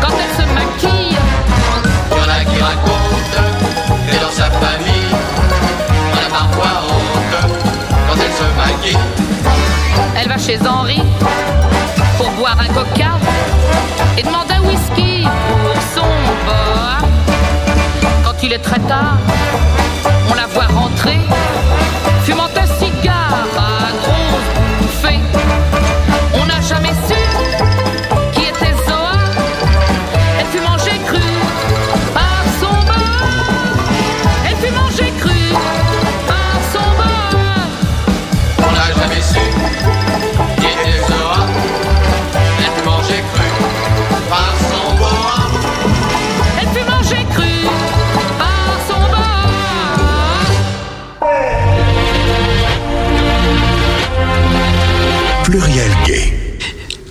quand 0.00 0.14
elle 0.22 0.34
se 0.42 0.48
maquille. 0.54 1.16
Il 2.10 2.16
y 2.16 2.20
en 2.20 2.30
a 2.30 2.44
qui 2.44 2.62
racontent 2.62 3.42
que 4.10 4.16
dans 4.24 4.32
sa 4.32 4.50
famille, 4.50 5.14
on 6.12 6.26
a 6.26 6.30
parfois 6.30 6.72
honte 6.88 7.54
quand 8.08 8.16
elle 8.16 8.32
se 8.32 8.48
maquille. 8.56 8.98
Elle 10.16 10.28
va 10.28 10.38
chez 10.38 10.58
Henri 10.66 11.02
boire 12.38 12.56
un 12.60 12.72
coca 12.72 13.18
et 14.16 14.22
demande 14.22 14.50
un 14.50 14.60
whisky 14.60 15.24
pour 15.48 15.82
son 15.94 16.08
boa. 16.46 16.98
Quand 18.24 18.42
il 18.42 18.52
est 18.52 18.58
très 18.60 18.78
tard, 18.80 19.18
on 20.30 20.34
la 20.34 20.46
voit 20.46 20.66
rentrer, 20.66 21.18
fumant 22.22 22.44
un 22.44 22.66
cigare 22.78 23.77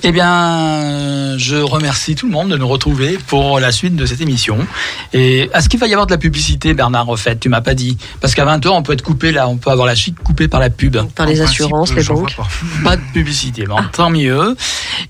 Eh 0.08 0.12
bien, 0.14 1.07
je 1.38 1.56
remercie 1.58 2.16
tout 2.16 2.26
le 2.28 2.32
monde 2.32 2.50
de 2.50 2.58
nous 2.58 2.68
retrouver 2.68 3.18
pour 3.28 3.60
la 3.60 3.72
suite 3.72 3.96
de 3.96 4.06
cette 4.06 4.22
émission. 4.22 4.58
Et 5.14 5.50
est-ce 5.54 5.70
qu'il 5.70 5.80
va 5.80 5.88
y 5.88 5.94
avoir 5.94 6.08
de 6.08 6.12
la 6.12 6.18
publicité, 6.18 6.74
Bernard, 6.74 7.10
en 7.10 7.16
fait? 7.18 7.40
Tu 7.40 7.50
m'as 7.50 7.62
pas 7.62 7.74
dit. 7.74 7.98
Parce 8.22 8.36
qu'à 8.36 8.46
20h, 8.46 8.70
on 8.70 8.84
peut 8.84 8.94
être 8.94 9.02
coupé 9.04 9.32
là, 9.32 9.48
on 9.48 9.58
peut 9.58 9.70
avoir 9.70 9.88
la 9.88 9.96
chic 9.96 10.16
coupée 10.24 10.48
par 10.48 10.60
la 10.60 10.70
pub. 10.70 10.98
Par 11.16 11.26
les 11.26 11.42
En 11.42 11.46
assurances, 11.46 11.92
principe, 11.92 12.10
les 12.10 12.16
banques. 12.16 12.36
pas. 12.36 12.48
Pas 12.84 12.96
de 12.98 13.02
publicité. 13.14 13.66
Bon, 13.66 13.78
tant 13.92 14.10
mieux. 14.10 14.56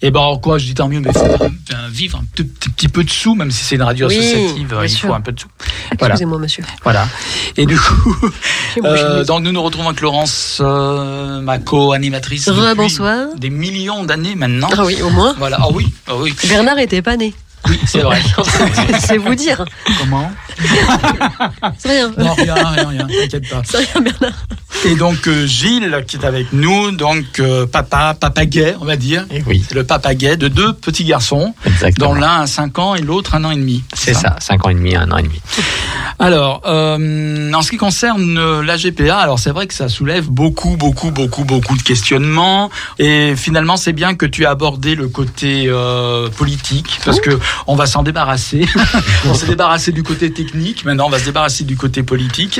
Et 0.02 0.12
ben, 0.12 0.38
quoi, 0.42 0.58
je 0.58 0.66
dis 0.66 0.74
tant 0.74 0.88
mieux, 0.88 1.00
mais 1.00 1.12
il 1.14 1.18
faut 1.20 1.46
vivre 1.92 2.20
un 2.20 2.26
petit, 2.34 2.44
petit 2.70 2.88
peu 2.90 3.04
de 3.04 3.10
sous, 3.10 3.36
même 3.36 3.52
si 3.52 3.64
c'est 3.64 3.76
une 3.76 3.82
radio 3.84 4.08
Oui, 4.08 4.18
associative, 4.18 4.76
il 4.84 4.90
sûr. 4.90 5.10
faut 5.10 5.14
un 5.16 5.22
peu 5.22 5.32
de 5.32 5.40
sous. 5.40 5.48
Voilà. 6.00 6.14
Excusez-moi, 6.16 6.38
monsieur. 6.40 6.64
Voilà. 6.84 7.08
Et 7.56 7.66
du 7.66 7.78
coup, 7.78 8.16
euh, 8.84 9.24
donc 9.24 9.42
nous 9.44 9.52
nous 9.52 9.62
retrouvons 9.64 9.88
avec 9.90 10.02
Laurence, 10.02 10.60
euh, 10.62 11.42
ma 11.42 11.58
co-animatrice. 11.60 12.50
Rebonsoir. 12.50 13.28
Des 13.38 13.50
millions 13.50 14.04
d'années 14.04 14.36
maintenant. 14.36 14.70
Ah 14.78 14.84
oui, 14.86 15.02
au 15.02 15.10
moins. 15.10 15.34
Voilà. 15.38 15.58
Ah 15.62 15.68
oui. 15.74 15.88
Ah 16.08 16.16
Bernard 16.48 16.80
était 16.80 17.02
pas 17.02 17.18
né. 17.18 17.34
Oui, 17.68 17.80
c'est 17.86 18.00
vrai. 18.02 18.22
C'est 19.00 19.18
vous 19.18 19.36
dire. 19.36 19.64
Comment 20.00 20.32
C'est 21.78 21.90
rien. 21.90 22.12
non, 22.18 22.34
rien, 22.34 22.56
rien, 22.56 22.88
rien. 22.88 23.08
T'inquiète 23.08 23.50
pas. 23.50 23.62
C'est 23.66 23.78
rien, 23.78 24.02
Bernard. 24.02 24.34
Et 24.86 24.96
donc 24.96 25.28
euh, 25.28 25.46
Gilles 25.48 26.04
qui 26.08 26.18
est 26.18 26.26
avec 26.26 26.54
nous, 26.54 26.92
donc 26.92 27.40
euh, 27.40 27.66
papa, 27.66 28.16
papa 28.20 28.46
gay, 28.46 28.76
on 28.80 28.86
va 28.86 28.96
dire. 28.96 29.26
Et 29.32 29.42
oui, 29.48 29.64
C'est 29.68 29.76
le 29.76 29.84
papa 29.84 30.14
gay 30.14 30.38
de 30.38 30.48
deux 30.48 30.74
petits 30.74 31.04
garçons, 31.04 31.56
exactement. 31.66 32.10
dont 32.10 32.16
l'un 32.16 32.42
a 32.42 32.48
5 32.48 32.78
ans 32.80 32.96
et 32.96 33.02
l'autre 33.02 33.36
un 33.36 33.44
an 33.44 33.52
et 33.52 33.56
demi. 33.56 33.84
C'est 33.94 34.14
ça, 34.14 34.36
5 34.40 34.66
ans 34.66 34.70
et 34.70 34.76
demi, 34.76 34.96
un 34.96 35.12
an 35.12 35.18
et 35.18 35.24
demi. 35.24 35.42
Alors, 36.20 36.62
euh, 36.66 37.52
en 37.54 37.62
ce 37.62 37.70
qui 37.70 37.78
concerne 37.78 38.62
la 38.62 38.78
GPA, 38.78 39.18
alors 39.18 39.40
c'est 39.40 39.52
vrai 39.52 39.68
que 39.68 39.74
ça 39.74 39.90
soulève 39.90 40.28
beaucoup, 40.30 40.76
beaucoup, 40.78 41.12
beaucoup, 41.12 41.44
beaucoup 41.44 41.76
de 41.78 41.82
questionnements. 41.84 42.70
Et 43.00 43.36
finalement, 43.36 43.78
c'est 43.78 43.94
bien 43.94 44.16
que 44.16 44.26
tu 44.26 44.46
as 44.46 44.52
abordé 44.52 44.96
le 44.96 45.08
côté 45.08 45.66
euh, 45.68 46.30
politique, 46.30 47.00
parce 47.06 47.20
que 47.20 47.38
on 47.68 47.76
va 47.76 47.86
s'en 47.86 48.04
débarrasser. 48.04 48.66
on 49.26 49.34
s'est 49.34 49.48
débarrassé 49.48 49.92
du 49.92 50.04
côté 50.04 50.32
technique, 50.32 50.86
maintenant 50.86 51.08
on 51.08 51.10
va 51.10 51.20
se 51.20 51.26
débarrasser 51.26 51.64
du 51.64 51.78
côté 51.78 52.04
politique. 52.04 52.60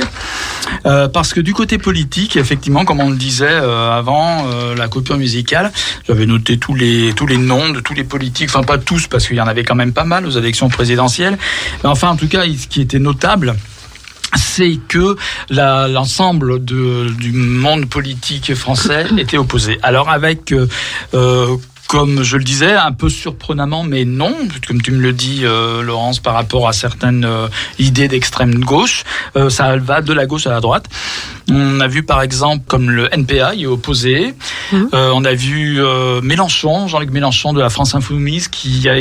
Euh, 0.86 1.08
parce 1.08 1.32
que 1.32 1.40
du 1.40 1.54
côté 1.54 1.78
politique, 1.78 2.36
effectivement, 2.36 2.84
comme 2.84 3.00
on 3.00 3.10
le 3.10 3.16
disait 3.16 3.46
euh, 3.48 3.90
avant 3.90 4.46
euh, 4.46 4.74
la 4.74 4.88
coupure 4.88 5.16
musicale, 5.16 5.72
j'avais 6.06 6.26
noté 6.26 6.58
tous 6.58 6.74
les 6.74 7.12
tous 7.14 7.26
les 7.26 7.38
noms 7.38 7.70
de 7.70 7.80
tous 7.80 7.94
les 7.94 8.04
politiques, 8.04 8.50
enfin 8.50 8.62
pas 8.62 8.78
tous 8.78 9.06
parce 9.06 9.26
qu'il 9.26 9.36
y 9.36 9.40
en 9.40 9.48
avait 9.48 9.64
quand 9.64 9.74
même 9.74 9.92
pas 9.92 10.04
mal 10.04 10.26
aux 10.26 10.30
élections 10.30 10.68
présidentielles, 10.68 11.38
mais 11.82 11.88
enfin 11.88 12.08
en 12.08 12.16
tout 12.16 12.28
cas, 12.28 12.44
ce 12.44 12.66
qui 12.66 12.80
était 12.80 12.98
notable 12.98 13.56
c'est 14.36 14.78
que 14.88 15.16
l'ensemble 15.50 16.62
du 16.64 17.32
monde 17.32 17.86
politique 17.86 18.54
français 18.54 19.06
était 19.16 19.38
opposé. 19.38 19.78
Alors 19.82 20.10
avec 20.10 20.52
euh, 20.52 21.56
comme 21.88 22.22
je 22.22 22.36
le 22.36 22.44
disais, 22.44 22.74
un 22.74 22.92
peu 22.92 23.08
surprenamment, 23.08 23.82
mais 23.82 24.04
non, 24.04 24.34
comme 24.66 24.80
tu 24.82 24.92
me 24.92 25.00
le 25.00 25.12
dis, 25.12 25.40
euh, 25.44 25.82
Laurence, 25.82 26.20
par 26.20 26.34
rapport 26.34 26.68
à 26.68 26.72
certaines 26.72 27.24
euh, 27.24 27.48
idées 27.78 28.08
d'extrême 28.08 28.56
gauche, 28.60 29.04
euh, 29.36 29.48
ça 29.48 29.74
va 29.78 30.02
de 30.02 30.12
la 30.12 30.26
gauche 30.26 30.46
à 30.46 30.50
la 30.50 30.60
droite. 30.60 30.86
On 31.50 31.80
a 31.80 31.88
vu 31.88 32.02
par 32.02 32.20
exemple 32.20 32.64
comme 32.68 32.90
le 32.90 33.08
NPA 33.12 33.54
y 33.54 33.62
est 33.62 33.66
opposé. 33.66 34.34
Mhm. 34.70 34.90
Euh, 34.92 35.10
on 35.14 35.24
a 35.24 35.32
vu 35.32 35.82
euh, 35.82 36.20
Mélenchon, 36.20 36.88
Jean-Luc 36.88 37.10
Mélenchon 37.10 37.54
de 37.54 37.60
la 37.60 37.70
France 37.70 37.94
Insoumise, 37.94 38.48
qui 38.48 38.86
a 38.88 38.98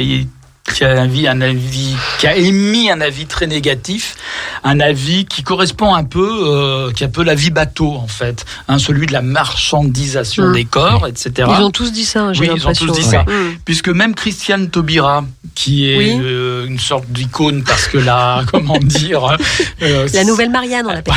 qui 0.73 0.83
a, 0.83 1.01
avis, 1.01 1.27
un 1.27 1.41
avis, 1.41 1.95
qui 2.19 2.27
a 2.27 2.35
émis 2.35 2.89
un 2.91 3.01
avis 3.01 3.25
très 3.25 3.47
négatif, 3.47 4.15
un 4.63 4.79
avis 4.79 5.25
qui 5.25 5.41
correspond 5.43 5.93
un 5.95 6.03
peu, 6.03 6.29
euh, 6.43 6.91
qui 6.91 7.03
est 7.03 7.07
un 7.07 7.09
peu 7.09 7.23
l'avis 7.23 7.49
bateau 7.51 7.93
en 7.93 8.07
fait, 8.07 8.45
hein, 8.67 8.77
celui 8.77 9.07
de 9.07 9.13
la 9.13 9.21
marchandisation 9.21 10.47
Mm. 10.49 10.53
des 10.53 10.65
corps, 10.65 11.07
etc. 11.07 11.31
Ils 11.57 11.63
ont 11.63 11.71
tous 11.71 11.91
dit 11.91 12.05
ça, 12.05 12.31
j'ai 12.33 12.41
Oui, 12.41 12.49
ils 12.55 12.67
ont 12.67 12.73
tous 12.73 12.91
dit 12.91 13.03
ça. 13.03 13.23
Mm. 13.23 13.57
Puisque 13.65 13.89
même 13.89 14.13
Christiane 14.15 14.69
Taubira, 14.69 15.23
qui 15.55 15.89
est 15.91 15.97
Oui. 15.97 16.19
euh, 16.21 16.65
une 16.67 16.79
sorte 16.79 17.07
d'icône 17.09 17.63
parce 17.63 17.87
que 17.87 17.97
la, 17.97 18.43
comment 18.51 18.77
dire, 18.79 19.37
euh, 19.81 20.07
La 20.13 20.23
nouvelle 20.23 20.49
Marianne, 20.51 20.85
on 20.87 20.93
l'appelle. 20.93 21.13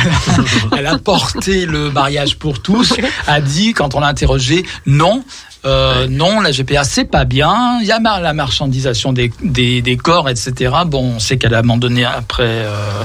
voilà. 0.69 0.77
Elle 0.77 0.87
a 0.87 0.97
porté 0.97 1.65
le 1.65 1.91
mariage 1.91 2.37
pour 2.37 2.61
tous, 2.61 2.93
a 3.27 3.41
dit, 3.41 3.73
quand 3.73 3.95
on 3.95 3.99
l'a 3.99 4.07
interrogé, 4.07 4.65
non. 4.85 5.23
Euh, 5.63 6.07
non, 6.09 6.39
la 6.39 6.51
GPA 6.51 6.83
c'est 6.83 7.05
pas 7.05 7.25
bien. 7.25 7.79
Il 7.81 7.87
y 7.87 7.91
a 7.91 7.99
la 7.99 8.33
marchandisation 8.33 9.13
des, 9.13 9.31
des, 9.43 9.81
des 9.81 9.97
corps, 9.97 10.29
etc. 10.29 10.73
Bon, 10.85 11.13
on 11.15 11.19
sait 11.19 11.37
qu'elle 11.37 11.53
a 11.53 11.59
abandonné 11.59 12.03
après, 12.03 12.43
euh, 12.47 13.03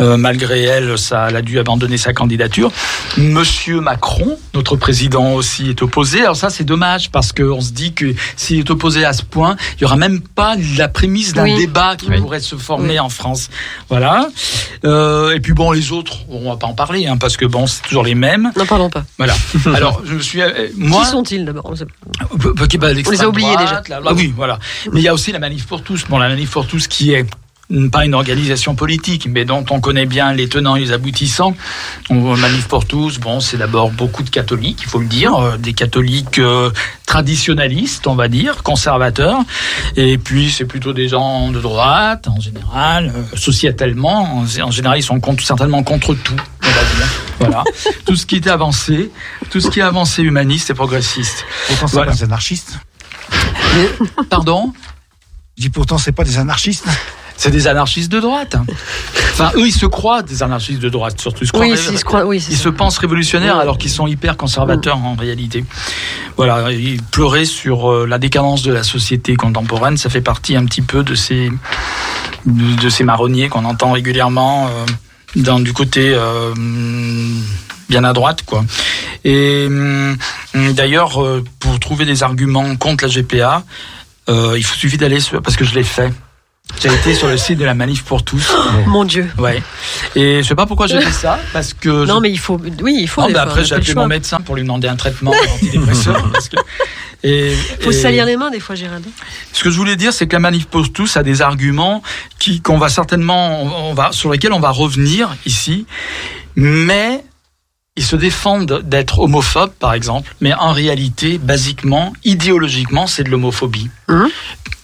euh, 0.00 0.16
malgré 0.16 0.62
elle, 0.62 0.98
ça, 0.98 1.26
elle 1.28 1.36
a 1.36 1.42
dû 1.42 1.58
abandonner 1.58 1.96
sa 1.98 2.12
candidature. 2.12 2.72
Monsieur 3.16 3.80
Macron, 3.80 4.38
notre 4.54 4.76
président 4.76 5.34
aussi, 5.34 5.68
est 5.70 5.82
opposé. 5.82 6.22
Alors 6.22 6.36
ça, 6.36 6.50
c'est 6.50 6.64
dommage 6.64 7.10
parce 7.10 7.32
qu'on 7.32 7.60
se 7.60 7.72
dit 7.72 7.92
que 7.92 8.14
s'il 8.36 8.58
est 8.58 8.70
opposé 8.70 9.04
à 9.04 9.12
ce 9.12 9.22
point, 9.22 9.56
il 9.76 9.82
y 9.82 9.84
aura 9.84 9.96
même 9.96 10.20
pas 10.20 10.56
la 10.76 10.88
prémisse 10.88 11.32
d'un 11.32 11.44
Oui. 11.44 11.56
débat 11.56 11.96
qui 11.96 12.08
Oui. 12.08 12.20
pourrait 12.20 12.40
se 12.40 12.56
former 12.56 12.94
Oui. 12.94 13.00
en 13.00 13.08
France. 13.08 13.50
Voilà. 13.88 14.28
Euh, 14.84 15.34
et 15.34 15.40
puis 15.40 15.52
bon, 15.52 15.72
les 15.72 15.92
autres, 15.92 16.18
on 16.28 16.48
va 16.50 16.56
pas 16.56 16.66
en 16.66 16.74
parler 16.74 17.06
hein, 17.06 17.16
parce 17.16 17.36
que 17.36 17.44
bon, 17.44 17.66
c'est 17.66 17.82
toujours 17.82 18.04
les 18.04 18.14
mêmes. 18.14 18.50
N'en 18.56 18.66
parlons 18.66 18.90
pas. 18.90 19.04
Voilà. 19.18 19.34
Alors, 19.74 20.02
je 20.04 20.14
me 20.14 20.20
suis, 20.20 20.40
euh, 20.40 20.68
moi, 20.76 21.04
Qui 21.04 21.10
sont-ils 21.10 21.44
d'abord 21.44 21.66
On 21.66 22.78
bah, 22.78 22.92
les 22.92 23.22
a 23.22 23.28
oubliés 23.28 23.54
droite, 23.54 23.88
là, 23.88 24.00
oui, 24.14 24.32
voilà. 24.34 24.58
Mais 24.92 25.00
il 25.00 25.04
y 25.04 25.08
a 25.08 25.14
aussi 25.14 25.32
la 25.32 25.38
manif 25.38 25.66
pour 25.66 25.82
tous. 25.82 26.04
Bon, 26.08 26.18
la 26.18 26.28
manif 26.28 26.50
pour 26.50 26.66
tous 26.66 26.86
qui 26.88 27.12
est 27.12 27.26
pas 27.92 28.04
une 28.04 28.14
organisation 28.14 28.74
politique, 28.74 29.26
mais 29.30 29.44
dont 29.44 29.64
on 29.70 29.80
connaît 29.80 30.06
bien 30.06 30.32
les 30.32 30.48
tenants 30.48 30.76
et 30.76 30.80
les 30.80 30.92
aboutissants. 30.92 31.54
On 32.10 32.36
manif 32.36 32.66
pour 32.66 32.84
tous. 32.86 33.18
Bon, 33.18 33.40
c'est 33.40 33.56
d'abord 33.58 33.90
beaucoup 33.90 34.22
de 34.22 34.30
catholiques, 34.30 34.80
il 34.82 34.88
faut 34.88 34.98
le 34.98 35.06
dire, 35.06 35.34
euh, 35.36 35.56
des 35.56 35.72
catholiques 35.72 36.38
euh, 36.38 36.70
traditionnalistes, 37.06 38.06
on 38.06 38.14
va 38.14 38.28
dire, 38.28 38.62
conservateurs. 38.62 39.38
Et 39.96 40.18
puis 40.18 40.50
c'est 40.50 40.64
plutôt 40.64 40.92
des 40.92 41.08
gens 41.08 41.50
de 41.50 41.60
droite 41.60 42.26
en 42.28 42.40
général, 42.40 43.12
euh, 43.14 43.36
sociétalement. 43.36 44.38
En, 44.40 44.44
en 44.62 44.70
général, 44.70 44.98
ils 44.98 45.02
sont 45.02 45.20
contre, 45.20 45.44
certainement 45.44 45.82
contre 45.82 46.14
tout. 46.14 46.34
On 46.62 46.66
va 46.66 46.72
dire. 46.72 47.08
Voilà. 47.38 47.64
tout 48.04 48.16
ce 48.16 48.26
qui 48.26 48.36
est 48.36 48.48
avancé, 48.48 49.10
tout 49.50 49.60
ce 49.60 49.70
qui 49.70 49.78
est 49.80 49.82
avancé 49.84 50.22
humaniste 50.22 50.70
et 50.70 50.74
progressiste. 50.74 51.44
Pourtant, 51.68 51.86
c'est 51.86 51.92
Voilà. 51.94 52.10
pas 52.10 52.16
des 52.16 52.24
anarchistes. 52.24 52.78
Pardon? 54.28 54.72
Je 55.56 55.62
dis 55.62 55.70
pourtant, 55.70 55.98
c'est 55.98 56.12
pas 56.12 56.24
des 56.24 56.38
anarchistes. 56.38 56.86
C'est 57.42 57.50
des 57.50 57.66
anarchistes 57.66 58.12
de 58.12 58.20
droite. 58.20 58.56
Enfin, 59.32 59.50
eux, 59.56 59.66
ils 59.66 59.72
se 59.72 59.86
croient 59.86 60.22
des 60.22 60.42
anarchistes 60.42 60.80
de 60.80 60.90
droite, 60.90 61.18
surtout. 61.18 61.44
Ils 61.44 61.46
se, 61.46 61.52
croient 61.52 61.64
Oui, 61.66 61.78
s'ils 61.78 61.98
se 61.98 62.04
croient- 62.04 62.26
oui, 62.26 62.36
ils 62.50 62.54
ça. 62.56 62.64
se 62.64 62.68
pensent 62.68 62.98
révolutionnaires 62.98 63.56
alors 63.56 63.78
qu'ils 63.78 63.90
sont 63.90 64.06
hyper 64.06 64.36
conservateurs 64.36 64.98
en 64.98 65.14
réalité. 65.14 65.64
Voilà, 66.36 66.70
ils 66.70 67.02
pleuraient 67.02 67.46
sur 67.46 67.90
euh, 67.90 68.06
la 68.06 68.18
décadence 68.18 68.62
de 68.62 68.74
la 68.74 68.82
société 68.82 69.36
contemporaine. 69.36 69.96
Ça 69.96 70.10
fait 70.10 70.20
partie 70.20 70.54
un 70.54 70.66
petit 70.66 70.82
peu 70.82 71.02
de 71.02 71.14
ces, 71.14 71.50
de, 72.44 72.76
de 72.82 72.88
ces 72.90 73.04
marronniers 73.04 73.48
qu'on 73.48 73.64
entend 73.64 73.92
régulièrement 73.92 74.66
euh, 74.68 74.70
dans, 75.36 75.60
du 75.60 75.72
côté 75.72 76.12
euh, 76.14 76.52
bien 77.88 78.04
à 78.04 78.12
droite, 78.12 78.42
quoi. 78.44 78.66
Et 79.24 79.64
hum, 79.66 80.14
d'ailleurs, 80.74 81.22
euh, 81.24 81.42
pour 81.58 81.80
trouver 81.80 82.04
des 82.04 82.22
arguments 82.22 82.76
contre 82.76 83.04
la 83.06 83.10
GPA, 83.10 83.64
euh, 84.28 84.56
il 84.58 84.66
suffit 84.66 84.98
d'aller 84.98 85.20
sur, 85.20 85.40
parce 85.40 85.56
que 85.56 85.64
je 85.64 85.74
l'ai 85.74 85.84
fait. 85.84 86.12
J'ai 86.82 86.88
été 86.94 87.14
sur 87.14 87.28
le 87.28 87.36
site 87.36 87.58
de 87.58 87.64
la 87.64 87.74
Manif 87.74 88.04
pour 88.04 88.22
tous. 88.24 88.50
Mon 88.86 89.04
Dieu. 89.04 89.28
Ouais. 89.38 89.62
Et 90.14 90.42
je 90.42 90.48
sais 90.48 90.54
pas 90.54 90.66
pourquoi 90.66 90.86
j'ai 90.86 91.00
fait 91.00 91.10
ça, 91.12 91.38
parce 91.52 91.74
que. 91.74 91.88
Non, 92.06 92.16
je- 92.16 92.20
mais 92.20 92.30
il 92.30 92.38
faut. 92.38 92.58
Oui, 92.82 92.96
il 93.00 93.08
faut. 93.08 93.20
Non, 93.22 93.26
mais 93.28 93.32
fois, 93.34 93.42
après 93.42 93.64
j'ai 93.64 93.74
appelé 93.74 93.94
mon 93.94 94.06
médecin 94.06 94.40
pour 94.40 94.56
lui 94.56 94.62
demander 94.62 94.88
un 94.88 94.96
traitement 94.96 95.32
antidépresseur. 95.54 96.30
parce 96.32 96.48
que- 96.48 96.56
Et, 97.22 97.54
Faut 97.80 97.90
et- 97.90 97.94
salir 97.94 98.24
les 98.24 98.36
mains 98.38 98.50
des 98.50 98.60
fois, 98.60 98.74
Gérald. 98.74 99.04
ce 99.52 99.62
que 99.62 99.70
je 99.70 99.76
voulais 99.76 99.96
dire, 99.96 100.10
c'est 100.14 100.26
que 100.26 100.32
la 100.32 100.38
manif 100.40 100.64
pour 100.66 100.90
tous 100.90 101.18
a 101.18 101.22
des 101.22 101.42
arguments 101.42 102.02
qui 102.38 102.62
qu'on 102.62 102.78
va 102.78 102.88
certainement, 102.88 103.62
on 103.90 103.92
va 103.92 104.12
sur 104.12 104.32
lesquels 104.32 104.54
on 104.54 104.60
va 104.60 104.70
revenir 104.70 105.28
ici, 105.44 105.84
mais 106.56 107.22
ils 107.96 108.04
se 108.04 108.16
défendent 108.16 108.80
d'être 108.84 109.18
homophobes, 109.18 109.72
par 109.78 109.92
exemple, 109.92 110.34
mais 110.40 110.54
en 110.54 110.72
réalité, 110.72 111.36
basiquement, 111.36 112.14
idéologiquement, 112.24 113.06
c'est 113.06 113.24
de 113.24 113.28
l'homophobie. 113.30 113.90
Mhm. 114.08 114.28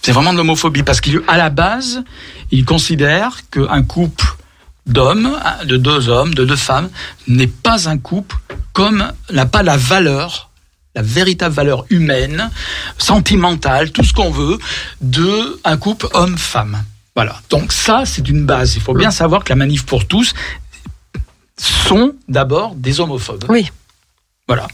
C'est 0.07 0.13
vraiment 0.13 0.31
de 0.31 0.37
l'homophobie 0.37 0.83
parce 0.83 1.01
qu'à 1.01 1.35
la 1.35 1.49
base, 1.49 2.01
ils 2.49 2.63
considèrent 2.63 3.41
qu'un 3.51 3.83
couple 3.83 4.37
d'hommes, 4.85 5.37
de 5.65 5.75
deux 5.75 6.07
hommes, 6.07 6.33
de 6.33 6.45
deux 6.45 6.55
femmes, 6.55 6.89
n'est 7.27 7.47
pas 7.47 7.89
un 7.89 7.97
couple 7.97 8.37
comme 8.71 9.11
n'a 9.33 9.45
pas 9.45 9.63
la 9.63 9.75
valeur, 9.75 10.49
la 10.95 11.01
véritable 11.01 11.53
valeur 11.53 11.85
humaine, 11.89 12.49
sentimentale, 12.97 13.91
tout 13.91 14.05
ce 14.05 14.13
qu'on 14.13 14.31
veut, 14.31 14.57
de 15.01 15.59
un 15.65 15.75
couple 15.75 16.07
homme-femme. 16.13 16.85
Voilà. 17.13 17.41
Donc 17.49 17.73
ça, 17.73 18.03
c'est 18.05 18.29
une 18.29 18.45
base. 18.45 18.77
Il 18.77 18.81
faut 18.81 18.93
bien 18.93 19.11
savoir 19.11 19.43
que 19.43 19.49
la 19.49 19.57
manif 19.57 19.85
pour 19.85 20.07
tous 20.07 20.33
sont 21.57 22.13
d'abord 22.29 22.75
des 22.75 23.01
homophobes. 23.01 23.43
Oui. 23.49 23.69
Voilà. 24.47 24.67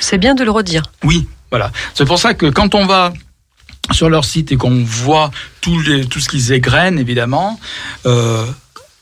C'est 0.00 0.18
bien 0.18 0.34
de 0.34 0.42
le 0.42 0.50
redire. 0.50 0.82
Oui, 1.04 1.28
voilà. 1.48 1.70
C'est 1.94 2.06
pour 2.06 2.18
ça 2.18 2.34
que 2.34 2.46
quand 2.46 2.74
on 2.74 2.86
va 2.86 3.12
sur 3.92 4.08
leur 4.08 4.24
site 4.24 4.52
et 4.52 4.56
qu'on 4.56 4.84
voit 4.84 5.30
tout, 5.60 5.80
les, 5.80 6.04
tout 6.06 6.20
ce 6.20 6.28
qu'ils 6.28 6.52
égrènent, 6.52 6.98
évidemment, 6.98 7.58
euh, 8.06 8.44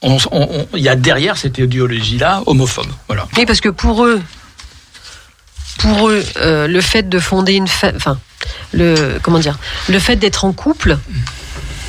il 0.03 0.81
y 0.83 0.89
a 0.89 0.95
derrière 0.97 1.37
cette 1.37 1.59
idéologie-là 1.59 2.43
homophobe. 2.47 2.87
Voilà. 3.09 3.27
Oui, 3.37 3.45
parce 3.47 3.61
que 3.61 3.69
pour 3.69 4.05
eux, 4.05 4.21
pour 5.79 6.09
eux, 6.09 6.25
euh, 6.37 6.67
le 6.67 6.81
fait 6.81 7.09
de 7.09 7.19
fonder 7.19 7.55
une 7.55 7.69
fa- 7.69 7.93
enfin, 7.95 8.19
le 8.73 9.19
comment 9.23 9.39
dire, 9.39 9.59
le 9.89 9.99
fait 9.99 10.17
d'être 10.17 10.45
en 10.45 10.53
couple, 10.53 10.99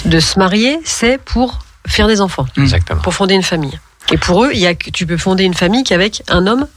de 0.05 0.19
se 0.19 0.37
marier, 0.39 0.79
c'est 0.83 1.19
pour 1.19 1.59
faire 1.87 2.07
des 2.07 2.21
enfants, 2.21 2.45
Exactement. 2.57 3.01
pour 3.01 3.13
fonder 3.13 3.35
une 3.35 3.43
famille. 3.43 3.79
Et 4.11 4.17
pour 4.17 4.43
eux, 4.45 4.51
il 4.53 4.59
y 4.59 4.65
a 4.67 4.73
que 4.75 4.89
tu 4.89 5.05
peux 5.05 5.17
fonder 5.17 5.43
une 5.43 5.53
famille 5.53 5.83
qu'avec 5.83 6.23
un 6.29 6.47
homme 6.47 6.67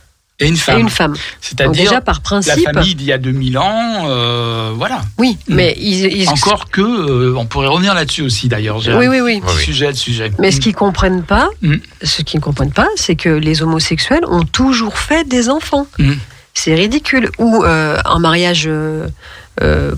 Et 0.43 0.49
une 0.49 0.55
et 0.55 0.59
femme. 0.59 0.81
une 0.81 0.89
femme. 0.91 1.13
Donc 1.13 1.21
C'est-à-dire 1.41 1.73
déjà 1.85 2.01
par 2.01 2.17
la 2.17 2.21
principe, 2.21 2.65
famille 2.73 2.95
d'il 2.95 3.07
y 3.07 3.13
a 3.13 3.19
2000 3.19 3.59
ans, 3.59 4.05
euh, 4.07 4.71
voilà. 4.75 5.01
oui, 5.19 5.39
mais 5.49 5.75
ils, 5.79 6.07
ils- 6.23 6.29
Encore 6.29 6.69
que, 6.71 6.81
euh, 6.83 7.35
on 7.37 7.47
pourrait 7.47 7.69
revenir 7.69 7.95
là-dessus 7.95 8.23
aussi 8.23 8.49
d'ailleurs. 8.49 8.81
Gérald. 8.81 9.09
oui, 9.09 9.21
oui, 9.21 9.41
oui. 9.43 9.53
Sujet 9.63 9.93
de 9.93 9.97
sujet. 9.97 10.33
Mais 10.39 10.51
ce 10.51 10.61
qu'ils 10.61 10.75
comprennent 10.75 11.23
pas, 11.23 11.49
Mm. 11.63 11.77
ce 12.03 12.23
qu'ils 12.23 12.41
ne 12.41 12.45
comprennent 12.45 12.73
pas, 12.73 12.89
c'est 12.97 13.17
que 13.17 13.29
les 13.29 13.63
homosexuels 13.63 14.25
ont 14.29 14.45
toujours 14.45 14.99
fait 14.99 15.27
des 15.29 15.49
enfants. 15.49 15.87
Mm. 15.99 16.13
C'est 16.55 16.75
ridicule. 16.75 17.31
Ou 17.39 17.63
euh, 17.65 17.99
un 18.05 18.19
mariage 18.19 18.69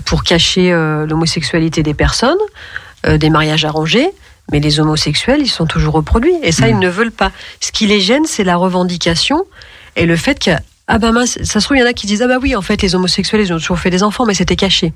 pour 0.05 0.23
cacher 0.23 0.71
euh, 0.71 1.05
l'homosexualité 1.05 1.81
des 1.83 1.93
personnes, 1.93 2.37
euh, 3.07 3.17
des 3.17 3.29
mariages 3.29 3.65
arrangés. 3.65 4.09
Mais 4.51 4.59
les 4.59 4.79
homosexuels, 4.79 5.41
ils 5.41 5.49
sont 5.49 5.65
toujours 5.65 5.95
reproduits. 5.95 6.35
Et 6.43 6.51
ça, 6.51 6.67
Mm. 6.67 6.69
ils 6.69 6.79
ne 6.79 6.89
veulent 6.89 7.11
pas. 7.11 7.31
Ce 7.59 7.71
qui 7.71 7.87
les 7.87 7.99
gêne, 7.99 8.25
c'est 8.25 8.43
la 8.43 8.57
revendication 8.57 9.43
et 9.95 10.05
le 10.05 10.15
fait 10.17 10.39
que, 10.39 10.51
ah 10.87 10.97
bah 10.99 11.11
mince, 11.11 11.37
ça 11.43 11.59
se 11.59 11.65
trouve, 11.65 11.77
il 11.77 11.79
y 11.79 11.83
en 11.83 11.87
a 11.87 11.93
qui 11.93 12.05
disent, 12.07 12.21
ah 12.21 12.27
bah 12.27 12.37
oui, 12.41 12.55
en 12.55 12.61
fait, 12.61 12.81
les 12.81 12.93
homosexuels, 12.95 13.41
ils 13.41 13.51
ont 13.53 13.57
toujours 13.57 13.79
fait 13.79 13.89
des 13.89 14.03
enfants, 14.03 14.25
mais 14.25 14.33
c'était 14.33 14.55
caché. 14.55 14.93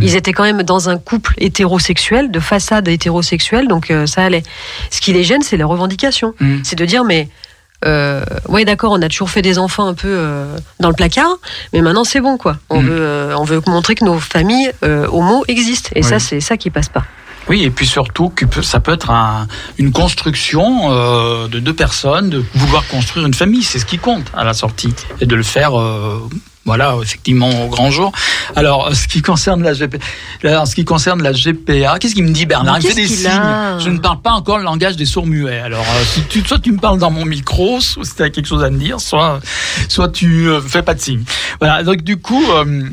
Ils 0.00 0.14
étaient 0.14 0.32
quand 0.32 0.44
même 0.44 0.62
dans 0.62 0.88
un 0.88 0.98
couple 0.98 1.34
hétérosexuel, 1.38 2.30
de 2.30 2.38
façade 2.40 2.86
hétérosexuelle, 2.88 3.66
donc 3.66 3.90
euh, 3.90 4.06
ça 4.06 4.22
allait. 4.24 4.42
Ce 4.90 5.00
qui 5.00 5.12
les 5.12 5.24
gêne, 5.24 5.42
c'est 5.42 5.56
la 5.56 5.66
revendication. 5.66 6.34
Mm. 6.38 6.58
C'est 6.62 6.76
de 6.76 6.84
dire, 6.84 7.02
mais 7.04 7.28
euh, 7.86 8.22
ouais, 8.48 8.64
d'accord, 8.64 8.92
on 8.92 9.02
a 9.02 9.08
toujours 9.08 9.30
fait 9.30 9.42
des 9.42 9.58
enfants 9.58 9.86
un 9.86 9.94
peu 9.94 10.06
euh, 10.08 10.56
dans 10.78 10.88
le 10.90 10.94
placard, 10.94 11.38
mais 11.72 11.80
maintenant 11.80 12.04
c'est 12.04 12.20
bon, 12.20 12.36
quoi. 12.36 12.58
On 12.68 12.82
Mm. 12.82 12.86
veut, 12.86 13.00
euh, 13.00 13.34
on 13.36 13.44
veut 13.44 13.60
montrer 13.66 13.94
que 13.96 14.04
nos 14.04 14.18
familles 14.20 14.70
homo 14.82 15.44
existent, 15.48 15.90
et 15.96 16.02
Oui. 16.02 16.08
ça, 16.08 16.18
c'est 16.20 16.40
ça 16.40 16.56
qui 16.56 16.70
passe 16.70 16.88
pas. 16.88 17.04
Oui, 17.50 17.64
et 17.64 17.70
puis 17.70 17.86
surtout 17.86 18.28
que 18.30 18.62
ça 18.62 18.78
peut 18.80 18.92
être 18.92 19.10
un- 19.10 19.46
une 19.76 19.90
construction 19.92 20.92
euh, 20.92 21.48
de 21.48 21.58
deux 21.58 21.74
personnes, 21.74 22.30
de 22.30 22.44
vouloir 22.54 22.86
construire 22.86 23.26
une 23.26 23.34
famille, 23.34 23.64
c'est 23.64 23.80
ce 23.80 23.84
qui 23.86 23.98
compte 23.98 24.26
à 24.36 24.44
la 24.44 24.54
sortie, 24.54 24.94
et 25.20 25.26
de 25.26 25.34
le 25.34 25.42
faire, 25.42 25.78
euh, 25.78 26.20
voilà, 26.64 26.94
effectivement 27.02 27.50
au 27.64 27.68
grand 27.68 27.90
jour. 27.90 28.12
Alors, 28.54 28.94
ce 28.94 29.08
qui 29.08 29.20
concerne 29.20 29.64
la 29.64 29.72
GPA, 29.74 29.98
ce 30.64 30.74
qui 30.76 30.84
concerne 30.84 31.22
la 31.24 31.32
GPA, 31.32 31.98
qu'est-ce 31.98 32.14
qu'il 32.14 32.22
me 32.22 32.30
dit 32.30 32.46
Bernard? 32.46 32.78
Il 32.78 32.84
me 32.84 32.88
fait 32.88 32.94
des 33.02 33.08
signes. 33.16 33.30
Je 33.80 33.88
ne 33.90 33.98
parle 33.98 34.20
pas 34.20 34.30
encore 34.32 34.58
le 34.58 34.64
langage 34.64 34.94
des 34.96 35.06
sourds 35.06 35.26
muets. 35.26 35.58
Alors, 35.58 35.80
euh, 35.96 36.04
si 36.04 36.22
tu, 36.28 36.42
soit 36.46 36.60
tu 36.60 36.70
me 36.70 36.78
parles 36.78 36.98
dans 37.00 37.10
mon 37.10 37.24
micro, 37.24 37.80
soit 37.80 38.04
si 38.04 38.14
tu 38.14 38.22
as 38.22 38.30
quelque 38.30 38.46
chose 38.46 38.62
à 38.62 38.70
me 38.70 38.78
dire, 38.78 39.00
soit, 39.00 39.40
soit 39.88 40.08
tu 40.10 40.46
euh, 40.48 40.60
fais 40.60 40.82
pas 40.82 40.94
de 40.94 41.00
signe. 41.00 41.24
Voilà. 41.58 41.82
Donc 41.82 42.02
du 42.02 42.16
coup. 42.16 42.44
euh, 42.52 42.88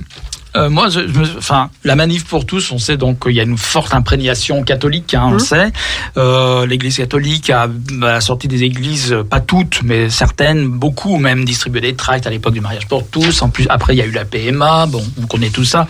euh, 0.56 0.70
moi, 0.70 0.89
je, 0.89 1.02
je 1.02 1.38
enfin, 1.38 1.70
la 1.84 1.95
manif 1.95 2.26
pour 2.26 2.45
tous, 2.45 2.72
on 2.72 2.78
sait 2.80 2.98
donc 2.98 3.24
qu'il 3.24 3.34
y 3.36 3.39
a 3.39 3.43
une 3.43 3.58
forte 3.58 3.93
imprégnation 3.93 4.64
catholique, 4.64 5.14
hein, 5.14 5.24
on 5.28 5.32
le 5.32 5.38
Mhm. 5.38 5.39
sait. 5.39 5.72
Euh, 6.18 6.66
L'Église 6.66 6.98
catholique 6.98 7.50
a, 7.50 7.68
a 8.04 8.22
sorti 8.22 8.48
des 8.48 8.64
églises, 8.64 9.12
euh, 9.14 9.24
pas 9.24 9.39
toutes, 9.39 9.82
mais 9.84 10.10
certaines, 10.10 10.68
beaucoup 10.68 11.18
même, 11.18 11.45
distribué 11.45 11.82
des 11.82 11.95
tracts 11.95 12.26
à 12.28 12.30
l'époque 12.30 12.54
du 12.54 12.62
mariage 12.62 12.88
pour 12.88 13.08
tous. 13.08 13.41
En 13.41 13.50
plus, 13.50 13.68
après, 13.70 13.93
il 13.93 13.98
y 13.98 14.02
a 14.02 14.06
eu 14.06 14.12
la 14.12 14.26
PMA, 14.26 14.86
bon, 14.88 15.04
on 15.22 15.28
connaît 15.28 15.50
tout 15.50 15.66
ça. 15.66 15.88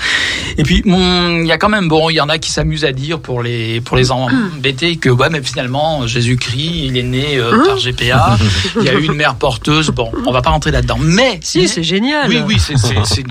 Et 0.58 0.64
puis, 0.64 0.82
bon, 0.86 1.42
il 1.42 1.48
y 1.48 1.52
a 1.52 1.58
quand 1.58 1.70
même, 1.70 1.88
bon, 1.88 2.10
il 2.10 2.16
y 2.16 2.22
en 2.22 2.30
a 2.30 2.38
qui 2.38 2.52
s'amusent 2.52 2.86
à 2.86 2.92
dire 2.92 3.20
pour 3.20 3.42
les 3.44 3.80
pour 3.82 3.96
les 3.98 4.12
embêter 4.12 4.98
que 4.98 5.10
ouais, 5.10 5.30
mais 5.30 5.42
finalement, 5.42 6.06
Jésus-Christ, 6.08 6.72
il 6.86 6.98
est 6.98 7.04
né 7.04 7.38
euh, 7.38 7.66
par 7.66 7.78
GPA. 7.78 8.38
Il 8.78 8.84
y 8.84 8.90
a 8.90 8.94
eu 8.94 9.06
une 9.06 9.14
mère 9.14 9.36
porteuse. 9.36 9.90
Bon, 9.92 10.12
on 10.26 10.32
va 10.32 10.42
pas 10.42 10.50
rentrer 10.50 10.72
là-dedans. 10.72 10.98
Mais 11.00 11.40
Si, 11.42 11.68
c'est 11.68 11.84
génial. 11.84 12.28
oui, 12.30 12.42
oui, 12.46 12.58
c'est 12.60 12.76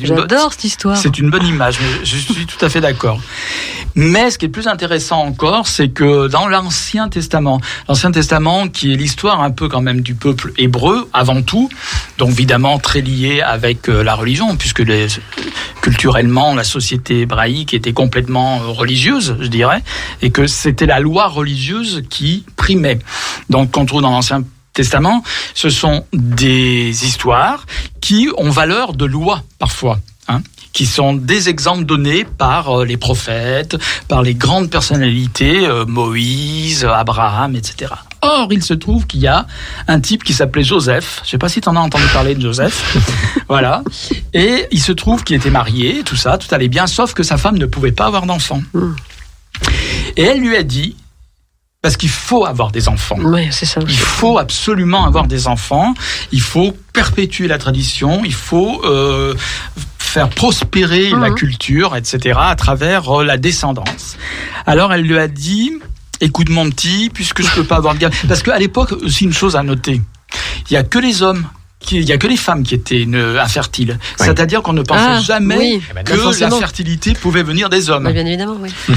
J'adore 0.02 0.52
cette 0.52 0.64
histoire. 0.64 0.96
c'est 0.96 1.18
une 1.18 1.25
bonne 1.30 1.46
image, 1.46 1.78
je 2.02 2.16
suis 2.16 2.46
tout 2.46 2.64
à 2.64 2.68
fait 2.68 2.80
d'accord. 2.80 3.20
Mais 3.94 4.30
ce 4.30 4.36
qui 4.36 4.44
est 4.44 4.50
plus 4.50 4.68
intéressant 4.68 5.22
encore, 5.22 5.66
c'est 5.66 5.88
que 5.88 6.28
dans 6.28 6.48
l'Ancien 6.48 7.08
Testament, 7.08 7.62
l'Ancien 7.88 8.12
Testament 8.12 8.68
qui 8.68 8.92
est 8.92 8.96
l'histoire 8.96 9.40
un 9.40 9.50
peu 9.50 9.68
quand 9.68 9.80
même 9.80 10.02
du 10.02 10.14
peuple 10.14 10.52
hébreu 10.58 11.08
avant 11.14 11.40
tout, 11.40 11.70
donc 12.18 12.30
évidemment 12.32 12.78
très 12.78 13.00
lié 13.00 13.40
avec 13.40 13.88
euh, 13.88 14.02
la 14.02 14.14
religion, 14.14 14.54
puisque 14.56 14.82
culturellement 15.80 16.54
la 16.54 16.64
société 16.64 17.20
hébraïque 17.20 17.72
était 17.72 17.94
complètement 17.94 18.60
euh, 18.60 18.66
religieuse, 18.66 19.36
je 19.40 19.46
dirais, 19.46 19.82
et 20.20 20.30
que 20.30 20.46
c'était 20.46 20.84
la 20.84 21.00
loi 21.00 21.28
religieuse 21.28 22.02
qui 22.10 22.44
primait. 22.56 22.98
Donc 23.48 23.70
qu'on 23.70 23.86
trouve 23.86 24.02
dans 24.02 24.10
l'Ancien 24.10 24.44
Testament, 24.74 25.22
ce 25.54 25.70
sont 25.70 26.04
des 26.12 27.06
histoires 27.06 27.64
qui 28.02 28.28
ont 28.36 28.50
valeur 28.50 28.92
de 28.92 29.06
loi 29.06 29.42
parfois. 29.58 30.00
Hein, 30.28 30.42
qui 30.76 30.84
sont 30.84 31.14
des 31.14 31.48
exemples 31.48 31.86
donnés 31.86 32.26
par 32.26 32.80
euh, 32.80 32.84
les 32.84 32.98
prophètes, 32.98 33.78
par 34.08 34.20
les 34.20 34.34
grandes 34.34 34.68
personnalités, 34.68 35.66
euh, 35.66 35.86
Moïse, 35.86 36.84
Abraham, 36.84 37.56
etc. 37.56 37.94
Or, 38.20 38.48
il 38.50 38.62
se 38.62 38.74
trouve 38.74 39.06
qu'il 39.06 39.20
y 39.20 39.26
a 39.26 39.46
un 39.88 40.00
type 40.00 40.22
qui 40.22 40.34
s'appelait 40.34 40.64
Joseph. 40.64 41.22
Je 41.24 41.30
sais 41.30 41.38
pas 41.38 41.48
si 41.48 41.62
tu 41.62 41.68
en 41.70 41.76
as 41.76 41.80
entendu 41.80 42.04
parler 42.12 42.34
de 42.34 42.42
Joseph. 42.42 42.94
voilà. 43.48 43.82
Et 44.34 44.66
il 44.70 44.82
se 44.82 44.92
trouve 44.92 45.24
qu'il 45.24 45.36
était 45.36 45.48
marié, 45.48 46.02
tout 46.04 46.14
ça, 46.14 46.36
tout 46.36 46.54
allait 46.54 46.68
bien, 46.68 46.86
sauf 46.86 47.14
que 47.14 47.22
sa 47.22 47.38
femme 47.38 47.56
ne 47.56 47.64
pouvait 47.64 47.92
pas 47.92 48.04
avoir 48.04 48.26
d'enfant. 48.26 48.60
Et 50.18 50.24
elle 50.24 50.40
lui 50.40 50.56
a 50.56 50.62
dit, 50.62 50.94
parce 51.80 51.96
qu'il 51.96 52.10
faut 52.10 52.44
avoir 52.44 52.70
des 52.70 52.88
enfants. 52.88 53.16
Oui, 53.20 53.48
c'est 53.50 53.64
ça. 53.64 53.80
Il 53.88 53.96
faut 53.96 54.36
absolument 54.36 55.06
avoir 55.06 55.26
des 55.26 55.46
enfants. 55.46 55.94
Il 56.32 56.42
faut 56.42 56.76
perpétuer 56.92 57.48
la 57.48 57.56
tradition. 57.56 58.24
Il 58.26 58.34
faut 58.34 58.82
euh, 58.84 59.34
faire 60.08 60.28
prospérer 60.28 61.10
la 61.10 61.30
Mhm. 61.30 61.34
culture, 61.34 61.96
etc. 61.96 62.38
à 62.40 62.54
travers 62.56 63.20
euh, 63.20 63.24
la 63.24 63.36
descendance. 63.36 64.16
Alors 64.66 64.92
elle 64.92 65.02
lui 65.02 65.18
a 65.18 65.28
dit 65.28 65.72
"Écoute 66.20 66.48
mon 66.48 66.70
petit, 66.70 67.10
puisque 67.12 67.42
je 67.42 67.50
peux 67.54 67.64
pas 67.64 67.76
avoir 67.76 67.94
de 67.94 67.98
gamme, 68.00 68.12
parce 68.28 68.42
qu'à 68.42 68.58
l'époque 68.58 68.92
aussi 68.92 69.24
une 69.24 69.32
chose 69.32 69.54
à 69.56 69.62
noter, 69.62 70.00
il 70.70 70.72
y 70.74 70.76
a 70.76 70.82
que 70.82 70.98
les 70.98 71.22
hommes. 71.22 71.46
Qui- 71.86 71.96
Il 71.98 72.08
y 72.08 72.12
a 72.12 72.18
que 72.18 72.26
les 72.26 72.36
femmes 72.36 72.62
qui 72.62 72.74
étaient 72.74 73.06
euh, 73.14 73.40
infertiles. 73.40 73.98
Oui. 74.20 74.26
C'est-à-dire 74.26 74.60
qu'on 74.62 74.72
ne 74.74 74.82
pensait 74.82 75.00
Ah, 75.06 75.20
jamais 75.20 75.56
oui. 75.56 75.82
Eh 75.90 75.94
ben, 75.94 76.04
que 76.04 76.40
la 76.40 76.50
fertilité 76.50 77.12
pouvait 77.14 77.42
venir 77.42 77.68
des 77.70 77.88
hommes. 77.90 78.10
Bien 78.12 78.26
évidemment, 78.26 78.56
oui. 78.60 78.70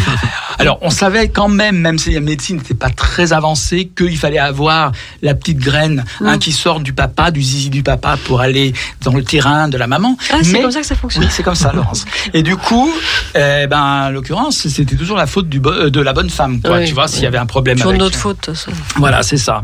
Alors, 0.59 0.77
on 0.81 0.89
savait 0.89 1.29
quand 1.29 1.47
même, 1.47 1.77
même 1.77 1.97
si 1.97 2.11
la 2.13 2.19
médecine 2.19 2.57
n'était 2.57 2.73
pas 2.73 2.89
très 2.89 3.31
avancée, 3.31 3.89
qu'il 3.97 4.17
fallait 4.17 4.39
avoir 4.39 4.91
la 5.21 5.33
petite 5.33 5.59
graine 5.59 6.03
hein, 6.21 6.35
Mm. 6.35 6.39
qui 6.39 6.51
sort 6.51 6.81
du 6.81 6.91
papa, 6.91 7.31
du 7.31 7.41
zizi 7.41 7.69
du 7.69 7.81
papa, 7.83 8.17
pour 8.25 8.41
aller 8.41 8.73
dans 9.01 9.13
le 9.13 9.23
terrain 9.23 9.69
de 9.69 9.77
la 9.77 9.87
maman. 9.87 10.17
Ah, 10.31 10.37
c'est 10.43 10.59
comme 10.61 10.71
ça 10.71 10.81
que 10.81 10.85
ça 10.85 10.95
fonctionne. 10.95 11.23
Oui, 11.23 11.29
c'est 11.31 11.43
comme 11.43 11.55
ça, 11.55 11.71
Laurence. 11.73 12.03
Et 12.33 12.43
du 12.43 12.57
coup, 12.57 12.91
eh 13.35 13.67
ben, 13.67 13.79
en 14.07 14.09
l'occurrence, 14.09 14.67
c'était 14.67 14.95
toujours 14.97 15.15
la 15.17 15.27
faute 15.27 15.47
du 15.47 15.59
bo- 15.61 15.71
euh, 15.71 15.89
de 15.89 16.01
la 16.01 16.11
bonne 16.13 16.29
femme, 16.29 16.59
quoi. 16.61 16.79
Oui, 16.79 16.85
tu 16.85 16.93
vois, 16.93 17.07
s'il 17.07 17.23
y 17.23 17.27
avait 17.27 17.37
un 17.37 17.45
problème 17.45 17.77
Toujours 17.77 17.91
avec. 17.91 18.01
notre 18.01 18.17
faute, 18.17 18.49
ça. 18.53 18.71
Voilà, 18.97 19.23
c'est 19.23 19.37
ça. 19.37 19.63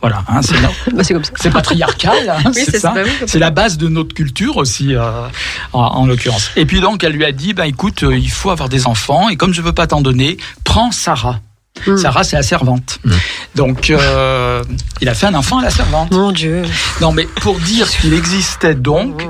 Voilà, 0.00 0.22
hein, 0.28 0.40
c'est 0.42 0.54
Bah, 0.94 1.02
c'est 1.04 1.14
comme 1.14 1.24
ça. 1.24 1.32
c'est 1.36 1.50
patriarcal, 1.50 2.28
hein, 2.28 2.50
Oui, 2.54 2.62
c'est 2.64 2.78
ça. 2.78 2.92
bah 2.94 3.02
C'est 3.26 3.38
la 3.38 3.50
base 3.50 3.78
de 3.78 3.88
notre 3.88 4.14
culture 4.14 4.56
aussi, 4.56 4.94
euh, 4.94 5.26
en, 5.72 5.80
en 5.80 6.06
l'occurrence. 6.06 6.50
Et 6.56 6.66
puis 6.66 6.80
donc, 6.80 7.04
elle 7.04 7.12
lui 7.12 7.24
a 7.24 7.32
dit, 7.32 7.54
ben 7.54 7.64
écoute, 7.64 8.02
euh, 8.04 8.16
il 8.16 8.30
faut 8.30 8.50
avoir 8.50 8.68
des 8.68 8.86
enfants, 8.86 9.28
et 9.28 9.36
comme 9.36 9.52
je 9.54 9.62
veux 9.62 9.72
pas 9.72 9.86
t'en 9.86 10.00
donner, 10.00 10.36
prends 10.64 10.90
Sarah. 10.90 11.40
Mm. 11.86 11.96
Sarah, 11.98 12.24
c'est 12.24 12.36
la 12.36 12.42
servante. 12.42 12.98
Donc, 13.56 13.90
euh, 13.90 14.62
il 15.00 15.08
a 15.08 15.14
fait 15.14 15.26
un 15.26 15.34
enfant 15.34 15.58
à 15.58 15.62
la 15.64 15.70
servante. 15.70 16.12
Mon 16.12 16.32
Dieu. 16.32 16.62
Non, 17.00 17.12
mais 17.12 17.24
pour 17.40 17.58
dire 17.58 17.88
qu'il 17.90 18.14
existait 18.14 18.74
donc, 18.76 19.22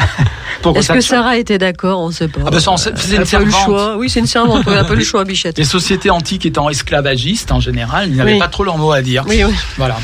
pour 0.62 0.76
Est-ce 0.76 0.92
que 0.92 1.00
Sarah 1.00 1.36
était 1.36 1.58
d'accord 1.58 2.00
On 2.00 2.10
sait 2.10 2.28
pas. 2.28 2.40
Ah 2.46 2.50
ben 2.50 2.60
ça, 2.60 2.70
on 2.70 2.76
sait- 2.76 2.92
c'est 2.96 3.16
une 3.16 3.22
a 3.22 3.26
pas 3.26 3.40
eu 3.42 3.44
le 3.44 3.50
servante. 3.50 3.64
choix. 3.66 3.96
Oui, 3.96 4.08
c'est 4.08 4.20
une 4.20 4.26
servante. 4.26 4.62
Elle 4.68 4.78
a 4.78 4.84
pas 4.84 4.94
eu 4.94 4.98
le 4.98 5.04
choix, 5.04 5.24
Bichette. 5.24 5.58
les 5.58 5.64
sociétés 5.64 6.10
antiques 6.10 6.46
étant 6.46 6.70
esclavagistes 6.70 7.52
en 7.52 7.60
général, 7.60 8.08
ils 8.08 8.16
n'avaient 8.16 8.34
Oui. 8.34 8.38
pas 8.38 8.48
trop 8.48 8.64
leur 8.64 8.78
mot 8.78 8.92
à 8.92 9.02
dire. 9.02 9.24
Oui, 9.28 9.42
oui. 9.44 9.54
Voilà. 9.76 9.96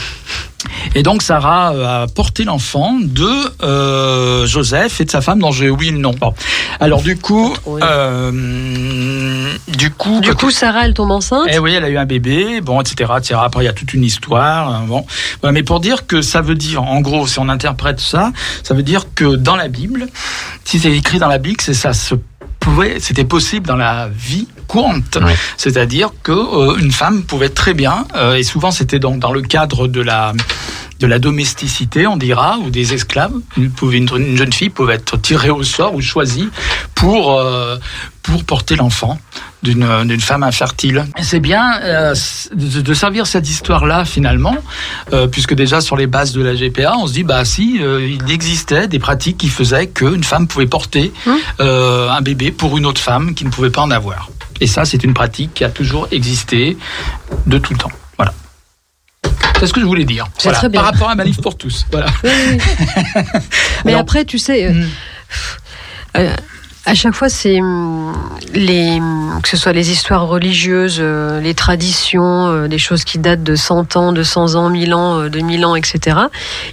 Et 0.95 1.03
donc 1.03 1.23
Sarah 1.23 1.73
euh, 1.75 2.05
a 2.05 2.07
porté 2.07 2.45
l'enfant 2.45 2.97
de 3.01 3.29
euh, 3.62 4.47
Joseph 4.47 5.01
et 5.01 5.05
de 5.05 5.11
sa 5.11 5.21
femme 5.21 5.39
dont 5.41 5.53
j'ai 5.53 5.71
oublié 5.71 5.93
le 5.93 5.99
nom. 5.99 6.12
Bon. 6.12 6.35
Alors 6.81 7.03
du 7.03 7.17
coup, 7.17 7.55
euh, 7.83 9.51
du 9.69 9.91
coup, 9.91 10.21
Du 10.21 10.35
coup, 10.35 10.51
Sarah, 10.51 10.87
elle 10.87 10.95
tombe 10.95 11.11
enceinte? 11.11 11.49
eh 11.51 11.59
oui, 11.59 11.75
elle 11.75 11.85
a 11.85 11.89
eu 11.89 11.97
un 11.99 12.07
bébé, 12.07 12.61
bon, 12.61 12.81
etc., 12.81 13.12
etc. 13.19 13.35
Après, 13.43 13.62
il 13.62 13.67
y 13.67 13.69
a 13.69 13.73
toute 13.73 13.95
une 13.95 14.05
histoire. 14.05 14.83
euh, 14.83 14.87
Bon, 14.87 15.07
voilà, 15.41 15.53
mais 15.53 15.62
pour 15.62 15.81
dire 15.81 16.07
que 16.07 16.23
ça 16.23 16.41
veut 16.41 16.55
dire, 16.55 16.83
en 16.83 17.01
gros, 17.01 17.27
si 17.27 17.39
on 17.39 17.49
interprète 17.49 18.01
ça, 18.01 18.33
ça 18.62 18.75
veut 18.75 18.83
dire 18.83 19.07
que 19.15 19.37
dans 19.37 19.57
la 19.57 19.69
Bible, 19.69 20.07
si 20.65 20.79
c'est 20.79 20.93
écrit 20.93 21.19
dans 21.19 21.29
la 21.29 21.39
Bible, 21.39 21.61
c'est 21.61 21.75
ça 21.75 21.93
se 21.93 22.15
pouvait, 22.61 22.99
c'était 23.01 23.25
possible 23.25 23.67
dans 23.67 23.77
la 23.77 24.09
vie 24.09 24.49
courante. 24.67 25.19
Oui. 25.23 25.33
C'est-à-dire 25.57 26.11
que 26.23 26.33
euh, 26.33 26.77
une 26.79 26.93
femme 26.93 27.23
pouvait 27.23 27.49
très 27.49 27.75
bien, 27.75 28.07
euh, 28.17 28.35
et 28.35 28.43
souvent 28.43 28.71
c'était 28.71 28.99
donc 28.99 29.19
dans 29.19 29.33
le 29.33 29.43
cadre 29.43 29.87
de 29.89 30.01
la 30.01 30.33
de 31.01 31.07
la 31.07 31.19
domesticité, 31.19 32.07
on 32.07 32.17
dira, 32.17 32.59
ou 32.59 32.71
des 32.71 32.95
esclaves. 32.95 33.35
Une, 33.57 34.37
jeune 34.37 34.53
fille 34.53 34.71
pouvait 34.71 34.95
être 34.95 35.21
tirée 35.21 35.51
au 35.51 35.62
sort 35.62 35.95
ou 35.95 36.01
choisie 36.01 36.49
pour 36.95 37.39
euh, 37.39 37.77
pour 38.23 38.45
porter 38.45 38.77
l'enfant 38.77 39.19
d'une 39.62 40.21
femme 40.21 40.43
infertile. 40.43 41.07
C'est 41.23 41.41
bien 41.41 41.81
euh, 41.83 42.15
de, 42.55 42.81
de 42.83 42.95
servir 42.95 43.27
cette 43.27 43.49
histoire-là 43.49 44.05
finalement, 44.05 44.57
euh, 45.12 45.27
puisque 45.27 45.55
déjà 45.55 45.81
sur 45.81 45.97
les 45.97 46.07
bases 46.07 46.33
de 46.33 46.43
la 46.43 46.55
GPA, 46.55 46.95
on 46.99 47.07
se 47.07 47.12
dit 47.15 47.25
bah 47.25 47.45
si 47.45 47.83
euh, 47.83 48.07
il 48.07 48.31
existait 48.31 48.89
des 48.89 48.99
pratiques 48.99 49.39
qui 49.39 49.49
faisaient 49.49 49.87
qu'une 49.89 50.25
femme 50.25 50.47
pouvait 50.47 50.67
porter 50.67 51.12
Hum. 51.27 51.39
un 51.59 52.21
bébé 52.21 52.51
pour 52.51 52.77
une 52.79 52.87
autre 52.87 53.01
femme 53.01 53.35
qui 53.35 53.45
ne 53.45 53.51
pouvait 53.51 53.71
pas 53.71 53.83
en 53.83 53.91
avoir. 53.91 54.29
Et 54.61 54.67
ça, 54.67 54.85
c'est 54.85 55.03
une 55.05 55.15
pratique 55.15 55.55
qui 55.55 55.65
a 55.65 55.71
toujours 55.71 56.09
existé 56.13 56.77
de 57.47 57.59
tout 57.59 57.73
le 57.73 57.79
temps. 57.79 57.91
Voilà. 58.17 58.33
C'est 59.59 59.67
ce 59.67 59.73
que 59.73 59.81
je 59.81 59.87
voulais 59.87 60.05
dire. 60.05 60.27
Voilà. 60.43 60.59
très 60.59 60.69
bien. 60.69 60.81
Par 60.83 60.93
rapport 60.93 61.11
à 61.11 61.15
ma 61.15 61.25
livre 61.25 61.43
pour 61.43 61.57
tous. 61.57 61.87
Voilà. 61.91 62.07
Oui, 62.23 62.31
oui. 62.51 62.59
Mais 63.85 63.93
Alors- 63.93 64.03
après, 64.03 64.25
tu 64.25 64.39
sais, 64.39 64.67
euh, 64.67 64.73
Mm. 64.73 64.89
euh, 66.19 66.37
à 66.87 66.95
chaque 66.95 67.14
fois, 67.14 67.28
c'est 67.28 67.61
hum, 67.61 68.12
les 68.55 68.99
hum, 69.01 69.41
que 69.43 69.49
ce 69.49 69.57
soit 69.57 69.72
les 69.72 69.91
histoires 69.91 70.26
religieuses, 70.26 70.99
euh, 71.01 71.41
les 71.41 71.55
traditions, 71.55 72.47
euh, 72.49 72.68
des 72.68 72.78
choses 72.78 73.05
qui 73.05 73.18
datent 73.18 73.43
de 73.43 73.57
100 73.57 73.97
ans, 73.97 74.12
de 74.12 74.22
100 74.22 74.55
ans, 74.55 74.70
1000 74.70 74.95
ans, 74.95 75.20
euh, 75.20 75.28
de 75.28 75.41
1000 75.41 75.64
ans, 75.66 75.74
etc. 75.76 76.16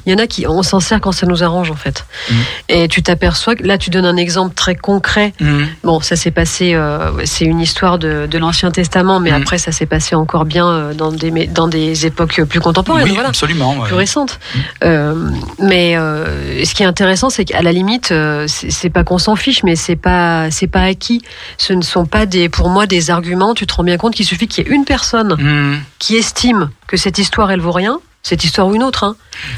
Il 0.05 0.11
y 0.11 0.15
en 0.15 0.19
a 0.19 0.27
qui, 0.27 0.45
on 0.47 0.63
s'en 0.63 0.79
sert 0.79 1.01
quand 1.01 1.11
ça 1.11 1.25
nous 1.27 1.43
arrange, 1.43 1.71
en 1.71 1.75
fait. 1.75 2.05
Mm. 2.29 2.33
Et 2.69 2.87
tu 2.87 3.01
t'aperçois 3.03 3.55
que 3.55 3.63
là, 3.63 3.77
tu 3.77 3.89
donnes 3.89 4.05
un 4.05 4.17
exemple 4.17 4.53
très 4.53 4.75
concret. 4.75 5.33
Mhm. 5.39 5.67
Bon, 5.83 5.99
ça 6.01 6.15
s'est 6.15 6.31
passé, 6.31 6.73
euh, 6.73 7.11
c'est 7.25 7.45
une 7.45 7.59
histoire 7.59 7.97
de, 7.97 8.27
de 8.29 8.37
l'Ancien 8.37 8.71
Testament, 8.71 9.19
mais 9.19 9.31
Mm. 9.31 9.41
après, 9.41 9.57
ça 9.57 9.71
s'est 9.71 9.85
passé 9.85 10.15
encore 10.15 10.45
bien 10.45 10.67
euh, 10.67 10.93
dans 10.93 11.11
des, 11.11 11.31
mé- 11.31 11.51
dans 11.51 11.67
des 11.67 12.05
époques 12.05 12.41
plus 12.43 12.59
contemporaines. 12.59 13.05
Oui, 13.05 13.13
voilà 13.13 13.29
absolument. 13.29 13.75
ouais. 13.77 13.85
plus 13.87 13.95
récente. 13.95 14.39
Euh, 14.83 15.13
mais 15.59 15.95
euh, 15.97 16.63
ce 16.65 16.73
qui 16.73 16.83
est 16.83 16.85
intéressant, 16.85 17.29
c'est 17.29 17.45
qu'à 17.45 17.61
la 17.61 17.71
limite, 17.71 18.11
euh, 18.11 18.45
c'est 18.47 18.89
pas 18.89 19.03
qu'on 19.03 19.17
s'en 19.17 19.35
fiche, 19.35 19.63
mais 19.63 19.75
c'est 19.75 19.95
pas 20.01 20.51
c'est 20.51 20.67
pas 20.67 20.81
acquis. 20.83 21.21
Ce 21.57 21.73
ne 21.73 21.81
sont 21.81 22.05
pas 22.05 22.25
des 22.25 22.49
pour 22.49 22.69
moi 22.69 22.85
des 22.87 23.09
arguments. 23.11 23.53
Tu 23.53 23.65
te 23.67 23.73
rends 23.73 23.83
bien 23.83 23.97
compte 23.97 24.13
qu'il 24.15 24.25
suffit 24.25 24.47
qu'il 24.47 24.65
y 24.65 24.67
ait 24.69 24.75
une 24.75 24.85
personne 24.85 25.35
Mhm. 25.39 25.79
qui 25.99 26.15
estime 26.17 26.69
que 26.87 26.97
cette 26.97 27.17
histoire 27.17 27.51
elle 27.51 27.61
vaut 27.61 27.71
rien, 27.71 27.99
cette 28.23 28.43
histoire 28.43 28.67
ou 28.67 28.75
une 28.75 28.83
autre, 28.83 29.03
hein, 29.03 29.15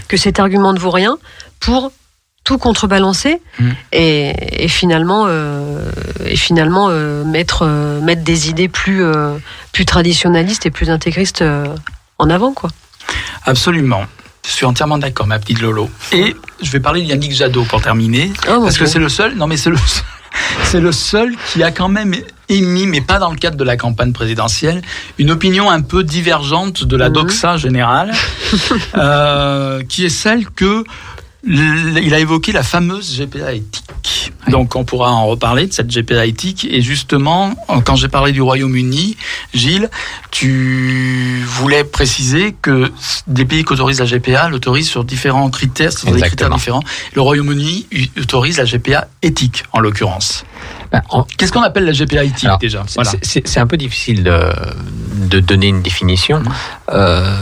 que 0.08 0.18
cet 0.18 0.40
argument 0.40 0.74
ne 0.74 0.80
vaut 0.80 0.92
rien, 0.92 1.18
pour 1.60 1.92
tout 2.44 2.58
contrebalancer 2.58 3.42
Mm. 3.60 3.70
et, 3.94 4.64
et 4.66 4.68
finalement 4.68 5.24
euh, 5.28 5.90
et 6.26 6.36
finalement 6.36 6.88
euh, 6.90 7.24
mettre 7.24 7.64
euh, 7.66 8.02
mettre 8.02 8.22
des 8.24 8.50
idées 8.50 8.68
plus 8.68 9.02
plus 9.72 9.86
traditionnalistes 9.86 10.66
et 10.66 10.72
plus 10.72 10.90
intégristes 10.90 11.44
en 12.20 12.30
avant 12.30 12.52
quoi. 12.54 12.70
Absolument. 13.46 14.04
Je 14.46 14.52
suis 14.52 14.66
entièrement 14.66 14.98
d'accord, 14.98 15.26
ma 15.26 15.40
petite 15.40 15.62
Lolo. 15.62 15.90
Et 16.12 16.36
je 16.62 16.70
vais 16.72 16.82
parler 16.82 17.02
de 17.02 17.08
Yannick 17.08 17.32
Jadot 17.34 17.64
pour 17.64 17.82
terminer. 17.82 18.30
Oh, 18.50 18.60
parce 18.62 18.78
que 18.78 18.86
c'est 18.86 19.00
le 19.00 19.08
seul. 19.08 19.36
Non, 19.36 19.48
mais 19.48 19.56
c'est 19.56 19.70
le. 19.70 19.78
C'est 20.64 20.80
le 20.82 20.92
seul 20.92 21.34
qui 21.52 21.64
a 21.64 21.72
quand 21.72 21.90
même 21.90 22.14
émis, 22.50 22.88
mais 22.88 23.02
pas 23.02 23.20
dans 23.20 23.30
le 23.32 23.38
cadre 23.38 23.58
de 23.58 23.64
la 23.64 23.78
campagne 23.78 24.12
présidentielle, 24.12 24.82
une 25.18 25.32
opinion 25.32 25.70
un 25.70 25.82
peu 25.82 26.04
divergente 26.04 26.84
de 26.84 26.98
la 26.98 27.08
Mhm. 27.10 27.14
doxa 27.14 27.58
générale, 27.58 28.12
euh, 28.98 29.82
qui 29.88 30.06
est 30.06 30.10
celle 30.10 30.46
que 30.50 30.84
il 31.46 32.14
a 32.14 32.20
évoqué 32.20 32.52
la 32.52 32.64
fameuse 32.64 33.18
GPA 33.20 33.54
éthique. 33.54 33.84
Donc 34.48 34.76
on 34.76 34.84
pourra 34.84 35.12
en 35.12 35.26
reparler 35.28 35.68
de 35.68 35.74
cette 35.74 35.88
GPA 35.94 36.26
éthique. 36.26 36.66
Et 36.70 36.82
justement, 36.82 37.54
quand 37.86 37.96
j'ai 37.96 38.08
parlé 38.08 38.32
du 38.32 38.42
Royaume-Uni, 38.42 39.18
Gilles, 39.54 39.90
tu 40.32 41.44
voulais 41.48 41.84
préciser 41.84 42.56
que 42.62 42.92
des 43.28 43.46
pays 43.46 43.64
qui 43.64 43.74
autorisent 43.74 44.00
la 44.00 44.06
GPA 44.06 44.50
l'autorisent 44.50 44.90
sur 44.90 45.04
différents 45.04 45.50
critères, 45.50 45.92
sur 45.92 46.12
des 46.12 46.22
critères 46.22 46.50
différents. 46.50 46.84
Le 47.14 47.22
Royaume-Uni 47.22 47.88
autorise 48.20 48.58
la 48.58 48.66
GPA 48.66 49.08
éthique, 49.22 49.64
en 49.72 49.80
l'occurrence. 49.80 50.46
Ben, 50.92 51.02
en- 51.10 51.24
Qu'est-ce 51.38 51.52
qu'on 51.52 51.62
appelle 51.62 51.86
la 51.86 51.94
GPA 51.94 52.24
éthique 52.24 52.46
Alors, 52.46 52.58
déjà? 52.60 52.84
C'est- 53.22 53.58
un 53.58 53.68
peu 53.68 53.78
difficile 53.78 54.24
de, 54.24 54.40
de 55.30 55.40
donner 55.40 55.68
une 55.68 55.82
définition. 55.82 56.40
Mhm. 56.40 56.52
Euh, 56.90 57.38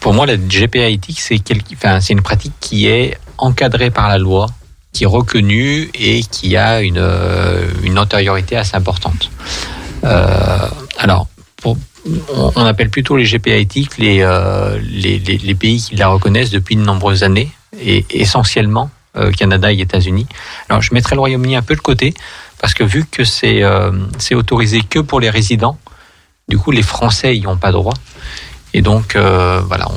pour 0.00 0.14
moi, 0.14 0.26
la 0.26 0.36
GPA 0.36 0.88
éthique, 0.88 1.20
c'est 1.20 1.40
enfin, 1.74 2.00
une 2.00 2.22
pratique 2.22 2.54
qui 2.60 2.86
est 2.86 3.16
encadrée 3.38 3.90
par 3.90 4.08
la 4.08 4.18
loi, 4.18 4.46
qui 4.92 5.04
est 5.04 5.06
reconnue 5.06 5.90
et 5.94 6.22
qui 6.22 6.56
a 6.56 6.80
une, 6.80 6.98
euh, 6.98 7.68
une 7.82 7.98
antériorité 7.98 8.56
assez 8.56 8.76
importante. 8.76 9.30
Euh, 10.04 10.68
alors, 10.98 11.26
pour- 11.56 11.76
on, 12.34 12.64
appelle 12.64 12.88
plutôt 12.90 13.16
les 13.16 13.24
GPA 13.24 13.56
éthiques 13.56 13.98
les, 13.98 14.20
euh, 14.22 14.78
les, 14.82 15.18
les- 15.18 15.54
pays 15.56 15.80
qui 15.82 15.96
la 15.96 16.06
reconnaissent 16.08 16.50
depuis 16.50 16.76
de 16.76 16.80
nombreuses 16.82 17.24
années, 17.24 17.50
et 17.80 18.04
essentiellement 18.10 18.90
euh, 19.16 19.32
Canada 19.32 19.72
et 19.72 19.80
États-Unis. 19.80 20.26
Alors, 20.68 20.82
je 20.82 20.94
mettrai 20.94 21.16
le 21.16 21.20
Royaume-Uni 21.20 21.56
un 21.56 21.62
peu 21.62 21.74
de 21.74 21.80
côté, 21.80 22.14
parce 22.60 22.74
que 22.74 22.84
vu 22.84 23.04
que 23.10 23.24
c'est 23.24 23.62
euh, 23.62 23.90
autorisé 24.34 24.82
que 24.88 25.00
pour 25.00 25.18
les 25.20 25.30
résidents, 25.30 25.78
du 26.48 26.58
coup, 26.58 26.70
les 26.70 26.82
Français 26.82 27.36
n'y 27.36 27.46
ont 27.46 27.56
pas 27.56 27.72
droit. 27.72 27.94
Et 28.76 28.82
donc, 28.82 29.16
euh, 29.16 29.62
voilà, 29.66 29.88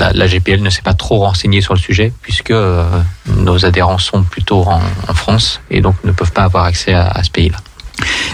la, 0.00 0.12
la 0.12 0.26
GPL 0.26 0.60
ne 0.60 0.68
s'est 0.68 0.82
pas 0.82 0.94
trop 0.94 1.18
renseignée 1.18 1.60
sur 1.60 1.74
le 1.74 1.78
sujet, 1.78 2.12
puisque 2.22 2.50
euh, 2.50 2.82
nos 3.36 3.64
adhérents 3.64 3.98
sont 3.98 4.24
plutôt 4.24 4.64
en, 4.66 4.80
en 5.06 5.14
France 5.14 5.60
et 5.70 5.80
donc 5.80 5.94
ne 6.02 6.10
peuvent 6.10 6.32
pas 6.32 6.42
avoir 6.42 6.64
accès 6.64 6.92
à, 6.92 7.06
à 7.06 7.22
ce 7.22 7.30
pays-là. 7.30 7.58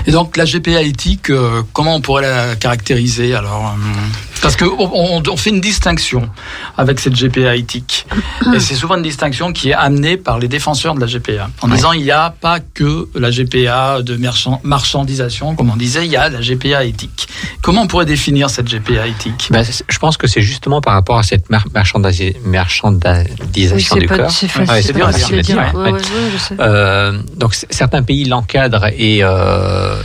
Et 0.06 0.10
donc 0.12 0.36
la 0.36 0.44
GPA 0.44 0.82
éthique, 0.82 1.30
euh, 1.30 1.62
comment 1.72 1.94
on 1.96 2.00
pourrait 2.00 2.22
la 2.22 2.56
caractériser 2.56 3.34
alors 3.34 3.74
euh, 3.76 3.90
Parce 4.42 4.56
que 4.56 4.64
on, 4.66 5.22
on- 5.26 5.36
fait 5.36 5.50
une 5.50 5.60
distinction 5.60 6.28
avec 6.76 7.00
cette 7.00 7.14
GPA 7.14 7.56
éthique, 7.56 8.06
et 8.54 8.60
c'est 8.60 8.74
souvent 8.74 8.96
une 8.96 9.02
distinction 9.02 9.52
qui 9.52 9.70
est 9.70 9.74
amenée 9.74 10.16
par 10.16 10.38
les 10.38 10.48
défenseurs 10.48 10.94
de 10.94 11.00
la 11.00 11.06
GPA, 11.06 11.48
en 11.62 11.68
Ouais. 11.70 11.76
disant 11.76 11.92
il 11.92 12.02
n'y 12.02 12.10
a 12.10 12.30
pas 12.30 12.60
que 12.60 13.08
la 13.14 13.30
GPA 13.30 14.02
de 14.02 14.16
marchand- 14.16 14.60
marchandisation, 14.62 15.54
comme 15.56 15.70
on 15.70 15.76
disait, 15.76 16.04
il 16.06 16.12
y 16.12 16.16
a 16.16 16.28
la 16.28 16.40
GPA 16.40 16.84
éthique. 16.84 17.26
Comment 17.62 17.82
on 17.82 17.86
pourrait 17.86 18.04
définir 18.06 18.48
cette 18.50 18.68
GPA 18.68 19.06
éthique? 19.06 19.48
Ben, 19.50 19.64
je 19.88 19.98
pense 19.98 20.16
que 20.16 20.26
c'est 20.26 20.42
justement 20.42 20.80
par 20.80 20.94
rapport 20.94 21.18
à 21.18 21.22
cette 21.22 21.48
mar- 21.50 21.66
marchandisi- 21.74 22.36
marchandisation 22.44 23.96
Oui, 23.96 24.00
du 24.00 24.06
pas, 24.06 24.16
corps. 24.18 24.30
c'est 24.30 24.46
Ouais, 24.58 24.66
facile, 24.66 25.42
c'est 25.44 25.54
ouais. 25.54 25.92
Ouais. 25.92 26.00
Euh, 26.60 27.18
donc 27.36 27.54
certains 27.70 28.02
pays 28.02 28.24
l'encadrent 28.24 28.86
et, 28.96 29.22
euh, 29.22 29.53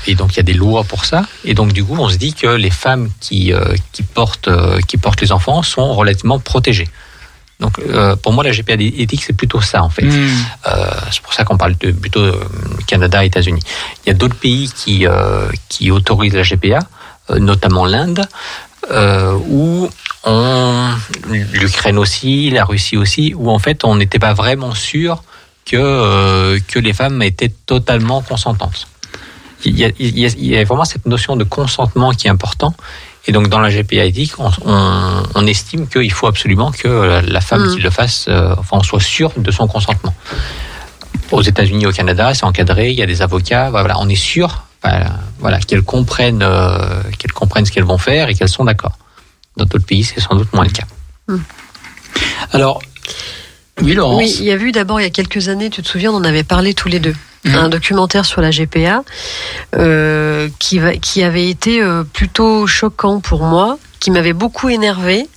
et 0.08 0.16
donc 0.16 0.34
il 0.34 0.38
y 0.38 0.40
a 0.40 0.44
des 0.44 0.54
lois 0.54 0.84
pour 0.84 1.06
ça. 1.06 1.24
Et 1.46 1.54
donc 1.54 1.74
du 1.74 1.84
coup, 1.84 1.96
on 1.98 2.10
se 2.10 2.18
dit 2.18 2.34
que 2.34 2.48
les 2.48 2.70
femmes 2.70 3.10
qui, 3.20 3.54
euh, 3.54 3.76
qui, 3.92 4.04
portent, 4.04 4.48
euh, 4.48 4.80
qui 4.88 4.98
portent 4.98 5.22
les 5.22 5.32
enfants 5.32 5.64
sont 5.64 5.94
relativement 5.94 6.40
protégées. 6.40 6.88
Donc 7.60 7.78
euh, 7.80 8.16
pour 8.16 8.32
moi, 8.32 8.44
la 8.44 8.52
GPA 8.52 8.76
éthique, 8.80 9.24
c'est 9.24 9.34
plutôt 9.34 9.62
ça 9.62 9.84
en 9.84 9.90
fait. 9.90 10.06
Hmm. 10.06 10.30
Euh, 10.68 10.92
c'est 11.12 11.22
pour 11.22 11.34
ça 11.34 11.44
qu'on 11.44 11.58
parle 11.58 11.76
de 11.78 11.92
plutôt 11.92 12.22
euh, 12.22 12.40
Canada, 12.88 13.24
États-Unis. 13.24 13.62
Il 14.06 14.10
y 14.10 14.12
a 14.12 14.14
d'autres 14.14 14.36
pays 14.36 14.72
qui, 14.74 15.06
euh, 15.06 15.50
qui 15.68 15.92
autorisent 15.92 16.36
la 16.36 16.44
GPA, 16.44 16.80
euh, 17.30 17.40
notamment 17.40 17.86
l'Inde, 17.86 18.26
euh, 18.92 19.34
où 19.50 19.90
on, 20.24 20.90
l'Ukraine 21.28 21.98
aussi, 21.98 22.50
la 22.50 22.64
Russie 22.64 22.96
aussi, 22.96 23.34
où 23.36 23.50
en 23.50 23.60
fait 23.60 23.84
on 23.84 23.96
n'était 23.96 24.20
pas 24.20 24.34
vraiment 24.34 24.74
sûr 24.74 25.24
que, 25.66 25.76
euh, 25.78 26.60
que 26.68 26.80
les 26.80 26.94
femmes 26.94 27.22
étaient 27.22 27.54
totalement 27.66 28.22
consentantes. 28.22 28.88
Il 29.66 29.78
y, 29.78 29.84
a, 29.86 29.90
il, 30.00 30.18
y 30.18 30.26
a, 30.26 30.30
il 30.30 30.46
y 30.46 30.58
a 30.58 30.64
vraiment 30.64 30.86
cette 30.86 31.06
notion 31.06 31.36
de 31.36 31.44
consentement 31.44 32.12
qui 32.12 32.28
est 32.28 32.30
important 32.30 32.74
Et 33.28 33.32
donc 33.34 33.50
dans 33.50 33.60
la 33.60 33.70
GPA 33.70 34.06
éthique, 34.06 34.40
on, 34.40 34.50
on- 34.66 35.24
on 35.36 35.46
estime 35.46 35.88
qu'il 35.88 36.12
faut 36.14 36.28
absolument 36.28 36.72
que 36.72 36.88
la- 36.88 37.22
la 37.22 37.42
femme 37.42 37.64
Mhm. 37.66 37.76
qui 37.76 37.82
le 37.82 37.90
fasse, 37.92 38.26
euh, 38.30 38.56
enfin, 38.58 38.78
on 38.80 38.84
soit 38.84 39.02
sûr 39.02 39.32
de 39.38 39.52
son 39.52 39.68
consentement. 39.68 40.16
Aux 41.32 41.42
États-Unis, 41.44 41.86
au 41.86 41.92
Canada, 41.92 42.34
c'est 42.34 42.46
encadré. 42.46 42.90
Il 42.92 42.98
y 42.98 43.04
a 43.04 43.06
des 43.06 43.22
avocats. 43.22 43.70
Voilà, 43.70 44.00
on 44.00 44.08
est 44.10 44.16
sûr, 44.34 44.64
voilà, 44.82 45.20
voilà, 45.40 45.60
qu'elles 45.60 45.84
comprennent, 45.84 46.42
euh, 46.42 47.04
qu'elles 47.20 47.34
comprennent 47.34 47.66
ce 47.66 47.72
qu'elles 47.74 47.84
vont 47.84 47.98
faire 48.00 48.30
et 48.30 48.34
qu'elles 48.34 48.50
sont 48.50 48.64
d'accord. 48.66 48.98
Dans 49.58 49.66
d'autres 49.66 49.86
pays, 49.86 50.04
c'est 50.06 50.22
sans 50.22 50.36
doute 50.36 50.52
moins 50.54 50.64
le 50.64 50.72
cas. 50.72 50.88
Alors, 52.54 52.82
oui, 53.82 53.94
Laurence. 53.94 54.18
Oui, 54.18 54.36
il 54.40 54.46
y 54.46 54.52
a 54.52 54.56
eu 54.56 54.72
d'abord 54.72 55.00
il 55.00 55.04
y 55.04 55.08
a 55.08 55.10
quelques 55.12 55.50
années, 55.50 55.70
tu 55.70 55.82
te 55.84 55.88
souviens, 55.88 56.12
on 56.12 56.16
en 56.18 56.24
avait 56.24 56.44
parlé 56.44 56.74
tous 56.74 56.88
les 56.90 57.00
deux. 57.00 57.16
Mhm. 57.46 57.56
Un 57.56 57.70
documentaire 57.70 58.26
sur 58.26 58.42
la 58.42 58.52
GPA 58.52 59.04
euh, 59.76 60.50
qui, 60.60 60.80
qui 61.02 61.24
avait 61.24 61.50
été 61.50 61.82
euh, 61.82 62.04
plutôt 62.04 62.68
choquant 62.68 63.22
pour 63.22 63.44
moi, 63.44 63.78
qui 64.00 64.12
m'avait 64.12 64.34
beaucoup 64.34 64.70
énervé 64.70 65.28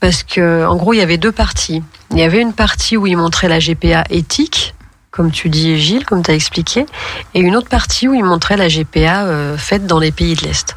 parce 0.00 0.22
que 0.22 0.66
en 0.66 0.76
gros 0.76 0.94
il 0.94 0.98
y 0.98 1.02
avait 1.02 1.16
deux 1.16 1.32
parties. 1.32 1.82
Il 2.10 2.18
y 2.18 2.22
avait 2.22 2.40
une 2.40 2.54
partie 2.54 2.96
où 2.96 3.06
il 3.06 3.16
montrait 3.16 3.48
la 3.48 3.58
GPA 3.58 4.04
éthique, 4.10 4.74
comme 5.18 5.32
tu 5.32 5.48
dis 5.48 5.76
Gilles, 5.80 6.06
comme 6.06 6.22
tu 6.22 6.30
as 6.30 6.34
expliqué, 6.34 6.86
et 7.34 7.40
une 7.40 7.56
autre 7.56 7.68
partie 7.68 8.06
où 8.06 8.14
il 8.14 8.22
montrait 8.22 8.56
la 8.56 8.68
GPA 8.68 9.24
euh, 9.24 9.58
faite 9.58 9.84
dans 9.84 9.98
les 9.98 10.12
pays 10.12 10.36
de 10.36 10.42
l'Est, 10.42 10.76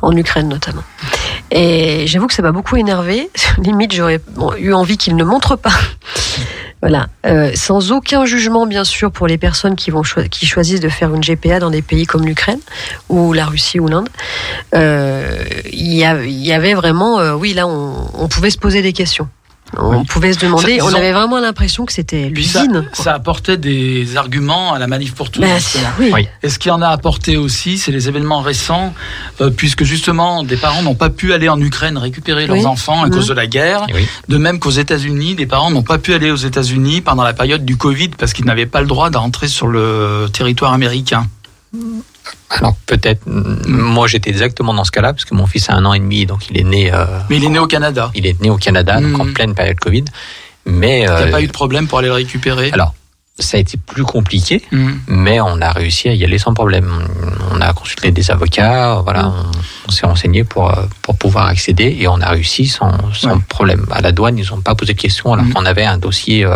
en 0.00 0.16
Ukraine 0.16 0.48
notamment. 0.48 0.84
Et 1.50 2.06
j'avoue 2.06 2.28
que 2.28 2.34
ça 2.34 2.42
m'a 2.42 2.52
beaucoup 2.52 2.76
énervé. 2.76 3.28
Limite, 3.58 3.92
j'aurais 3.96 4.20
eu 4.58 4.72
envie 4.72 4.96
qu'il 4.96 5.16
ne 5.16 5.24
montre 5.24 5.56
pas. 5.56 5.74
Voilà, 6.82 7.06
Euh, 7.24 7.52
sans 7.54 7.92
aucun 7.92 8.26
jugement 8.26 8.66
bien 8.66 8.84
sûr 8.84 9.10
pour 9.10 9.26
les 9.26 9.38
personnes 9.38 9.74
qui 9.74 9.90
vont 9.90 10.02
qui 10.30 10.44
choisissent 10.44 10.80
de 10.80 10.90
faire 10.90 11.14
une 11.14 11.22
GPA 11.22 11.58
dans 11.58 11.70
des 11.70 11.80
pays 11.80 12.04
comme 12.04 12.26
l'Ukraine 12.26 12.60
ou 13.08 13.32
la 13.32 13.46
Russie 13.46 13.80
ou 13.80 13.88
l'Inde. 13.88 14.10
Euh, 14.74 15.34
Il 15.72 15.94
y, 15.94 16.52
avait 16.52 16.74
vraiment, 16.74 17.32
oui 17.36 17.54
là 17.54 17.66
on 17.66 18.28
pouvait 18.28 18.50
se 18.50 18.58
poser 18.58 18.82
des 18.82 18.92
questions. 18.92 19.30
On 19.76 19.98
Oui. 19.98 20.04
pouvait 20.06 20.32
se 20.32 20.38
demander, 20.38 20.78
Ça, 20.78 20.84
on 20.84 20.94
avait 20.94 21.12
vraiment 21.12 21.40
l'impression 21.40 21.84
que 21.84 21.92
c'était 21.92 22.24
ça, 22.24 22.28
l'usine. 22.62 22.88
ça 22.92 23.14
apportait 23.14 23.56
des 23.56 24.16
arguments 24.16 24.72
à 24.72 24.78
la 24.78 24.86
manif 24.86 25.14
pour 25.14 25.30
tous. 25.30 25.42
Justement. 25.44 25.88
oui. 25.98 26.10
Oui. 26.14 26.28
Et 26.44 26.48
ce 26.48 26.58
qui 26.60 26.70
en 26.70 26.80
a 26.80 26.88
apporté 26.88 27.36
aussi, 27.36 27.78
c'est 27.78 27.90
les 27.90 28.06
événements 28.08 28.40
récents, 28.40 28.94
euh, 29.40 29.50
puisque 29.50 29.82
justement, 29.82 30.44
des 30.44 30.56
parents 30.56 30.82
n'ont 30.82 30.94
pas 30.94 31.10
pu 31.10 31.32
aller 31.32 31.48
en 31.48 31.60
Ukraine 31.60 31.98
récupérer 31.98 32.46
leurs 32.46 32.58
Oui. 32.58 32.66
enfants 32.66 33.02
à 33.02 33.10
cause 33.10 33.26
de 33.26 33.34
la 33.34 33.46
guerre. 33.48 33.86
Oui. 33.92 34.06
De 34.28 34.36
même 34.38 34.60
qu'aux 34.60 34.70
États-Unis, 34.70 35.34
des 35.34 35.46
parents 35.46 35.70
n'ont 35.72 35.82
pas 35.82 35.98
pu 35.98 36.14
aller 36.14 36.30
aux 36.30 36.36
États-Unis 36.36 37.00
pendant 37.00 37.24
la 37.24 37.32
période 37.32 37.64
du 37.64 37.76
Covid 37.76 38.10
parce 38.10 38.32
qu'ils 38.32 38.44
n'avaient 38.44 38.66
pas 38.66 38.80
le 38.80 38.86
droit 38.86 39.10
d'entrer 39.10 39.48
sur 39.48 39.66
le 39.66 40.26
territoire 40.32 40.72
américain. 40.72 41.26
Alors 42.50 42.76
peut-être, 42.86 43.22
moi 43.26 44.06
j'étais 44.06 44.30
exactement 44.30 44.72
dans 44.74 44.84
ce 44.84 44.90
cas-là 44.92 45.12
parce 45.12 45.24
que 45.24 45.34
mon 45.34 45.46
fils 45.46 45.68
a 45.70 45.74
un 45.74 45.84
an 45.84 45.92
et 45.94 45.98
demi, 45.98 46.24
donc 46.26 46.48
il 46.50 46.58
est 46.58 46.64
né, 46.64 46.92
euh, 46.92 47.04
Mais 47.28 47.36
il 47.36 47.44
est 47.44 47.48
né 47.48 47.58
au 47.58 47.66
Canada. 47.66 48.10
il 48.14 48.26
est 48.26 48.40
né 48.40 48.50
au 48.50 48.56
Canada, 48.56 49.00
donc 49.00 49.18
en 49.20 49.24
Mhm. 49.24 49.32
pleine 49.34 49.54
période 49.54 49.78
Covid. 49.80 50.04
Mais 50.66 51.00
Il 51.00 51.02
n'y 51.02 51.06
a 51.06 51.16
euh, 51.18 51.30
pas 51.30 51.42
eu 51.42 51.46
de 51.46 51.52
problème 51.52 51.86
pour 51.88 51.98
aller 51.98 52.08
le 52.08 52.14
récupérer. 52.14 52.70
alors 52.72 52.94
ça 53.38 53.56
a 53.56 53.60
été 53.60 53.76
plus 53.76 54.04
compliqué. 54.04 54.62
Mhm. 54.70 55.00
mais 55.08 55.40
on 55.40 55.60
a 55.60 55.70
réussi 55.72 56.08
à 56.08 56.14
y 56.14 56.22
aller 56.24 56.38
sans 56.38 56.54
problème. 56.54 56.88
On 57.50 57.60
a 57.60 57.72
consulté 57.72 58.12
des 58.12 58.30
avocats, 58.30 59.00
voilà, 59.02 59.28
on, 59.28 59.50
on 59.88 59.90
s'est 59.90 60.06
renseigné 60.06 60.44
pour, 60.44 60.70
euh, 60.70 60.84
pour 61.02 61.16
pouvoir 61.16 61.46
accéder 61.46 61.96
et 62.00 62.06
on 62.06 62.20
a 62.20 62.28
réussi 62.28 62.66
sans, 62.68 62.92
sans 63.12 63.34
Ouais. 63.34 63.40
problème. 63.48 63.86
À 63.90 64.00
la 64.00 64.12
douane, 64.12 64.38
ils 64.38 64.48
n'ont 64.50 64.60
pas 64.60 64.76
posé 64.76 64.94
de 64.94 65.00
questions 65.00 65.32
alors 65.32 65.46
qu'on 65.52 65.66
avait 65.66 65.84
un 65.84 65.98
dossier 65.98 66.46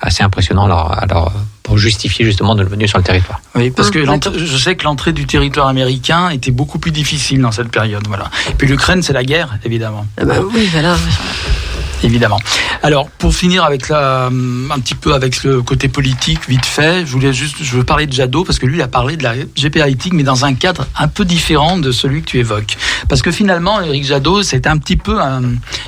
assez 0.00 0.22
impressionnant 0.22 0.64
alors, 0.64 0.92
alors, 0.98 1.32
pour 1.70 1.78
justifier 1.78 2.24
justement 2.24 2.56
de 2.56 2.64
venue 2.64 2.88
sur 2.88 2.98
le 2.98 3.04
territoire. 3.04 3.40
Oui, 3.54 3.70
parce 3.70 3.90
Hum, 3.94 4.18
que 4.18 4.38
je 4.44 4.56
sais 4.56 4.74
que 4.74 4.82
l'entrée 4.82 5.12
du 5.12 5.24
territoire 5.24 5.68
américain 5.68 6.28
était 6.30 6.50
beaucoup 6.50 6.80
plus 6.80 6.90
difficile 6.90 7.40
dans 7.40 7.52
cette 7.52 7.68
période. 7.68 8.02
Voilà. 8.08 8.28
Et 8.50 8.54
puis 8.54 8.66
l'Ukraine, 8.66 9.04
c'est 9.04 9.12
la 9.12 9.22
guerre, 9.22 9.56
évidemment. 9.64 10.04
Ah 10.20 10.24
bah 10.24 10.34
oui, 10.52 10.68
voilà. 10.72 10.96
Évidemment. 12.02 12.38
Alors, 12.82 13.10
pour 13.10 13.34
finir 13.34 13.64
avec 13.64 13.88
la, 13.88 14.26
un 14.26 14.80
petit 14.80 14.94
peu 14.94 15.14
avec 15.14 15.44
le 15.44 15.62
côté 15.62 15.88
politique, 15.88 16.48
vite 16.48 16.64
fait, 16.64 17.04
je 17.04 17.12
voulais 17.12 17.32
juste, 17.32 17.56
je 17.60 17.76
veux 17.76 17.84
parler 17.84 18.06
de 18.06 18.12
Jadot 18.12 18.44
parce 18.44 18.58
que 18.58 18.66
lui 18.66 18.78
il 18.78 18.82
a 18.82 18.88
parlé 18.88 19.16
de 19.16 19.22
la 19.22 19.34
GPA 19.56 19.88
éthique, 19.88 20.14
mais 20.14 20.22
dans 20.22 20.44
un 20.44 20.54
cadre 20.54 20.86
un 20.98 21.08
peu 21.08 21.24
différent 21.24 21.76
de 21.76 21.92
celui 21.92 22.22
que 22.22 22.26
tu 22.26 22.38
évoques. 22.38 22.76
Parce 23.08 23.20
que 23.20 23.30
finalement, 23.30 23.80
Eric 23.82 24.04
Jadot, 24.04 24.42
c'est 24.42 24.66
un 24.66 24.78
petit 24.78 24.96
peu 24.96 25.20
un, 25.20 25.42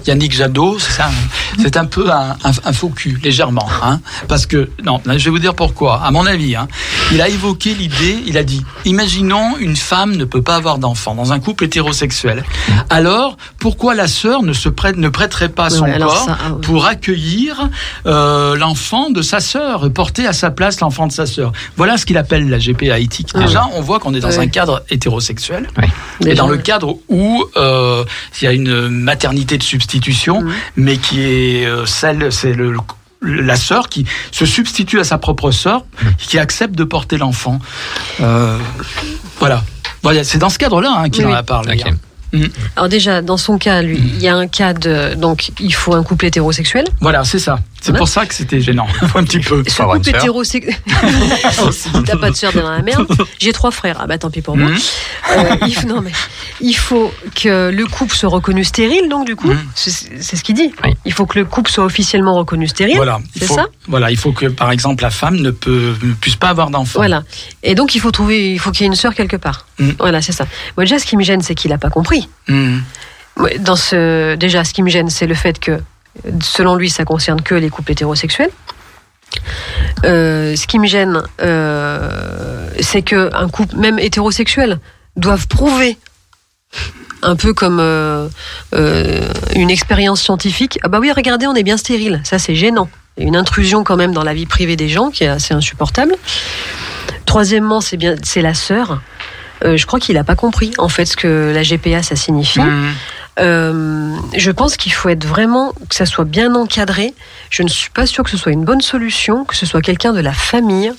Yannick 0.07 0.33
Jadot, 0.33 0.79
c'est 0.79 0.93
ça, 0.93 1.11
c'est 1.59 1.77
un 1.77 1.87
peu 1.87 2.11
un, 2.11 2.37
un, 2.45 2.51
un 2.65 2.73
faux 2.73 2.91
cul, 2.91 3.19
légèrement, 3.23 3.69
hein. 3.83 4.01
Parce 4.29 4.47
que, 4.47 4.71
non, 4.85 5.01
je 5.07 5.25
vais 5.25 5.31
vous 5.31 5.39
dire 5.39 5.55
pourquoi. 5.55 6.03
À 6.03 6.11
mon 6.11 6.27
avis, 6.27 6.57
hein, 6.57 6.69
il 7.13 7.23
a 7.23 7.29
évoqué 7.29 7.75
l'idée, 7.75 8.23
il 8.27 8.37
a 8.37 8.45
dit, 8.45 8.65
imaginons 8.85 9.57
une 9.59 9.77
femme 9.77 10.17
ne 10.17 10.25
peut 10.25 10.43
pas 10.43 10.57
avoir 10.57 10.79
d'enfant 10.79 11.15
dans 11.15 11.33
un 11.33 11.41
couple 11.41 11.65
hétérosexuel. 11.65 12.45
Alors, 12.91 13.37
pourquoi 13.59 13.95
la 13.95 14.09
sœur 14.09 14.43
ne 14.43 14.53
se 14.53 14.69
prête, 14.69 14.97
ne 14.97 15.09
prêterait 15.09 15.49
pas 15.49 15.71
son 15.71 15.87
alors 16.03 16.15
corps 16.15 16.25
ça, 16.27 16.39
ah 16.45 16.51
pour 16.63 16.87
accueillir 16.87 17.69
euh, 18.07 18.57
l'enfant 18.57 19.11
de 19.11 19.23
sa 19.23 19.41
sœur, 19.41 19.91
porter 19.93 20.27
à 20.27 20.33
sa 20.33 20.51
place 20.51 20.81
l'enfant 20.81 21.07
de 21.07 21.13
sa 21.13 21.27
sœur. 21.27 21.53
Voilà 21.77 21.97
ce 21.97 22.07
qu'il 22.07 22.19
appelle 22.19 22.49
la 22.51 22.59
GPA 22.59 22.99
éthique. 22.99 23.31
Ah 23.35 23.41
Déjà, 23.41 23.65
on 23.75 23.81
voit 23.81 23.99
qu'on 23.99 24.15
est 24.15 24.21
dans 24.21 24.39
un 24.41 24.47
cadre 24.49 24.83
hétérosexuel 24.91 25.69
et 26.27 26.35
dans 26.35 26.49
le 26.49 26.59
cadre 26.59 26.97
où 27.09 27.45
euh, 27.57 28.05
il 28.41 28.45
y 28.45 28.47
a 28.49 28.53
une 28.53 28.89
maternité 28.89 29.59
de 29.59 29.63
substitution, 29.63 30.43
Mhm. 30.43 30.53
mais 30.77 30.97
qui 30.99 31.21
est 31.23 31.67
euh, 31.67 31.87
celle, 31.87 32.33
c'est 32.33 32.53
le 32.53 32.75
la 33.25 33.55
sœur 33.55 33.89
qui 33.89 34.05
se 34.33 34.45
substitue 34.47 34.99
à 34.99 35.05
sa 35.05 35.17
propre 35.17 35.53
sœur, 35.53 35.85
qui 36.19 36.39
accepte 36.41 36.75
de 36.75 36.83
porter 36.83 37.19
l'enfant. 37.19 37.61
Euh, 38.21 38.59
voilà. 39.39 39.63
Voilà, 40.03 40.25
c'est 40.25 40.39
dans 40.39 40.49
ce 40.49 40.59
cadre-là 40.59 40.93
hein, 40.97 41.09
qu'il 41.09 41.25
Oui, 41.27 41.33
en 41.33 41.37
a 41.37 41.45
parlé. 41.45 41.81
Hein. 41.87 41.95
Alors 42.77 42.89
déjà, 42.89 43.23
dans 43.23 43.37
son 43.37 43.59
cas, 43.59 43.83
lui, 43.83 43.99
il 43.99 44.23
y 44.23 44.29
a 44.29 44.37
un 44.37 44.49
cas 44.49 44.73
de... 44.73 45.15
Donc, 45.15 45.51
il 45.61 45.75
faut 45.75 45.95
un 45.95 46.03
couple 46.03 46.27
hétérosexuel. 46.27 46.87
Voilà, 47.01 47.25
c'est 47.25 47.39
ça. 47.39 47.59
C'est 47.83 47.93
pour 47.97 48.09
ça 48.09 48.25
que 48.27 48.35
c'était 48.35 48.61
gênant, 48.61 48.87
un 49.15 49.25
petit 49.25 49.41
peu. 49.41 49.63
Ce 49.67 49.83
couple 49.83 50.05
sœur. 50.05 50.17
hétérosexuel... 50.17 50.75
T'as 52.07 52.17
pas 52.17 52.31
de 52.31 52.37
sœur 52.37 52.53
dans 52.53 52.71
la 52.71 52.81
merde. 52.83 53.07
J'ai 53.39 53.53
trois 53.53 53.71
frères. 53.71 53.99
Ah 54.01 54.07
bah 54.07 54.19
tant 54.19 54.31
pis 54.31 54.41
pour 54.41 54.57
moi. 54.57 54.71
Mhm. 54.71 54.79
Euh, 55.37 55.57
il, 55.67 55.75
faut- 55.75 55.87
non, 55.89 56.01
mais 56.01 56.13
il 56.61 56.75
faut 56.75 57.13
que 57.35 57.71
le 57.71 57.87
couple 57.87 58.15
soit 58.15 58.29
reconnu 58.31 58.65
stérile, 58.65 59.09
donc 59.09 59.27
du 59.27 59.37
coup, 59.37 59.49
Mhm. 59.49 59.59
c'est 59.75 59.91
c'est 60.23 60.37
ce 60.37 60.43
qu'il 60.45 60.55
dit. 60.55 60.73
Oui. 60.85 60.95
Il 61.05 61.13
faut 61.13 61.27
que 61.27 61.39
le 61.39 61.45
couple 61.45 61.71
soit 61.71 61.85
officiellement 61.85 62.35
reconnu 62.35 62.69
stérile. 62.69 62.97
Voilà, 62.97 63.21
il 63.35 63.43
C'est 63.43 63.53
ça? 63.53 63.67
voilà, 63.89 64.11
il 64.11 64.17
faut 64.17 64.33
que, 64.33 64.47
par 64.47 64.71
exemple, 64.71 65.03
la 65.03 65.11
femme 65.11 65.37
ne, 65.37 65.51
peut, 65.51 65.95
ne 66.03 66.13
puisse 66.15 66.37
pas 66.37 66.49
avoir 66.49 66.71
d'enfant. 66.71 67.01
Voilà. 67.01 67.23
Et 67.63 67.75
donc 67.75 67.95
il 67.95 68.01
faut 68.01 68.11
trouver, 68.13 68.53
il 68.53 68.59
faut 68.59 68.71
qu'il 68.71 68.83
y 68.83 68.85
ait 68.85 68.89
une 68.89 68.95
sœur 68.97 69.15
quelque 69.15 69.37
part. 69.37 69.67
Mhm. 69.79 69.97
Voilà, 69.99 70.23
c'est 70.23 70.33
ça. 70.33 70.47
Moi 70.77 70.85
déjà, 70.85 70.99
ce 70.99 71.05
qui 71.07 71.17
me 71.17 71.23
gêne, 71.25 71.43
c'est 71.43 71.55
qu'il 71.55 71.73
a 71.73 71.79
pas 71.79 71.91
compris. 71.91 72.29
Dans 73.61 73.77
ce, 73.77 74.35
déjà, 74.37 74.63
ce 74.63 74.73
qui 74.75 74.83
me 74.83 74.91
gêne, 74.91 75.09
c'est 75.09 75.27
le 75.27 75.35
fait 75.35 75.59
que, 75.59 75.81
selon 76.41 76.77
lui, 76.77 76.91
ça 76.91 77.05
concerne 77.05 77.41
que 77.41 77.55
les 77.55 77.71
couples 77.71 77.93
hétérosexuels. 77.93 78.51
Euh, 80.05 80.57
ce 80.57 80.67
qui 80.67 80.79
me 80.79 80.87
gêne, 80.87 81.23
euh, 81.41 82.69
c'est 82.81 83.03
que 83.03 83.31
un 83.35 83.49
couple, 83.49 83.77
même 83.77 83.99
hétérosexuel, 83.99 84.79
doivent 85.17 85.47
prouver, 85.47 85.99
un 87.23 87.37
peu 87.37 87.55
comme 87.55 87.79
euh, 87.81 88.29
une 89.55 89.71
expérience 89.71 90.23
scientifique. 90.23 90.79
Ah 90.83 90.89
bah 90.89 90.99
oui, 91.01 91.13
regardez, 91.13 91.47
on 91.47 91.55
est 91.55 91.63
bien 91.63 91.77
stérile. 91.77 92.21
Ça, 92.25 92.39
c'est 92.39 92.55
gênant. 92.55 92.89
Une 93.19 93.37
intrusion 93.37 93.85
quand 93.85 93.97
même 93.97 94.13
dans 94.13 94.25
la 94.25 94.35
vie 94.35 94.47
privée 94.47 94.77
des 94.77 94.89
gens 94.89 95.11
qui 95.11 95.25
est 95.25 95.29
assez 95.29 95.55
insupportable. 95.55 96.17
Troisièmement, 97.27 97.81
c'est 97.81 97.97
bien, 97.97 98.17
c'est 98.23 98.43
la 98.43 98.55
sœur. 98.55 99.01
Je 99.65 99.87
crois 99.87 100.01
qu'il 100.01 100.17
n'a 100.17 100.25
pas 100.25 100.35
compris 100.35 100.73
en 100.79 100.89
fait 100.89 101.05
ce 101.05 101.17
que 101.17 101.53
la 101.55 101.63
GPA 101.63 102.03
ça 102.03 102.17
signifie. 102.17 102.59
Mhm. 102.59 102.95
Euh, 103.41 104.15
je 104.37 104.51
pense 104.51 104.77
qu'il 104.77 104.93
faut 104.93 105.09
être 105.09 105.25
vraiment 105.25 105.73
que 105.89 105.95
ça 105.95 106.07
soit 106.07 106.25
bien 106.25 106.55
encadré. 106.55 107.15
Je 107.51 107.63
ne 107.63 107.69
suis 107.69 107.91
pas 107.91 108.07
sûre 108.07 108.25
que 108.25 108.31
ce 108.31 108.37
soit 108.37 108.53
une 108.53 108.65
bonne 108.65 108.83
solution, 108.83 109.45
que 109.45 109.57
ce 109.57 109.65
soit 109.67 109.81
quelqu'un 109.83 110.13
de 110.13 110.21
la 110.21 110.33
famille 110.33 110.93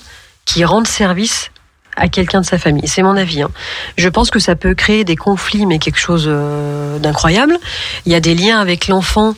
qui 0.44 0.64
rende 0.64 0.86
service 0.86 1.50
à 1.96 2.08
quelqu'un 2.08 2.40
de 2.40 2.46
sa 2.46 2.58
famille. 2.58 2.88
C'est 2.88 3.02
mon 3.04 3.16
avis. 3.16 3.42
hein. 3.42 3.50
Je 3.96 4.08
pense 4.08 4.30
que 4.30 4.40
ça 4.40 4.56
peut 4.56 4.74
créer 4.74 5.04
des 5.04 5.14
conflits, 5.16 5.64
mais 5.64 5.78
quelque 5.78 6.00
chose 6.00 6.24
euh, 6.26 6.98
d'incroyable. 6.98 7.56
Il 8.04 8.10
y 8.12 8.16
a 8.16 8.20
des 8.20 8.34
liens 8.34 8.58
avec 8.60 8.88
l'enfant. 8.88 9.34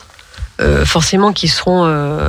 euh, 0.58 0.86
forcément 0.86 1.34
qui 1.34 1.48
seront 1.48 1.84
euh, 1.84 2.28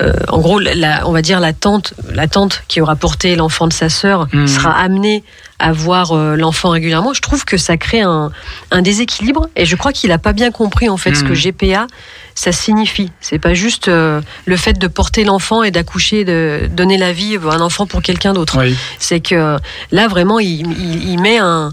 euh, 0.00 0.12
en 0.28 0.38
gros 0.38 0.58
la, 0.58 1.06
on 1.06 1.12
va 1.12 1.20
dire 1.20 1.40
la 1.40 1.52
tante 1.52 1.92
la 2.10 2.26
tante 2.26 2.62
qui 2.68 2.80
aura 2.80 2.96
porté 2.96 3.36
l'enfant 3.36 3.66
de 3.68 3.72
sa 3.74 3.90
sœur 3.90 4.28
Mhm. 4.32 4.46
sera 4.46 4.72
amenée 4.72 5.22
à 5.58 5.72
voir 5.72 6.12
euh, 6.12 6.36
l'enfant 6.36 6.70
régulièrement 6.70 7.14
je 7.14 7.22
trouve 7.22 7.44
que 7.44 7.56
ça 7.56 7.76
crée 7.76 8.02
un, 8.02 8.30
un 8.70 8.82
déséquilibre 8.82 9.48
et 9.56 9.64
je 9.64 9.74
crois 9.76 9.92
qu'il 9.92 10.12
a 10.12 10.18
pas 10.18 10.32
bien 10.34 10.50
compris 10.50 10.88
en 10.88 10.96
fait 10.96 11.14
ce 11.14 11.24
que 11.24 11.30
Mhm. 11.32 11.52
GPA 11.52 11.86
ça 12.34 12.52
signifie 12.52 13.10
c'est 13.20 13.38
pas 13.38 13.54
juste 13.54 13.88
euh, 13.88 14.20
le 14.44 14.56
fait 14.58 14.74
de 14.78 14.86
porter 14.86 15.24
l'enfant 15.24 15.62
et 15.62 15.70
d'accoucher 15.70 16.24
de 16.24 16.68
donner 16.70 16.98
la 16.98 17.12
vie 17.12 17.36
à 17.36 17.54
un 17.54 17.60
enfant 17.60 17.86
pour 17.86 18.02
quelqu'un 18.02 18.34
d'autre 18.34 18.58
Oui. 18.58 18.76
c'est 18.98 19.20
que 19.20 19.56
là 19.92 20.08
vraiment 20.08 20.38
il, 20.38 20.66
il, 20.78 21.08
il 21.10 21.20
met 21.20 21.38
un, 21.38 21.70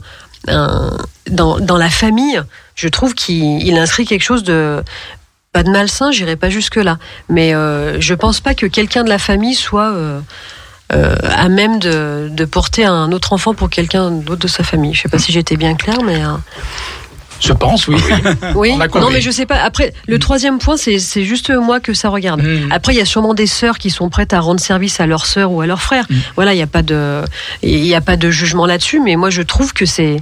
un- 0.47 0.97
dans, 1.29 1.59
dans 1.59 1.77
la 1.77 1.89
famille 1.89 2.41
je 2.75 2.87
trouve 2.87 3.13
qu'il 3.13 3.61
il 3.67 3.77
inscrit 3.77 4.05
quelque 4.05 4.23
chose 4.23 4.43
de 4.43 4.81
pas 5.51 5.63
de 5.63 5.69
malsain 5.69 6.11
j'irai 6.11 6.35
pas 6.37 6.49
jusque 6.49 6.77
là 6.77 6.97
mais 7.29 7.53
euh, 7.53 7.99
je 7.99 8.13
pense 8.13 8.39
pas 8.39 8.55
que 8.55 8.65
quelqu'un 8.65 9.03
de 9.03 9.09
la 9.09 9.19
famille 9.19 9.55
soit 9.55 9.91
euh, 10.93 11.15
à 11.23 11.49
même 11.49 11.79
de, 11.79 12.29
de 12.31 12.45
porter 12.45 12.85
un 12.85 13.11
autre 13.11 13.33
enfant 13.33 13.53
pour 13.53 13.69
quelqu'un 13.69 14.11
d'autre 14.11 14.41
de 14.41 14.47
sa 14.47 14.63
famille 14.63 14.93
je 14.93 15.01
sais 15.01 15.09
pas 15.09 15.19
si 15.19 15.31
j'étais 15.31 15.57
bien 15.57 15.75
claire 15.75 16.01
mais 16.03 16.23
euh, 16.23 16.37
Je 17.39 17.51
pense, 17.51 17.87
oui. 17.87 17.97
Oui. 18.55 18.71
On 18.75 18.79
a 18.79 18.87
compris. 18.87 19.01
Non, 19.01 19.11
mais 19.11 19.19
je 19.19 19.29
sais 19.29 19.45
pas. 19.45 19.61
Après, 19.61 19.93
le 20.07 20.17
troisième 20.17 20.59
point, 20.59 20.77
c'est 20.77 21.23
juste 21.23 21.49
moi 21.49 21.81
que 21.81 21.93
ça 21.93 22.07
regarde. 22.07 22.41
Mm. 22.41 22.71
Après, 22.71 22.93
il 22.93 22.97
y 22.97 23.01
a 23.01 23.05
sûrement 23.05 23.33
des 23.33 23.47
sœurs 23.47 23.79
qui 23.79 23.89
sont 23.89 24.09
prêtes 24.09 24.31
à 24.33 24.39
rendre 24.39 24.61
service 24.61 25.01
à 25.01 25.07
leur 25.07 25.25
sœur 25.25 25.51
ou 25.51 25.59
à 25.59 25.65
leur 25.65 25.81
frère. 25.81 26.05
Mm. 26.09 26.15
Voilà, 26.35 26.53
il 26.53 26.57
n'y 26.57 26.63
a 26.63 26.67
pas 26.67 26.83
de, 26.83 27.21
il 27.61 27.85
y 27.85 27.95
a 27.95 28.01
pas 28.01 28.15
de 28.15 28.29
jugement 28.29 28.65
là-dessus. 28.65 29.01
Mais 29.01 29.17
moi, 29.17 29.29
je 29.29 29.41
trouve 29.41 29.73
que 29.73 29.85
c'est, 29.85 30.21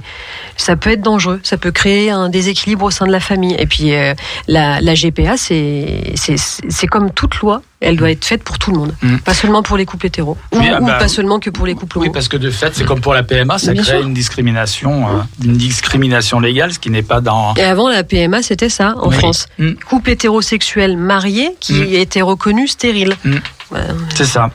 ça 0.56 0.74
peut 0.74 0.90
être 0.90 1.02
dangereux. 1.02 1.38
Ça 1.44 1.58
peut 1.58 1.70
créer 1.70 2.10
un 2.10 2.28
déséquilibre 2.28 2.84
au 2.86 2.90
sein 2.90 3.06
de 3.06 3.12
la 3.12 3.20
famille. 3.20 3.54
Et 3.56 3.66
puis, 3.66 3.94
euh, 3.94 4.14
la, 4.48 4.80
la 4.80 4.94
GPA, 4.94 5.36
c'est, 5.36 6.12
c'est, 6.16 6.36
c'est 6.38 6.86
comme 6.88 7.12
toute 7.12 7.36
loi. 7.36 7.62
Elle 7.82 7.96
doit 7.96 8.10
être 8.10 8.24
faite 8.24 8.42
pour 8.44 8.58
tout 8.58 8.70
le 8.72 8.78
monde, 8.78 8.94
Mm. 9.02 9.18
pas 9.18 9.34
seulement 9.34 9.62
pour 9.62 9.76
les 9.76 9.84
couples 9.84 10.06
hétéros, 10.06 10.36
ou, 10.52 10.58
Oui, 10.58 10.68
ah 10.72 10.80
ou 10.80 10.86
bah, 10.86 10.94
pas 10.94 11.08
seulement 11.08 11.38
que 11.40 11.50
pour 11.50 11.66
les 11.66 11.74
couples 11.74 11.98
Oui, 11.98 12.10
parce 12.12 12.28
que 12.28 12.36
de 12.36 12.50
fait, 12.50 12.72
c'est 12.74 12.84
comme 12.84 13.00
pour 13.00 13.12
la 13.14 13.22
PMA, 13.22 13.58
ça 13.58 13.72
Bien 13.72 13.82
crée 13.82 13.98
sûr. 13.98 14.06
une 14.06 14.14
discrimination, 14.14 15.08
euh, 15.08 15.20
une 15.44 15.56
discrimination 15.56 16.40
légale, 16.40 16.72
ce 16.72 16.78
qui 16.78 16.90
n'est 16.90 17.02
pas 17.02 17.20
dans. 17.20 17.54
Et 17.54 17.62
avant, 17.64 17.88
la 17.88 18.04
PMA, 18.04 18.42
c'était 18.42 18.68
ça 18.68 18.94
en 18.98 19.08
Oui. 19.08 19.16
France. 19.16 19.46
Mm. 19.58 19.72
Couple 19.88 20.10
hétérosexuel 20.10 20.96
marié 20.96 21.50
qui 21.60 21.74
Mm. 21.74 21.94
était 21.94 22.22
reconnu 22.22 22.68
stérile. 22.68 23.16
Mm. 23.24 23.36
C'est 24.14 24.24
ça. 24.24 24.50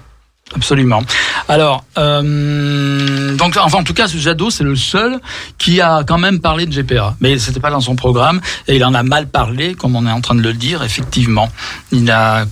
Absolument. 0.56 1.02
Alors, 1.50 1.84
euh, 1.98 3.36
donc, 3.36 3.58
enfin, 3.62 3.80
en 3.80 3.84
tout 3.84 3.94
cas, 3.94 4.08
ce 4.08 4.18
Jadot, 4.18 4.50
c'est 4.50 4.64
le 4.64 4.76
seul 4.78 5.20
qui 5.58 5.82
a 5.82 6.04
quand 6.08 6.18
même 6.18 6.40
parlé 6.40 6.66
de 6.66 6.72
GPA. 6.74 7.16
Mais 7.20 7.38
c'était 7.38 7.60
pas 7.60 7.70
dans 7.72 7.82
son 7.82 7.96
programme 7.98 8.40
et 8.68 8.76
il 8.78 8.86
en 8.86 8.94
a 8.94 9.04
mal 9.04 9.28
parlé, 9.28 9.74
comme 9.76 9.96
on 9.96 10.06
est 10.08 10.12
en 10.12 10.22
train 10.22 10.36
de 10.36 10.42
le 10.42 10.54
dire, 10.54 10.84
effectivement. 10.84 11.50
Il 11.92 12.10
a, 12.12 12.46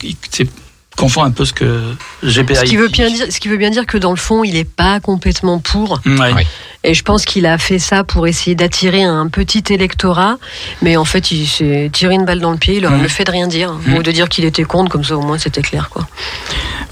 confond 0.95 1.23
un 1.23 1.31
peu 1.31 1.45
ce 1.45 1.53
que 1.53 1.81
GPA. 2.23 2.55
Ce 2.55 2.63
qui, 2.63 2.77
veut 2.77 2.87
bien 2.87 3.09
dire, 3.09 3.25
ce 3.29 3.39
qui 3.39 3.47
veut 3.47 3.57
bien 3.57 3.69
dire 3.69 3.85
que 3.85 3.97
dans 3.97 4.11
le 4.11 4.15
fond, 4.17 4.43
il 4.43 4.53
n'est 4.53 4.63
pas 4.63 4.99
complètement 4.99 5.59
pour. 5.59 5.99
Ouais. 6.05 6.33
Oui. 6.33 6.43
Et 6.83 6.93
je 6.93 7.01
pense 7.03 7.25
qu'il 7.25 7.47
a 7.47 7.57
fait 7.57 7.79
ça 7.79 8.03
pour 8.03 8.27
essayer 8.27 8.55
d'attirer 8.55 9.01
un 9.03 9.27
petit 9.27 9.63
électorat. 9.73 10.37
Mais 10.83 10.97
en 10.97 11.05
fait, 11.05 11.31
il 11.31 11.47
s'est 11.47 11.89
tiré 11.91 12.13
une 12.13 12.25
balle 12.25 12.39
dans 12.39 12.51
le 12.51 12.57
pied. 12.57 12.75
Il 12.77 12.85
aurait 12.85 12.97
Mhm. 12.97 13.01
le 13.03 13.07
fait 13.09 13.23
de 13.23 13.31
rien 13.31 13.47
dire. 13.47 13.73
Mhm. 13.87 13.95
Ou 13.95 14.03
de 14.03 14.11
dire 14.11 14.29
qu'il 14.29 14.45
était 14.45 14.63
contre, 14.65 14.91
comme 14.91 15.03
ça 15.03 15.17
au 15.17 15.21
moins 15.21 15.37
c'était 15.39 15.63
clair. 15.63 15.89
Quoi. 15.89 16.07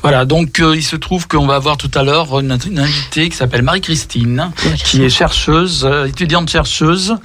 Voilà, 0.01 0.25
donc 0.25 0.59
euh, 0.59 0.75
il 0.75 0.83
se 0.83 0.95
trouve 0.95 1.27
qu'on 1.27 1.45
va 1.45 1.55
avoir 1.55 1.77
tout 1.77 1.91
à 1.93 2.03
l'heure 2.03 2.39
une, 2.39 2.57
une 2.67 2.79
invitée 2.79 3.29
qui 3.29 3.37
s'appelle 3.37 3.61
Marie-Christine, 3.61 4.51
qui 4.83 5.03
est 5.03 5.09
chercheuse, 5.09 5.85
euh, 5.89 6.05
étudiante 6.07 6.49
chercheuse, 6.49 7.15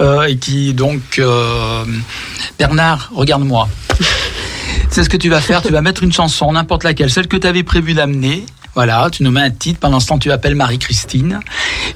euh, 0.00 0.24
et 0.24 0.36
qui 0.36 0.74
donc 0.74 1.18
euh, 1.18 1.84
Bernard, 2.58 3.10
regarde-moi. 3.14 3.68
C'est 4.90 5.04
ce 5.04 5.08
que 5.08 5.16
tu 5.16 5.28
vas 5.28 5.40
faire, 5.40 5.62
tu 5.62 5.70
vas 5.72 5.82
mettre 5.82 6.02
une 6.02 6.12
chanson, 6.12 6.52
n'importe 6.52 6.82
laquelle, 6.84 7.10
celle 7.10 7.28
que 7.28 7.36
tu 7.36 7.46
avais 7.46 7.62
prévu 7.62 7.94
d'amener. 7.94 8.44
Voilà, 8.74 9.08
tu 9.10 9.24
nous 9.24 9.30
mets 9.32 9.40
un 9.40 9.50
titre. 9.50 9.80
Pendant 9.80 9.98
ce 9.98 10.06
temps, 10.06 10.18
tu 10.18 10.30
appelles 10.30 10.54
Marie-Christine. 10.54 11.40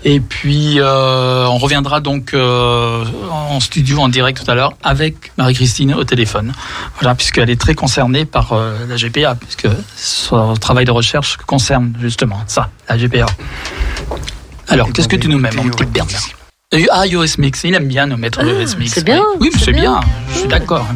Et 0.04 0.18
puis, 0.20 0.80
euh, 0.80 1.46
on 1.46 1.58
reviendra 1.58 2.00
donc 2.00 2.34
euh, 2.34 3.04
en 3.30 3.60
studio, 3.60 4.00
en 4.00 4.08
direct 4.08 4.44
tout 4.44 4.50
à 4.50 4.54
l'heure, 4.56 4.72
avec 4.82 5.32
Marie-Christine 5.38 5.94
au 5.94 6.02
téléphone. 6.04 6.52
Voilà, 7.00 7.14
puisqu'elle 7.14 7.48
est 7.50 7.60
très 7.60 7.74
concernée 7.74 8.24
par 8.24 8.52
euh, 8.52 8.76
la 8.88 8.96
GPA, 8.96 9.36
puisque 9.36 9.68
son 9.96 10.54
travail 10.54 10.84
de 10.84 10.90
recherche 10.90 11.36
concerne 11.46 11.92
justement 12.00 12.40
ça, 12.48 12.70
la 12.88 12.96
GPA. 12.96 13.26
Alors, 14.68 14.92
qu'est-ce 14.92 15.08
que 15.08 15.16
tu 15.16 15.28
nous 15.28 15.38
mets, 15.38 15.50
mon 15.52 15.68
petit 15.68 15.84
Bernard 15.84 16.22
Ah, 16.90 17.06
Yoris 17.06 17.38
Mix, 17.38 17.62
il 17.64 17.74
aime 17.74 17.86
bien 17.88 18.06
nous 18.06 18.16
mettre 18.16 18.40
Ah, 18.42 18.46
Yoris 18.46 18.76
Mix. 18.78 18.92
c'est 18.94 19.04
bien, 19.04 19.22
Oui, 19.38 19.50
c'est 19.52 19.66
c'est 19.66 19.72
bien. 19.72 20.00
bien. 20.00 20.00
je 20.32 20.38
suis 20.40 20.48
d'accord. 20.48 20.86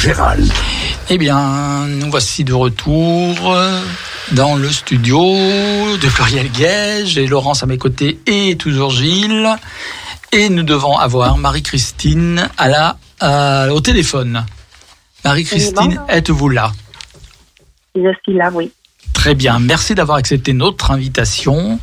Gérald. 0.00 0.50
Eh 1.10 1.18
bien, 1.18 1.86
nous 1.86 2.10
voici 2.10 2.42
de 2.42 2.54
retour 2.54 3.54
dans 4.32 4.56
le 4.56 4.70
studio 4.70 5.20
de 5.20 6.08
Floriel 6.08 6.50
Gay. 6.50 7.04
J'ai 7.04 7.26
Laurence 7.26 7.62
à 7.62 7.66
mes 7.66 7.76
côtés 7.76 8.18
et 8.26 8.56
toujours 8.56 8.90
Gilles. 8.90 9.50
Et 10.32 10.48
nous 10.48 10.62
devons 10.62 10.96
avoir 10.96 11.36
Marie-Christine 11.36 12.48
à 12.56 12.68
la, 12.68 12.96
euh, 13.22 13.68
au 13.70 13.82
téléphone. 13.82 14.46
Marie-Christine, 15.22 16.00
êtes-vous 16.08 16.48
là? 16.48 16.72
Je 17.94 18.10
suis 18.22 18.32
là, 18.32 18.50
oui. 18.54 18.72
Très 19.12 19.34
bien, 19.34 19.58
merci 19.58 19.94
d'avoir 19.94 20.16
accepté 20.16 20.54
notre 20.54 20.92
invitation. 20.92 21.78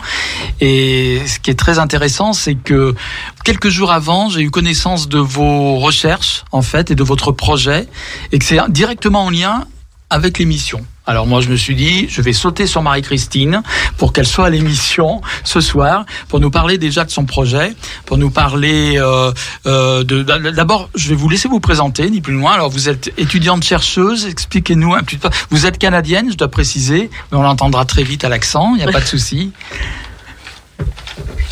Et 0.60 1.22
ce 1.26 1.40
qui 1.40 1.52
est 1.52 1.60
très 1.60 1.80
intéressant, 1.80 2.34
c'est 2.34 2.56
que 2.56 2.96
quelques 3.44 3.70
jours 3.70 3.92
avant, 3.92 4.30
j'ai 4.30 4.42
eu 4.42 4.50
connaissance 4.50 5.08
de 5.08 5.20
vos 5.20 5.78
recherches, 5.78 6.44
en 6.52 6.62
fait, 6.62 6.92
et 6.92 6.96
de 6.96 7.04
votre 7.04 7.32
projet, 7.32 7.88
et 8.32 8.40
que 8.40 8.46
c'est 8.46 8.60
directement 8.70 9.26
en 9.26 9.30
lien 9.30 9.66
avec 10.10 10.40
l'émission. 10.40 10.86
Alors 11.06 11.26
moi, 11.26 11.40
je 11.42 11.50
me 11.50 11.56
suis 11.56 11.76
dit, 11.76 12.08
je 12.10 12.22
vais 12.22 12.34
sauter 12.34 12.68
sur 12.68 12.82
Marie-Christine 12.82 13.62
pour 13.98 14.12
qu'elle 14.12 14.28
soit 14.28 14.46
à 14.46 14.50
l'émission 14.50 15.22
ce 15.44 15.62
soir, 15.62 16.06
pour 16.28 16.40
nous 16.40 16.52
parler 16.52 16.78
déjà 16.78 17.06
de 17.06 17.12
son 17.12 17.26
projet, 17.26 17.76
pour 18.06 18.18
nous 18.18 18.30
parler 18.30 18.96
euh, 18.98 19.32
euh, 19.66 20.04
de... 20.04 20.22
D'abord, 20.24 20.90
je 20.96 21.10
vais 21.10 21.16
vous 21.16 21.30
laisser 21.30 21.48
vous 21.48 21.62
présenter, 21.62 22.10
ni 22.10 22.20
plus 22.20 22.34
moins. 22.34 22.54
Alors, 22.54 22.70
vous 22.70 22.90
êtes 22.90 23.14
étudiante 23.18 23.64
chercheuse, 23.64 24.26
expliquez-nous 24.26 24.96
un 24.96 25.04
petit 25.04 25.18
peu. 25.18 25.30
Vous 25.50 25.66
êtes 25.66 25.78
canadienne, 25.78 26.30
je 26.32 26.38
dois 26.38 26.50
préciser, 26.50 27.10
mais 27.32 27.38
on 27.38 27.44
l'entendra 27.44 27.86
très 27.86 28.04
vite 28.04 28.26
à 28.26 28.30
l'accent, 28.30 28.76
il 28.76 28.78
n'y 28.78 28.88
a 28.88 28.92
pas 28.92 29.02
de 29.02 29.06
souci. 29.06 29.52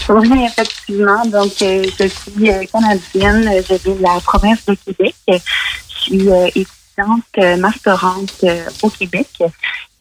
Oui, 0.10 0.46
effectivement. 0.46 1.26
Donc, 1.26 1.54
euh, 1.62 1.84
je 2.00 2.08
suis 2.08 2.50
euh, 2.50 2.64
canadienne. 2.72 3.64
Je 3.68 3.76
viens 3.76 3.96
de 3.96 4.02
la 4.02 4.20
province 4.22 4.66
de 4.66 4.76
Québec. 4.76 5.16
Je 5.28 6.00
suis 6.00 6.30
euh, 6.30 6.48
étudiante 6.48 7.60
masterante 7.60 8.46
au 8.82 8.90
Québec. 8.90 9.28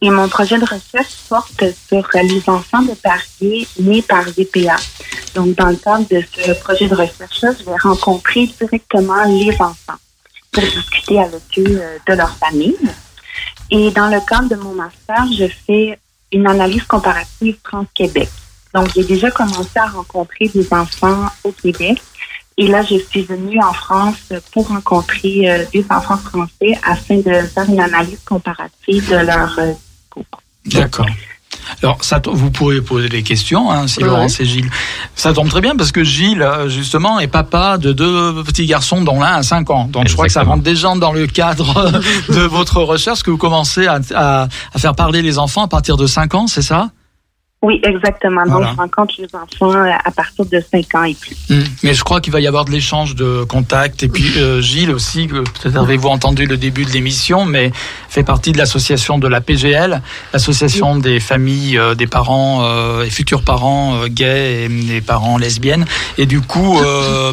Et 0.01 0.09
mon 0.09 0.29
projet 0.29 0.57
de 0.57 0.63
recherche 0.63 1.15
porte 1.27 1.63
sur 1.87 2.07
les 2.13 2.43
enfants 2.47 2.83
de 2.83 2.93
pariers 2.93 3.67
nés 3.79 4.01
par 4.01 4.23
VPA. 4.23 4.75
Donc, 5.33 5.55
dans 5.55 5.67
le 5.67 5.75
cadre 5.75 6.07
de 6.07 6.23
ce 6.31 6.51
projet 6.51 6.87
de 6.87 6.95
recherche-là, 6.95 7.51
je 7.59 7.65
vais 7.65 7.77
rencontrer 7.81 8.47
directement 8.47 9.23
les 9.25 9.53
enfants 9.59 9.99
pour 10.51 10.63
discuter 10.63 11.19
avec 11.19 11.41
eux 11.57 11.81
de 12.07 12.13
leur 12.13 12.37
famille. 12.37 12.77
Et 13.71 13.91
dans 13.91 14.07
le 14.07 14.19
cadre 14.21 14.49
de 14.49 14.55
mon 14.55 14.73
master, 14.73 15.25
je 15.37 15.47
fais 15.65 15.99
une 16.31 16.47
analyse 16.47 16.83
comparative 16.83 17.57
trans-Québec. 17.63 18.29
Donc, 18.75 18.89
j'ai 18.95 19.03
déjà 19.05 19.31
commencé 19.31 19.69
à 19.77 19.87
rencontrer 19.87 20.49
des 20.53 20.67
enfants 20.71 21.25
au 21.43 21.51
Québec. 21.53 22.01
Et 22.57 22.67
là, 22.67 22.81
je 22.83 22.95
suis 23.09 23.23
venue 23.23 23.59
en 23.63 23.73
France 23.73 24.15
pour 24.53 24.67
rencontrer 24.67 25.49
euh, 25.49 25.65
des 25.73 25.85
enfants 25.89 26.17
français 26.17 26.77
afin 26.87 27.15
de 27.17 27.47
faire 27.47 27.65
une 27.69 27.79
analyse 27.79 28.19
comparative 28.25 29.09
de 29.09 29.15
leur 29.15 29.57
euh. 29.59 29.73
D'accord. 30.65 31.07
Alors, 31.81 32.03
ça, 32.03 32.21
vous 32.25 32.51
pourrez 32.51 32.79
poser 32.81 33.09
des 33.09 33.23
questions, 33.23 33.71
hein, 33.71 33.87
si 33.87 33.99
Ouais. 33.99 34.05
Laurence 34.09 34.39
et 34.39 34.45
Gilles. 34.45 34.69
Ça 35.15 35.33
tombe 35.33 35.49
très 35.49 35.61
bien 35.61 35.75
parce 35.75 35.91
que 35.91 36.03
Gilles, 36.03 36.41
euh, 36.43 36.69
justement, 36.69 37.19
est 37.19 37.27
papa 37.27 37.77
de 37.77 37.91
deux 37.91 38.43
petits 38.43 38.65
garçons, 38.67 39.01
dont 39.01 39.19
l'un 39.19 39.35
a 39.37 39.43
5 39.43 39.69
ans. 39.71 39.85
Donc, 39.85 40.07
je 40.07 40.13
crois 40.13 40.27
que 40.27 40.31
ça 40.31 40.43
rentre 40.43 40.63
déjà 40.63 40.93
dans 40.95 41.11
le 41.11 41.27
cadre 41.27 41.91
de 42.29 42.41
votre 42.41 42.81
recherche 42.81 43.23
que 43.23 43.31
vous 43.31 43.37
commencez 43.37 43.87
à, 43.87 43.99
à- 44.13 44.47
à 44.73 44.79
faire 44.79 44.95
parler 44.95 45.21
les 45.21 45.39
enfants 45.39 45.63
à 45.63 45.67
partir 45.67 45.97
de 45.97 46.05
5 46.07 46.35
ans, 46.35 46.47
c'est 46.47 46.61
ça? 46.61 46.89
Oui, 47.65 47.79
exactement. 47.81 48.43
Donc, 48.43 48.51
Voilà. 48.51 48.73
je 48.73 48.77
rencontre 48.77 49.15
les 49.17 49.27
enfants 49.33 49.75
euh, 49.75 49.89
à 50.05 50.11
partir 50.11 50.45
de 50.45 50.63
5 50.71 50.93
ans 50.93 51.03
et 51.03 51.15
plus. 51.15 51.35
Mm. 51.49 51.63
Mais 51.81 51.95
je 51.95 52.03
crois 52.03 52.21
qu'il 52.21 52.31
va 52.31 52.39
y 52.39 52.45
avoir 52.45 52.63
de 52.63 52.69
l'échange 52.69 53.15
de 53.15 53.43
contacts. 53.43 54.03
Et 54.03 54.07
puis 54.07 54.37
euh, 54.37 54.61
Gilles 54.61 54.91
aussi, 54.91 55.27
peut-être 55.27 55.75
avez-vous 55.75 56.09
entendu 56.09 56.45
le 56.45 56.57
début 56.57 56.85
de 56.85 56.91
l'émission, 56.91 57.43
mais 57.45 57.71
fait 58.07 58.21
partie 58.21 58.51
de 58.51 58.59
l'association 58.59 59.17
de 59.17 59.27
la 59.27 59.41
PGL, 59.41 60.03
l'association 60.31 60.95
des 60.97 61.19
familles, 61.19 61.79
euh, 61.79 61.95
des 61.95 62.05
parents 62.05 62.59
euh, 62.61 63.01
et 63.01 63.09
futurs 63.09 63.41
parents 63.41 64.05
gays 64.09 64.65
et 64.65 64.69
des 64.69 65.01
parents 65.01 65.39
lesbiennes. 65.39 65.85
Et 66.19 66.27
du 66.27 66.41
coup, 66.41 66.79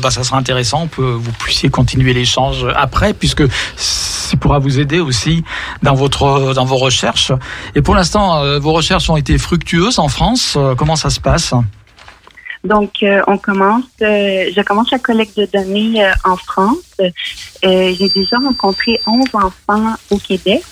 bah, 0.02 0.10
ça 0.10 0.24
sera 0.24 0.38
intéressant 0.38 0.86
que 0.86 1.02
vous 1.02 1.32
puissiez 1.32 1.68
continuer 1.68 2.14
l'échange 2.14 2.66
après, 2.74 3.12
puisque 3.12 3.42
ça 3.76 4.36
pourra 4.38 4.59
vous 4.60 4.80
aider 4.80 5.00
aussi 5.00 5.44
dans 5.82 5.94
votre 5.94 6.54
dans 6.54 6.64
vos 6.64 6.78
recherches. 6.78 7.32
Et 7.74 7.82
pour 7.82 7.94
l'instant, 7.94 8.59
vos 8.59 8.72
recherches 8.72 9.10
ont 9.10 9.18
été 9.18 9.36
fructueuses 9.36 9.98
en 9.98 10.09
France. 10.09 10.22
Euh, 10.57 10.74
Comment 10.77 10.97
ça 10.97 11.11
se 11.11 11.20
passe? 11.20 11.53
Donc, 12.65 13.03
euh, 13.03 13.23
on 13.27 13.39
commence, 13.39 13.85
euh, 14.03 14.51
je 14.57 14.62
commence 14.62 14.90
la 14.93 15.01
collecte 15.01 15.36
de 15.36 15.47
données 15.47 16.05
euh, 16.05 16.12
en 16.24 16.36
France. 16.36 16.77
J'ai 17.62 18.09
déjà 18.09 18.39
rencontré 18.39 19.01
11 19.07 19.27
enfants 19.35 19.94
au 20.11 20.19
Québec 20.19 20.62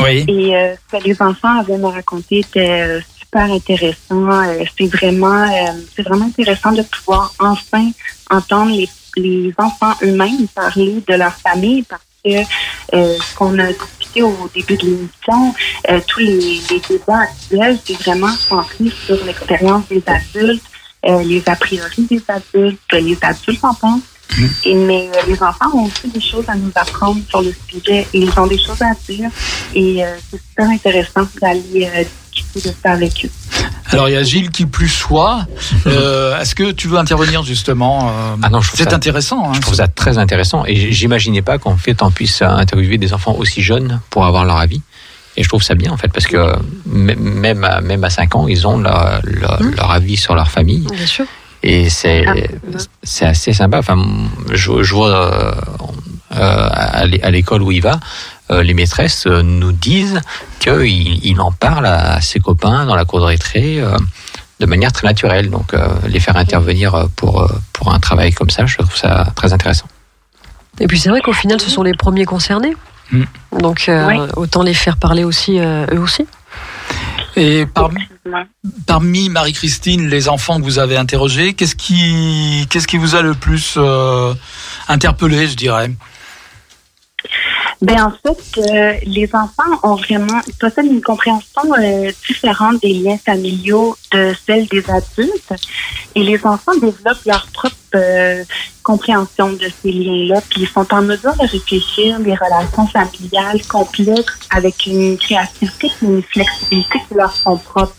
Oui. 0.00 0.24
et 0.26 0.76
ce 0.90 0.96
que 0.96 1.04
les 1.04 1.22
enfants 1.22 1.60
avaient 1.60 1.78
me 1.78 1.86
raconté 1.86 2.40
était 2.40 3.00
super 3.20 3.52
intéressant. 3.52 4.42
C'est 4.76 4.86
vraiment, 4.88 5.46
c'est 5.94 6.02
vraiment 6.02 6.26
intéressant 6.26 6.72
de 6.72 6.82
pouvoir 6.82 7.32
enfin 7.38 7.88
entendre 8.30 8.72
les, 8.72 8.88
les 9.16 9.52
enfants 9.58 9.94
eux-mêmes 10.02 10.48
parler 10.48 11.02
de 11.06 11.14
leur 11.14 11.34
famille 11.34 11.84
parce 11.84 12.02
que 12.24 12.42
ce 12.92 13.36
qu'on 13.36 13.58
a 13.60 13.72
au 14.16 14.50
début 14.54 14.76
de 14.76 14.86
l'émission, 14.86 15.54
euh, 15.90 16.00
tous 16.06 16.20
les, 16.20 16.60
les 16.70 16.80
débats 16.88 17.20
actuels, 17.20 17.78
c'est 17.84 17.98
vraiment 17.98 18.28
centré 18.28 18.84
sur 19.06 19.24
l'expérience 19.24 19.84
des 19.88 20.02
adultes, 20.06 20.64
euh, 21.06 21.22
les 21.22 21.42
a 21.46 21.56
priori 21.56 22.02
des 22.10 22.22
adultes, 22.28 22.80
les 22.92 23.18
adultes 23.22 23.64
en 23.64 23.74
pensent. 23.74 24.02
Et, 24.64 24.74
mais 24.74 25.08
euh, 25.08 25.20
les 25.26 25.42
enfants 25.42 25.70
ont 25.74 25.84
aussi 25.86 26.08
des 26.08 26.20
choses 26.20 26.44
à 26.48 26.54
nous 26.54 26.70
apprendre 26.74 27.20
sur 27.28 27.42
le 27.42 27.52
sujet 27.68 28.06
et 28.12 28.18
ils 28.18 28.38
ont 28.38 28.46
des 28.46 28.58
choses 28.58 28.82
à 28.82 28.92
dire. 29.08 29.30
Et 29.74 30.04
euh, 30.04 30.16
c'est 30.30 30.38
super 30.38 30.68
intéressant 30.68 31.22
d'aller 31.40 32.06
de 32.54 32.60
ça 32.82 32.92
avec 32.92 33.24
eux. 33.24 33.30
Alors 33.90 34.08
il 34.08 34.12
y 34.12 34.16
a 34.16 34.22
Gilles 34.22 34.50
qui 34.50 34.66
plus 34.66 34.88
soit. 34.88 35.46
Euh, 35.86 36.38
Est-ce 36.40 36.54
que 36.54 36.70
tu 36.72 36.88
veux 36.88 36.98
intervenir 36.98 37.42
justement 37.42 38.08
euh, 38.08 38.36
Ah 38.42 38.48
non, 38.50 38.60
je 38.60 38.68
trouve 38.68 38.80
C'est 38.80 38.92
intéressant. 38.92 39.48
hein. 39.48 39.52
Je 39.54 39.60
trouve 39.60 39.74
ça 39.74 39.88
très 39.88 40.18
intéressant 40.18 40.64
et 40.66 40.92
j'imaginais 40.92 41.40
pas 41.42 41.58
qu'en 41.58 41.76
fait 41.76 42.02
on 42.02 42.10
puisse 42.10 42.42
interviewer 42.42 42.98
des 42.98 43.12
enfants 43.14 43.34
aussi 43.38 43.62
jeunes 43.62 44.00
pour 44.10 44.26
avoir 44.26 44.44
leur 44.44 44.56
avis. 44.58 44.82
Et 45.36 45.42
je 45.44 45.48
trouve 45.48 45.62
ça 45.62 45.74
bien 45.74 45.92
en 45.92 45.96
fait 45.96 46.08
parce 46.08 46.26
que 46.26 46.52
même 46.86 47.64
à, 47.64 47.80
même 47.80 48.02
à 48.04 48.10
5 48.10 48.34
ans, 48.36 48.48
ils 48.48 48.66
ont 48.66 48.78
leur, 48.78 49.20
leur, 49.24 49.62
leur 49.62 49.90
avis 49.90 50.16
sur 50.16 50.34
leur 50.34 50.50
famille 50.50 50.86
Bien 50.92 51.06
sûr. 51.06 51.24
et 51.62 51.88
c'est 51.90 52.24
Ah, 52.26 52.34
c'est 53.02 53.24
assez 53.26 53.52
sympa. 53.52 53.78
Enfin, 53.78 53.96
je, 54.52 54.82
je 54.82 54.94
vois 54.94 55.10
euh, 55.14 55.52
euh, 56.36 56.68
à 56.72 57.04
l'é- 57.06 57.22
à 57.22 57.30
l'école 57.30 57.62
où 57.62 57.70
il 57.72 57.80
va, 57.82 57.98
les 58.50 58.74
maîtresses 58.74 59.26
euh, 59.26 59.42
nous 59.42 59.72
disent 59.72 60.20
qu'il 60.60 61.24
il 61.24 61.40
en 61.40 61.52
parle 61.52 61.86
à 61.86 62.20
ses 62.20 62.40
copains 62.40 62.86
dans 62.86 62.94
la 62.96 63.04
cour 63.04 63.20
de 63.20 63.24
récré 63.26 63.80
euh, 63.80 63.96
de 64.60 64.66
manière 64.66 64.92
très 64.92 65.06
naturelle. 65.06 65.50
Donc 65.50 65.74
euh, 65.74 65.88
les 66.06 66.20
faire 66.20 66.36
intervenir 66.36 66.94
euh, 66.94 67.06
pour 67.16 67.42
euh, 67.42 67.48
pour 67.72 67.92
un 67.92 68.00
travail 68.00 68.32
comme 68.32 68.50
ça, 68.50 68.66
je 68.66 68.76
trouve 68.78 68.96
ça 68.96 69.32
très 69.36 69.52
intéressant. 69.52 69.86
Et 70.80 70.86
puis 70.86 70.98
c'est 70.98 71.08
vrai 71.10 71.20
qu'au 71.20 71.32
final, 71.32 71.60
ce 71.60 71.70
sont 71.70 71.82
les 71.82 71.94
premiers 71.94 72.24
concernés. 72.24 72.74
Mm. 73.10 73.22
Donc 73.60 73.88
euh, 73.88 74.06
Oui. 74.08 74.16
autant 74.36 74.62
les 74.62 74.74
faire 74.74 74.96
parler 74.96 75.24
aussi 75.24 75.58
euh, 75.58 75.86
eux 75.92 75.98
aussi. 76.00 76.26
Et 77.36 77.66
par- 77.66 77.90
Effectivement. 77.92 78.44
parmi 78.86 79.28
Marie-Christine, 79.28 80.08
les 80.08 80.28
enfants 80.28 80.58
que 80.58 80.64
vous 80.64 80.78
avez 80.80 80.96
interrogés, 80.96 81.54
qu'est-ce 81.54 81.76
qui, 81.76 82.66
qu'est-ce 82.68 82.88
qui 82.88 82.96
vous 82.96 83.14
a 83.14 83.22
le 83.22 83.34
plus 83.34 83.74
euh, 83.76 84.34
interpellé, 84.88 85.46
je 85.46 85.54
dirais? 85.54 85.90
Ben 87.80 88.02
en 88.02 88.10
fait, 88.10 88.60
euh, 88.60 88.94
les 89.04 89.30
enfants 89.34 89.78
ont 89.84 89.94
vraiment 89.94 90.40
possèdent 90.58 90.86
une 90.86 91.00
compréhension 91.00 91.62
euh, 91.78 92.10
différente 92.26 92.82
des 92.82 92.92
liens 92.92 93.18
familiaux 93.18 93.96
de 94.12 94.34
celle 94.46 94.66
des 94.66 94.84
adultes, 94.90 95.54
et 96.16 96.22
les 96.24 96.44
enfants 96.44 96.74
développent 96.74 97.24
leur 97.24 97.46
propre 97.52 97.76
euh, 97.94 98.42
compréhension 98.82 99.52
de 99.52 99.68
ces 99.82 99.92
liens-là, 99.92 100.40
puis 100.50 100.62
ils 100.62 100.68
sont 100.68 100.92
en 100.92 101.02
mesure 101.02 101.34
de 101.34 101.46
réfléchir 101.46 102.18
des 102.20 102.34
relations 102.34 102.86
familiales 102.86 103.60
complexes 103.68 104.48
avec 104.50 104.86
une 104.86 105.16
créativité 105.16 105.86
et 105.86 106.04
une 106.04 106.22
flexibilité 106.22 106.98
qui 107.06 107.14
leur 107.14 107.32
sont 107.32 107.58
propres. 107.58 107.94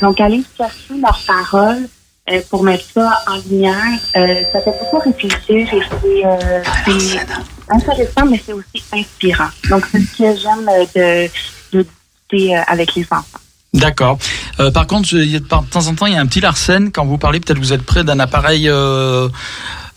Donc, 0.00 0.20
aller 0.20 0.42
chercher 0.56 0.94
leurs 1.00 1.20
paroles 1.26 1.88
euh, 2.30 2.40
pour 2.50 2.62
mettre 2.62 2.84
ça 2.92 3.22
en 3.28 3.36
lumière, 3.48 3.98
euh, 4.16 4.42
ça 4.52 4.60
fait 4.60 4.74
beaucoup 4.80 4.98
réfléchir 4.98 5.72
et 5.72 5.80
c'est 5.80 6.26
euh, 6.26 6.62
intéressant, 7.68 8.26
mais 8.26 8.40
c'est 8.44 8.52
aussi 8.52 8.82
inspirant. 8.92 9.48
Donc, 9.68 9.84
c'est 9.90 10.00
ce 10.00 10.16
que 10.16 10.40
j'aime 10.40 10.68
euh, 10.68 11.28
de, 11.72 11.78
de 11.78 11.82
discuter 11.82 12.56
euh, 12.56 12.62
avec 12.66 12.94
les 12.94 13.04
enfants. 13.10 13.38
D'accord. 13.74 14.18
Euh, 14.60 14.70
par 14.70 14.86
contre, 14.86 15.08
je, 15.08 15.16
de 15.16 15.38
temps 15.38 15.64
en 15.86 15.94
temps, 15.94 16.06
il 16.06 16.14
y 16.14 16.16
a 16.16 16.20
un 16.20 16.26
petit 16.26 16.40
Larsen. 16.40 16.90
Quand 16.92 17.04
vous 17.04 17.18
parlez, 17.18 17.40
peut-être 17.40 17.58
vous 17.58 17.72
êtes 17.72 17.82
près 17.82 18.04
d'un 18.04 18.18
appareil 18.20 18.70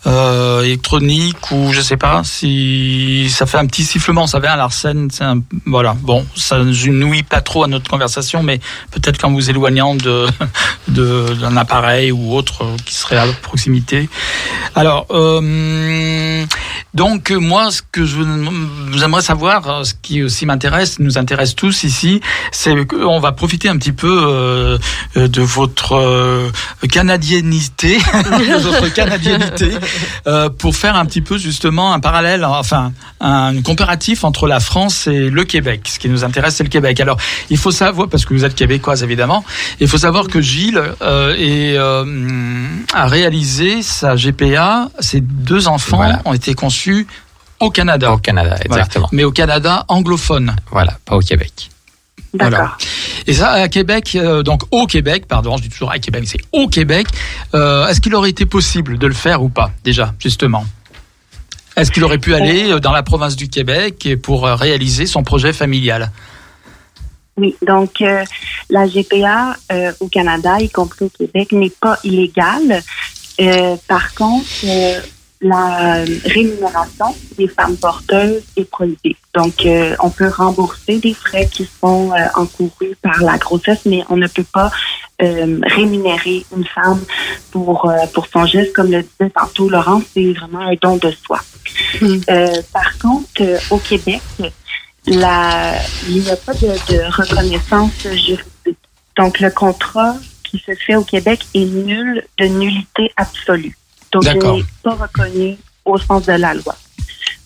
euh, 0.06 0.62
électronique 0.62 1.50
ou 1.50 1.72
je 1.72 1.80
sais 1.80 1.96
pas 1.96 2.22
si 2.24 3.28
ça 3.30 3.46
fait 3.46 3.58
un 3.58 3.66
petit 3.66 3.84
sifflement. 3.84 4.26
Ça 4.26 4.40
fait 4.40 4.48
un 4.48 4.56
Larsen, 4.56 5.08
un, 5.20 5.40
voilà. 5.66 5.94
Bon, 6.00 6.26
ça 6.36 6.62
nuit 6.64 7.22
pas 7.22 7.40
trop 7.40 7.64
à 7.64 7.66
notre 7.66 7.90
conversation, 7.90 8.42
mais 8.42 8.60
peut-être 8.90 9.18
qu'en 9.18 9.32
vous 9.32 9.50
éloignant 9.50 9.94
de 10.88 11.34
d'un 11.34 11.56
appareil 11.56 12.12
ou 12.12 12.34
autre 12.34 12.64
qui 12.84 12.94
serait 12.94 13.16
à 13.16 13.26
proximité. 13.42 14.08
Alors, 14.74 15.06
euh, 15.10 16.44
donc 16.94 17.30
moi, 17.30 17.70
ce 17.70 17.82
que 17.82 18.04
je 18.04 18.16
vous 18.16 19.04
aimerais 19.04 19.22
savoir, 19.22 19.68
euh, 19.68 19.84
ce 19.84 19.94
qui 19.94 20.22
aussi 20.22 20.44
m'intéresse, 20.44 20.98
nous 20.98 21.18
intéresse 21.18 21.54
tous 21.54 21.84
ici, 21.84 22.20
c'est 22.50 22.84
qu'on 22.86 23.20
va 23.20 23.32
profiter 23.32 23.68
un 23.68 23.76
petit 23.76 23.92
peu 23.92 24.22
euh, 24.26 24.78
de 25.14 25.40
votre 25.40 25.92
euh, 25.92 26.50
canadiennité, 26.90 27.98
de 28.12 28.58
votre 28.58 28.92
canadiennité, 28.92 29.70
euh, 30.26 30.48
pour 30.48 30.76
faire 30.76 30.96
un 30.96 31.04
petit 31.06 31.20
peu 31.20 31.38
justement 31.38 31.92
un 31.92 32.00
parallèle, 32.00 32.44
enfin 32.44 32.92
un 33.20 33.60
comparatif 33.62 34.24
entre 34.24 34.46
la 34.46 34.60
France 34.60 35.06
et 35.06 35.30
le 35.30 35.44
Québec. 35.44 35.88
Ce 35.92 35.98
qui 35.98 36.08
nous 36.08 36.24
intéresse, 36.24 36.56
c'est 36.56 36.64
le 36.64 36.68
Québec. 36.70 36.98
Alors, 37.00 37.18
il 37.50 37.56
faut 37.56 37.70
savoir, 37.70 38.08
parce 38.08 38.24
que 38.24 38.34
vous 38.34 38.44
êtes 38.44 38.54
québécoise 38.54 39.02
évidemment, 39.02 39.44
il 39.80 39.88
faut 39.88 39.98
savoir 39.98 40.28
que 40.28 40.40
Gilles 40.40 40.80
euh, 41.02 41.34
est, 41.36 41.76
euh, 41.76 42.04
a 42.92 43.06
réalisé 43.06 43.82
sa 43.82 44.16
GPA. 44.16 44.88
Ses 45.00 45.20
deux 45.20 45.68
enfants 45.68 45.98
Voilà. 45.98 46.22
ont 46.24 46.32
été 46.34 46.54
conçus 46.54 47.06
au 47.60 47.70
Canada. 47.70 48.12
Au 48.12 48.18
Canada, 48.18 48.56
Voilà. 48.66 48.82
exactement. 48.84 49.08
Mais 49.12 49.24
au 49.24 49.32
Canada 49.32 49.84
anglophone. 49.88 50.56
Voilà, 50.70 50.96
pas 51.04 51.16
au 51.16 51.20
Québec. 51.20 51.70
D'accord. 52.34 52.58
Voilà. 52.58 52.76
Et 53.26 53.32
ça, 53.32 53.50
à 53.52 53.68
Québec, 53.68 54.12
euh, 54.14 54.42
donc 54.42 54.62
au 54.70 54.86
Québec, 54.86 55.26
pardon, 55.26 55.56
je 55.56 55.62
dis 55.62 55.68
toujours 55.68 55.90
à 55.90 55.98
Québec, 55.98 56.24
c'est 56.26 56.40
au 56.52 56.68
Québec. 56.68 57.06
Euh, 57.54 57.86
Est-ce 57.88 58.00
qu'il 58.00 58.14
aurait 58.14 58.30
été 58.30 58.46
possible 58.46 58.98
de 58.98 59.06
le 59.06 59.14
faire 59.14 59.42
ou 59.42 59.48
pas, 59.48 59.70
déjà, 59.84 60.14
justement? 60.18 60.64
Est-ce 61.76 61.90
qu'il 61.90 62.04
aurait 62.04 62.18
pu 62.18 62.34
aller 62.34 62.70
euh, 62.70 62.80
dans 62.80 62.92
la 62.92 63.02
province 63.02 63.36
du 63.36 63.48
Québec 63.48 64.08
pour 64.22 64.44
réaliser 64.44 65.06
son 65.06 65.22
projet 65.22 65.52
familial? 65.52 66.10
Oui, 67.36 67.56
donc 67.66 68.00
euh, 68.02 68.24
la 68.68 68.86
GPA 68.86 69.56
au 70.00 70.08
Canada, 70.08 70.60
y 70.60 70.68
compris 70.68 71.06
au 71.06 71.08
Québec, 71.08 71.52
n'est 71.52 71.70
pas 71.70 71.98
illégale. 72.04 72.82
Par 73.88 74.12
contre, 74.14 74.46
la 75.40 76.04
rémunération 76.24 77.14
des 77.38 77.48
femmes 77.48 77.76
porteuses 77.76 78.42
est 78.56 78.70
prohibée. 78.70 79.16
Donc, 79.34 79.64
euh, 79.64 79.96
on 80.00 80.10
peut 80.10 80.28
rembourser 80.28 80.98
des 80.98 81.14
frais 81.14 81.48
qui 81.50 81.68
sont 81.80 82.12
euh, 82.12 82.26
encourus 82.34 82.94
par 83.00 83.22
la 83.22 83.38
grossesse, 83.38 83.80
mais 83.86 84.04
on 84.10 84.16
ne 84.16 84.26
peut 84.26 84.44
pas 84.44 84.70
euh, 85.22 85.60
rémunérer 85.62 86.44
une 86.54 86.66
femme 86.66 87.00
pour 87.50 87.88
euh, 87.88 88.06
pour 88.12 88.26
son 88.26 88.44
geste, 88.44 88.72
comme 88.74 88.90
le 88.90 89.02
disait 89.02 89.30
tantôt 89.30 89.68
Laurent, 89.70 90.02
c'est 90.12 90.32
vraiment 90.32 90.60
un 90.60 90.74
don 90.80 90.96
de 90.96 91.10
soi. 91.10 91.40
Mm. 92.00 92.16
Euh, 92.28 92.62
par 92.72 92.98
contre, 92.98 93.40
euh, 93.40 93.58
au 93.70 93.78
Québec, 93.78 94.20
la, 95.06 95.74
il 96.08 96.20
n'y 96.20 96.30
a 96.30 96.36
pas 96.36 96.52
de, 96.54 96.66
de 96.66 97.16
reconnaissance 97.16 97.92
juridique. 98.02 98.78
Donc, 99.16 99.40
le 99.40 99.50
contrat 99.50 100.16
qui 100.44 100.58
se 100.58 100.72
fait 100.74 100.96
au 100.96 101.04
Québec 101.04 101.46
est 101.54 101.64
nul 101.64 102.24
de 102.38 102.46
nullité 102.46 103.10
absolue. 103.16 103.76
Donc, 104.12 104.24
il 104.24 104.32
D'accord. 104.32 104.56
n'est 104.56 104.64
pas 104.82 104.94
reconnu 104.94 105.56
au 105.84 105.98
sens 105.98 106.26
de 106.26 106.32
la 106.32 106.54
loi. 106.54 106.74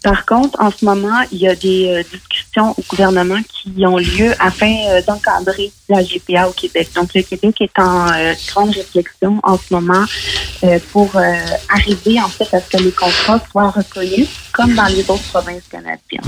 Par 0.05 0.27
contre, 0.27 0.61
en 0.61 0.71
ce 0.71 0.85
moment, 0.85 1.25
il 1.33 1.39
y 1.39 1.49
a 1.49 1.55
des 1.57 1.89
euh, 1.89 2.03
discussions 2.03 2.73
au 2.73 2.83
gouvernement 2.91 3.41
qui 3.49 3.87
ont 3.87 3.97
lieu 3.97 4.33
afin 4.39 4.77
euh, 4.91 5.01
d'encadrer 5.01 5.73
la 5.89 6.03
GPA 6.03 6.47
au 6.47 6.53
Québec. 6.53 6.91
Donc, 6.95 7.15
le 7.15 7.23
Québec 7.23 7.57
est 7.63 7.79
en 7.79 8.13
euh, 8.13 8.35
grande 8.49 8.71
réflexion 8.71 9.41
en 9.43 9.57
ce 9.57 9.73
moment 9.73 10.05
pour 10.93 11.11
arriver 11.69 12.19
en 12.23 12.29
fait 12.29 12.55
à 12.55 12.61
ce 12.61 12.71
que 12.71 12.83
les 12.83 12.93
contrats 12.93 13.39
soient 13.51 13.71
reconnus 13.71 14.29
comme 14.53 14.75
dans 14.75 14.87
les 14.87 15.03
autres 15.11 15.29
provinces 15.31 15.69
canadiennes. 15.71 16.23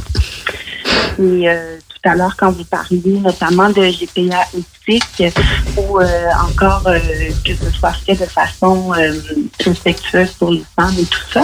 Et 1.19 1.48
euh, 1.48 1.78
tout 1.89 2.09
à 2.09 2.15
l'heure, 2.15 2.36
quand 2.36 2.51
vous 2.51 2.65
parliez 2.65 3.19
notamment 3.19 3.70
de 3.70 3.82
GPA 3.82 4.44
éthique 4.55 5.35
ou 5.77 5.98
euh, 5.98 6.28
encore 6.47 6.86
euh, 6.86 6.98
que 7.44 7.55
ce 7.55 7.70
soit 7.70 7.93
fait 7.93 8.15
de 8.15 8.27
façon 8.27 8.93
respectueuse 9.65 10.31
pour 10.32 10.51
les 10.51 10.65
femmes 10.78 10.94
et 10.98 11.05
tout 11.05 11.32
ça, 11.32 11.43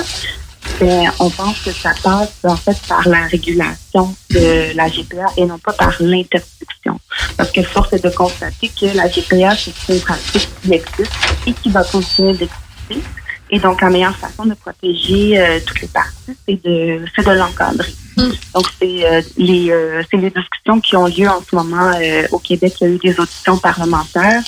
on 1.18 1.30
pense 1.30 1.60
que 1.60 1.72
ça 1.72 1.92
passe 2.02 2.32
en 2.44 2.56
fait 2.56 2.76
par 2.88 3.06
la 3.08 3.26
régulation 3.26 4.14
de 4.30 4.76
la 4.76 4.88
GPA 4.88 5.26
et 5.36 5.44
non 5.44 5.58
pas 5.58 5.72
par 5.72 5.94
l'interdiction. 6.00 6.98
Parce 7.36 7.50
que 7.50 7.62
force 7.62 7.92
est 7.92 8.04
de 8.04 8.10
constater 8.10 8.68
que 8.68 8.86
la 8.96 9.08
GPA, 9.08 9.54
c'est 9.56 9.94
une 9.94 10.00
pratique 10.00 10.48
qui 10.62 10.72
existe 10.72 11.12
et 11.46 11.52
qui 11.52 11.70
va 11.70 11.84
continuer 11.84 12.32
d'exister. 12.32 13.08
Et 13.54 13.58
donc, 13.58 13.82
la 13.82 13.90
meilleure 13.90 14.16
façon 14.16 14.46
de 14.46 14.54
protéger 14.54 15.38
euh, 15.38 15.60
toutes 15.66 15.82
les 15.82 15.88
parties, 15.88 16.34
c'est 16.48 16.64
de, 16.64 17.04
c'est 17.14 17.26
de 17.26 17.32
l'encadrer. 17.32 17.92
Donc, 18.16 18.64
c'est 18.80 19.04
euh, 19.04 19.20
les, 19.36 19.70
euh, 19.70 20.02
c'est 20.10 20.16
les 20.16 20.30
discussions 20.30 20.80
qui 20.80 20.96
ont 20.96 21.06
lieu 21.06 21.28
en 21.28 21.42
ce 21.42 21.54
moment 21.54 21.92
euh, 22.00 22.26
au 22.30 22.38
Québec. 22.38 22.74
Il 22.80 22.88
y 22.88 22.90
a 22.90 22.94
eu 22.94 22.98
des 22.98 23.20
auditions 23.20 23.58
parlementaires 23.58 24.42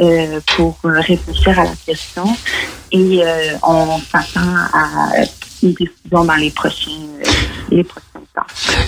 euh, 0.00 0.40
pour 0.56 0.78
réfléchir 0.82 1.60
à 1.60 1.64
la 1.64 1.74
question 1.86 2.24
et 2.90 3.20
euh, 3.22 3.52
on 3.62 4.00
s'attend 4.10 4.54
à 4.72 5.10
une 5.62 5.72
décision 5.72 6.24
dans 6.24 6.34
les 6.34 6.50
prochains, 6.50 6.90
euh, 6.90 7.30
les 7.70 7.84
prochains 7.84 8.06
temps. 8.34 8.46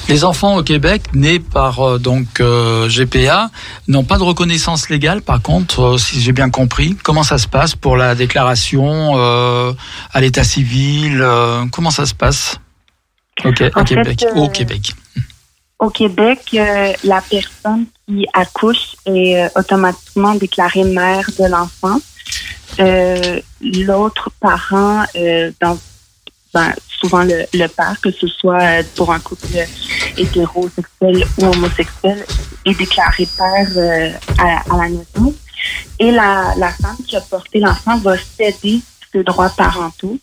Les 0.09 0.25
enfants 0.25 0.57
au 0.57 0.63
Québec 0.63 1.03
nés 1.15 1.39
par 1.39 1.81
euh, 1.81 1.99
donc 1.99 2.41
euh, 2.41 2.89
GPA 2.89 3.51
n'ont 3.89 4.05
pas 4.05 4.19
de 4.19 4.23
reconnaissance 4.23 4.89
légale. 4.89 5.23
Par 5.23 5.43
contre, 5.43 5.81
euh, 5.81 5.99
si 5.99 6.21
j'ai 6.21 6.33
bien 6.33 6.51
compris, 6.51 6.97
comment 7.03 7.23
ça 7.23 7.39
se 7.39 7.49
passe 7.49 7.75
pour 7.75 7.97
la 7.97 8.15
déclaration 8.15 9.17
euh, 9.17 9.73
à 10.13 10.21
l'état 10.21 10.45
civil 10.45 11.25
Comment 11.71 11.91
ça 11.91 12.07
se 12.07 12.15
passe 12.15 12.59
au 13.45 13.53
fait, 13.53 13.73
Québec. 13.85 14.25
Au 14.35 14.49
Québec. 14.49 14.95
Au 15.83 15.91
Québec, 15.91 16.39
euh, 16.55 16.93
la 17.03 17.21
personne 17.21 17.87
qui 18.07 18.25
accouche 18.33 18.95
est 19.05 19.37
euh, 19.37 19.49
automatiquement 19.57 20.37
déclarée 20.37 20.85
mère 20.85 21.29
de 21.37 21.45
l'enfant. 21.47 21.99
Euh, 22.79 23.41
L'autre 23.61 24.31
parent, 24.41 25.05
dans, 25.61 25.79
ben, 26.53 26.73
souvent 27.01 27.23
le, 27.23 27.47
le 27.53 27.67
père, 27.67 27.97
que 28.01 28.11
ce 28.11 28.27
soit 28.27 28.63
euh, 28.63 28.83
pour 28.95 29.13
un 29.13 29.21
couple 29.21 29.47
hétérosexuel 30.17 31.27
ou 31.39 31.47
homosexuel, 31.47 32.25
est 32.65 32.75
déclaré 32.75 33.27
père 33.37 33.69
euh, 33.77 34.11
à, 34.39 34.75
à 34.75 34.77
la 34.83 34.89
naissance. 34.89 35.35
Et 35.99 36.11
la, 36.11 36.55
la 36.57 36.71
femme 36.71 36.97
qui 37.07 37.17
a 37.17 37.21
porté 37.21 37.61
l'enfant 37.61 37.97
va 37.99 38.17
céder 38.17 38.81
ses 39.13 39.23
droits 39.23 39.51
parentaux 39.51 40.19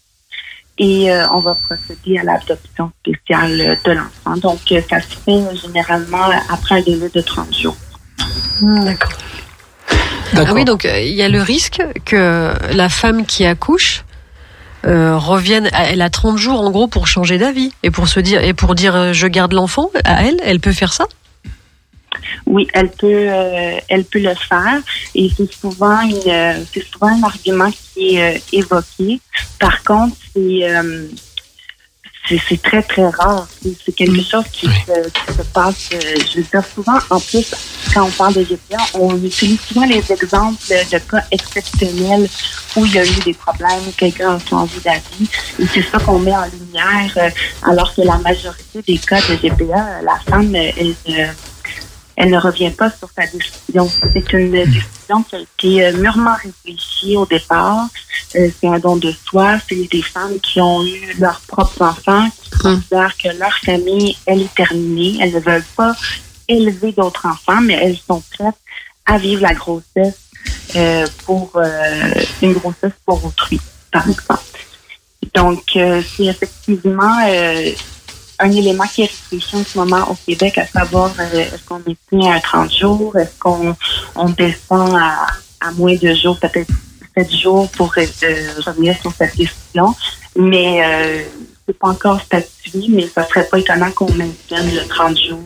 et 0.80 1.12
euh, 1.12 1.28
on 1.32 1.40
va 1.40 1.56
procéder 1.56 2.18
à 2.18 2.24
l'adoption 2.24 2.92
spéciale 3.02 3.78
de 3.84 3.92
l'enfant. 3.92 4.38
Donc, 4.38 4.60
euh, 4.72 4.82
ça 4.90 5.02
se 5.02 5.08
fait 5.08 5.32
euh, 5.32 5.56
généralement 5.56 6.30
après 6.50 6.76
un 6.76 6.82
délai 6.82 7.10
de 7.10 7.22
30 7.22 7.54
jours. 7.54 7.76
D'accord. 8.62 9.12
Ah 10.36 10.54
oui, 10.54 10.64
donc 10.64 10.86
euh, 10.86 11.02
il 11.02 11.14
y 11.16 11.22
a 11.22 11.28
le 11.28 11.42
risque 11.42 11.82
que 12.06 12.54
la 12.74 12.88
femme 12.88 13.26
qui 13.26 13.46
accouche 13.46 14.04
euh, 14.86 15.18
revienne, 15.18 15.70
elle 15.74 16.02
a 16.02 16.10
30 16.10 16.38
jours 16.38 16.62
en 16.62 16.72
gros 16.72 16.88
pour 16.88 17.08
changer 17.08 17.38
d'avis 17.38 17.72
et 17.84 17.92
pour 17.92 18.08
se 18.08 18.20
dire 18.20 18.44
et 18.44 18.54
pour 18.54 18.76
dire 18.76 18.96
euh, 18.96 19.14
je 19.14 19.28
garde 19.28 19.54
l'enfant 19.54 19.90
à 20.06 20.24
elle, 20.24 20.38
elle 20.44 20.60
peut 20.60 20.72
faire 20.72 20.94
ça? 20.94 21.08
Oui, 22.46 22.68
elle 22.74 22.90
peut, 22.90 23.08
euh, 23.08 23.78
elle 23.88 24.04
peut 24.04 24.20
le 24.20 24.34
faire 24.34 24.80
et 25.14 25.30
c'est 25.36 25.52
souvent 25.54 26.02
une, 26.02 26.32
euh, 26.32 26.64
souvent 26.92 27.08
un 27.08 27.24
argument 27.24 27.72
qui 27.72 28.16
est 28.16 28.38
euh, 28.38 28.40
évoqué. 28.54 29.20
Par 29.60 29.84
contre, 29.84 30.16
c'est, 30.34 30.70
euh, 30.70 31.08
c'est, 32.38 32.62
très 32.62 32.84
très 32.84 33.08
rare. 33.08 33.48
C'est, 33.62 33.92
quelque 33.94 34.22
chose 34.22 34.46
qui, 34.52 34.68
se, 34.68 35.10
qui 35.10 35.34
se 35.34 35.42
passe. 35.54 35.90
euh, 35.94 36.00
je 36.32 36.38
veux 36.38 36.44
dire 36.44 36.64
souvent, 36.74 36.98
en 37.10 37.20
plus, 37.20 37.54
quand 37.94 38.04
on 38.06 38.12
parle 38.12 38.34
de 38.34 38.44
GPA, 38.44 38.78
on 38.94 39.16
utilise 39.24 39.60
souvent 39.62 39.86
les 39.86 40.12
exemples 40.12 40.62
de 40.70 40.98
cas 40.98 41.24
exceptionnels 41.32 42.30
où 42.76 42.86
il 42.86 42.94
y 42.94 43.00
a 43.00 43.06
eu 43.06 43.20
des 43.26 43.34
problèmes, 43.34 43.88
où 43.88 43.92
quelqu'un 43.92 44.36
a 44.36 44.40
changé 44.40 44.80
d'avis. 44.84 45.28
Et 45.60 45.66
c'est 45.74 45.82
ça 45.82 46.00
qu'on 46.00 46.20
met 46.20 46.36
en 46.36 46.46
lumière, 46.46 47.12
euh, 47.18 47.30
alors 47.64 47.94
que 47.94 48.02
la 48.02 48.18
majorité 48.18 48.82
des 48.86 48.98
cas 48.98 49.22
de 49.22 49.36
GPA, 49.36 50.02
la 50.04 50.20
femme, 50.28 50.54
euh, 50.56 50.72
elle, 50.78 50.96
euh, 51.10 51.28
elle 52.20 52.32
ne 52.32 52.38
revient 52.38 52.72
pas 52.72 52.92
sur 52.92 53.10
sa 53.18 53.26
décision. 53.28 53.90
C'est 54.14 54.34
une 54.34 54.52
décision 54.52 55.24
qui 55.24 55.36
a 55.36 55.40
été 55.40 55.86
euh, 55.86 55.98
mûrement 55.98 56.36
réfléchie 56.36 57.16
au 57.16 57.26
départ. 57.26 57.88
Euh, 58.36 58.50
c'est 58.60 58.68
un 58.68 58.78
don 58.78 58.98
de 58.98 59.14
soi. 59.26 59.58
C'est 59.70 59.88
des 59.90 60.02
femmes 60.02 60.38
qui 60.42 60.60
ont 60.60 60.84
eu 60.84 61.14
leurs 61.18 61.40
propres 61.48 61.82
enfants, 61.82 62.28
qui 62.44 62.50
considèrent 62.60 63.16
que 63.18 63.30
leur 63.40 63.58
famille, 63.60 64.18
elle 64.26 64.42
est 64.42 64.54
terminée. 64.54 65.18
Elles 65.22 65.34
ne 65.34 65.40
veulent 65.40 65.64
pas 65.78 65.96
élever 66.50 66.92
d'autres 66.92 67.26
enfants, 67.26 67.62
mais 67.62 67.76
elles 67.76 67.98
sont 67.98 68.22
prêtes 68.38 68.60
à 69.06 69.18
vivre 69.18 69.42
la 69.42 69.54
grossesse 69.54 70.20
euh, 70.76 71.08
pour 71.26 71.54
euh, 71.56 72.24
une 72.42 72.52
grossesse 72.52 72.92
pour 73.06 73.24
autrui, 73.24 73.62
par 73.94 74.06
exemple. 74.10 74.44
Donc, 75.34 75.64
c'est 75.74 76.26
effectivement 76.26 77.16
un 78.40 78.52
élément 78.52 78.86
qui 78.88 79.02
est 79.04 79.06
réfléchi 79.32 79.56
en 79.56 79.64
ce 79.64 79.78
moment 79.78 80.10
au 80.12 80.16
Québec, 80.26 80.58
à 80.58 80.66
savoir 80.68 81.12
euh, 81.20 81.40
est-ce 81.40 81.64
qu'on 81.66 81.82
est 82.22 82.32
à 82.32 82.40
30 82.40 82.74
jours, 82.74 83.18
est-ce 83.18 83.38
qu'on 83.40 83.76
on 84.16 84.30
descend 84.30 84.96
à, 84.96 85.28
à 85.60 85.72
moins 85.72 85.96
de 85.96 86.14
jours, 86.16 86.38
peut-être 86.40 86.72
7 87.18 87.32
jours 87.36 87.70
pour 87.72 87.94
euh, 87.98 88.06
revenir 88.66 88.96
sur 89.02 89.12
cette 89.18 89.36
décision? 89.36 89.94
Mais 90.38 90.82
euh, 90.86 91.22
c'est 91.68 91.78
pas 91.78 91.90
encore 91.90 92.22
statué, 92.22 92.86
mais 92.90 93.08
ça 93.14 93.28
serait 93.28 93.46
pas 93.46 93.60
étonnant 93.60 93.92
qu'on 93.92 94.12
maintienne 94.14 94.74
le 94.74 94.88
30 94.88 95.18
jours 95.18 95.44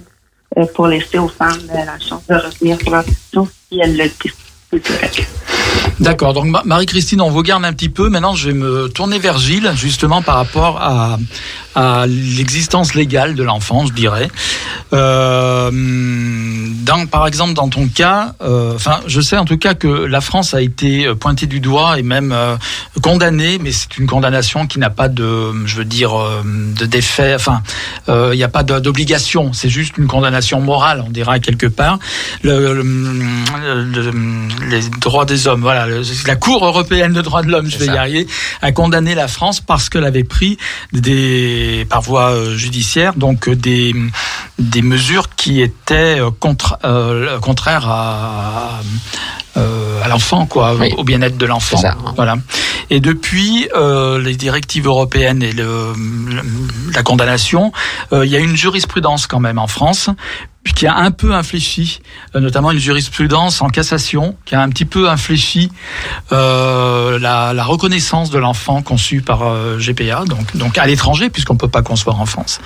euh, 0.58 0.66
pour 0.76 0.88
laisser 0.88 1.18
aux 1.18 1.30
femmes 1.30 1.58
euh, 1.72 1.86
la 1.86 1.98
chance 2.00 2.22
de 2.30 2.36
revenir 2.36 2.78
sur 2.80 2.92
leur 2.92 3.04
décision 3.04 3.48
si 3.72 3.80
elles 3.82 3.98
le 3.98 4.04
décident. 4.04 4.38
D'accord. 6.00 6.34
Donc 6.34 6.46
Ma- 6.46 6.64
Marie-Christine, 6.66 7.22
on 7.22 7.30
vous 7.30 7.44
garde 7.44 7.64
un 7.66 7.74
petit 7.74 7.90
peu. 7.90 8.10
Maintenant, 8.10 8.34
je 8.36 8.50
vais 8.50 8.56
me 8.56 8.88
tourner 8.90 9.20
vers 9.20 9.38
Gilles, 9.38 9.72
justement 9.76 10.22
par 10.22 10.36
rapport 10.36 10.78
à, 10.82 11.18
à 11.76 12.06
l'existence 12.08 12.94
légale 12.94 13.36
de 13.36 13.44
l'enfant, 13.44 13.86
je 13.86 13.94
dirais. 13.94 14.30
Euh, 14.94 15.72
dans, 15.72 17.06
par 17.08 17.28
exemple, 17.28 17.54
dans 17.54 17.68
ton 17.70 17.88
cas, 17.88 18.34
euh, 18.42 18.74
enfin, 18.76 19.00
je 19.08 19.22
sais 19.22 19.38
en 19.38 19.46
tout 19.46 19.58
cas 19.58 19.74
que 19.74 19.88
la 19.88 20.22
France 20.22 20.54
a 20.54 20.62
été 20.62 21.08
pointée 21.16 21.48
du 21.48 21.60
doigt 21.60 21.98
et 22.00 22.04
même 22.04 22.32
euh, 22.32 22.56
condamnée, 23.02 23.58
mais 23.60 23.72
c'est 23.72 23.98
une 23.98 24.08
condamnation 24.08 24.68
qui 24.68 24.80
n'a 24.80 24.90
pas 24.90 25.08
de, 25.10 25.66
je 25.66 25.76
veux 25.78 25.86
dire, 25.86 26.14
euh, 26.20 26.42
de 26.46 26.86
d'effet. 26.86 27.34
Enfin, 27.36 27.62
il 28.08 28.36
n'y 28.38 28.44
a 28.44 28.50
pas 28.50 28.64
d'obligation. 28.64 29.54
C'est 29.54 29.70
juste 29.70 29.98
une 29.98 30.08
condamnation 30.08 30.62
morale, 30.62 31.04
on 31.06 31.10
dira 31.10 31.40
quelque 31.40 31.68
part. 31.68 32.00
Le, 32.44 32.74
le- 32.74 32.84
le- 32.84 34.14
les 34.70 34.82
droits 35.02 35.26
des 35.26 35.48
hommes, 35.48 35.62
voilà, 35.62 35.88
la 36.28 36.36
Cour 36.36 36.66
européenne 36.66 37.14
de 37.14 37.22
droits 37.22 37.42
de 37.44 37.50
l'homme, 37.50 37.70
je 37.70 37.78
vais 37.78 37.86
y 37.88 37.90
arriver, 37.98 38.28
a 38.62 38.72
condamné 38.72 39.16
la 39.16 39.28
France 39.28 39.62
parce 39.62 39.90
qu'elle 39.90 40.06
avait 40.06 40.24
pris 40.24 40.58
des 40.92 41.63
par 41.90 42.02
voie 42.02 42.30
euh, 42.32 42.56
judiciaire 42.56 43.14
donc 43.16 43.48
euh, 43.48 43.56
des 43.56 43.94
des 44.60 44.82
mesures 44.82 45.30
qui 45.36 45.62
étaient 45.62 46.20
euh, 46.20 46.30
contre, 46.40 46.78
euh, 46.86 47.40
contraires 47.40 47.88
à 47.90 48.82
euh, 49.58 50.02
à 50.04 50.08
l'enfant 50.08 50.46
quoi 50.46 50.76
Oui. 50.76 50.94
au 50.98 51.04
bien-être 51.04 51.38
de 51.38 51.46
l'enfant. 51.46 51.80
Voilà. 52.16 52.36
Et 52.90 53.00
depuis 53.00 53.70
euh, 53.76 54.20
les 54.20 54.36
directives 54.36 54.88
européennes 54.88 55.42
et 55.44 55.52
le, 55.54 55.94
le- 56.28 56.42
la 56.94 57.04
condamnation 57.04 57.72
il 58.12 58.26
y 58.26 58.36
a 58.36 58.40
une 58.40 58.56
jurisprudence 58.56 59.28
quand 59.28 59.40
même 59.40 59.60
en 59.60 59.68
France 59.68 60.10
qui 60.72 60.88
a 60.88 60.96
un 60.96 61.12
peu 61.12 61.34
infléchi, 61.34 62.02
euh, 62.36 62.40
notamment 62.40 62.72
une 62.72 62.80
jurisprudence 62.80 63.62
en 63.62 63.68
cassation, 63.70 64.36
qui 64.46 64.56
a 64.56 64.62
un 64.62 64.70
petit 64.70 64.86
peu 64.86 65.10
infléchi 65.10 65.70
euh, 66.32 67.20
la, 67.20 67.54
la 67.54 67.64
reconnaissance 67.64 68.30
de 68.30 68.40
l'enfant 68.40 68.82
conçu 68.82 69.22
par 69.22 69.42
euh, 69.44 69.78
GPA, 69.78 70.24
donc, 70.26 70.56
donc 70.56 70.78
à 70.78 70.86
l'étranger, 70.88 71.30
puisqu'on 71.30 71.54
ne 71.54 71.60
peut 71.60 71.68
pas 71.68 71.82
concevoir 71.82 72.20
en 72.20 72.26
France. 72.26 72.60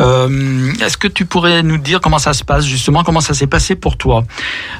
Euh, 0.00 0.72
Est-ce 0.80 0.96
que 0.96 1.06
tu 1.08 1.26
pourrais 1.26 1.62
nous 1.62 1.78
dire 1.78 2.00
comment 2.00 2.18
ça 2.18 2.32
se 2.32 2.44
passe, 2.44 2.64
justement, 2.64 3.04
comment 3.04 3.20
ça 3.20 3.34
s'est 3.34 3.46
passé 3.46 3.76
pour 3.76 3.96
toi? 3.98 4.24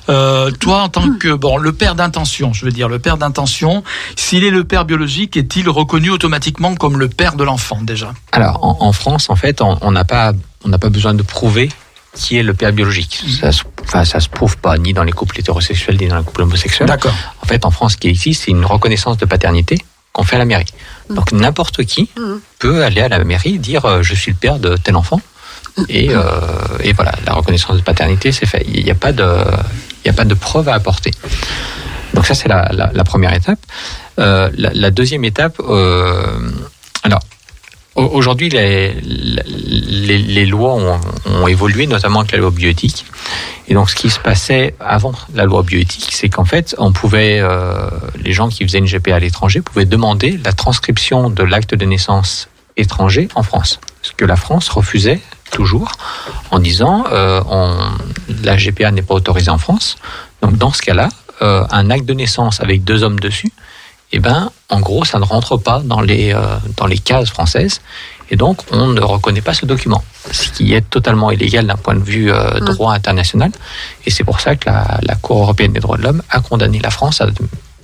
Euh, 0.09 0.51
Toi, 0.51 0.83
en 0.83 0.89
tant 0.89 1.11
que 1.13 1.35
bon, 1.35 1.59
le 1.59 1.73
père 1.73 1.95
d'intention, 1.95 2.53
je 2.53 2.65
veux 2.65 2.73
dire, 2.73 2.89
le 2.89 2.99
père 2.99 3.19
d'intention, 3.19 3.85
s'il 4.17 4.43
est 4.45 4.51
le 4.51 4.65
père 4.65 4.85
biologique, 4.85 5.37
est-il 5.37 5.69
reconnu 5.69 6.11
automatiquement 6.11 6.75
comme 6.75 6.99
le 6.99 7.09
père 7.09 7.37
de 7.37 7.45
l'enfant, 7.45 7.79
déjà? 7.83 8.13
Alors, 8.33 8.65
en, 8.65 8.79
en 8.89 8.93
France, 8.93 9.29
en 9.31 9.37
fait, 9.37 9.61
on 9.61 9.91
n'a 9.93 10.05
pas, 10.05 10.33
on 10.65 10.69
n'a 10.69 10.79
pas 10.79 10.89
besoin 10.89 11.15
de 11.15 11.23
prouver 11.23 11.69
qui 12.15 12.39
est 12.39 12.43
le 12.43 12.55
père 12.55 12.73
biologique. 12.73 13.23
Ça, 13.41 13.53
se- 13.53 13.63
enfin, 13.83 14.05
ça 14.05 14.21
se 14.21 14.29
prouve 14.29 14.57
pas 14.59 14.77
ni 14.79 14.93
dans 14.93 15.05
les 15.05 15.13
couples 15.13 15.39
hétérosexuels 15.39 15.97
ni 16.01 16.09
dans 16.09 16.19
les 16.19 16.25
couples 16.25 16.43
homosexuels. 16.43 16.89
D'accord. 16.89 17.15
En 17.43 17.47
fait, 17.47 17.65
en 17.65 17.71
France, 17.71 17.93
ce 17.93 17.97
qui 17.99 18.09
existe, 18.09 18.45
c'est 18.45 18.51
une 18.51 18.65
reconnaissance 18.65 19.19
de 19.19 19.25
paternité 19.27 19.79
qu'on 20.13 20.25
fait 20.25 20.37
à 20.37 20.39
la 20.41 20.45
mairie. 20.45 20.67
Donc, 21.11 21.33
n'importe 21.33 21.85
qui 21.85 22.09
Mhm. 22.19 22.41
peut 22.59 22.83
aller 22.85 23.01
à 23.03 23.09
la 23.09 23.23
mairie 23.25 23.59
dire 23.59 23.85
euh, 23.85 24.03
je 24.03 24.15
suis 24.15 24.33
le 24.33 24.37
père 24.39 24.59
de 24.59 24.77
tel 24.77 24.97
enfant. 24.97 25.21
Et, 25.89 26.09
euh, 26.11 26.21
et 26.83 26.93
voilà, 26.93 27.13
la 27.25 27.35
reconnaissance 27.35 27.77
de 27.77 27.83
paternité, 27.83 28.33
c'est 28.33 28.47
fait. 28.47 28.65
Il 28.67 28.83
n'y 28.85 28.91
a 28.91 28.97
pas 28.97 29.13
de, 29.13 29.25
il 29.25 30.07
n'y 30.07 30.11
a 30.11 30.13
pas 30.15 30.25
de 30.25 30.35
preuve 30.35 30.69
à 30.69 30.75
apporter. 30.75 31.13
Donc 32.15 32.27
ça, 32.27 32.35
c'est 32.35 32.49
la, 32.49 32.69
la- 32.73 32.91
la 32.93 33.05
première 33.05 33.33
étape. 33.33 33.61
Euh, 34.19 34.51
la, 34.57 34.71
la 34.75 34.91
deuxième 34.91 35.25
étape, 35.25 35.61
alors 37.05 37.21
aujourd'hui, 37.99 38.49
les, 38.49 40.47
lois 40.47 40.75
ont, 41.27 41.47
évolué, 41.47 41.87
notamment 41.87 42.21
avec 42.21 42.33
la 42.33 42.39
loi 42.39 42.51
bioéthique. 42.51 43.05
Et 43.69 43.75
donc, 43.75 43.91
ce 43.91 43.97
qui 43.97 44.11
se 44.11 44.19
passait 44.19 44.75
avant 44.81 45.13
la 45.35 45.45
loi 45.45 45.63
bioéthique, 45.63 46.09
c'est 46.13 46.29
qu'en 46.29 46.45
fait, 46.45 46.75
on 46.79 46.93
pouvait, 46.93 47.39
euh, 47.41 47.91
les 48.23 48.33
gens 48.33 48.49
qui 48.49 48.65
faisaient 48.65 48.79
une 48.79 48.87
GPA 48.87 49.17
à 49.17 49.19
l'étranger 49.19 49.61
pouvaient 49.61 49.85
demander 49.85 50.39
la 50.43 50.53
transcription 50.53 51.29
de 51.29 51.43
l'acte 51.43 51.75
de 51.75 51.85
naissance 51.85 52.49
étranger 52.77 53.29
en 53.35 53.43
France. 53.43 53.81
Ce 54.03 54.13
que 54.13 54.25
la 54.25 54.37
France 54.37 54.69
refusait 54.69 55.21
toujours 55.51 55.91
en 56.51 56.61
disant 56.61 57.05
euh, 57.11 57.41
la 58.43 58.57
GPA 58.57 58.91
n'est 58.91 59.03
pas 59.03 59.15
autorisée 59.15 59.51
en 59.51 59.59
France. 59.59 59.97
Donc, 60.41 60.57
dans 60.57 60.73
ce 60.73 60.83
cas-là, 60.83 61.09
euh, 61.43 61.65
un 61.71 61.91
acte 61.91 62.05
de 62.05 62.15
naissance 62.15 62.61
avec 62.61 62.85
deux 62.85 63.03
hommes 63.03 63.21
dessus, 63.21 63.53
eh 64.13 64.21
ben, 64.21 64.51
en 64.71 64.81
gros, 64.81 65.05
ça 65.05 65.19
ne 65.19 65.25
rentre 65.25 65.57
pas 65.59 65.81
dans 65.85 66.01
les, 66.01 66.33
euh, 66.33 66.41
dans 66.77 66.87
les 66.87 66.99
cases 66.99 67.29
françaises. 67.29 67.81
Et 68.31 68.37
donc, 68.37 68.61
on 68.73 68.89
ne 68.89 69.01
reconnaît 69.01 69.41
pas 69.41 69.55
ce 69.55 69.67
document, 69.67 70.03
ce 70.31 70.49
qui 70.51 70.75
est 70.75 70.83
totalement 70.89 71.31
illégal 71.31 71.67
d'un 71.67 71.77
point 71.77 71.95
de 71.95 72.03
vue 72.03 72.31
euh, 72.31 72.61
Mm. 72.61 72.65
droit 72.65 72.93
international. 72.93 73.51
Et 74.07 74.11
c'est 74.11 74.25
pour 74.25 74.41
ça 74.41 74.57
que 74.57 74.69
la, 74.69 74.99
la 75.03 75.15
Cour 75.15 75.43
européenne 75.43 75.73
des 75.73 75.81
droits 75.81 75.97
de 75.97 76.03
l'homme 76.03 76.23
a 76.31 76.41
condamné 76.41 76.79
la 76.79 76.91
France 76.91 77.21
à 77.21 77.27
de, 77.27 77.35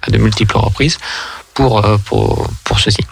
à 0.03 0.11
de 0.11 0.19
multiples 0.19 0.57
reprises 0.57 0.99
pour, 1.55 1.85
euh, 1.85 1.97
pour, 1.99 2.49
pour 2.65 2.81
ceci. 2.81 3.05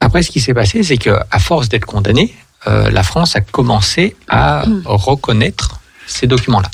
Après, 0.00 0.22
ce 0.22 0.30
qui 0.30 0.40
s'est 0.40 0.54
passé, 0.54 0.82
c'est 0.82 0.96
que 0.96 1.18
à 1.30 1.38
force 1.38 1.68
d'être 1.68 1.84
condamnée, 1.84 2.34
la 2.66 3.02
France 3.02 3.36
a 3.36 3.40
commencé 3.40 4.16
à 4.28 4.64
reconnaître 4.84 5.80
ces 6.06 6.26
documents-là. 6.26 6.70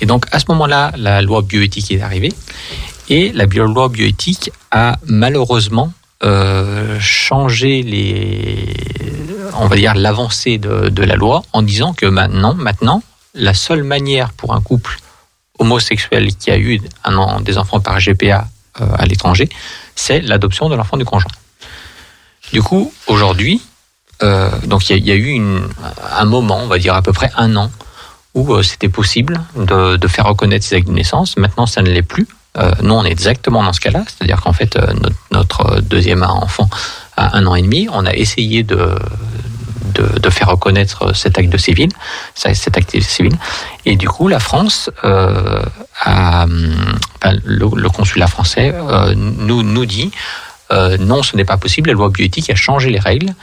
Et 0.00 0.06
donc, 0.06 0.26
à 0.32 0.38
ce 0.38 0.44
moment-là, 0.48 0.92
la 0.96 1.22
loi 1.22 1.42
bioéthique 1.42 1.90
est 1.90 2.00
arrivée. 2.00 2.32
Et 3.08 3.32
la 3.32 3.46
loi 3.46 3.88
bioéthique 3.88 4.50
a 4.70 4.96
malheureusement 5.06 5.92
euh, 6.24 6.98
changé 7.00 7.82
les, 7.82 8.74
on 9.58 9.68
va 9.68 9.76
dire 9.76 9.94
l'avancée 9.94 10.58
de, 10.58 11.02
la 11.02 11.14
loi 11.14 11.42
en 11.52 11.62
disant 11.62 11.92
que 11.92 12.06
maintenant, 12.06 12.54
maintenant, 12.54 13.02
la 13.34 13.54
seule 13.54 13.84
manière 13.84 14.32
pour 14.32 14.54
un 14.54 14.60
couple 14.60 14.98
homosexuel 15.58 16.34
qui 16.34 16.50
a 16.50 16.58
eu 16.58 16.80
des 17.42 17.58
enfants 17.58 17.80
par 17.80 17.98
GPA 18.00 18.48
euh, 18.80 18.86
à 18.98 19.06
l'étranger, 19.06 19.48
c'est 19.94 20.20
l'adoption 20.20 20.68
de 20.68 20.74
l'enfant 20.74 20.96
du 20.96 21.04
conjoint. 21.04 21.30
Du 22.52 22.62
coup, 22.62 22.92
aujourd'hui, 23.06 23.62
euh, 24.22 24.50
donc 24.64 24.88
il 24.90 25.04
y, 25.06 25.10
a- 25.10 25.16
eu 25.16 25.40
un 26.12 26.24
moment, 26.24 26.58
on 26.62 26.66
va 26.66 26.78
dire 26.78 26.94
à 26.94 27.02
peu 27.02 27.12
près 27.12 27.30
un 27.36 27.56
an, 27.56 27.70
où 28.34 28.52
euh, 28.54 28.62
c'était 28.62 28.88
possible 28.88 29.40
de, 29.56 29.96
de 29.96 30.08
faire 30.08 30.26
reconnaître 30.26 30.64
ces 30.64 30.76
actes 30.76 30.88
de 30.88 30.92
naissance. 30.92 31.36
Maintenant, 31.36 31.66
ça 31.66 31.82
ne 31.82 31.90
l'est 31.90 32.02
plus. 32.02 32.26
Euh, 32.56 32.70
nous, 32.82 32.94
on 32.94 33.04
est 33.04 33.10
exactement 33.10 33.62
dans 33.62 33.72
ce 33.72 33.80
cas-là, 33.80 34.02
c'est-à-dire 34.06 34.40
qu'en 34.40 34.52
fait, 34.52 34.76
euh, 34.76 34.86
notre, 34.94 35.16
notre 35.30 35.80
deuxième 35.80 36.22
enfant 36.22 36.68
a 37.16 37.36
un 37.36 37.46
an 37.46 37.54
et 37.54 37.62
demi. 37.62 37.88
On 37.92 38.06
a 38.06 38.14
essayé 38.14 38.62
de, 38.62 38.88
faire 40.30 40.48
reconnaître 40.48 41.14
cet 41.14 41.38
acte 41.38 41.48
de 41.50 41.56
civil, 41.56 41.88
cet 42.34 42.76
acte 42.76 42.98
civil, 43.00 43.32
et 43.84 43.96
du 43.96 44.08
coup, 44.08 44.28
la 44.28 44.38
France 44.40 44.90
euh, 45.04 45.62
hum, 46.04 46.74
le, 47.44 47.88
consulat 47.88 48.26
français 48.26 48.72
euh, 48.74 49.14
nous 49.16 49.62
nous 49.62 49.86
dit 49.86 50.10
euh, 50.72 50.98
non, 50.98 51.22
ce 51.22 51.36
n'est 51.36 51.44
pas 51.44 51.56
possible. 51.56 51.88
La 51.90 51.94
loi 51.94 52.10
bioéthique 52.10 52.50
a 52.50 52.54
changé 52.54 52.90
les 52.90 52.98
règles, 52.98 53.34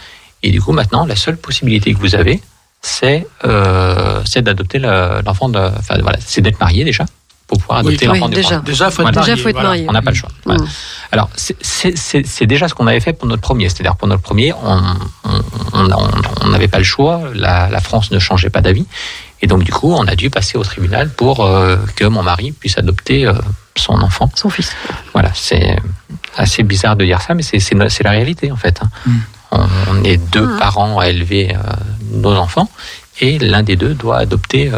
et 0.43 0.51
du 0.51 0.61
coup, 0.61 0.73
maintenant, 0.73 1.05
la 1.05 1.15
seule 1.15 1.37
possibilité 1.37 1.93
que 1.93 1.99
vous 1.99 2.15
avez, 2.15 2.41
c'est 2.81 3.25
euh, 3.45 4.21
d'adopter 4.35 4.77
le- 4.79 5.21
l'enfant 5.25 5.49
c'est 6.19 6.41
d'être 6.41 6.59
marié 6.59 6.83
déjà 6.83 7.05
pour 7.53 7.61
pouvoir 7.61 7.79
Oui, 7.83 7.89
adopter 7.89 8.07
oui, 8.07 8.19
l'enfant 8.19 8.29
du 8.29 8.35
déjà. 8.35 8.59
Déjà, 8.59 8.89
faut 8.91 9.01
être. 9.03 9.09
Déjà, 9.09 9.19
marié, 9.21 9.37
faut 9.37 9.49
être 9.49 9.53
voilà. 9.55 9.69
marié. 9.69 9.85
On 9.89 9.93
n'a 9.93 10.01
pas 10.01 10.11
le 10.11 10.15
choix. 10.15 10.29
Alors, 11.11 11.29
c'est- 11.35 12.45
déjà 12.45 12.67
ce 12.67 12.73
qu'on 12.73 12.87
avait 12.87 12.99
fait 12.99 13.13
pour 13.13 13.27
notre 13.27 13.41
premier. 13.41 13.69
C'est-à-dire, 13.69 13.95
pour 13.95 14.07
notre 14.07 14.21
premier, 14.23 14.53
on 15.73 16.49
n'avait 16.49 16.67
pas 16.67 16.77
le 16.79 16.83
choix. 16.83 17.21
La, 17.33 17.69
la 17.69 17.79
France 17.81 18.11
ne 18.11 18.19
changeait 18.19 18.49
pas 18.49 18.61
d'avis. 18.61 18.85
Et 19.41 19.47
donc, 19.47 19.63
du 19.63 19.71
coup, 19.71 19.91
on 19.93 20.07
a 20.07 20.15
dû 20.15 20.29
passer 20.29 20.57
au 20.57 20.63
tribunal 20.63 21.09
pour 21.09 21.43
euh, 21.45 21.77
que 21.95 22.05
mon 22.05 22.23
mari 22.23 22.51
puisse 22.53 22.77
adopter 22.77 23.25
euh, 23.27 23.33
son 23.75 24.01
enfant. 24.01 24.31
Son 24.35 24.49
fils. 24.49 24.71
Voilà, 25.13 25.31
c'est 25.33 25.75
assez 26.37 26.63
bizarre 26.63 26.95
de 26.95 27.03
dire 27.05 27.21
ça, 27.21 27.33
mais 27.33 27.43
c'est 27.43 28.03
la 28.03 28.11
réalité, 28.11 28.51
en 28.51 28.55
fait. 28.55 28.79
hein. 28.81 28.89
Mm. 29.05 29.11
On, 29.51 29.65
on 29.91 30.03
est 30.03 30.17
deux 30.17 30.47
Mm. 30.47 30.57
parents 30.59 30.99
à 30.99 31.09
élever 31.09 31.53
euh, 31.55 31.59
nos 32.11 32.33
enfants, 32.35 32.69
et 33.19 33.37
l'un 33.37 33.63
des 33.63 33.75
deux 33.75 33.93
doit 33.93 34.17
adopter, 34.17 34.71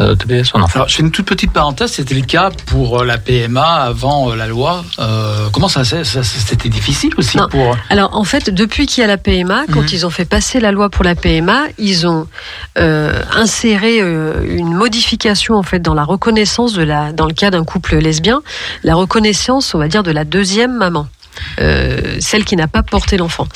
euh, 0.00 0.12
adopter 0.12 0.44
son 0.44 0.60
enfant. 0.60 0.76
Alors, 0.80 0.88
je 0.88 0.96
fais 0.96 1.02
une 1.02 1.10
toute 1.10 1.26
petite 1.26 1.52
parenthèse, 1.52 1.92
c'était 1.92 2.14
le 2.14 2.22
cas 2.22 2.50
pour 2.66 3.00
euh, 3.00 3.04
la 3.04 3.18
PMA 3.18 3.62
avant 3.64 4.30
euh, 4.30 4.36
la 4.36 4.46
loi. 4.46 4.84
Euh, 4.98 5.48
comment 5.52 5.68
ça, 5.68 5.84
s'est- 5.84 6.04
ça 6.04 6.22
c'était 6.22 6.68
difficile 6.68 7.12
aussi 7.18 7.36
Non. 7.36 7.48
pour. 7.48 7.76
Alors 7.90 8.16
en 8.16 8.24
fait, 8.24 8.50
depuis 8.50 8.86
qu'il 8.86 9.00
y 9.02 9.04
a 9.04 9.06
la 9.06 9.16
PMA, 9.18 9.64
quand 9.72 9.80
Mhm. 9.82 9.88
ils 9.92 10.06
ont 10.06 10.10
fait 10.10 10.24
passer 10.24 10.60
la 10.60 10.72
loi 10.72 10.90
pour 10.90 11.04
la 11.04 11.14
PMA, 11.14 11.64
ils 11.78 12.06
ont 12.06 12.26
euh, 12.78 13.22
inséré 13.34 14.00
euh, 14.00 14.44
une 14.48 14.72
modification 14.74 15.54
en 15.54 15.62
fait 15.62 15.80
dans 15.80 15.94
la 15.94 16.04
reconnaissance 16.04 16.72
de 16.74 16.82
la, 16.82 17.12
dans 17.12 17.26
le 17.26 17.34
cas 17.34 17.50
d'un 17.50 17.64
couple 17.64 17.96
lesbien, 17.96 18.42
la 18.84 18.94
reconnaissance, 18.94 19.74
on 19.74 19.78
va 19.78 19.88
dire, 19.88 20.02
de 20.02 20.10
la 20.10 20.24
deuxième 20.24 20.76
maman. 20.76 21.06
Euh, 21.58 22.16
celle 22.20 22.44
qui 22.44 22.56
n'a 22.56 22.66
pas 22.68 22.82
porté 22.82 23.16
l'enfant. 23.16 23.46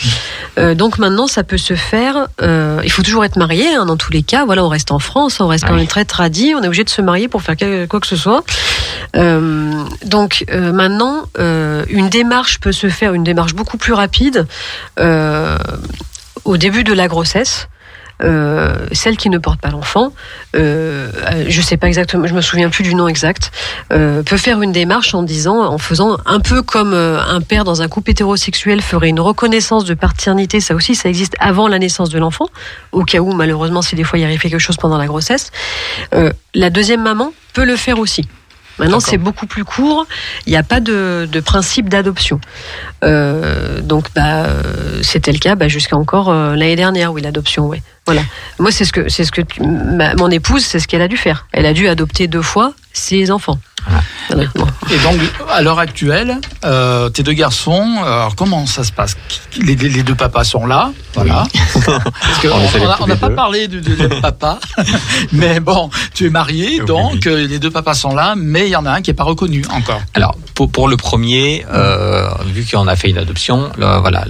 Euh, 0.59 0.74
donc 0.74 0.98
maintenant, 0.98 1.27
ça 1.27 1.44
peut 1.44 1.59
se 1.59 1.74
faire. 1.74 2.28
euh, 2.43 2.81
il 2.85 2.90
faut 2.90 3.02
toujours 3.02 3.24
être 3.24 3.36
marié 3.36 3.74
hein, 3.74 3.86
dans 3.86 3.97
tous 3.97 4.12
les 4.12 4.23
cas. 4.23 4.44
Voilà, 4.44 4.65
on 4.65 4.69
reste 4.69 4.90
en 4.90 4.98
France, 4.98 5.40
on 5.40 5.47
reste 5.48 5.65
quand 5.65 5.70
Ah 5.70 5.74
oui. 5.74 5.81
même 5.81 5.89
très 5.89 6.05
tradit. 6.05 6.55
On 6.55 6.62
est 6.62 6.66
obligé 6.66 6.85
de 6.85 6.90
se 6.90 7.02
marier 7.02 7.28
pour 7.28 7.43
faire 7.43 7.57
quoi 7.89 8.01
que 8.01 8.07
ce 8.07 8.16
soit. 8.16 8.43
Donc 9.15 10.44
maintenant, 10.51 11.24
une 11.39 12.09
démarche 12.09 12.61
peut 12.61 12.73
se 12.73 12.89
faire, 12.89 13.15
une 13.15 13.24
démarche 13.24 13.55
beaucoup 13.55 13.77
plus 13.77 13.93
rapide 13.93 14.47
au 16.44 16.57
début 16.57 16.85
de 16.85 16.93
la 16.93 17.09
grossesse. 17.09 17.69
Euh, 18.22 18.86
celle 18.92 19.16
qui 19.16 19.30
ne 19.30 19.38
porte 19.38 19.60
pas 19.60 19.70
l'enfant, 19.70 20.12
euh, 20.55 21.10
euh, 21.30 21.44
je 21.48 21.60
sais 21.62 21.76
pas 21.76 21.86
exactement, 21.86 22.26
je 22.26 22.34
me 22.34 22.40
souviens 22.40 22.68
plus 22.68 22.84
du 22.84 22.94
nom 22.94 23.09
exact, 23.09 23.51
euh, 23.92 24.22
peut 24.22 24.36
faire 24.36 24.60
une 24.60 24.72
démarche 24.72 25.14
en 25.14 25.22
disant, 25.22 25.64
en 25.64 25.78
faisant 25.78 26.18
un 26.26 26.40
peu 26.40 26.62
comme 26.62 26.92
euh, 26.92 27.20
un 27.20 27.40
père 27.40 27.64
dans 27.64 27.82
un 27.82 27.88
couple 27.88 28.10
hétérosexuel 28.10 28.82
ferait 28.82 29.09
une 29.09 29.20
reconnaissance 29.20 29.84
de 29.84 29.94
paternité, 29.94 30.60
ça 30.60 30.74
aussi, 30.74 30.94
ça 30.94 31.09
existe 31.09 31.34
avant 31.40 31.68
la 31.68 31.78
naissance 31.78 32.10
de 32.10 32.18
l'enfant, 32.18 32.47
au 32.92 33.05
cas 33.05 33.18
où 33.18 33.32
malheureusement 33.32 33.82
si 33.82 33.94
des 33.94 34.05
fois 34.05 34.18
il 34.18 34.24
arrive 34.24 34.40
quelque 34.40 34.59
chose 34.59 34.76
pendant 34.76 34.98
la 34.98 35.06
grossesse. 35.06 35.51
La 36.55 36.70
deuxième 36.70 37.02
maman 37.02 37.32
peut 37.55 37.64
le 37.64 37.76
faire 37.76 37.98
aussi. 37.98 38.26
Maintenant, 38.81 38.98
c'est 39.01 39.19
beaucoup 39.19 39.47
plus 39.47 39.65
court. 39.65 40.07
Il 40.47 40.51
n'y 40.51 40.57
a 40.57 40.62
pas 40.62 40.81
de, 40.81 41.28
de 41.31 41.40
principe 41.40 41.89
d'adoption. 41.89 42.40
Euh, 43.05 43.81
donc, 43.81 44.07
bah, 44.15 44.47
euh, 44.47 45.01
c'était 45.02 45.32
le 45.32 45.39
cas 45.39 45.55
bah, 45.55 45.69
jusqu'à 45.69 45.97
encore 45.97 46.28
euh, 46.31 46.57
l'année 46.57 46.77
dernière, 46.77 47.12
oui, 47.12 47.23
l'adoption, 47.23 47.69
oui. 47.69 47.82
Voilà. 48.07 48.23
Moi, 48.59 48.73
c'est 48.73 48.85
ce 48.85 48.93
que, 48.93 49.09
c'est 49.09 49.24
ce 49.24 49.31
que 49.32 49.43
tu- 49.43 49.62
ma- 49.62 50.15
mon 50.15 50.31
épouse, 50.31 50.65
c'est 50.65 50.78
ce 50.81 50.89
qu'elle 50.89 51.02
a 51.02 51.09
dû 51.09 51.16
faire. 51.16 51.47
Elle 51.52 51.66
a 51.66 51.73
dû 51.73 51.86
adopter 51.89 52.27
deux 52.27 52.43
fois 52.43 52.73
ses 52.93 53.31
enfants. 53.31 53.59
Bon. 54.55 54.66
Et 54.90 54.98
donc, 54.98 55.19
à 55.51 55.61
l'heure 55.62 55.78
actuelle, 55.81 56.39
euh, 56.65 57.09
tes 57.09 57.23
deux 57.23 57.32
garçons, 57.32 57.97
euh, 57.98 58.05
alors 58.05 58.36
comment 58.36 58.65
ça 58.66 58.85
se 58.85 58.93
passe? 58.93 59.16
Les, 59.61 59.74
les- 59.74 59.89
les 59.89 60.02
deux 60.05 60.15
papas 60.15 60.44
sont 60.44 60.66
là, 60.66 60.93
voilà. 61.15 61.44
Parce 61.85 62.39
que 62.40 62.48
On 63.02 63.07
n'a 63.07 63.16
pas 63.16 63.31
parlé 63.31 63.66
du 63.69 63.81
deuxième 63.81 64.20
papa, 64.20 64.59
mais 65.32 65.59
bon, 65.61 65.90
tu 66.15 66.27
es 66.27 66.31
marié, 66.31 66.77
Oui. 66.81 66.86
donc 66.86 67.27
euh, 67.27 67.47
les 67.47 67.59
deux 67.59 67.70
papas 67.70 67.94
sont 67.94 68.15
là, 68.15 68.35
mais 68.36 68.66
il 68.66 68.70
y 68.70 68.77
en 68.77 68.86
a 68.86 68.93
un 68.93 69.02
qui 69.02 69.11
est 69.11 69.15
pas 69.15 69.24
reconnu 69.24 69.65
encore. 69.73 70.01
Alors, 70.15 70.36
pour, 70.55 70.70
pour 70.70 70.89
le 70.89 70.97
premier, 70.97 71.66
euh, 71.73 72.28
vu 72.47 72.65
qu'on 72.70 72.86
a 72.86 72.94
fait 72.97 73.11
une 73.11 73.19
adoption, 73.19 73.70
voilà, 73.77 74.24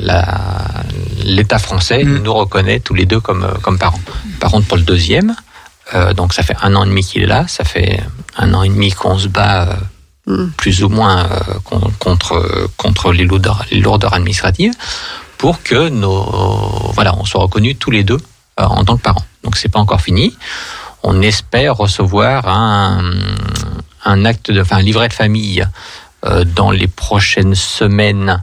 l'État 1.24 1.58
français 1.58 2.04
Mm. 2.04 2.22
nous 2.22 2.32
reconnaît 2.34 2.80
tous 2.80 2.94
les 2.94 3.04
deux 3.06 3.20
comme, 3.20 3.46
comme 3.62 3.78
parents. 3.78 4.00
Par 4.40 4.50
contre, 4.50 4.66
pour 4.66 4.76
le 4.76 4.82
deuxième, 4.82 5.34
euh, 5.94 6.12
donc 6.14 6.32
ça 6.32 6.42
fait 6.42 6.56
un 6.62 6.74
an 6.76 6.84
et 6.84 6.88
demi 6.88 7.02
qu'il 7.02 7.22
est 7.22 7.26
là, 7.26 7.46
ça 7.48 7.64
fait 7.64 8.02
un 8.36 8.54
an 8.54 8.62
et 8.62 8.68
demi 8.68 8.90
qu'on 8.92 9.18
se 9.18 9.28
bat 9.28 9.68
euh, 9.68 9.74
Mm. 10.26 10.50
plus 10.56 10.84
ou 10.84 10.90
moins 10.90 11.24
euh, 11.24 11.54
con- 11.64 11.90
contre, 11.98 12.68
contre 12.76 13.10
les, 13.10 13.24
lourdeurs, 13.24 13.64
les 13.70 13.80
lourdeurs 13.80 14.12
administratives 14.12 14.74
pour 15.38 15.62
que 15.62 15.88
nos, 15.88 16.22
voilà, 16.92 17.14
on 17.18 17.24
soit 17.24 17.40
reconnus 17.40 17.76
tous 17.80 17.90
les 17.90 18.04
deux 18.04 18.18
en 18.58 18.84
tant 18.84 18.98
que 18.98 19.02
parents. 19.02 19.24
Donc 19.42 19.56
c'est 19.56 19.70
pas 19.70 19.78
encore 19.80 20.02
fini. 20.02 20.36
On 21.02 21.22
espère 21.22 21.74
recevoir 21.74 22.46
un, 22.48 23.00
un 24.04 24.24
acte 24.26 24.50
de, 24.50 24.60
enfin 24.60 24.76
un 24.76 24.82
livret 24.82 25.08
de 25.08 25.14
famille 25.14 25.66
dans 26.54 26.70
les 26.70 26.86
prochaines 26.86 27.54
semaines 27.54 28.42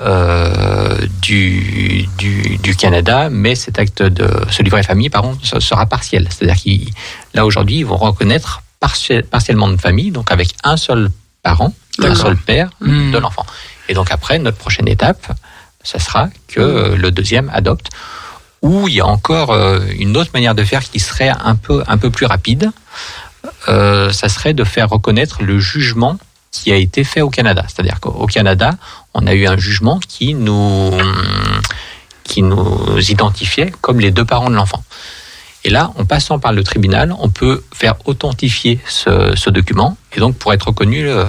euh, 0.00 0.96
du, 1.22 2.06
du, 2.18 2.56
du 2.58 2.76
Canada, 2.76 3.28
mais 3.30 3.54
cet 3.54 3.78
acte 3.78 4.02
de 4.02 4.28
ce 4.50 4.62
livret 4.62 4.82
famille, 4.82 5.10
pardon, 5.10 5.38
sera 5.42 5.86
partiel. 5.86 6.28
C'est-à-dire 6.30 6.56
qu'il 6.56 6.88
là 7.34 7.44
aujourd'hui, 7.46 7.78
ils 7.78 7.86
vont 7.86 7.96
reconnaître 7.96 8.62
partiel- 8.80 9.24
partiellement 9.24 9.68
de 9.68 9.76
famille, 9.76 10.10
donc 10.10 10.30
avec 10.30 10.48
un 10.64 10.76
seul 10.76 11.10
parent, 11.42 11.72
un 12.02 12.14
seul 12.14 12.36
père 12.36 12.70
Hmm. 12.80 13.12
de 13.12 13.18
l'enfant. 13.18 13.46
Et 13.88 13.94
donc 13.94 14.10
après, 14.10 14.38
notre 14.38 14.56
prochaine 14.58 14.88
étape, 14.88 15.32
ça 15.82 15.98
sera 15.98 16.28
que 16.48 16.94
le 16.96 17.10
deuxième 17.10 17.50
adopte. 17.52 17.88
Ou 18.62 18.88
il 18.88 18.94
y 18.94 19.00
a 19.00 19.06
encore 19.06 19.50
euh, 19.52 19.80
une 19.98 20.16
autre 20.16 20.30
manière 20.32 20.54
de 20.54 20.64
faire 20.64 20.82
qui 20.82 20.98
serait 20.98 21.28
un 21.28 21.54
peu, 21.54 21.84
un 21.86 21.98
peu 21.98 22.10
plus 22.10 22.24
rapide. 22.26 22.70
Euh, 23.68 24.10
ça 24.10 24.28
serait 24.30 24.54
de 24.54 24.64
faire 24.64 24.88
reconnaître 24.88 25.42
le 25.42 25.58
jugement 25.60 26.18
qui 26.54 26.70
a 26.70 26.76
été 26.76 27.02
fait 27.02 27.20
au 27.20 27.30
Canada. 27.30 27.64
C'est-à-dire 27.66 27.98
qu'au 28.00 28.26
Canada, 28.26 28.70
on 29.12 29.26
a 29.26 29.34
eu 29.34 29.46
un 29.46 29.56
jugement 29.56 29.98
qui 29.98 30.34
nous, 30.34 30.92
qui 32.22 32.42
nous 32.42 32.98
identifiait 33.10 33.72
comme 33.80 33.98
les 33.98 34.12
deux 34.12 34.24
parents 34.24 34.50
de 34.50 34.54
l'enfant. 34.54 34.82
Et 35.64 35.70
là, 35.70 35.90
en 35.96 36.04
passant 36.04 36.38
par 36.38 36.52
le 36.52 36.62
tribunal, 36.62 37.12
on 37.18 37.28
peut 37.30 37.64
faire 37.72 37.94
authentifier 38.04 38.78
ce, 38.86 39.32
ce 39.34 39.50
document 39.50 39.96
et 40.14 40.20
donc 40.20 40.36
pour 40.36 40.52
être 40.52 40.68
reconnu 40.68 41.08
euh, 41.08 41.24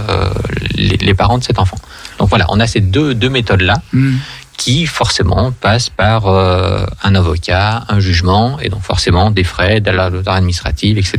les, 0.76 0.97
les 0.97 1.14
parents 1.14 1.39
de 1.39 1.43
cet 1.43 1.57
enfant. 1.57 1.77
Donc 2.19 2.30
voilà, 2.30 2.45
on 2.49 2.60
a 2.60 2.68
ces 2.68 2.81
deux, 2.81 3.15
deux 3.15 3.30
méthodes-là 3.30 3.81
Hmm. 3.93 4.18
qui 4.57 4.85
forcément 4.85 5.52
passent 5.52 5.89
par 5.89 6.27
euh, 6.27 6.85
un 7.03 7.15
avocat, 7.15 7.84
un 7.89 7.99
jugement, 7.99 8.60
et 8.60 8.69
donc 8.69 8.84
forcément 8.84 9.31
des 9.31 9.43
frais, 9.43 9.80
de 9.81 9.91
la 9.91 10.10
lourdeur 10.10 10.35
administrative, 10.35 10.97
etc. 10.97 11.18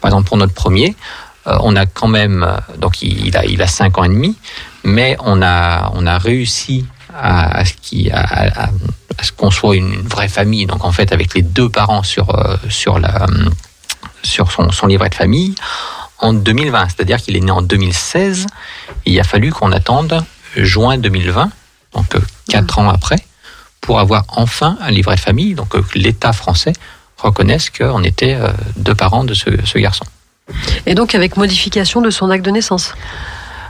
Par 0.00 0.10
exemple, 0.10 0.28
pour 0.28 0.36
notre 0.36 0.54
premier, 0.54 0.94
euh, 1.46 1.56
on 1.60 1.74
a 1.76 1.86
quand 1.86 2.08
même, 2.08 2.44
euh, 2.44 2.76
donc 2.78 3.02
il 3.02 3.36
a, 3.36 3.44
il 3.44 3.60
a 3.62 3.66
cinq 3.66 3.98
ans 3.98 4.04
et 4.04 4.08
demi, 4.08 4.36
mais 4.84 5.16
on 5.20 5.42
a, 5.42 5.90
on 5.94 6.06
a 6.06 6.18
réussi 6.18 6.86
à, 7.14 7.64
ce 7.64 7.74
qu'il- 7.74 8.12
à, 8.12 8.70
qu'on 9.36 9.50
soit 9.50 9.76
une, 9.76 10.00
vraie 10.02 10.28
famille, 10.28 10.66
donc 10.66 10.84
en 10.84 10.92
fait 10.92 11.12
avec 11.12 11.34
les 11.34 11.42
deux 11.42 11.68
parents 11.68 12.02
sur, 12.02 12.34
euh, 12.34 12.56
sur, 12.70 12.98
la, 12.98 13.26
sur 14.22 14.50
son, 14.50 14.86
livret 14.86 15.10
de 15.10 15.14
famille 15.14 15.54
en 16.18 16.32
2020, 16.32 16.88
c'est-à-dire 16.88 17.18
qu'il 17.20 17.36
est 17.36 17.40
né 17.40 17.50
en 17.50 17.62
2016, 17.62 18.46
et 19.04 19.10
il 19.10 19.20
a 19.20 19.24
fallu 19.24 19.52
qu'on 19.52 19.72
attende 19.72 20.24
juin 20.56 20.96
2020, 20.96 21.50
donc 21.94 22.14
euh, 22.14 22.20
quatre 22.48 22.78
ans 22.78 22.88
après, 22.88 23.18
pour 23.80 23.98
avoir 23.98 24.24
enfin 24.28 24.78
un 24.80 24.90
livret 24.90 25.16
de 25.16 25.20
famille, 25.20 25.54
donc 25.54 25.70
que 25.70 25.98
l'État 25.98 26.32
français 26.32 26.72
reconnaisse 27.18 27.68
qu'on 27.70 28.02
était 28.04 28.38
deux 28.76 28.94
parents 28.94 29.24
de 29.24 29.34
ce 29.34 29.78
garçon. 29.78 30.04
Et 30.86 30.94
donc 30.94 31.14
avec 31.14 31.36
modification 31.36 32.00
de 32.00 32.10
son 32.10 32.30
acte 32.30 32.44
de 32.44 32.50
naissance. 32.50 32.94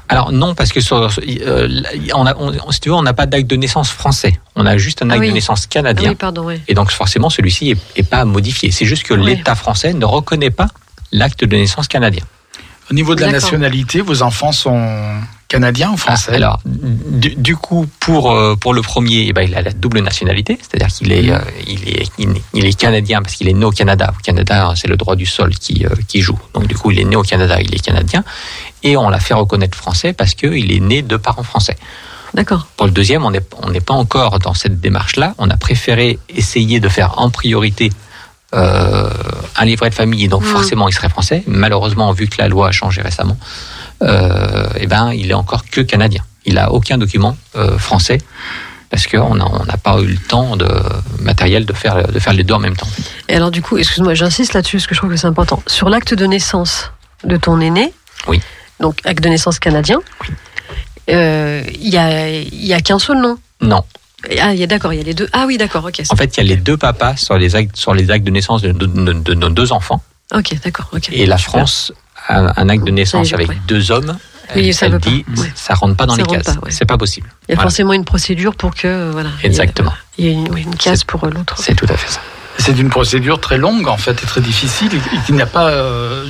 Alors 0.09 0.33
non, 0.33 0.55
parce 0.55 0.73
que 0.73 0.81
sur- 0.81 0.97
euh, 0.99 1.69
on 2.15 2.27
a, 2.27 2.35
on- 2.37 2.71
si 2.73 2.81
tu 2.81 2.89
veux, 2.91 2.95
on 2.95 3.03
n'a 3.03 3.15
pas 3.15 3.27
d'acte 3.27 3.47
de 3.47 3.57
naissance 3.57 3.91
français. 3.91 4.39
On 4.57 4.67
a 4.67 4.77
juste 4.77 5.01
un 5.03 5.09
Ah 5.11 5.15
acte 5.15 5.21
oui. 5.23 5.29
de 5.29 5.33
naissance 5.35 5.63
Ah 5.65 5.69
canadien. 5.71 6.11
oui, 6.11 6.15
pardon, 6.17 6.45
oui. 6.47 6.61
Et 6.69 6.75
donc 6.75 6.91
forcément, 6.91 7.31
celui-ci 7.31 7.71
est, 7.71 7.79
est 7.97 8.03
pas 8.09 8.25
modifié. 8.25 8.71
C'est 8.73 8.85
juste 8.85 9.05
que 9.05 9.15
l'État 9.15 9.55
français 9.55 9.93
ne 9.95 10.05
reconnaît 10.05 10.51
pas 10.51 10.69
l'acte 11.13 11.45
de 11.45 11.57
naissance 11.57 11.89
canadien. 11.89 12.25
Au 12.91 12.95
niveau 12.95 13.15
de 13.15 13.21
la 13.21 13.33
nationalité, 13.33 14.01
vos 14.01 14.23
enfants 14.23 14.53
sont 14.53 15.21
canadiens 15.49 15.93
ou 15.93 15.97
français? 15.97 16.31
Ah, 16.33 16.37
alors, 16.37 16.61
du, 16.65 17.35
du 17.37 17.57
coup, 17.57 17.87
pour, 18.01 18.33
euh, 18.33 18.57
pour 18.57 18.75
le 18.75 18.83
premier, 18.83 19.27
eh 19.29 19.33
ben, 19.33 19.43
il 19.43 19.55
a 19.55 19.63
la 19.63 19.73
double 19.73 20.01
nationalité, 20.01 20.59
c'est-à-dire 20.61 20.89
qu'il 20.89 21.13
est, 21.13 21.31
euh, 21.31 21.39
il 21.67 21.89
est, 21.89 22.11
il 22.19 22.31
est, 22.31 22.43
il 22.55 22.65
est 22.65 22.79
canadien 22.79 23.23
parce 23.23 23.35
qu'il 23.35 23.49
est 23.49 23.53
né 23.53 23.65
au 23.65 23.71
Canada. 23.71 24.13
Au 24.19 24.23
Canada, 24.23 24.73
c'est 24.77 24.89
le 24.89 24.97
droit 24.97 25.15
du 25.15 25.27
sol 25.27 25.55
qui, 25.55 25.85
euh, 25.85 25.91
qui 26.09 26.21
joue. 26.23 26.39
Donc, 26.55 26.67
du 26.67 26.75
coup, 26.75 26.91
il 26.91 26.99
est 26.99 27.05
né 27.05 27.17
au 27.17 27.23
Canada, 27.23 27.61
il 27.61 27.75
est 27.75 27.85
canadien. 27.85 28.25
Et 28.83 28.97
on 28.97 29.09
l'a 29.09 29.21
fait 29.21 29.35
reconnaître 29.35 29.77
français 29.77 30.13
parce 30.13 30.35
qu'il 30.35 30.73
est 30.73 30.81
né 30.81 31.03
de 31.03 31.17
parents 31.17 31.45
français. 31.45 31.77
D'accord. 32.35 32.67
Pour 32.77 32.87
le 32.87 32.93
deuxième, 32.93 33.25
on 33.25 33.31
n'est 33.31 33.47
on 33.63 33.71
n'est 33.71 33.81
pas 33.81 33.95
encore 33.95 34.39
dans 34.39 34.55
cette 34.55 34.81
démarche-là. 34.81 35.35
On 35.39 35.51
a 35.51 35.59
préféré 35.59 36.19
essayer 36.31 36.81
de 36.81 36.89
faire 36.89 37.19
en 37.19 37.29
priorité 37.29 37.91
euh, 38.55 39.09
un 39.57 39.65
livret 39.65 39.91
de 39.91 39.95
famille, 39.95 40.29
donc 40.29 40.43
Mhm. 40.43 40.49
forcément 40.49 40.89
il 40.89 40.93
serait 40.95 41.09
français. 41.09 41.43
Malheureusement, 41.47 42.13
vu 42.13 42.27
que 42.29 42.37
la 42.39 42.49
loi 42.49 42.69
a 42.69 42.73
changé 42.73 43.01
récemment, 43.03 43.37
euh, 44.03 44.67
eh 44.79 44.87
ben, 44.87 45.13
il 45.13 45.31
est 45.31 45.35
encore 45.35 45.65
que 45.71 45.81
canadien. 45.81 46.23
Il 46.45 46.59
a 46.59 46.73
aucun 46.73 46.99
document 46.99 47.37
euh, 47.57 47.79
français 47.79 48.19
parce 48.91 49.07
qu'on 49.07 49.37
n'a 49.37 49.47
on 49.47 49.65
n'a 49.65 49.77
pas 49.77 50.01
eu 50.01 50.07
le 50.07 50.19
temps 50.19 50.57
de 50.57 50.69
matériel 51.21 51.65
de 51.65 51.73
faire, 51.73 52.09
de 52.09 52.19
faire 52.19 52.33
les 52.35 52.45
deux 52.45 52.55
en 52.55 52.59
même 52.59 52.77
temps. 52.77 52.89
Et 53.29 53.37
alors 53.37 53.51
du 53.51 53.63
coup, 53.63 53.79
excuse-moi, 53.79 54.15
j'insiste 54.15 54.53
là-dessus 54.55 54.77
parce 54.79 54.87
que 54.87 54.95
je 54.95 55.01
trouve 55.01 55.11
que 55.11 55.17
c'est 55.17 55.27
important. 55.29 55.63
Sur 55.67 55.89
l'acte 55.89 56.13
de 56.15 56.27
naissance 56.27 56.91
de 57.25 57.37
ton 57.37 57.61
aîné, 57.61 57.95
Oui. 58.27 58.41
donc 58.81 58.99
acte 59.05 59.23
de 59.23 59.29
naissance 59.29 59.59
canadien, 59.61 60.01
il 61.09 61.89
y 61.89 61.97
a, 61.97 62.29
il 62.31 62.65
y 62.67 62.73
a 62.75 62.81
qu'un 62.81 62.99
seul 62.99 63.19
nom. 63.19 63.39
Non. 63.61 63.85
Ah, 64.41 64.53
il 64.55 64.61
y 64.61 64.63
a 64.63 64.67
d'accord, 64.67 64.93
il 64.93 64.99
y 64.99 65.01
a 65.01 65.05
les 65.05 65.15
deux. 65.15 65.29
Ah 65.33 65.45
oui, 65.47 65.57
d'accord, 65.59 65.85
ok. 65.85 66.03
En 66.11 66.17
fait, 66.17 66.37
il 66.37 66.39
y 66.39 66.41
a 66.41 66.55
les 66.55 66.57
deux 66.61 66.77
papas 66.77 67.17
sur 67.17 67.37
les 67.39 67.55
actes, 67.57 67.77
sur 67.77 67.95
les 67.95 68.11
actes 68.11 68.25
de 68.25 68.31
naissance 68.31 68.63
de, 68.63 68.73
de- 68.73 68.87
de- 68.87 69.13
de 69.13 69.35
nos 69.35 69.49
deux 69.49 69.73
enfants. 69.73 70.03
Ok, 70.35 70.55
d'accord, 70.65 70.89
ok. 70.93 71.09
Et 71.13 71.27
la. 71.27 71.39
France 71.39 71.93
a 72.29 72.61
un 72.61 72.69
acte 72.69 72.85
de 72.85 72.91
naissance 72.93 73.33
avec 73.33 73.49
deux 73.67 73.91
hommes. 73.91 74.17
Oui, 74.55 74.73
ça 74.75 74.87
elle 74.87 74.93
pas. 74.93 74.99
dit, 75.09 75.25
Ouais. 75.37 75.51
ça 75.55 75.75
rentre 75.75 75.97
pas 75.97 76.05
dans 76.07 76.15
Ça 76.17 76.23
les 76.23 76.27
cases. 76.29 76.57
ouais. 76.63 76.71
C'est 76.71 76.85
pas 76.85 76.99
possible. 76.99 77.29
Il 77.49 77.53
y 77.53 77.53
a 77.53 77.55
Voilà. 77.57 77.71
forcément 77.71 77.93
une 77.95 78.05
procédure 78.05 78.55
pour 78.55 78.75
que 78.75 78.87
euh, 78.87 79.11
voilà. 79.11 79.31
ait- 79.43 79.47
Exactement. 79.47 79.93
Il 80.19 80.27
y 80.27 80.29
a 80.29 80.33
une, 80.33 80.49
oui, 80.53 80.63
une 80.63 80.75
case 80.77 81.05
pour 81.05 81.25
euh, 81.25 81.31
l'autre. 81.31 81.57
C'est 81.59 81.75
tout 81.75 81.87
à 81.89 81.97
fait 81.97 82.11
ça. 82.13 82.21
C'est 82.59 82.79
une 82.79 82.91
procédure 82.91 83.41
très 83.41 83.57
longue 83.57 83.89
en 83.89 83.97
fait 83.97 84.13
et 84.23 84.27
très 84.27 84.41
difficile 84.43 84.91
et 84.95 85.01
qui 85.27 85.33
n'a 85.33 85.47
pas. 85.47 85.69
euh, 85.71 86.27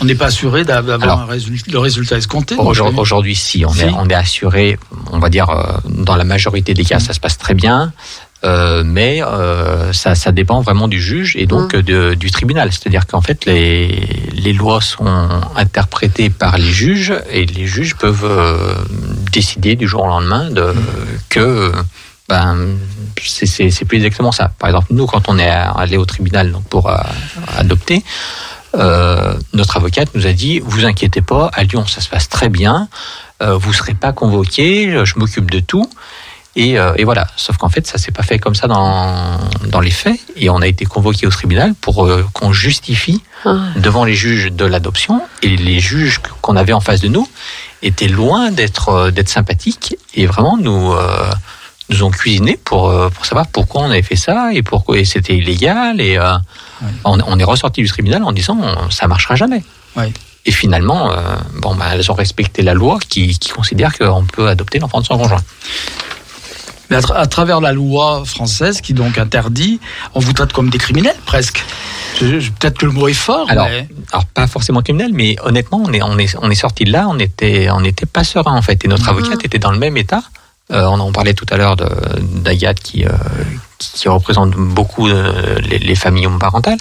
on 0.00 0.04
n'est 0.04 0.14
pas 0.14 0.26
assuré 0.26 0.64
d'a- 0.64 0.82
d'avoir 0.82 1.02
Alors, 1.02 1.20
un 1.20 1.26
résultat- 1.26 1.70
le 1.72 1.78
résultat 1.78 2.16
escompté. 2.16 2.56
non 2.56 2.66
Aujourd'hui, 2.98 3.34
si, 3.34 3.64
on, 3.66 3.72
Si. 3.72 3.82
Est, 3.82 3.90
on 3.96 4.08
est 4.08 4.14
assuré, 4.14 4.78
on 5.12 5.18
va 5.18 5.28
dire, 5.28 5.50
euh, 5.50 5.78
dans 5.88 6.16
la 6.16 6.24
majorité 6.24 6.74
des 6.74 6.84
cas, 6.84 6.98
ça 7.00 7.12
se 7.12 7.20
passe 7.20 7.38
très 7.38 7.54
bien. 7.54 7.92
euh, 8.44 8.84
mais 8.86 9.20
euh, 9.20 9.92
ça, 9.92 10.14
ça 10.14 10.30
dépend 10.30 10.60
vraiment 10.60 10.86
du 10.86 11.00
juge 11.02 11.34
et 11.36 11.46
donc 11.46 11.74
Mm. 11.74 11.82
de- 11.82 12.14
du 12.14 12.30
tribunal. 12.30 12.70
C'est-à-dire 12.70 13.04
qu'en 13.08 13.20
fait, 13.20 13.44
les, 13.46 13.88
les 14.32 14.52
lois 14.52 14.80
sont 14.80 15.28
interprétées 15.56 16.30
par 16.30 16.56
les 16.56 16.70
juges 16.70 17.12
et 17.32 17.46
les 17.46 17.66
juges 17.66 17.96
peuvent 17.96 18.24
euh, 18.24 18.74
décider 19.32 19.74
du 19.74 19.88
jour 19.88 20.04
au 20.04 20.06
lendemain 20.06 20.50
de, 20.50 20.72
que 21.28 21.72
ben, 22.28 22.76
c'est- 23.20 23.84
plus 23.84 23.96
exactement 23.96 24.30
ça. 24.30 24.52
Par 24.60 24.68
exemple, 24.70 24.86
nous, 24.90 25.06
quand 25.06 25.28
on 25.28 25.36
est 25.36 25.50
allé 25.50 25.96
au 25.96 26.04
tribunal 26.04 26.52
donc, 26.52 26.62
pour 26.68 26.88
euh, 26.88 26.96
adopter, 27.56 28.04
euh, 28.74 29.34
notre 29.52 29.76
avocate 29.76 30.08
nous 30.14 30.26
a 30.26 30.32
dit 30.32 30.60
vous 30.60 30.84
inquiétez 30.84 31.22
pas, 31.22 31.50
à 31.54 31.64
Lyon 31.64 31.86
ça 31.86 32.00
se 32.00 32.08
passe 32.08 32.28
très 32.28 32.48
bien, 32.48 32.88
euh, 33.42 33.56
vous 33.56 33.72
serez 33.72 33.94
pas 33.94 34.12
convoqué, 34.12 35.04
je 35.04 35.18
m'occupe 35.18 35.50
de 35.50 35.60
tout. 35.60 35.88
Et, 36.56 36.76
euh, 36.76 36.92
et 36.96 37.04
voilà. 37.04 37.28
Sauf 37.36 37.56
qu'en 37.56 37.68
fait, 37.68 37.86
ça 37.86 37.98
s'est 37.98 38.10
pas 38.10 38.24
fait 38.24 38.40
comme 38.40 38.56
ça 38.56 38.66
dans, 38.66 39.38
dans 39.68 39.78
les 39.78 39.92
faits. 39.92 40.18
Et 40.34 40.50
on 40.50 40.60
a 40.60 40.66
été 40.66 40.86
convoqué 40.86 41.24
au 41.24 41.30
tribunal 41.30 41.72
pour 41.80 42.04
euh, 42.04 42.26
qu'on 42.32 42.52
justifie 42.52 43.22
Ah. 43.44 43.58
devant 43.76 44.04
les 44.04 44.14
juges 44.14 44.50
de 44.50 44.64
l'adoption. 44.64 45.22
Et 45.42 45.56
les 45.56 45.78
juges 45.78 46.20
qu'on 46.42 46.56
avait 46.56 46.72
en 46.72 46.80
face 46.80 47.00
de 47.00 47.06
nous 47.06 47.28
étaient 47.82 48.08
loin 48.08 48.50
d'être 48.50 49.10
d'être 49.12 49.28
sympathiques 49.28 49.94
et 50.14 50.26
vraiment 50.26 50.56
nous 50.56 50.92
nous 51.90 52.02
ont 52.02 52.10
cuisiné 52.10 52.58
pour 52.62 52.88
euh, 52.90 53.08
pour 53.10 53.24
savoir 53.26 53.46
pourquoi 53.46 53.82
on 53.82 53.90
avait 53.90 54.02
fait 54.02 54.16
ça 54.16 54.52
et 54.52 54.62
pourquoi 54.62 55.02
c'était 55.04 55.36
illégal. 55.36 56.00
Et 56.00 56.16
euh, 56.18 56.34
on, 57.04 57.18
on 57.26 57.38
est 57.38 57.44
ressorti 57.44 57.82
du 57.82 57.88
tribunal 57.88 58.22
en 58.24 58.32
disant 58.32 58.58
ça 58.90 59.06
marchera 59.08 59.34
jamais. 59.36 59.62
Et 60.46 60.52
finalement, 60.52 61.12
euh, 61.12 61.16
bon, 61.56 61.74
bah, 61.74 61.86
elles 61.92 62.10
ont 62.10 62.14
respecté 62.14 62.62
la 62.62 62.72
loi 62.72 62.98
qui, 63.08 63.38
qui 63.38 63.50
considère 63.50 63.96
qu'on 63.98 64.24
peut 64.24 64.48
adopter 64.48 64.78
l'enfant 64.78 65.00
de 65.00 65.06
son 65.06 65.18
conjoint. 65.18 65.42
Mais 66.90 66.96
à, 66.96 67.00
tra- 67.00 67.16
à 67.16 67.26
travers 67.26 67.60
la 67.60 67.72
loi 67.72 68.22
française 68.24 68.80
qui 68.80 68.94
donc 68.94 69.18
interdit, 69.18 69.78
on 70.14 70.20
vous 70.20 70.32
traite 70.32 70.54
comme 70.54 70.70
des 70.70 70.78
criminels 70.78 71.16
presque. 71.26 71.62
Peut-être 72.18 72.78
que 72.78 72.86
le 72.86 72.92
mot 72.92 73.08
est 73.08 73.12
fort, 73.12 73.46
Alors, 73.50 73.66
mais 73.68 73.86
alors 74.10 74.24
pas 74.26 74.46
forcément 74.46 74.80
criminel, 74.80 75.10
mais 75.12 75.36
honnêtement, 75.44 75.82
on 75.84 75.92
est, 75.92 76.02
on 76.02 76.18
est, 76.18 76.34
on 76.40 76.50
est 76.50 76.54
sorti 76.54 76.84
de 76.84 76.92
là, 76.92 77.06
on 77.10 77.18
était, 77.18 77.68
on 77.70 77.84
était 77.84 78.06
pas 78.06 78.24
serein 78.24 78.56
en 78.56 78.62
fait. 78.62 78.82
Et 78.84 78.88
notre 78.88 79.06
avocate 79.10 79.44
était 79.44 79.58
dans 79.58 79.70
le 79.72 79.78
même 79.78 79.98
état. 79.98 80.22
Euh, 80.70 80.84
on 80.84 81.00
en 81.00 81.12
parlait 81.12 81.34
tout 81.34 81.46
à 81.50 81.56
l'heure 81.56 81.76
d'Agathe 82.20 82.80
qui, 82.80 83.04
euh, 83.04 83.10
qui, 83.78 83.92
qui 83.92 84.08
représente 84.08 84.50
beaucoup 84.50 85.08
euh, 85.08 85.58
les, 85.60 85.78
les 85.78 85.94
familles 85.94 86.26
homoparentales. 86.26 86.76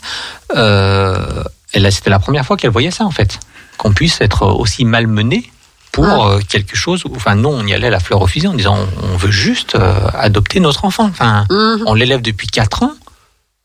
Euh, 0.56 1.44
elle, 1.74 1.86
a- 1.86 1.92
c'était 1.92 2.10
la 2.10 2.20
première 2.20 2.46
fois 2.46 2.58
qu'elle 2.58 2.72
voyait 2.72 2.92
ça 2.92 3.06
en 3.06 3.12
fait, 3.12 3.40
qu'on 3.78 3.94
puisse 3.94 4.20
être 4.22 4.44
aussi 4.46 4.84
malmené 4.84 5.50
pour 5.94 6.26
euh, 6.28 6.40
quelque 6.48 6.76
chose. 6.76 7.06
où- 7.06 7.14
Enfin, 7.16 7.36
nous, 7.36 7.50
on 7.50 7.66
y 7.66 7.74
allait 7.74 7.90
la 7.90 8.00
fleur 8.02 8.22
au 8.22 8.28
fusil 8.28 8.48
en 8.48 8.54
disant 8.54 8.78
on, 9.04 9.16
veut 9.18 9.32
juste 9.32 9.76
euh, 9.76 9.94
adopter 10.14 10.60
notre 10.60 10.84
enfant. 10.86 11.06
Enfin, 11.06 11.46
Mhm. 11.50 11.84
on 11.86 11.94
l'élève 11.94 12.22
depuis 12.22 12.48
4 12.48 12.84
ans 12.84 12.94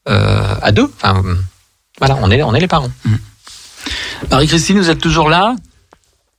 euh, 0.08 0.54
à 0.62 0.70
deux. 0.72 0.90
Enfin, 0.96 1.20
voilà, 1.98 2.16
on 2.22 2.30
est, 2.30 2.42
on 2.42 2.54
est 2.54 2.60
les 2.60 2.68
parents. 2.68 2.90
Marie-Christine, 4.30 4.78
vous 4.78 4.90
êtes 4.90 5.00
toujours 5.00 5.28
là? 5.28 5.54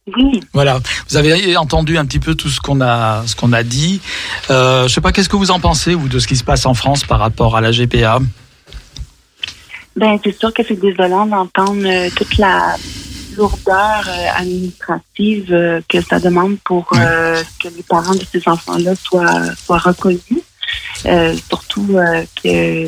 Oui, 0.06 0.42
Voilà, 0.52 0.80
vous 1.10 1.18
avez 1.18 1.56
entendu 1.56 1.98
un 1.98 2.06
petit 2.06 2.20
peu 2.20 2.36
tout 2.36 2.50
ce 2.50 2.60
qu'on 2.60 2.82
a, 2.82 3.24
ce 3.26 3.36
qu'on 3.36 3.54
a 3.54 3.64
dit. 3.64 4.02
Euh, 4.50 4.88
je 4.88 4.94
sais 4.94 5.02
pas, 5.02 5.14
qu'est-ce 5.14 5.30
que 5.30 5.38
vous 5.38 5.52
en 5.52 5.62
pensez, 5.62 5.94
vous, 5.94 6.10
de 6.10 6.20
ce 6.20 6.28
qui 6.28 6.36
se 6.36 6.44
passe 6.44 6.66
en 6.66 6.74
France 6.74 7.06
par 7.06 7.20
rapport 7.20 7.56
à 7.56 7.62
la 7.62 7.72
GPA 7.72 8.20
ben 9.96 10.20
c'est 10.24 10.38
sûr 10.38 10.54
que 10.54 10.64
c'est 10.64 10.80
désolant 10.80 11.26
d'entendre 11.26 11.86
euh, 11.86 12.10
toute 12.16 12.38
la 12.38 12.76
lourdeur 13.38 14.08
euh, 14.08 14.28
administrative 14.36 15.54
euh, 15.54 15.82
que 15.88 16.02
ça 16.02 16.20
demande 16.20 16.58
pour 16.64 16.88
que 16.88 17.68
les 17.68 17.84
parents 17.84 18.16
de 18.16 18.26
ces 18.32 18.42
enfants-là 18.48 18.96
soient, 18.96 19.56
soient 19.56 19.78
reconnus. 19.78 20.22
Surtout 21.50 21.98
que 22.42 22.86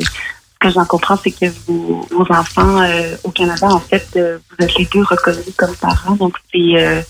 que 0.68 0.74
j'en 0.74 0.84
comprends, 0.84 1.16
c'est 1.22 1.30
que 1.30 1.46
vos, 1.66 2.06
vos 2.10 2.26
enfants 2.30 2.80
euh, 2.82 3.16
au 3.24 3.30
Canada, 3.30 3.68
en 3.68 3.80
fait, 3.80 4.06
euh, 4.16 4.38
vous 4.50 4.64
êtes 4.64 4.78
les 4.78 4.86
deux 4.86 5.02
reconnus 5.02 5.54
comme 5.56 5.74
parents. 5.76 6.16
Donc, 6.16 6.36
c'est 6.52 6.76
euh, 6.76 7.02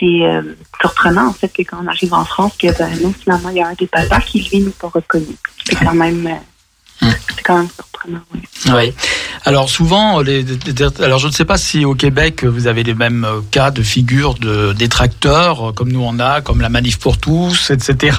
c'est 0.00 0.22
euh, 0.22 0.42
surprenant, 0.80 1.28
en 1.28 1.32
fait, 1.32 1.48
que 1.48 1.62
quand 1.62 1.76
on 1.82 1.86
arrive 1.86 2.14
en 2.14 2.24
France, 2.24 2.54
que 2.58 2.66
ben, 2.76 2.90
non, 3.02 3.12
finalement, 3.12 3.50
il 3.50 3.56
y 3.58 3.62
a 3.62 3.68
un 3.68 3.74
des 3.74 3.86
papas 3.86 4.20
qui, 4.20 4.48
lui, 4.50 4.60
n'est 4.60 4.70
pas 4.70 4.88
reconnu. 4.88 5.36
C'est 5.64 5.76
quand 5.76 5.94
même, 5.94 6.26
euh, 6.26 7.06
c'est 7.36 7.42
quand 7.42 7.58
même 7.58 7.68
surprenant, 7.68 8.20
oui. 8.34 8.40
Oui. 8.72 8.94
Alors 9.44 9.70
souvent, 9.70 10.20
les, 10.20 10.44
alors 11.00 11.18
je 11.18 11.26
ne 11.26 11.32
sais 11.32 11.46
pas 11.46 11.56
si 11.56 11.86
au 11.86 11.94
Québec 11.94 12.44
vous 12.44 12.66
avez 12.66 12.82
les 12.82 12.94
mêmes 12.94 13.26
cas 13.50 13.70
de 13.70 13.82
figures 13.82 14.34
de 14.34 14.74
détracteurs 14.74 15.72
comme 15.74 15.90
nous 15.90 16.02
on 16.02 16.18
a, 16.18 16.42
comme 16.42 16.60
la 16.60 16.68
manif 16.68 16.98
pour 16.98 17.16
tous, 17.16 17.70
etc. 17.70 18.18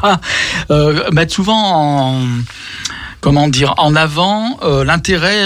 Euh, 0.71 1.07
mettent 1.11 1.31
souvent 1.31 1.61
en 1.61 2.25
comment 3.21 3.47
dire 3.47 3.75
en 3.77 3.95
avant 3.95 4.57
euh, 4.63 4.83
l'intérêt 4.83 5.45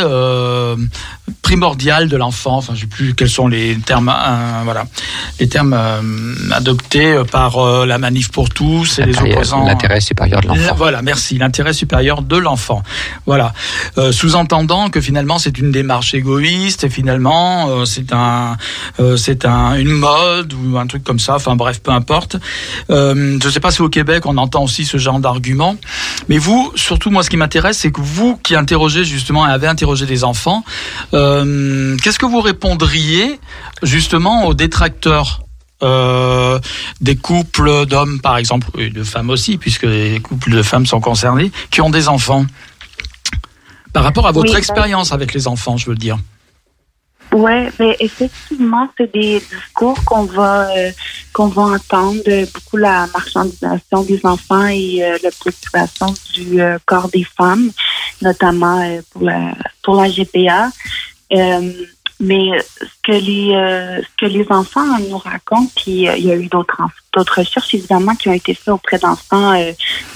primordial 1.41 2.09
de 2.09 2.17
l'enfant. 2.17 2.57
Enfin, 2.57 2.73
je 2.75 2.81
sais 2.81 2.87
plus 2.87 3.13
quels 3.13 3.29
sont 3.29 3.47
les 3.47 3.77
termes, 3.77 4.09
euh, 4.09 4.61
voilà, 4.63 4.85
les 5.39 5.47
termes 5.47 5.73
euh, 5.73 6.01
adoptés 6.51 7.21
par 7.31 7.57
euh, 7.57 7.85
la 7.85 7.97
manif 7.97 8.29
pour 8.31 8.49
tous 8.49 8.99
et 8.99 9.05
les 9.05 9.17
opposants. 9.17 9.65
L'intérêt 9.65 10.01
supérieur 10.01 10.41
de 10.41 10.47
l'enfant. 10.47 10.75
Voilà, 10.75 11.01
merci. 11.01 11.37
L'intérêt 11.37 11.73
supérieur 11.73 12.21
de 12.21 12.37
l'enfant. 12.37 12.83
Voilà. 13.25 13.53
Sous-entendant 14.11 14.89
que 14.89 15.01
finalement 15.01 15.39
c'est 15.39 15.57
une 15.57 15.71
démarche 15.71 16.13
égoïste 16.13 16.83
et 16.83 16.89
finalement 16.89 17.85
c'est 17.85 18.13
un, 18.13 18.57
c'est 19.17 19.45
un, 19.45 19.75
une 19.75 19.91
mode 19.91 20.53
ou 20.53 20.77
un 20.77 20.87
truc 20.87 21.03
comme 21.03 21.19
ça. 21.19 21.35
Enfin 21.35 21.55
bref, 21.55 21.81
peu 21.81 21.91
importe. 21.91 22.37
Je 22.89 23.13
ne 23.13 23.49
sais 23.49 23.59
pas 23.59 23.71
si 23.71 23.81
au 23.81 23.89
Québec 23.89 24.25
on 24.25 24.37
entend 24.37 24.63
aussi 24.63 24.85
ce 24.85 24.97
genre 24.97 25.19
d'argument. 25.19 25.75
Mais 26.29 26.37
vous, 26.37 26.71
surtout 26.75 27.11
moi, 27.11 27.23
ce 27.23 27.29
qui 27.29 27.37
m'intéresse, 27.37 27.77
c'est 27.79 27.91
que 27.91 28.01
vous 28.01 28.37
qui 28.41 28.55
interrogez 28.55 29.05
justement 29.05 29.47
et 29.47 29.51
avez 29.51 29.67
interrogé 29.67 30.05
des 30.05 30.23
enfants, 30.23 30.63
euh, 31.15 31.97
qu'est-ce 32.03 32.19
que 32.19 32.25
vous 32.25 32.41
répondriez 32.41 33.39
justement 33.81 34.45
aux 34.45 34.53
détracteurs 34.53 35.41
euh, 35.83 36.59
des 37.01 37.15
couples 37.15 37.85
d'hommes, 37.85 38.19
par 38.21 38.37
exemple, 38.37 38.67
et 38.77 38.89
de 38.89 39.03
femmes 39.03 39.29
aussi, 39.29 39.57
puisque 39.57 39.83
les 39.83 40.19
couples 40.19 40.51
de 40.51 40.61
femmes 40.61 40.85
sont 40.85 41.01
concernés, 41.01 41.51
qui 41.71 41.81
ont 41.81 41.89
des 41.89 42.07
enfants? 42.07 42.45
Par 43.93 44.03
rapport 44.03 44.27
à 44.27 44.31
votre 44.31 44.51
Oui, 44.51 44.57
expérience 44.57 45.11
avec 45.11 45.33
les 45.33 45.47
enfants, 45.47 45.77
je 45.77 45.89
veux 45.89 45.95
dire. 45.95 46.17
Ouais, 47.35 47.69
mais 47.79 47.97
effectivement, 47.99 48.87
c'est 48.97 49.11
des 49.11 49.41
discours 49.41 50.01
qu'on 50.05 50.23
va 50.23 50.69
euh, 50.69 50.91
qu'on 51.33 51.47
va 51.47 51.63
entendre 51.63 52.21
euh, 52.29 52.45
beaucoup 52.53 52.77
la 52.77 53.07
marchandisation 53.07 54.03
des 54.03 54.21
enfants 54.25 54.67
et 54.67 55.03
euh, 55.03 55.17
la 55.21 55.85
du 56.33 56.61
corps 56.85 57.09
des 57.09 57.25
femmes, 57.25 57.71
notamment 58.21 59.01
pour 59.11 59.23
la 59.23 59.53
pour 59.83 59.95
la 60.01 60.09
GPA. 60.09 60.69
Mais 62.21 62.51
ce 62.79 62.85
que 63.03 63.11
les 63.11 64.01
ce 64.01 64.15
que 64.17 64.27
les 64.27 64.45
enfants 64.49 64.97
nous 64.99 65.17
racontent, 65.17 65.69
puis 65.75 66.07
il 66.17 66.25
y 66.25 66.31
a 66.31 66.37
eu 66.37 66.47
d'autres 66.47 66.81
d'autres 67.11 67.39
recherches 67.39 67.73
évidemment 67.73 68.15
qui 68.15 68.29
ont 68.29 68.33
été 68.33 68.53
faites 68.53 68.73
auprès 68.73 68.97
d'enfants 68.97 69.53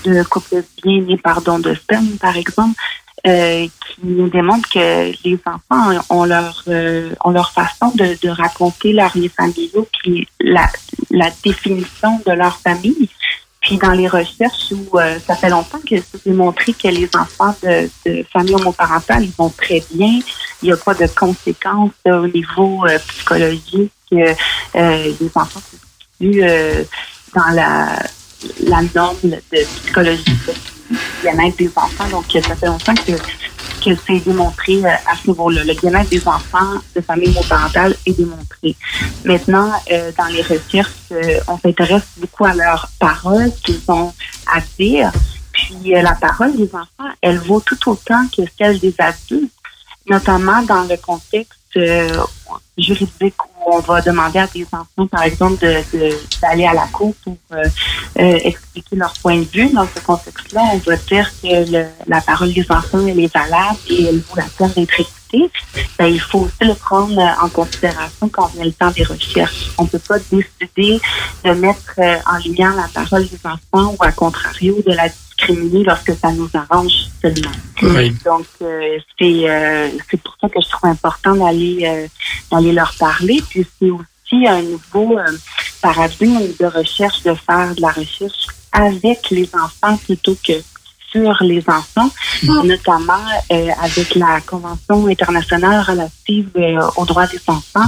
de 0.06 0.24
couples 0.24 0.64
bien 0.82 1.02
nés 1.02 1.18
par 1.18 1.42
don 1.42 1.60
de 1.60 1.74
sperme, 1.74 2.12
par 2.22 2.38
exemple, 2.38 2.80
euh, 3.28 3.66
qui 3.66 4.00
nous 4.04 4.30
démontrent 4.30 4.70
que 4.70 5.12
les 5.26 5.40
enfants 5.46 6.02
ont 6.10 6.26
leur 6.26 6.64
euh, 6.68 7.14
ont 7.24 7.32
leur 7.32 7.52
façon 7.52 7.92
de, 7.96 8.18
de 8.22 8.30
raconter 8.30 8.94
leur 8.94 9.12
vie 9.12 9.30
familiale, 9.30 9.86
puis 10.02 10.28
la, 10.40 10.68
la 11.12 11.30
définition 11.44 12.22
de 12.26 12.32
leur 12.32 12.58
famille. 12.60 13.10
Puis 13.62 13.78
dans 13.78 13.92
les 13.92 14.08
recherches 14.08 14.72
où 14.72 14.98
euh, 14.98 15.20
ça 15.28 15.36
fait 15.36 15.50
longtemps 15.50 15.80
que 15.80 15.96
c'est 15.98 16.26
démontré 16.26 16.74
que 16.74 16.88
les 16.88 17.10
enfants 17.14 17.54
de, 17.62 17.90
de 18.06 18.26
familles 18.32 18.56
homoparentales 18.56 19.26
ils 19.26 19.34
vont 19.38 19.50
très 19.50 19.84
bien, 19.92 20.20
il 20.62 20.66
n'y 20.66 20.72
a 20.72 20.78
pas 20.78 20.94
de 20.94 21.08
conséquences 21.08 21.92
euh, 22.08 22.24
au 22.24 22.28
niveau 22.28 22.86
euh, 22.86 22.98
psychologique. 23.00 23.92
les 24.12 25.30
enfants 25.36 25.60
se 25.60 25.76
situent 26.26 26.42
dans 27.36 27.54
la, 27.54 28.02
la 28.64 28.82
norme 28.96 29.18
de 29.24 29.64
psychologie 29.82 30.24
bien-être 31.22 31.58
des 31.58 31.72
enfants. 31.76 32.08
Donc 32.10 32.26
ça 32.32 32.56
fait 32.56 32.68
longtemps 32.68 32.96
que 32.96 33.14
que 33.80 33.92
c'est 34.06 34.20
démontré 34.20 34.84
euh, 34.84 34.90
à 34.90 35.16
ce 35.16 35.30
niveau-là. 35.30 35.64
Le 35.64 35.74
bien-être 35.74 36.10
des 36.10 36.28
enfants 36.28 36.76
de 36.96 37.02
familles 37.02 37.30
homoparentales 37.30 37.96
est 38.06 38.14
démontré. 38.14 38.76
Maintenant, 39.26 39.72
euh, 39.92 40.12
dans 40.18 40.26
les 40.26 40.42
recherches, 40.42 40.92
euh, 41.12 41.40
on 41.48 41.58
s'intéresse 41.58 42.04
beaucoup 42.18 42.46
à 42.46 42.54
leurs 42.54 42.90
paroles 43.00 43.52
qu'ils 43.64 43.82
ont 43.88 44.14
à 44.48 44.60
dire. 44.78 45.12
Puis 45.52 45.92
la 45.92 46.14
parole 46.16 46.56
des 46.56 46.70
enfants, 46.74 47.12
elle 47.22 47.40
vaut 47.40 47.60
tout 47.60 47.90
autant 47.90 48.26
que 48.36 48.44
celle 48.58 48.80
des 48.80 48.94
adultes, 48.98 49.52
notamment 50.10 50.62
dans 50.64 50.84
le 50.84 50.96
contexte 50.98 51.78
juridique 52.78 53.36
on 53.66 53.80
va 53.80 54.02
demander 54.02 54.40
à 54.40 54.48
des 54.48 54.66
enfants, 54.72 55.08
par 55.10 55.24
exemple, 55.24 55.60
de- 55.66 55.98
de- 55.98 56.18
d'aller 56.42 56.66
à 56.66 56.74
la 56.74 56.88
cour 56.88 57.14
pour 57.24 57.38
euh, 57.54 57.64
euh, 58.20 58.40
expliquer 58.44 58.96
leur 58.96 59.14
point 59.22 59.38
de 59.38 59.46
vue. 59.46 59.70
Dans 59.74 59.88
ce 59.94 60.00
contexte-là, 60.02 60.62
on 60.74 60.78
va 60.78 60.96
dire 60.96 61.32
que 61.42 61.86
la 62.08 62.22
parole 62.22 62.54
des 62.54 62.66
enfants, 62.70 63.06
elle 63.08 63.20
est 63.20 63.34
valable 63.34 63.78
et 63.90 64.06
elle 64.06 64.20
vaut 64.20 64.36
la 64.36 64.46
peine 64.58 64.72
d'être 64.76 65.00
écoutée. 65.00 65.14
Ben, 65.98 66.08
il 66.08 66.20
faut 66.20 66.40
aussi 66.40 66.64
le 66.64 66.74
prendre 66.74 67.18
euh, 67.20 67.46
en 67.46 67.50
considération 67.50 68.30
quand 68.30 68.48
vient 68.54 68.66
le 68.66 68.72
temps 68.72 68.92
des 68.92 69.04
recherches. 69.04 69.72
On 69.78 69.84
ne 69.84 69.90
peut 69.90 70.00
pas 70.00 70.18
décider 70.20 71.00
de 71.44 71.52
mettre 71.52 71.94
euh, 72.00 72.18
en 72.26 72.38
lumière 72.38 72.76
la 72.76 72.88
parole 72.94 73.28
des 73.28 73.40
enfants 73.44 73.96
ou 74.00 74.04
à 74.04 74.12
contrario 74.12 74.78
de 74.86 74.94
la 74.94 75.10
discriminer 75.40 75.84
lorsque 75.84 76.14
ça 76.16 76.32
nous 76.32 76.50
arrange 76.54 76.94
seulement. 77.22 77.52
Oui. 77.82 78.16
Donc, 78.26 78.46
euh, 78.62 78.98
c'est 79.18 79.50
euh, 79.50 79.90
c'est 80.10 80.22
pour 80.22 80.36
ça 80.40 80.50
que 80.50 80.62
je 80.62 80.70
trouve 80.70 80.90
important 80.90 81.36
d'aller 81.36 81.80
euh, 81.84 82.08
d'aller 82.52 82.74
leur 82.74 82.94
parler. 83.00 83.42
Puis 83.50 83.66
c'est 83.80 83.90
aussi 83.90 84.48
un 84.48 84.62
nouveau 84.62 85.18
paradigme 85.82 86.40
de 86.60 86.66
recherche, 86.66 87.24
de 87.24 87.34
faire 87.34 87.74
de 87.76 87.82
la 87.82 87.92
recherche 87.92 88.48
avec 88.72 89.30
les 89.32 89.50
enfants 89.56 89.98
plutôt 89.98 90.36
que 90.46 90.54
sur 91.12 91.38
les 91.42 91.64
enfants, 91.68 92.10
notamment 92.44 93.14
euh, 93.52 93.70
avec 93.82 94.16
la 94.16 94.42
Convention 94.42 95.08
internationale 95.08 95.82
relative 95.82 96.50
euh, 96.58 96.82
aux 96.98 97.06
droits 97.06 97.28
des 97.28 97.42
enfants. 97.48 97.88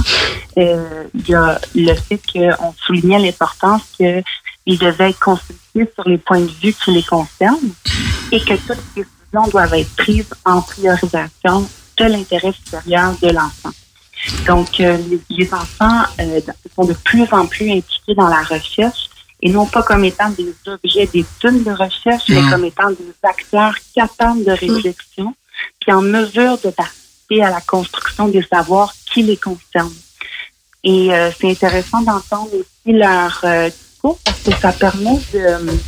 Euh, 0.58 1.04
il 1.14 1.28
y 1.28 1.34
a 1.34 1.60
le 1.74 1.94
fait 1.94 2.20
qu'on 2.32 2.74
soulignait 2.84 3.18
l'importance 3.18 3.82
qu'ils 3.96 4.78
devaient 4.78 5.10
être 5.10 5.20
consultés 5.20 5.90
sur 5.94 6.08
les 6.08 6.18
points 6.18 6.40
de 6.40 6.50
vue 6.62 6.72
qui 6.72 6.90
les 6.90 7.02
concernent 7.02 7.72
et 8.30 8.40
que 8.40 8.54
toutes 8.54 8.78
les 8.96 9.04
décisions 9.04 9.50
doivent 9.50 9.74
être 9.74 9.94
prises 9.96 10.34
en 10.44 10.60
priorisation 10.62 11.68
de 11.98 12.04
l'intérêt 12.04 12.52
supérieur 12.52 13.14
de 13.22 13.28
l'enfant. 13.28 13.70
Donc, 14.46 14.80
euh, 14.80 14.96
les, 15.08 15.20
les 15.30 15.54
enfants 15.54 16.02
euh, 16.20 16.40
sont 16.74 16.84
de 16.84 16.94
plus 16.94 17.26
en 17.32 17.46
plus 17.46 17.70
impliqués 17.70 18.14
dans 18.14 18.28
la 18.28 18.42
recherche 18.42 19.10
et 19.42 19.50
non 19.50 19.66
pas 19.66 19.82
comme 19.82 20.04
étant 20.04 20.30
des 20.30 20.54
objets 20.66 21.06
d'études 21.06 21.64
de 21.64 21.72
recherche, 21.72 22.24
mais 22.28 22.42
comme 22.50 22.64
étant 22.64 22.90
des 22.90 23.14
acteurs 23.22 23.74
capables 23.94 24.44
de 24.44 24.52
réflexion, 24.52 25.34
puis 25.80 25.92
en 25.92 26.02
mesure 26.02 26.58
de 26.58 26.70
participer 26.70 27.42
à 27.42 27.50
la 27.50 27.60
construction 27.60 28.28
des 28.28 28.42
savoirs 28.42 28.94
qui 29.12 29.22
les 29.22 29.36
concernent. 29.36 29.92
Et 30.84 31.12
euh, 31.12 31.30
c'est 31.38 31.50
intéressant 31.50 32.02
d'entendre 32.02 32.50
aussi 32.54 32.96
leur 32.96 33.40
euh, 33.44 33.68
discours 33.68 34.18
parce 34.24 34.40
que 34.40 34.52
ça 34.60 34.72
permet 34.72 35.18
de 35.32 35.78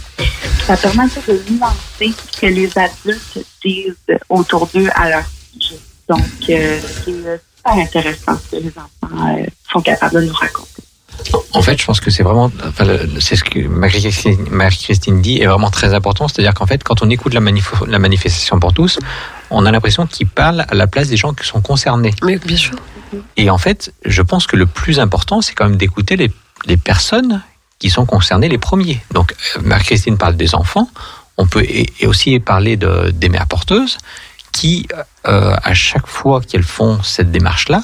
ça 0.66 0.76
permet 0.78 1.04
de 1.04 1.52
nuancer 1.52 2.14
ce 2.32 2.40
que 2.40 2.46
les 2.46 2.78
adultes 2.78 3.46
disent 3.62 3.94
autour 4.30 4.66
d'eux 4.68 4.88
à 4.94 5.10
leur 5.10 5.24
sujet. 5.52 5.78
Donc, 6.08 6.20
euh, 6.48 6.80
c'est 6.80 7.12
super 7.12 7.72
intéressant 7.72 8.38
ce 8.38 8.56
que 8.56 8.62
les 8.62 8.72
enfants 8.76 9.36
euh, 9.36 9.46
sont 9.70 9.80
capables 9.80 10.14
de 10.14 10.20
nous 10.22 10.34
raconter. 10.34 10.83
En 11.52 11.62
fait, 11.62 11.80
je 11.80 11.84
pense 11.86 12.00
que 12.00 12.10
c'est 12.10 12.22
vraiment, 12.22 12.50
enfin, 12.66 12.84
c'est 13.20 13.36
ce 13.36 13.44
que 13.44 13.60
Marie-Christine 13.68 15.22
dit 15.22 15.40
est 15.40 15.46
vraiment 15.46 15.70
très 15.70 15.94
important. 15.94 16.28
C'est-à-dire 16.28 16.54
qu'en 16.54 16.66
fait, 16.66 16.82
quand 16.82 17.02
on 17.02 17.10
écoute 17.10 17.32
la, 17.34 17.40
manif- 17.40 17.86
la 17.86 17.98
manifestation 17.98 18.58
pour 18.58 18.72
tous, 18.72 18.98
on 19.50 19.64
a 19.66 19.70
l'impression 19.70 20.06
qu'il 20.06 20.26
parle 20.26 20.64
à 20.68 20.74
la 20.74 20.86
place 20.86 21.08
des 21.08 21.16
gens 21.16 21.32
qui 21.32 21.46
sont 21.46 21.60
concernés. 21.60 22.12
Mais 22.22 22.36
bien 22.38 22.56
sûr. 22.56 22.76
Et 23.36 23.50
en 23.50 23.58
fait, 23.58 23.92
je 24.04 24.22
pense 24.22 24.46
que 24.46 24.56
le 24.56 24.66
plus 24.66 24.98
important, 24.98 25.40
c'est 25.40 25.54
quand 25.54 25.68
même 25.68 25.76
d'écouter 25.76 26.16
les, 26.16 26.32
les 26.66 26.76
personnes 26.76 27.42
qui 27.78 27.90
sont 27.90 28.06
concernées 28.06 28.48
les 28.48 28.58
premiers. 28.58 29.00
Donc, 29.12 29.34
euh, 29.56 29.60
Marie-Christine 29.62 30.18
parle 30.18 30.36
des 30.36 30.54
enfants. 30.54 30.88
On 31.36 31.46
peut 31.46 31.62
et 31.62 32.06
aussi 32.06 32.38
parler 32.40 32.76
de, 32.76 33.10
des 33.12 33.28
mères 33.28 33.46
porteuses 33.46 33.98
qui, 34.52 34.86
euh, 35.26 35.56
à 35.62 35.74
chaque 35.74 36.06
fois 36.06 36.40
qu'elles 36.40 36.62
font 36.62 37.02
cette 37.02 37.30
démarche-là, 37.32 37.82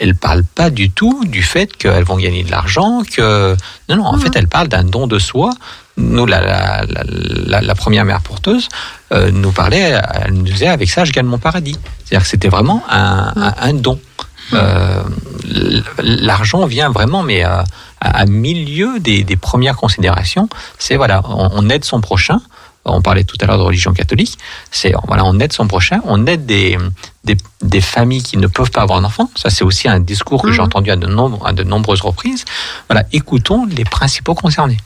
elles 0.00 0.14
parlent 0.14 0.44
pas 0.44 0.70
du 0.70 0.90
tout 0.90 1.24
du 1.24 1.42
fait 1.42 1.76
qu'elles 1.76 2.04
vont 2.04 2.16
gagner 2.16 2.44
de 2.44 2.50
l'argent, 2.50 3.02
que 3.14 3.56
non, 3.88 3.96
non, 3.96 4.06
en 4.06 4.18
fait, 4.18 4.34
elles 4.36 4.48
parlent 4.48 4.68
d'un 4.68 4.84
don 4.84 5.06
de 5.06 5.18
soi. 5.18 5.50
Nous, 5.96 6.26
la, 6.26 6.40
la, 6.40 6.84
la, 6.88 7.02
la- 7.46 7.60
la 7.60 7.74
première 7.74 8.04
mère 8.04 8.20
porteuse 8.20 8.68
euh, 9.12 9.30
nous 9.32 9.50
parlait, 9.50 10.00
elle 10.24 10.32
nous 10.34 10.42
disait 10.42 10.68
avec 10.68 10.88
ça, 10.88 11.04
je 11.04 11.10
gagne 11.12 11.26
mon 11.26 11.38
paradis. 11.38 11.76
C'est-à-dire 12.04 12.22
que 12.24 12.30
c'était 12.30 12.48
vraiment 12.48 12.84
un, 12.88 13.32
un, 13.36 13.54
un 13.60 13.72
don. 13.74 13.98
Euh, 14.52 15.02
l- 15.50 15.82
L'argent 15.98 16.64
vient 16.66 16.90
vraiment, 16.90 17.22
mais 17.24 17.42
à, 17.42 17.64
à, 18.00 18.20
à 18.20 18.24
milieu 18.26 19.00
des, 19.00 19.24
des 19.24 19.36
premières 19.36 19.76
considérations. 19.76 20.48
C'est 20.78 20.96
voilà, 20.96 21.20
on, 21.24 21.50
on 21.52 21.68
aide 21.68 21.84
son 21.84 22.00
prochain. 22.00 22.40
On 22.92 23.02
parlait 23.02 23.24
tout 23.24 23.36
à 23.40 23.46
l'heure 23.46 23.58
de 23.58 23.62
religion 23.62 23.92
catholique. 23.92 24.38
C'est 24.70 24.94
voilà, 25.06 25.24
on 25.24 25.38
aide 25.40 25.52
son 25.52 25.66
prochain, 25.66 26.00
on 26.04 26.26
aide 26.26 26.46
des, 26.46 26.78
des, 27.24 27.36
des 27.62 27.80
familles 27.80 28.22
qui 28.22 28.36
ne 28.36 28.46
peuvent 28.46 28.70
pas 28.70 28.82
avoir 28.82 29.00
d'enfants. 29.00 29.30
Ça, 29.36 29.50
c'est 29.50 29.64
aussi 29.64 29.88
un 29.88 30.00
discours 30.00 30.42
que 30.42 30.52
j'ai 30.52 30.62
entendu 30.62 30.90
à 30.90 30.96
de, 30.96 31.06
nombre- 31.06 31.46
à 31.46 31.52
de 31.52 31.64
nombreuses 31.64 32.00
reprises. 32.00 32.44
Voilà, 32.88 33.04
écoutons 33.12 33.66
les 33.66 33.84
principaux 33.84 34.34
concernés. 34.34 34.78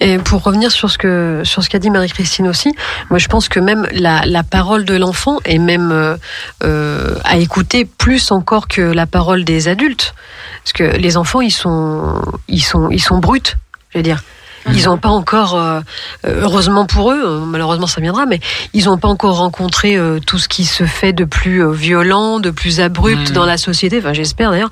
Et 0.00 0.18
pour 0.18 0.42
revenir 0.42 0.72
sur 0.72 0.90
ce 0.90 0.98
que 0.98 1.42
sur 1.44 1.62
ce 1.62 1.70
qu'a 1.70 1.78
dit 1.78 1.88
Marie-Christine 1.88 2.48
aussi, 2.48 2.74
moi 3.10 3.20
je 3.20 3.28
pense 3.28 3.48
que 3.48 3.60
même 3.60 3.86
la, 3.92 4.26
la 4.26 4.42
parole 4.42 4.84
de 4.84 4.96
l'enfant 4.96 5.38
est 5.44 5.58
même 5.58 5.92
euh, 5.92 6.16
euh, 6.64 7.14
à 7.22 7.36
écouter 7.36 7.84
plus 7.84 8.32
encore 8.32 8.66
que 8.66 8.82
la 8.82 9.06
parole 9.06 9.44
des 9.44 9.68
adultes, 9.68 10.14
parce 10.64 10.72
que 10.72 10.82
les 10.82 11.16
enfants 11.16 11.40
ils 11.40 11.52
sont 11.52 12.20
ils 12.48 12.64
sont 12.64 12.90
ils 12.90 13.00
sont 13.00 13.18
bruts, 13.18 13.56
je 13.90 13.98
veux 13.98 14.02
dire. 14.02 14.20
Ils 14.74 14.84
n'ont 14.84 14.98
pas 14.98 15.08
encore, 15.08 15.54
euh, 15.56 15.80
euh, 16.26 16.42
heureusement 16.42 16.84
pour 16.86 17.12
eux, 17.12 17.22
euh, 17.24 17.40
malheureusement 17.40 17.86
ça 17.86 18.00
viendra, 18.00 18.26
mais 18.26 18.40
ils 18.74 18.84
n'ont 18.84 18.98
pas 18.98 19.08
encore 19.08 19.36
rencontré 19.38 19.96
euh, 19.96 20.18
tout 20.24 20.38
ce 20.38 20.48
qui 20.48 20.64
se 20.66 20.84
fait 20.84 21.12
de 21.14 21.24
plus 21.24 21.64
euh, 21.64 21.70
violent, 21.72 22.40
de 22.40 22.50
plus 22.50 22.80
abrupt 22.80 23.28
Mhm. 23.30 23.34
dans 23.34 23.46
la 23.46 23.56
société. 23.56 23.98
Enfin, 23.98 24.12
j'espère 24.12 24.50
d'ailleurs, 24.50 24.70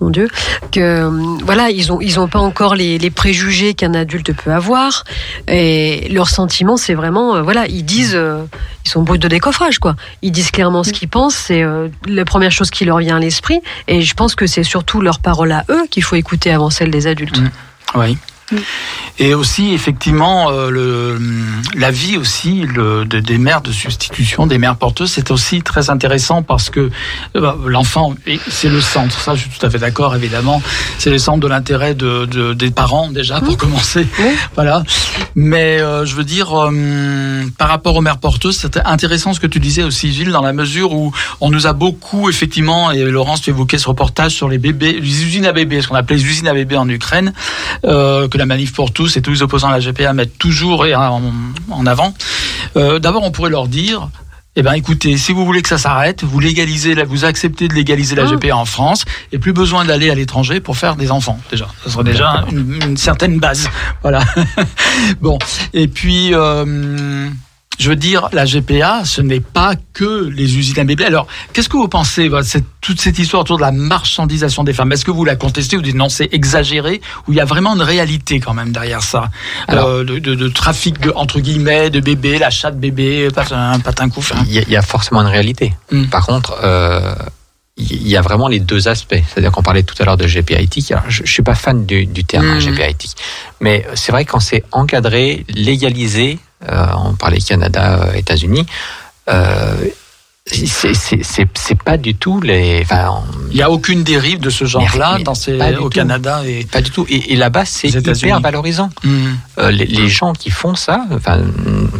mon 0.00 0.08
Dieu, 0.10 0.28
que 0.72 0.80
euh, 0.80 1.10
voilà, 1.44 1.70
ils 1.70 1.92
ont 1.92 2.00
ils 2.00 2.18
ont 2.18 2.28
pas 2.28 2.38
encore 2.38 2.74
les, 2.74 2.98
les 2.98 3.10
préjugés 3.10 3.74
qu'un 3.74 3.94
adulte 3.94 4.32
peut 4.32 4.52
avoir. 4.52 5.04
Et 5.48 6.08
leur 6.10 6.28
sentiment, 6.28 6.76
c'est 6.76 6.94
vraiment, 6.94 7.36
euh, 7.36 7.42
voilà, 7.42 7.66
ils 7.66 7.84
disent, 7.84 8.14
euh, 8.16 8.42
ils 8.84 8.88
sont 8.88 9.02
bruts 9.02 9.18
de 9.18 9.28
décoffrage, 9.28 9.78
quoi. 9.78 9.96
Ils 10.22 10.32
disent 10.32 10.50
clairement 10.50 10.82
ce 10.82 10.92
qu'ils 10.92 11.08
pensent. 11.08 11.34
C'est 11.34 11.62
euh, 11.62 11.88
la 12.06 12.24
première 12.24 12.52
chose 12.52 12.70
qui 12.70 12.84
leur 12.84 12.98
vient 12.98 13.16
à 13.16 13.20
l'esprit. 13.20 13.60
Et 13.86 14.00
je 14.02 14.14
pense 14.14 14.34
que 14.34 14.46
c'est 14.46 14.62
surtout 14.64 15.00
leur 15.00 15.18
parole 15.18 15.52
à 15.52 15.64
eux 15.70 15.86
qu'il 15.90 16.02
faut 16.02 16.16
écouter 16.16 16.52
avant 16.52 16.70
celle 16.70 16.90
des 16.90 17.06
adultes. 17.06 17.40
Mm. 17.40 17.50
Oui. 17.96 18.18
Et 19.18 19.34
aussi, 19.34 19.72
effectivement, 19.72 20.50
euh, 20.50 20.70
le, 20.70 21.18
la 21.74 21.90
vie 21.90 22.16
aussi 22.16 22.62
le, 22.66 23.04
de- 23.04 23.18
des 23.20 23.38
mères 23.38 23.60
de 23.62 23.72
substitution, 23.72 24.46
des 24.46 24.58
mères 24.58 24.76
porteuses, 24.76 25.10
c'est 25.10 25.30
aussi 25.30 25.62
très 25.62 25.90
intéressant 25.90 26.42
parce 26.42 26.70
que 26.70 26.80
euh, 26.80 27.40
bah, 27.40 27.56
l'enfant, 27.66 28.14
c'est 28.48 28.68
le 28.68 28.80
centre. 28.80 29.18
Ça, 29.20 29.34
je 29.34 29.40
suis 29.42 29.50
tout 29.50 29.64
à 29.66 29.70
fait 29.70 29.78
d'accord, 29.78 30.14
évidemment. 30.14 30.62
C'est 30.98 31.10
le 31.10 31.18
centre 31.18 31.40
de 31.40 31.48
l'intérêt 31.48 31.94
de, 31.94 32.26
de- 32.26 32.52
des 32.54 32.70
parents 32.70 33.10
déjà 33.10 33.40
pour 33.40 33.56
commencer. 33.56 34.06
Voilà. 34.54 34.82
Mais 35.34 35.80
euh, 35.80 36.04
je 36.06 36.14
veux 36.14 36.24
dire, 36.24 36.48
par 37.58 37.68
rapport 37.68 37.96
aux 37.96 38.00
mères 38.02 38.18
porteuses, 38.18 38.56
c'était 38.58 38.80
intéressant 38.84 39.32
ce 39.32 39.40
que 39.40 39.46
tu 39.46 39.60
disais 39.60 39.82
aussi, 39.82 40.12
Gilles, 40.12 40.30
dans 40.32 40.42
la 40.42 40.52
mesure 40.52 40.92
où 40.92 41.12
on 41.40 41.50
nous 41.50 41.66
a 41.66 41.72
beaucoup, 41.72 42.28
effectivement, 42.28 42.90
et 42.92 43.02
Laurence, 43.04 43.42
tu 43.42 43.50
évoquais 43.50 43.78
ce 43.78 43.88
reportage 43.88 44.32
sur 44.32 44.48
les 44.48 44.58
bébés, 44.58 44.92
les 45.00 45.24
usines 45.24 45.46
à 45.46 45.52
bébés, 45.52 45.80
ce 45.82 45.88
qu'on 45.88 45.94
appelait 45.94 46.16
les 46.16 46.24
usines 46.24 46.48
à 46.48 46.52
bébés 46.54 46.76
en 46.76 46.88
Ukraine, 46.88 47.32
euh, 47.84 48.28
que 48.36 48.38
la 48.38 48.46
manif 48.46 48.72
pour 48.74 48.92
tous 48.92 49.16
et 49.16 49.22
tous 49.22 49.30
les 49.30 49.42
opposants 49.42 49.68
à 49.68 49.78
la 49.78 49.80
GPA 49.80 50.12
mettent 50.12 50.36
toujours 50.38 50.82
en, 50.94 51.22
en 51.70 51.86
avant. 51.86 52.12
Euh, 52.76 52.98
D'abord, 52.98 53.22
on 53.24 53.30
pourrait 53.30 53.50
leur 53.50 53.66
dire. 53.66 54.08
Eh 54.58 54.62
ben, 54.62 54.72
écoutez, 54.72 55.16
si 55.18 55.32
vous 55.32 55.44
voulez 55.44 55.60
que 55.62 55.68
ça 55.68 55.76
s'arrête, 55.78 56.22
vous 56.24 56.40
légalisez, 56.40 56.94
la- 56.94 57.04
vous 57.04 57.24
acceptez 57.26 57.68
de 57.68 57.74
légaliser 57.74 58.14
la 58.14 58.24
GPA 58.24 58.56
en 58.56 58.64
France, 58.64 59.04
et 59.32 59.38
plus 59.38 59.52
besoin 59.52 59.84
d'aller 59.84 60.08
à 60.10 60.14
l'étranger 60.14 60.60
pour 60.60 60.76
faire 60.78 60.96
des 60.96 61.10
enfants. 61.10 61.38
Déjà, 61.50 61.68
ce 61.84 61.90
serait 61.90 62.04
déjà 62.04 62.44
une, 62.50 62.78
une 62.82 62.96
certaine 62.96 63.38
base. 63.38 63.68
Voilà. 64.02 64.22
bon, 65.20 65.38
et 65.74 65.88
puis. 65.88 66.30
Euh, 66.34 67.28
je 67.78 67.88
veux 67.90 67.96
dire, 67.96 68.28
la 68.32 68.44
GPA, 68.44 69.04
ce 69.04 69.20
n'est 69.20 69.40
pas 69.40 69.74
que 69.92 70.28
les 70.28 70.56
usines 70.58 70.78
à 70.78 70.84
bébés. 70.84 71.04
Alors, 71.04 71.26
qu'est-ce 71.52 71.68
que 71.68 71.76
vous 71.76 71.88
pensez, 71.88 72.30
cette, 72.42 72.64
toute 72.80 73.00
cette 73.00 73.18
histoire 73.18 73.42
autour 73.42 73.56
de 73.56 73.62
la 73.62 73.72
marchandisation 73.72 74.64
des 74.64 74.72
femmes? 74.72 74.92
Est-ce 74.92 75.04
que 75.04 75.10
vous 75.10 75.24
la 75.24 75.36
contestez 75.36 75.76
ou 75.76 75.82
dites 75.82 75.94
non, 75.94 76.08
c'est 76.08 76.32
exagéré 76.32 77.00
Ou 77.28 77.32
il 77.32 77.36
y 77.36 77.40
a 77.40 77.44
vraiment 77.44 77.74
une 77.74 77.82
réalité 77.82 78.40
quand 78.40 78.54
même 78.54 78.72
derrière 78.72 79.02
ça? 79.02 79.30
Alors- 79.68 79.88
Euh, 79.88 80.04
de, 80.04 80.18
de- 80.18 80.34
de 80.34 80.48
trafic 80.48 81.00
de 81.00 81.12
entre 81.14 81.40
guillemets 81.40 81.90
de 81.90 82.00
bébés, 82.00 82.38
l'achat 82.38 82.70
de 82.70 82.78
bébés, 82.78 83.28
patin, 83.34 83.78
patin 83.80 84.08
coup. 84.08 84.20
enfin. 84.20 84.42
Il 84.46 84.52
y, 84.52 84.58
a- 84.58 84.62
il 84.62 84.70
y 84.70 84.76
a 84.76 84.82
forcément 84.82 85.20
une 85.20 85.26
réalité. 85.28 85.74
Mm. 85.90 86.04
Par 86.06 86.26
contre, 86.26 86.56
euh, 86.62 87.14
il 87.78 88.08
y 88.08 88.16
a 88.16 88.22
vraiment 88.22 88.48
les 88.48 88.58
deux 88.60 88.88
aspects. 88.88 89.14
C'est-à-dire 89.28 89.52
qu'on 89.52 89.62
parlait 89.62 89.82
tout 89.82 89.94
à 90.00 90.04
l'heure 90.06 90.16
de 90.16 90.26
GPA 90.26 90.60
éthique. 90.60 90.90
Alors, 90.92 91.04
je, 91.08 91.22
je 91.24 91.30
suis 91.30 91.42
pas 91.42 91.54
fan 91.54 91.84
du, 91.84 92.06
du 92.06 92.24
terme 92.24 92.48
hein, 92.48 92.54
Mhm. 92.54 92.60
GPA 92.74 92.88
éthique, 92.88 93.16
mais 93.60 93.86
c'est 93.94 94.12
vrai 94.12 94.24
quand 94.24 94.40
c'est 94.40 94.64
encadré, 94.72 95.44
légalisé, 95.50 96.38
euh, 96.38 96.45
on 96.68 97.14
parlait 97.14 97.38
Canada, 97.40 98.02
euh, 98.02 98.12
États-Unis. 98.14 98.66
Euh, 99.28 99.74
c'est- 100.46 101.74
pas 101.84 101.96
du 101.96 102.14
tout 102.14 102.40
les. 102.40 102.80
Enfin, 102.82 103.08
on- 103.10 103.48
Il 103.50 103.56
n'y 103.56 103.62
a 103.62 103.70
aucune 103.70 104.04
dérive 104.04 104.38
de 104.40 104.50
ce 104.50 104.64
genre-là 104.64 105.18
dans 105.24 105.34
ces, 105.34 105.58
au 105.76 105.82
tout. 105.84 105.88
Canada 105.90 106.42
et. 106.46 106.64
pas 106.64 106.80
du 106.82 106.90
tout. 106.90 107.04
Et, 107.08 107.32
et 107.32 107.36
là-bas, 107.36 107.64
c'est 107.64 107.88
hyper 107.88 108.40
valorisant. 108.40 108.90
Euh, 109.58 109.70
les, 109.70 110.08
gens 110.08 110.32
qui 110.32 110.50
font 110.50 110.74
ça, 110.76 111.04
enfin, 111.12 111.40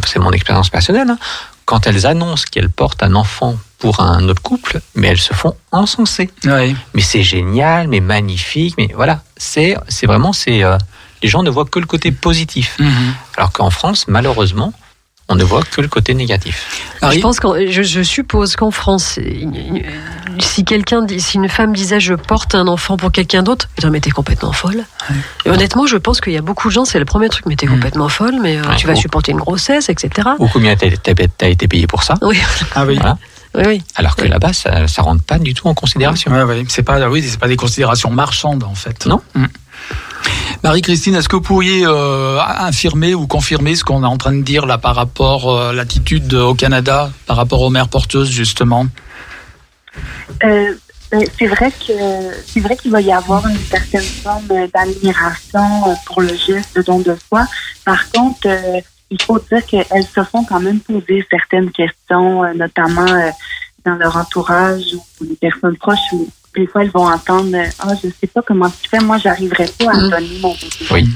c'est 0.05 0.19
mon 0.19 0.31
expérience 0.31 0.69
personnelle, 0.69 1.09
hein, 1.09 1.17
quand 1.65 1.87
elles 1.87 2.05
annoncent 2.05 2.45
qu'elles 2.49 2.69
portent 2.69 3.03
un 3.03 3.15
enfant 3.15 3.55
pour 3.79 3.99
un 3.99 4.27
autre 4.29 4.41
couple, 4.41 4.79
mais 4.95 5.07
elles 5.09 5.19
se 5.19 5.33
font 5.33 5.53
encenser. 5.71 6.29
Mais 6.93 7.01
c'est 7.01 7.23
génial, 7.23 7.87
mais 7.89 7.99
magnifique, 7.99 8.75
mais 8.77 8.89
voilà, 8.95 9.21
c'est 9.35 9.75
c'est 9.89 10.05
vraiment 10.07 10.31
c'est 10.33 10.63
euh, 10.63 10.77
les 11.23 11.29
gens 11.29 11.43
ne 11.43 11.49
voient 11.49 11.65
que 11.65 11.79
le 11.79 11.85
côté 11.85 12.11
positif, 12.11 12.75
Mhm. 12.79 13.13
alors 13.37 13.51
qu'en 13.51 13.69
France, 13.69 14.05
malheureusement, 14.07 14.73
on 15.29 15.35
ne 15.35 15.43
voit 15.43 15.63
que 15.63 15.81
le 15.81 15.89
côté 15.89 16.13
négatif. 16.13 16.87
Je 17.11 17.19
pense 17.19 17.39
je, 17.69 17.81
je 17.83 18.01
suppose 18.01 18.55
qu'en 18.55 18.71
France, 18.71 19.19
si 20.39 20.63
quelqu'un, 20.63 21.01
dit- 21.03 21.19
si 21.19 21.35
une 21.37 21.49
femme 21.49 21.73
disait 21.75 21.99
je 21.99 22.13
porte 22.13 22.55
un 22.55 22.67
enfant 22.67 22.95
pour 22.97 23.11
quelqu'un 23.11 23.43
d'autre, 23.43 23.67
dirais 23.77 23.91
mais 23.91 23.99
t'es 23.99 24.09
complètement 24.11 24.53
folle. 24.53 24.85
Et 25.45 25.49
honnêtement, 25.49 25.85
je 25.85 25.97
pense 25.97 26.21
qu'il 26.21 26.31
y 26.33 26.37
a 26.37 26.41
beaucoup 26.41 26.69
de 26.69 26.73
gens, 26.73 26.85
c'est 26.85 26.99
le 26.99 27.05
premier 27.05 27.27
truc, 27.29 27.45
mais 27.45 27.55
t'es 27.57 27.65
Mm. 27.67 27.71
complètement 27.71 28.07
folle, 28.09 28.35
mais 28.41 28.57
euh, 28.57 28.61
Ouais, 28.63 28.75
tu 28.77 28.87
vas 28.87 28.93
ou- 28.93 28.97
supporter 28.97 29.31
une 29.33 29.39
grossesse, 29.39 29.89
etc. 29.89 30.29
Ou 30.39 30.47
combien 30.47 30.75
t'as 30.77 31.47
été 31.49 31.67
payé 31.67 31.87
pour 31.87 32.03
ça 32.03 32.15
Oui, 32.21 32.39
Ah 32.75 32.85
oui. 32.85 32.95
Voilà. 32.95 33.17
oui, 33.55 33.63
oui. 33.67 33.83
Alors 33.95 34.15
que 34.15 34.23
là-bas, 34.25 34.53
ça, 34.53 34.87
ça 34.87 35.01
rentre 35.01 35.23
pas 35.23 35.39
du 35.39 35.53
tout 35.53 35.67
en 35.67 35.73
considération. 35.73 36.31
Ouais, 36.31 36.43
ouais. 36.43 36.63
C'est 36.69 36.83
pas, 36.83 37.09
oui, 37.09 37.21
c'est 37.27 37.39
pas 37.39 37.47
des 37.49 37.57
considérations 37.57 38.11
marchandes 38.11 38.63
en 38.63 38.75
fait. 38.75 39.05
Non. 39.07 39.21
Mm. 39.35 39.45
Marie-Christine, 40.63 41.15
est-ce 41.15 41.29
que 41.29 41.35
vous 41.35 41.41
pourriez 41.41 41.83
euh, 41.85 42.39
infirmer 42.41 43.13
ou 43.13 43.27
confirmer 43.27 43.75
ce 43.75 43.83
qu'on 43.83 44.03
est 44.03 44.07
en 44.07 44.17
train 44.17 44.33
de 44.33 44.41
dire 44.41 44.65
là 44.65 44.77
par 44.77 44.95
rapport 44.95 45.49
euh, 45.49 45.69
à 45.69 45.73
l'attitude 45.73 46.33
au 46.33 46.55
Canada, 46.55 47.11
par 47.25 47.37
rapport 47.37 47.61
aux 47.61 47.69
mères 47.69 47.89
porteuses 47.89 48.29
justement? 48.29 48.85
Euh, 50.43 50.73
ben, 51.11 51.23
c'est 51.39 51.47
vrai 51.47 51.71
qu'il 51.71 52.91
va 52.91 53.01
y 53.01 53.11
avoir 53.13 53.47
une 53.47 53.57
certaine 53.57 54.01
forme 54.01 54.47
d'admiration 54.73 55.87
euh, 55.87 55.93
pour 56.05 56.21
le 56.21 56.35
geste 56.35 56.75
de 56.75 56.81
don 56.81 56.99
de 56.99 57.15
soi. 57.29 57.45
Par 57.85 58.09
contre, 58.11 58.47
euh, 58.47 58.81
il 59.09 59.21
faut 59.21 59.39
dire 59.39 59.65
qu'elles 59.65 60.03
se 60.03 60.23
font 60.23 60.43
quand 60.43 60.59
même 60.59 60.81
poser 60.81 61.25
certaines 61.29 61.71
questions, 61.71 62.43
euh, 62.43 62.53
notamment 62.53 63.07
euh, 63.07 63.29
dans 63.85 63.95
leur 63.95 64.17
entourage 64.17 64.95
ou 65.21 65.23
les 65.23 65.35
personnes 65.37 65.77
proches. 65.77 65.97
Des 66.57 66.67
fois, 66.67 66.83
elles 66.83 66.91
vont 66.91 67.07
entendre 67.07 67.55
euh, 67.55 67.65
Ah, 67.79 67.93
je 68.01 68.09
sais 68.09 68.27
pas 68.27 68.41
comment 68.41 68.69
tu 68.69 68.89
fais, 68.89 68.99
moi, 68.99 69.17
j'arriverai 69.17 69.67
pas 69.79 69.91
à 69.91 69.97
Mm. 69.97 70.09
donner 70.09 70.39
mon 70.41 70.53
bébé. 70.53 70.87
Oui. 70.91 71.09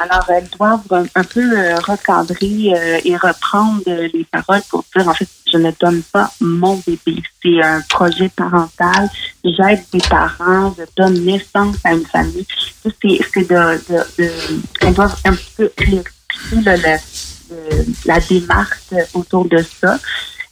Alors, 0.00 0.24
elles 0.30 0.48
doivent 0.56 0.80
un, 0.92 1.06
un 1.20 1.24
peu 1.24 1.40
euh, 1.58 1.74
recadrer 1.76 2.72
euh, 2.72 3.00
et 3.04 3.16
reprendre 3.16 3.82
euh, 3.88 4.08
les 4.14 4.24
paroles 4.30 4.62
pour 4.70 4.84
dire, 4.96 5.08
en 5.08 5.14
fait, 5.14 5.28
je 5.52 5.58
ne 5.58 5.72
donne 5.80 6.02
pas 6.12 6.30
mon 6.40 6.76
bébé. 6.86 7.20
C'est 7.42 7.60
un 7.62 7.80
projet 7.88 8.28
parental. 8.28 9.08
J'aide 9.44 9.82
des 9.92 9.98
parents. 10.08 10.72
Je 10.78 10.84
donne 10.96 11.24
naissance 11.24 11.76
à 11.84 11.94
une 11.94 12.06
famille. 12.06 12.46
Ça, 12.84 12.90
C'est 13.02 13.18
c'est 13.34 13.48
de, 13.48 13.92
de, 13.92 14.22
de- 14.22 14.60
Elles 14.82 14.94
doivent 14.94 15.16
un 15.24 15.32
petit 15.32 15.52
peu 15.56 15.70
le- 15.80 16.98
la 18.06 18.20
démarche 18.20 18.78
autour 19.14 19.46
de 19.48 19.58
ça. 19.80 19.98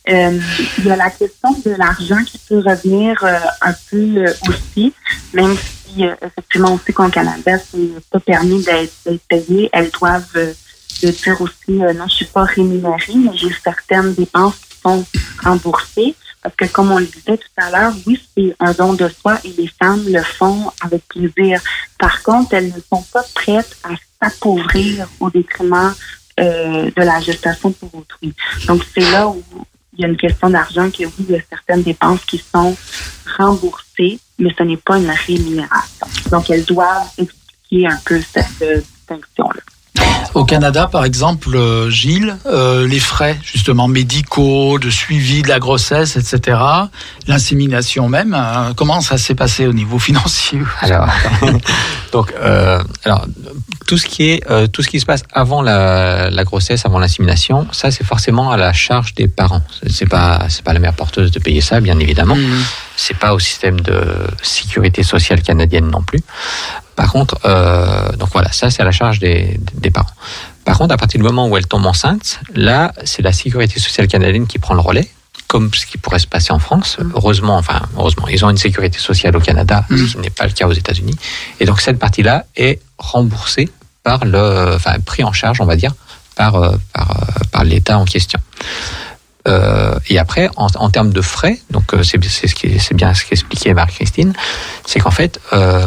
Euh, 0.08 0.38
il 0.78 0.84
y 0.84 0.90
a 0.90 0.96
la 0.96 1.10
question 1.10 1.50
de 1.64 1.70
l'argent 1.72 2.22
qui 2.24 2.38
peut 2.38 2.62
revenir 2.64 3.22
euh, 3.24 3.38
un 3.60 3.74
peu 3.90 4.18
euh, 4.18 4.32
aussi, 4.48 4.92
même 5.32 5.56
si 5.56 6.06
euh, 6.06 6.14
effectivement 6.22 6.74
aussi 6.74 6.92
qu'au 6.92 7.08
Canada, 7.08 7.58
c'est 7.58 8.08
pas 8.10 8.20
permis 8.20 8.62
d'être 8.62 9.18
payé. 9.28 9.68
Elles 9.72 9.90
doivent 9.90 10.54
le 11.02 11.10
dire 11.10 11.40
aussi, 11.40 11.72
non, 11.72 12.06
je 12.08 12.14
suis 12.14 12.26
pas 12.26 12.44
rémunérée, 12.44 13.16
mais 13.16 13.36
j'ai 13.36 13.52
certaines 13.64 14.14
dépenses 14.14 14.56
qui 14.56 14.78
sont 14.80 15.04
remboursées. 15.42 16.14
Parce 16.40 16.54
que 16.54 16.64
comme 16.66 16.92
on 16.92 16.98
le 16.98 17.06
disait 17.06 17.38
tout 17.38 17.48
à 17.56 17.70
l'heure, 17.70 17.92
oui, 18.06 18.20
c'est 18.36 18.54
un 18.60 18.72
don 18.72 18.94
de 18.94 19.08
soi 19.08 19.40
et 19.42 19.52
les 19.58 19.66
femmes 19.66 20.04
le 20.06 20.22
font 20.22 20.70
avec 20.80 21.02
plaisir. 21.08 21.60
Par 21.98 22.22
contre, 22.22 22.54
elles 22.54 22.68
ne 22.68 22.80
sont 22.92 23.02
pas 23.12 23.24
prêtes 23.34 23.76
à 23.82 23.90
s'appauvrir 24.22 25.08
au 25.18 25.28
détriment 25.28 25.92
euh, 26.38 26.90
de 26.94 27.02
la 27.02 27.18
gestation 27.18 27.72
pour 27.72 27.92
autrui. 27.96 28.32
Donc, 28.68 28.82
c'est 28.94 29.10
là 29.10 29.26
où 29.26 29.42
il 29.97 30.02
y 30.02 30.05
a 30.05 30.09
une 30.09 30.16
question 30.16 30.51
d'argent 30.51 30.90
que 30.90 31.05
oui, 31.05 31.12
il 31.20 31.31
y 31.31 31.36
a 31.36 31.43
certaines 31.48 31.82
dépenses 31.82 32.24
qui 32.24 32.39
sont 32.39 32.77
remboursées, 33.39 34.18
mais 34.39 34.51
ce 34.56 34.62
n'est 34.62 34.77
pas 34.77 34.98
une 34.98 35.10
rémunération. 35.10 36.06
Donc, 36.31 36.51
elles 36.51 36.64
doivent 36.64 37.10
expliquer 37.16 37.86
un 37.86 37.98
peu 38.05 38.20
cette 38.20 38.62
euh, 38.62 38.81
distinction-là. 38.81 39.60
Au 40.35 40.44
Canada, 40.44 40.89
par 40.90 41.05
exemple, 41.05 41.55
euh, 41.55 41.90
Gilles, 41.90 42.36
euh, 42.47 42.86
les 42.86 42.98
frais 43.01 43.39
justement 43.43 43.89
médicaux, 43.89 44.78
de 44.78 44.90
suivi 44.90 45.43
de 45.43 45.48
la 45.48 45.59
grossesse, 45.59 46.16
etc., 46.16 46.59
l'insémination 47.27 48.09
même, 48.09 48.35
euh, 48.39 48.73
comment 48.74 49.01
ça 49.01 49.19
s'est 49.19 49.35
passé 49.35 49.66
au 49.66 49.73
niveau 49.73 49.98
financier 50.09 50.61
Alors, 50.81 51.09
donc, 52.12 52.32
alors, 53.05 53.27
tout 53.86 53.98
ce 53.98 54.07
qui 54.07 54.31
est, 54.31 54.70
tout 54.73 54.82
ce 54.82 54.89
qui 54.89 55.01
se 55.01 55.07
passe 55.07 55.23
avant 55.32 55.62
la, 55.62 56.31
la 56.31 56.44
grossesse, 56.44 56.85
avant 56.85 56.98
l'insémination, 56.98 57.66
ça 57.73 57.90
c'est 57.90 58.05
forcément 58.05 58.51
à 58.51 58.57
la 58.57 58.73
charge 58.73 59.15
des 59.15 59.28
parents. 59.28 59.62
C'est- 59.89 60.07
pas, 60.07 60.47
c'est 60.48 60.62
pas 60.62 60.73
la 60.73 60.78
mère 60.78 60.93
porteuse 60.94 61.31
de 61.32 61.39
payer 61.40 61.61
ça, 61.61 61.81
bien 61.81 61.98
évidemment. 61.98 62.36
Mhm. 62.36 62.62
C'est 62.97 63.16
pas 63.19 63.35
au 63.35 63.39
système 63.39 63.81
de 63.81 64.01
sécurité 64.43 65.03
sociale 65.03 65.43
canadienne 65.43 65.90
non 65.90 66.03
plus. 66.03 66.20
Par 66.97 67.12
contre, 67.12 67.39
euh, 67.44 68.10
donc 68.16 68.31
voilà, 68.32 68.51
ça 68.52 68.70
c'est 68.70 68.82
à 68.82 68.85
la 68.85 68.90
charge 68.90 69.18
des, 69.20 69.60
des 69.74 69.90
parents. 69.90 70.10
Par 70.64 70.78
contre, 70.78 70.93
à 70.94 70.97
partir 70.97 71.20
du 71.20 71.24
moment 71.24 71.47
où 71.47 71.56
elle 71.56 71.66
tombe 71.66 71.86
enceinte, 71.86 72.40
là, 72.55 72.93
c'est 73.05 73.23
la 73.23 73.32
sécurité 73.32 73.78
sociale 73.78 74.09
canadienne 74.09 74.47
qui 74.47 74.59
prend 74.59 74.74
le 74.74 74.81
relais, 74.81 75.09
comme 75.47 75.73
ce 75.73 75.86
qui 75.86 75.98
pourrait 75.98 76.18
se 76.18 76.27
passer 76.27 76.52
en 76.52 76.59
France. 76.59 76.97
Heureusement, 77.14 77.56
enfin, 77.56 77.82
heureusement, 77.97 78.27
ils 78.28 78.44
ont 78.44 78.51
une 78.51 78.56
sécurité 78.56 78.98
sociale 78.98 79.36
au 79.36 79.40
Canada, 79.40 79.85
ce 79.90 80.12
qui 80.12 80.18
n'est 80.18 80.31
pas 80.31 80.47
le 80.47 80.52
cas 80.52 80.66
aux 80.66 80.73
États-Unis. 80.73 81.16
Et 81.60 81.66
donc 81.66 81.81
cette 81.81 81.98
partie-là 81.98 82.47
est 82.56 82.81
remboursée 82.98 83.68
par 84.02 84.24
le, 84.24 84.74
enfin, 84.74 84.98
pris 85.05 85.23
en 85.23 85.32
charge, 85.32 85.60
on 85.60 85.66
va 85.66 85.77
dire, 85.77 85.93
par 86.35 86.56
euh, 86.56 86.77
par, 86.93 87.10
euh, 87.10 87.44
par 87.52 87.64
l'État 87.64 87.98
en 87.98 88.05
question. 88.06 88.40
Euh, 89.47 89.97
et 90.09 90.18
après, 90.18 90.51
en, 90.56 90.66
en 90.74 90.90
termes 90.90 91.12
de 91.12 91.20
frais, 91.20 91.60
donc 91.70 91.94
euh, 91.94 92.02
c'est 92.02 92.23
c'est 92.24 92.48
ce 92.48 92.94
bien 92.94 93.14
ce 93.14 93.24
qu'expliquait 93.24 93.74
Marie-Christine, 93.74 94.32
c'est 94.85 94.98
qu'en 94.98 95.12
fait, 95.12 95.40
euh, 95.52 95.86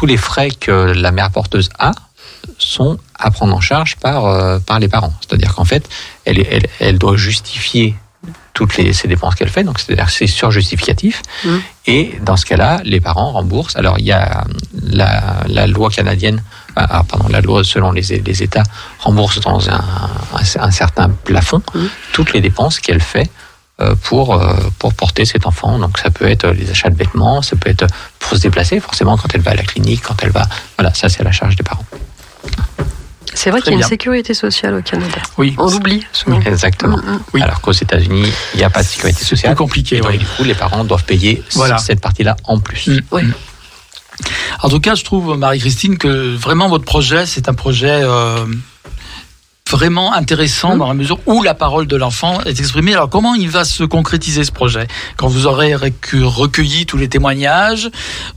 tous 0.00 0.06
les 0.06 0.16
frais 0.16 0.48
que 0.50 0.70
la 0.72 1.12
mère 1.12 1.30
porteuse 1.30 1.68
a 1.78 1.92
sont 2.56 2.96
à 3.18 3.30
prendre 3.30 3.54
en 3.54 3.60
charge 3.60 3.96
par, 3.96 4.24
euh, 4.24 4.58
par 4.58 4.78
les 4.78 4.88
parents. 4.88 5.12
C'est-à-dire 5.20 5.54
qu'en 5.54 5.66
fait, 5.66 5.86
elle, 6.24 6.38
elle, 6.50 6.66
elle 6.78 6.96
doit 6.98 7.18
justifier 7.18 7.94
toutes 8.54 8.78
les, 8.78 8.94
ces 8.94 9.08
dépenses 9.08 9.34
qu'elle 9.34 9.50
fait, 9.50 9.62
donc 9.62 9.78
c'est-à-dire 9.78 10.08
c'est 10.08 10.26
surjustificatif. 10.26 11.20
Mhm. 11.44 11.60
Et 11.86 12.14
dans 12.22 12.38
ce 12.38 12.46
cas-là, 12.46 12.80
les 12.82 12.98
parents 13.00 13.32
remboursent. 13.32 13.76
Alors 13.76 13.98
il 13.98 14.06
y 14.06 14.12
a 14.12 14.44
la, 14.82 15.44
la 15.46 15.66
loi 15.66 15.90
canadienne, 15.90 16.42
ah, 16.76 17.02
pardon, 17.06 17.28
la 17.28 17.42
loi 17.42 17.62
selon 17.62 17.92
les, 17.92 18.00
les 18.28 18.42
États 18.42 18.62
rembourse 19.00 19.38
dans 19.40 19.68
un, 19.68 19.74
un, 19.74 20.62
un 20.68 20.70
certain 20.70 21.10
plafond 21.10 21.60
Mhm. 21.74 21.88
toutes 22.14 22.32
les 22.32 22.40
dépenses 22.40 22.80
qu'elle 22.80 23.02
fait 23.02 23.28
pour, 24.02 24.34
euh, 24.34 24.54
pour 24.78 24.94
porter 24.94 25.24
cet 25.24 25.46
enfant. 25.46 25.78
Donc 25.78 25.98
ça 25.98 26.10
peut 26.10 26.28
être 26.28 26.48
les 26.48 26.70
achats 26.70 26.90
de 26.90 26.96
vêtements, 26.96 27.42
ça 27.42 27.56
peut 27.56 27.70
être 27.70 27.86
pour 28.18 28.36
se 28.36 28.42
déplacer, 28.42 28.80
forcément 28.80 29.16
quand 29.16 29.34
elle 29.34 29.40
va 29.40 29.52
à 29.52 29.54
la 29.56 29.62
clinique, 29.62 30.02
quand 30.02 30.22
elle 30.22 30.30
va... 30.30 30.46
Voilà, 30.78 30.92
ça 30.94 31.08
c'est 31.08 31.20
à 31.20 31.24
la 31.24 31.32
charge 31.32 31.56
des 31.56 31.62
parents. 31.62 31.84
C'est 33.32 33.50
vrai 33.50 33.62
qu'il 33.62 33.72
y 33.72 33.74
a 33.76 33.78
une 33.78 33.84
sécurité 33.84 34.34
sociale 34.34 34.74
au 34.74 34.82
Canada. 34.82 35.16
Oui, 35.38 35.54
On 35.56 35.66
l'oublie 35.70 36.04
souvent. 36.12 36.40
Exactement. 36.40 36.98
Mm, 36.98 37.10
mm. 37.12 37.20
Oui. 37.34 37.42
Alors 37.42 37.60
qu'aux 37.60 37.72
États-Unis, 37.72 38.30
il 38.54 38.58
n'y 38.58 38.64
a 38.64 38.70
pas 38.70 38.82
de 38.82 38.88
sécurité 38.88 39.20
c'est 39.20 39.24
sociale. 39.24 39.54
plus 39.54 39.58
compliqué. 39.64 39.96
Et 39.96 40.00
donc, 40.00 40.10
oui. 40.10 40.18
du 40.18 40.26
coup, 40.26 40.44
les 40.44 40.54
parents 40.54 40.84
doivent 40.84 41.04
payer 41.04 41.42
Voilà. 41.54 41.78
cette 41.78 42.00
partie-là 42.00 42.36
en 42.44 42.58
plus. 42.58 42.88
Mm. 42.88 43.00
Oui. 43.12 43.22
En 44.62 44.68
tout 44.68 44.80
cas, 44.80 44.94
je 44.94 45.04
trouve, 45.04 45.38
Marie-Christine, 45.38 45.96
que 45.96 46.36
vraiment 46.36 46.68
votre 46.68 46.84
projet, 46.84 47.24
c'est 47.24 47.48
un 47.48 47.54
projet 47.54 48.00
euh, 48.02 48.44
vraiment 49.70 50.12
intéressant 50.12 50.76
dans 50.76 50.88
la 50.88 50.94
mesure 50.94 51.18
où 51.26 51.42
la 51.42 51.54
parole 51.54 51.86
de 51.86 51.96
l'enfant 51.96 52.40
est 52.42 52.58
exprimée. 52.58 52.94
Alors, 52.94 53.08
comment 53.08 53.34
il 53.34 53.48
va 53.48 53.64
se 53.64 53.84
concrétiser 53.84 54.44
ce 54.44 54.52
projet? 54.52 54.86
Quand 55.16 55.28
vous 55.28 55.46
aurez 55.46 55.74
recu- 55.74 56.24
recueilli 56.24 56.86
tous 56.86 56.96
les 56.96 57.08
témoignages, 57.08 57.90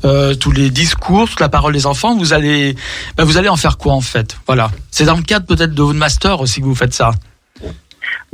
euh, 0.05 0.35
tous 0.35 0.51
les 0.51 0.69
discours, 0.69 1.30
toute 1.30 1.39
la 1.39 1.49
parole 1.49 1.73
des 1.73 1.85
enfants, 1.85 2.15
vous 2.15 2.34
allez, 2.34 2.76
ben, 3.18 3.23
vous 3.23 3.38
allez 3.38 3.49
en 3.49 3.57
faire 3.57 3.77
quoi 3.77 3.93
en 3.93 4.01
fait? 4.01 4.38
Voilà. 4.47 4.72
C'est 4.91 5.05
dans 5.05 5.18
le 5.18 5.23
cadre 5.23 5.45
peut-être 5.45 5.73
de 5.73 5.84
votre 5.84 5.97
master 5.97 6.39
aussi 6.41 6.61
que 6.61 6.65
vous 6.65 6.76
faites 6.76 6.93
ça. 6.93 7.11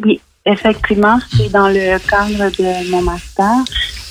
Oui, 0.03 0.19
effectivement, 0.45 1.19
c'est 1.35 1.49
dans 1.49 1.67
le 1.69 1.97
cadre 1.99 2.49
de 2.57 2.91
mon 2.91 3.01
master, 3.01 3.51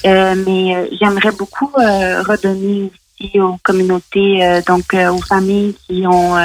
Euh, 0.05 0.37
mais 0.47 0.77
euh, 0.77 0.87
j'aimerais 1.01 1.33
beaucoup 1.33 1.73
redonner 1.75 2.89
aussi 3.21 3.41
aux 3.41 3.59
communautés, 3.65 4.61
donc 4.65 4.95
aux 4.95 5.23
familles 5.23 5.75
qui 5.85 6.07
ont, 6.07 6.37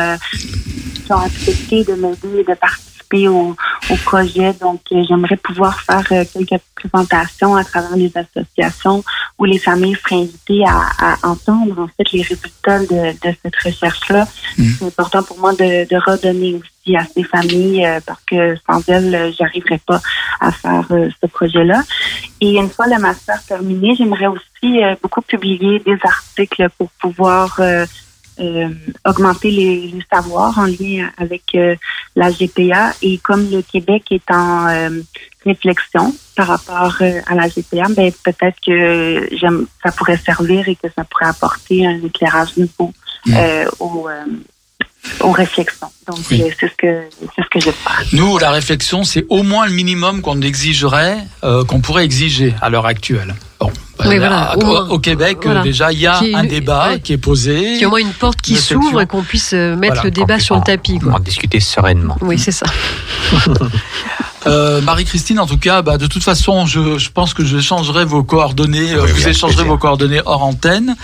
qui 1.04 1.14
ont 1.14 1.20
accepté 1.20 1.84
de 1.84 1.94
m'aider 1.94 2.40
et 2.40 2.44
de 2.44 2.56
participer 2.56 3.28
au, 3.28 3.56
au 3.90 3.96
projet. 4.06 4.54
Donc, 4.54 4.82
euh, 4.92 5.04
j'aimerais 5.08 5.38
pouvoir 5.38 5.80
faire 5.82 6.06
euh, 6.12 6.24
quelques 6.48 6.62
présentations 6.76 7.56
à 7.56 7.64
travers 7.64 7.96
les 7.96 8.12
associations 8.16 9.04
où 9.38 9.46
les 9.46 9.60
familles 9.60 9.96
seraient 9.96 10.22
invitées 10.22 10.64
à, 10.66 10.82
à 11.00 11.28
entendre 11.28 11.80
en 11.80 11.88
fait 11.88 12.12
les 12.12 12.24
résultats 12.24 12.80
de, 12.80 13.12
de 13.12 13.36
cette 13.42 13.56
recherche-là. 13.64 14.28
C'est 14.58 14.86
important 14.86 15.22
pour 15.24 15.38
moi 15.40 15.54
de, 15.54 15.88
de 15.88 15.96
redonner 16.10 16.56
aussi 16.56 16.96
à 16.96 17.06
ces 17.06 17.24
familles 17.24 17.86
euh, 17.86 18.00
parce 18.06 18.24
que 18.26 18.56
sans 18.68 18.82
elles, 18.90 19.34
j'arriverais 19.38 19.80
pas 19.86 20.02
à 20.40 20.52
faire 20.52 20.86
ce 20.90 21.28
projet-là. 21.28 21.84
Et 22.42 22.58
une 22.58 22.70
fois 22.70 22.88
le 22.88 23.00
master 23.00 23.42
terminé, 23.44 23.96
j'aimerais 23.96 24.28
aussi 24.28 24.82
beaucoup 25.02 25.22
publier 25.22 25.80
des 25.80 25.98
articles 26.04 26.68
pour 26.78 26.90
pouvoir 27.00 27.56
euh, 27.60 27.86
euh, 28.40 28.70
augmenter 29.06 29.52
les, 29.52 29.88
les 29.88 30.04
savoirs 30.12 30.58
en 30.58 30.66
lien 30.66 31.10
avec 31.18 31.44
euh, 31.56 31.76
la 32.16 32.32
GPA. 32.32 32.94
Et 33.02 33.18
comme 33.20 33.50
le 33.50 33.62
Québec 33.62 34.04
est 34.12 34.32
en 34.32 34.68
euh, 34.68 35.02
réflexion 35.46 36.14
par 36.36 36.48
rapport 36.48 36.96
euh, 37.02 37.22
à 37.28 37.36
la 37.36 37.48
GPA, 37.48 37.88
ben, 37.90 38.12
peut-être 38.24 38.58
que 38.66 39.28
j'aime, 39.36 39.68
ça 39.84 39.92
pourrait 39.92 40.18
servir 40.18 40.68
et 40.68 40.76
que 40.76 40.88
ça 40.96 41.04
pourrait 41.04 41.28
apporter 41.28 41.86
un 41.86 42.02
éclairage 42.04 42.58
nouveau 42.58 42.92
euh, 43.30 43.66
aux, 43.80 44.08
aux 45.22 45.32
réflexions. 45.32 45.88
Donc, 46.08 46.18
Oui. 46.32 46.44
c'est 46.60 46.68
ce 46.68 46.74
que 46.78 47.02
c'est 47.36 47.42
ce 47.44 47.50
que 47.50 47.60
je 47.60 47.72
fais. 47.72 48.16
Nous, 48.18 48.38
la 48.38 48.52
réflexion, 48.52 49.04
c'est 49.04 49.26
au 49.30 49.44
moins 49.44 49.66
le 49.68 49.72
minimum 49.74 50.22
qu'on 50.22 50.42
exigerait, 50.42 51.18
euh, 51.44 51.64
qu'on 51.66 51.80
pourrait 51.82 52.04
exiger 52.06 52.54
à 52.62 52.70
l'heure 52.70 52.86
actuelle. 52.86 53.36
Bon, 53.60 53.72
Oui, 54.06 54.18
voilà, 54.18 54.52
à- 54.52 54.58
au 54.58 55.00
Québec, 55.00 55.38
Voilà. 55.44 55.62
déjà, 55.62 55.92
il 55.94 56.00
y 56.00 56.08
a 56.08 56.18
un 56.18 56.44
une- 56.44 56.48
débat 56.50 56.90
ouais. 56.90 57.00
qui 57.00 57.14
est 57.14 57.18
posé. 57.18 57.56
Qu'il 57.58 57.78
y 57.78 57.82
ait 57.82 57.86
au 57.86 57.90
moins 57.92 58.00
une 58.00 58.12
porte 58.12 58.42
qui 58.42 58.54
Réflexion. 58.56 58.82
s'ouvre 58.82 59.02
et 59.02 59.06
qu'on 59.08 59.24
puisse 59.24 59.54
euh, 59.54 59.76
mettre 59.78 59.94
Voilà, 59.96 60.04
le 60.04 60.12
débat 60.12 60.40
sur 60.40 60.56
le 60.56 60.62
en- 60.62 60.64
tapis. 60.64 61.00
En 61.06 61.12
Quoi. 61.12 61.20
discuter 61.20 61.60
sereinement. 61.62 62.18
Oui, 62.22 62.38
c'est 62.38 62.52
ça. 62.52 62.66
Euh, 64.46 64.82
Marie-Christine, 64.82 65.40
en 65.40 65.46
tout 65.46 65.58
cas, 65.58 65.82
bah, 65.82 65.98
de 65.98 66.08
toute 66.08 66.24
façon, 66.24 66.66
je, 66.66 66.98
je 66.98 67.10
pense 67.12 67.34
que 67.34 67.46
je 67.46 67.60
changerai 67.60 68.06
vos 68.06 68.24
coordonnées, 68.24 68.94
euh, 68.94 69.04
Oui, 69.06 69.12
vous 69.12 69.28
échangerez 69.28 69.56
plaisir. 69.56 69.72
vos 69.72 69.78
coordonnées 69.78 70.22
hors 70.26 70.44
antenne. 70.44 70.96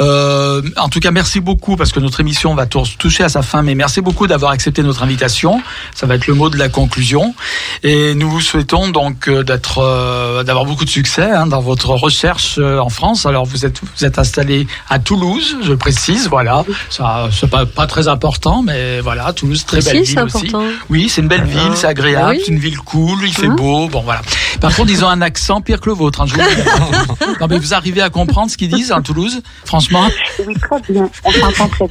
Euh, 0.00 0.62
en 0.76 0.88
tout 0.88 1.00
cas, 1.00 1.10
merci 1.10 1.40
beaucoup 1.40 1.76
parce 1.76 1.92
que 1.92 2.00
notre 2.00 2.20
émission 2.20 2.54
va 2.54 2.66
tou- 2.66 2.82
toucher 2.98 3.24
à 3.24 3.28
sa 3.28 3.42
fin, 3.42 3.62
mais 3.62 3.74
merci 3.74 4.00
beaucoup 4.00 4.26
d'avoir 4.26 4.52
accepté 4.52 4.82
notre 4.82 5.02
invitation. 5.02 5.62
Ça 5.94 6.06
va 6.06 6.14
être 6.14 6.26
le 6.26 6.34
mot 6.34 6.48
de 6.50 6.56
la 6.56 6.68
conclusion. 6.68 7.34
Et 7.82 8.14
nous 8.14 8.30
vous 8.30 8.40
souhaitons 8.40 8.88
donc 8.88 9.28
euh, 9.28 9.42
d'être, 9.42 9.78
euh, 9.78 10.42
d'avoir 10.42 10.64
beaucoup 10.64 10.84
de 10.84 10.90
succès 10.90 11.30
hein, 11.30 11.46
dans 11.46 11.60
votre 11.60 11.90
recherche 11.90 12.56
euh, 12.58 12.78
en 12.78 12.88
France. 12.88 13.26
Alors 13.26 13.44
vous 13.44 13.66
êtes, 13.66 13.80
vous 13.82 14.04
êtes 14.04 14.18
installé 14.18 14.66
à 14.88 14.98
Toulouse, 14.98 15.56
je 15.62 15.74
précise, 15.74 16.28
voilà. 16.28 16.64
Ça, 16.90 17.28
c'est 17.32 17.50
pas, 17.50 17.66
pas 17.66 17.86
très 17.86 18.08
important, 18.08 18.62
mais 18.62 19.00
voilà, 19.00 19.32
Toulouse, 19.32 19.64
très 19.66 19.80
belle 19.82 20.02
ville 20.02 20.02
aussi. 20.02 20.18
important. 20.18 20.62
Oui, 20.90 21.08
c'est 21.08 21.20
une 21.20 21.28
belle 21.28 21.44
ville, 21.44 21.72
c'est 21.74 21.86
agréable, 21.86 22.24
Ah 22.28 22.30
oui. 22.30 22.42
c'est 22.44 22.52
une 22.52 22.58
ville 22.58 22.77
cool, 22.84 23.18
il 23.26 23.32
fait 23.34 23.48
Mhm. 23.48 23.56
beau, 23.56 23.88
bon 23.88 24.02
voilà. 24.02 24.20
Par 24.60 24.74
contre, 24.74 24.90
ils 24.90 25.04
ont 25.04 25.08
un 25.08 25.20
accent 25.22 25.60
pire 25.60 25.80
que 25.80 25.88
le 25.90 25.94
vôtre. 25.94 26.20
Hein, 26.20 26.26
je 26.26 26.34
vous 26.34 26.40
le 26.40 26.46
dis. 26.46 27.40
non, 27.40 27.46
mais 27.48 27.58
vous 27.58 27.74
arrivez 27.74 28.00
à 28.02 28.10
comprendre 28.10 28.50
ce 28.50 28.56
qu'ils 28.56 28.70
disent 28.70 28.90
à 28.92 29.00
Toulouse 29.00 29.40
Franchement, 29.64 30.08
Oui, 30.46 30.54
très 30.54 30.80
bien. 30.92 31.08
On 31.24 31.30
s'entend 31.32 31.68
très 31.68 31.88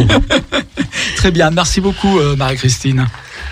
bien. 0.00 0.18
très 1.16 1.30
bien. 1.30 1.50
Merci 1.50 1.80
beaucoup, 1.80 2.18
euh, 2.18 2.36
Marie-Christine. 2.36 3.06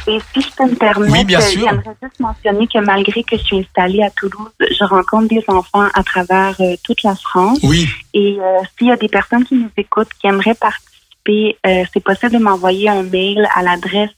Et 0.07 0.19
si 0.33 0.41
je 0.41 0.49
peux 0.57 0.65
me 0.71 0.75
permettre, 0.75 1.13
Oui, 1.13 1.25
bien 1.25 1.41
sûr. 1.41 1.61
j'aimerais 1.69 1.97
juste 2.03 2.21
mentionner 2.21 2.67
que 2.67 2.79
malgré 2.79 3.23
que 3.23 3.37
je 3.37 3.43
suis 3.43 3.59
installée 3.59 4.03
à 4.03 4.11
Toulouse, 4.11 4.51
je 4.61 4.85
rencontre 4.85 5.29
des 5.29 5.45
enfants 5.49 5.87
à 5.95 6.03
travers 6.03 6.55
euh, 6.61 6.75
toute 6.83 7.03
la 7.03 7.15
France. 7.15 7.59
Oui, 7.63 7.89
Et 8.15 8.39
euh, 8.41 8.59
s'il 8.79 8.89
y 8.89 8.91
a 8.93 8.97
des 8.97 9.09
personnes 9.09 9.45
qui 9.45 9.55
nous 9.55 9.71
écoutent 9.77 10.09
qui 10.21 10.27
aimeraient 10.27 10.55
participer, 10.55 11.57
euh, 11.67 11.85
c'est 11.93 12.03
possible 12.03 12.33
de 12.33 12.39
m'envoyer 12.39 12.89
un 12.89 13.03
mail 13.03 13.47
à 13.55 13.63
l'adresse 13.63 14.11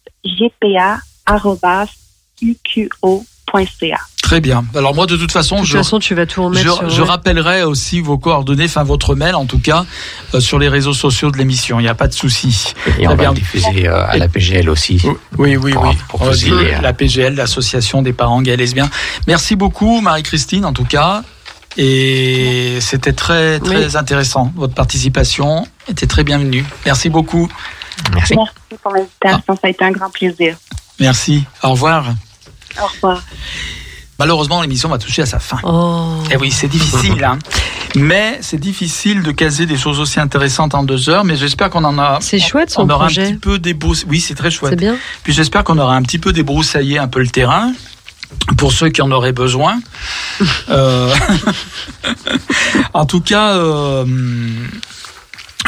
gpa.uqo.ca. 2.43 3.99
très 4.23 4.41
bien. 4.41 4.65
Alors 4.77 4.95
moi, 4.95 5.07
de 5.07 5.17
toute 5.17 5.33
façon, 5.33 5.57
De 5.57 5.61
toute 5.63 5.71
je, 5.71 5.77
façon, 5.79 5.99
tu 5.99 6.15
vas 6.15 6.25
tout 6.27 6.45
remettre 6.45 6.65
je, 6.65 6.71
sur. 6.71 6.89
je 6.91 7.03
rappellerai 7.03 7.65
aussi 7.65 8.01
vos 8.01 8.17
coordonnées, 8.19 8.67
enfin 8.67 8.85
votre 8.85 9.15
mail 9.17 9.35
en 9.35 9.45
tout 9.47 9.59
cas, 9.59 9.85
euh, 10.35 10.41
sur 10.41 10.59
les 10.59 10.69
réseaux 10.69 10.93
sociaux 10.95 11.31
de 11.33 11.37
l'émission. 11.39 11.81
Il 11.81 11.83
n'y 11.83 11.89
a 11.89 11.95
pas 11.95 12.07
de 12.09 12.13
souci. 12.13 12.73
Et 12.99 13.07
on 13.09 13.11
va 13.11 13.17
bien. 13.17 13.31
le 13.31 13.37
diffuser 13.37 13.89
euh, 13.89 14.07
à 14.07 14.17
la 14.19 14.29
PGL 14.29 14.71
aussi. 14.71 15.03
Oui, 15.37 15.57
oui, 15.57 15.73
Pour- 15.73 15.85
oui. 15.85 15.97
pour 16.09 16.23
Euh, 16.23 16.33
la 16.81 16.93
PGL, 16.93 17.35
l'association 17.35 18.03
des 18.03 18.13
parents 18.13 18.41
gays 18.43 18.53
et 18.53 18.57
lesbiens. 18.57 18.89
Merci 19.27 19.57
beaucoup, 19.57 20.01
Marie-Christine, 20.01 20.65
en 20.65 20.73
tout 20.73 20.85
cas. 20.85 21.23
Et 21.77 22.79
c'était 22.81 23.13
très, 23.13 23.59
très 23.61 23.87
Oui. 23.87 23.97
intéressant. 23.97 24.53
Votre 24.57 24.75
participation 24.75 25.67
était 25.89 26.07
très 26.07 26.25
bienvenue. 26.25 26.65
Merci 26.85 27.09
beaucoup. 27.11 27.49
Merci. 28.15 28.35
Merci 28.37 28.53
pour 28.83 28.93
l'invitation, 28.95 29.55
ça 29.55 29.61
a 29.67 29.69
été 29.71 29.85
un 29.85 29.91
grand 29.93 30.11
plaisir. 30.11 30.57
Merci. 30.99 31.45
Au 31.63 31.71
revoir. 31.71 32.05
Au 32.81 32.87
revoir. 32.87 33.23
Malheureusement, 34.19 34.61
l'émission 34.61 34.91
va 34.91 34.99
toucher 34.99 35.23
à 35.23 35.27
sa 35.27 35.39
fin. 35.39 35.57
Oh. 35.63 36.23
Eh 36.31 36.37
oui, 36.37 36.51
c'est 36.51 36.69
difficile, 36.69 37.25
hein. 37.25 37.39
Mais 37.97 38.39
c'est 38.43 38.59
difficile 38.61 39.23
de 39.23 39.33
caser 39.33 39.65
des 39.65 39.79
choses 39.79 39.99
aussi 39.99 40.21
intéressantes 40.21 40.75
en 40.75 40.83
deux 40.83 41.09
heures. 41.09 41.25
Mais 41.25 41.37
j'espère 41.37 41.71
qu'on 41.71 41.85
en 41.85 41.99
a. 41.99 42.19
C'est 42.21 42.39
chouette 42.39 42.71
son 42.71 42.83
on 42.83 42.91
aura 42.91 43.07
un 43.07 43.09
petit 43.09 43.35
peu 43.35 43.59
débroussé. 43.59 44.05
Oui, 44.09 44.21
c'est 44.21 44.35
très 44.35 44.51
C'est 44.51 44.59
chouette. 44.59 44.79
bien. 44.79 44.97
Puis 45.23 45.33
j'espère 45.33 45.65
qu'on 45.65 45.79
aura 45.79 45.97
un 45.97 46.03
petit 46.03 46.19
peu 46.19 46.35
débroussaillé 46.35 46.99
un 46.99 47.09
peu 47.09 47.21
le 47.21 47.29
terrain 47.29 47.73
pour 48.59 48.73
ceux 48.73 48.91
qui 48.91 49.01
en 49.01 49.11
auraient 49.11 49.33
besoin. 49.33 49.81
Euh, 50.71 51.13
en 52.95 53.05
tout 53.05 53.21
cas, 53.21 53.55
euh, 53.55 54.05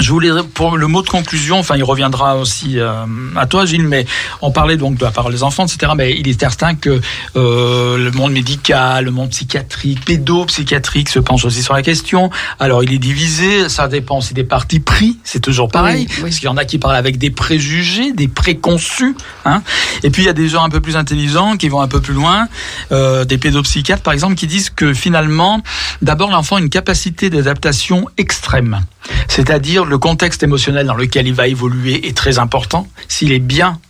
je 0.01 0.11
voulais 0.11 0.31
pour 0.55 0.77
le 0.77 0.87
mot 0.87 1.03
de 1.03 1.09
conclusion, 1.09 1.59
enfin 1.59 1.77
il 1.77 1.85
reviendra 1.85 2.37
aussi 2.37 2.79
euh, 2.79 3.05
à 3.37 3.47
toi 3.47 3.67
Gilles, 3.67 3.87
mais 3.87 4.07
on 4.41 4.51
parlait 4.51 4.77
donc 4.77 4.97
de 4.97 5.05
la 5.05 5.11
parole 5.11 5.33
des 5.33 5.43
enfants, 5.43 5.67
etc. 5.67 5.93
Mais 5.97 6.15
il 6.19 6.29
est 6.29 6.39
certain 6.39 6.75
que 6.75 7.01
euh, 7.37 7.99
le 7.99 8.11
monde 8.11 8.33
médical, 8.33 9.05
le 9.05 9.11
monde 9.11 9.31
psychiatrique, 9.31 10.05
pédopsychiatrique 10.05 11.09
se 11.09 11.19
penche 11.19 11.45
aussi 11.45 11.63
sur 11.63 11.75
la 11.75 11.83
question. 11.83 12.31
Alors 12.59 12.83
il 12.83 12.93
est 12.93 12.99
divisé, 12.99 13.69
ça 13.69 13.89
dépend 13.89 14.19
aussi 14.19 14.35
des 14.35 14.45
partis 14.45 14.81
pris, 14.81 15.19
c'est 15.25 15.41
toujours 15.41 15.69
pareil, 15.69 16.07
Oui, 16.09 16.15
oui. 16.17 16.23
parce 16.23 16.37
qu'il 16.37 16.47
y 16.47 16.49
en 16.49 16.57
a 16.57 16.65
qui 16.65 16.79
parlent 16.79 16.97
avec 16.97 17.19
des 17.19 17.31
préjugés, 17.31 18.13
des 18.13 18.29
préconçus, 18.29 19.15
hein. 19.45 19.63
Et 20.03 20.11
puis 20.11 20.23
il 20.23 20.27
y 20.27 20.31
a 20.31 20.35
des 20.35 20.49
gens 20.49 20.65
un 20.65 20.71
peu 20.71 20.81
plus 20.81 20.97
intelligents 20.97 21.57
qui 21.57 21.69
vont 21.69 21.81
un 21.81 21.89
peu 21.89 22.01
plus 22.01 22.15
loin, 22.15 22.49
euh, 22.93 23.25
des 23.25 23.39
pédopsychiatres 23.39 24.03
par 24.03 24.15
exemple, 24.15 24.35
qui 24.37 24.47
disent 24.47 24.71
que 24.71 24.95
finalement, 24.95 25.61
d'abord 26.01 26.31
l'enfant 26.31 26.57
a 26.57 26.61
une 26.61 26.71
capacité 26.71 27.31
d'adaptation 27.31 28.09
extrême. 28.17 28.81
C'est-à-dire 29.29 29.82
le 29.85 29.99
contexte 29.99 30.43
émotionnel 30.43 30.87
dans 30.87 30.95
lequel 30.95 31.27
il 31.27 31.35
va 31.35 31.49
évoluer 31.49 32.07
est 32.09 32.17
très 32.17 32.39
important. 32.39 32.87
S'il 33.09 33.33
est 33.33 33.39
bien 33.39 33.81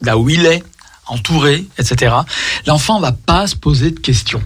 là 0.00 0.18
où 0.18 0.28
il 0.28 0.46
est, 0.46 0.62
entouré, 1.06 1.66
etc., 1.78 2.14
l'enfant 2.66 3.00
va 3.00 3.12
pas 3.12 3.46
se 3.46 3.56
poser 3.56 3.90
de 3.90 4.00
questions. 4.00 4.42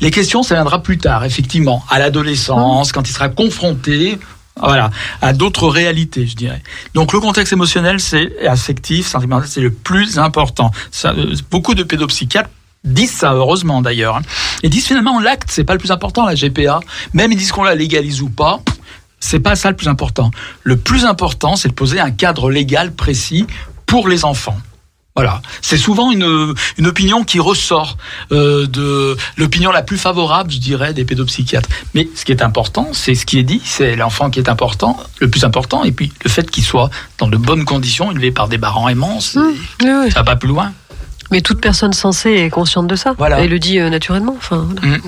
Les 0.00 0.10
questions, 0.10 0.42
ça 0.42 0.54
viendra 0.54 0.82
plus 0.82 0.98
tard, 0.98 1.24
effectivement, 1.24 1.84
à 1.88 1.98
l'adolescence, 1.98 2.92
quand 2.92 3.08
il 3.08 3.12
sera 3.12 3.28
confronté 3.28 4.18
voilà, 4.60 4.90
à 5.22 5.32
d'autres 5.32 5.68
réalités, 5.68 6.26
je 6.26 6.36
dirais. 6.36 6.62
Donc 6.94 7.12
le 7.12 7.20
contexte 7.20 7.52
émotionnel, 7.52 8.00
c'est 8.00 8.46
affectif, 8.46 9.06
sentimental, 9.06 9.48
c'est 9.48 9.62
le 9.62 9.72
plus 9.72 10.18
important. 10.18 10.70
Ça, 10.90 11.12
euh, 11.12 11.34
beaucoup 11.50 11.74
de 11.74 11.82
pédopsychiatres 11.82 12.50
disent 12.84 13.12
ça, 13.12 13.32
heureusement 13.32 13.80
d'ailleurs. 13.80 14.16
hein. 14.16 14.22
Ils 14.62 14.70
disent 14.70 14.86
finalement 14.86 15.20
l'acte, 15.20 15.48
c'est 15.50 15.64
pas 15.64 15.72
le 15.72 15.78
plus 15.78 15.90
important, 15.90 16.26
la 16.26 16.34
GPA. 16.34 16.80
Même 17.14 17.32
ils 17.32 17.38
disent 17.38 17.52
qu'on 17.52 17.62
la 17.62 17.74
légalise 17.74 18.20
ou 18.20 18.28
pas, 18.28 18.60
c'est 19.22 19.40
pas 19.40 19.54
ça 19.54 19.70
le 19.70 19.76
plus 19.76 19.88
important. 19.88 20.30
Le 20.64 20.76
plus 20.76 21.04
important, 21.06 21.54
c'est 21.56 21.68
de 21.68 21.74
poser 21.74 22.00
un 22.00 22.10
cadre 22.10 22.50
légal 22.50 22.92
précis 22.92 23.46
pour 23.86 24.08
les 24.08 24.24
enfants. 24.24 24.58
Voilà, 25.14 25.42
c'est 25.60 25.76
souvent 25.76 26.10
une, 26.10 26.54
une 26.78 26.86
opinion 26.86 27.22
qui 27.22 27.38
ressort 27.38 27.98
euh, 28.32 28.66
de 28.66 29.14
l'opinion 29.36 29.70
la 29.70 29.82
plus 29.82 29.98
favorable, 29.98 30.50
je 30.50 30.58
dirais, 30.58 30.94
des 30.94 31.04
pédopsychiatres. 31.04 31.68
Mais 31.94 32.08
ce 32.14 32.24
qui 32.24 32.32
est 32.32 32.42
important, 32.42 32.88
c'est 32.92 33.14
ce 33.14 33.26
qui 33.26 33.38
est 33.38 33.42
dit, 33.42 33.60
c'est 33.64 33.94
l'enfant 33.94 34.30
qui 34.30 34.38
est 34.40 34.48
important, 34.48 34.98
le 35.20 35.28
plus 35.28 35.44
important, 35.44 35.84
et 35.84 35.92
puis 35.92 36.10
le 36.24 36.30
fait 36.30 36.50
qu'il 36.50 36.64
soit 36.64 36.88
dans 37.18 37.28
de 37.28 37.36
bonnes 37.36 37.66
conditions, 37.66 38.10
élevé 38.10 38.32
par 38.32 38.48
des 38.48 38.58
parents 38.58 38.88
aimants, 38.88 39.18
Mmh, 39.34 39.40
oui, 39.82 39.88
oui. 40.04 40.10
ça 40.10 40.20
va 40.20 40.24
pas 40.24 40.36
plus 40.36 40.48
loin. 40.48 40.72
Mais 41.30 41.42
toute 41.42 41.60
personne 41.60 41.92
sensée 41.92 42.30
est 42.30 42.50
consciente 42.50 42.86
de 42.88 42.96
ça. 42.96 43.14
Voilà. 43.18 43.40
Et 43.42 43.48
le 43.48 43.58
dit 43.58 43.78
euh, 43.78 43.90
naturellement. 43.90 44.34
Enfin, 44.36 44.66
voilà. 44.80 44.96
Mmh. 44.96 45.02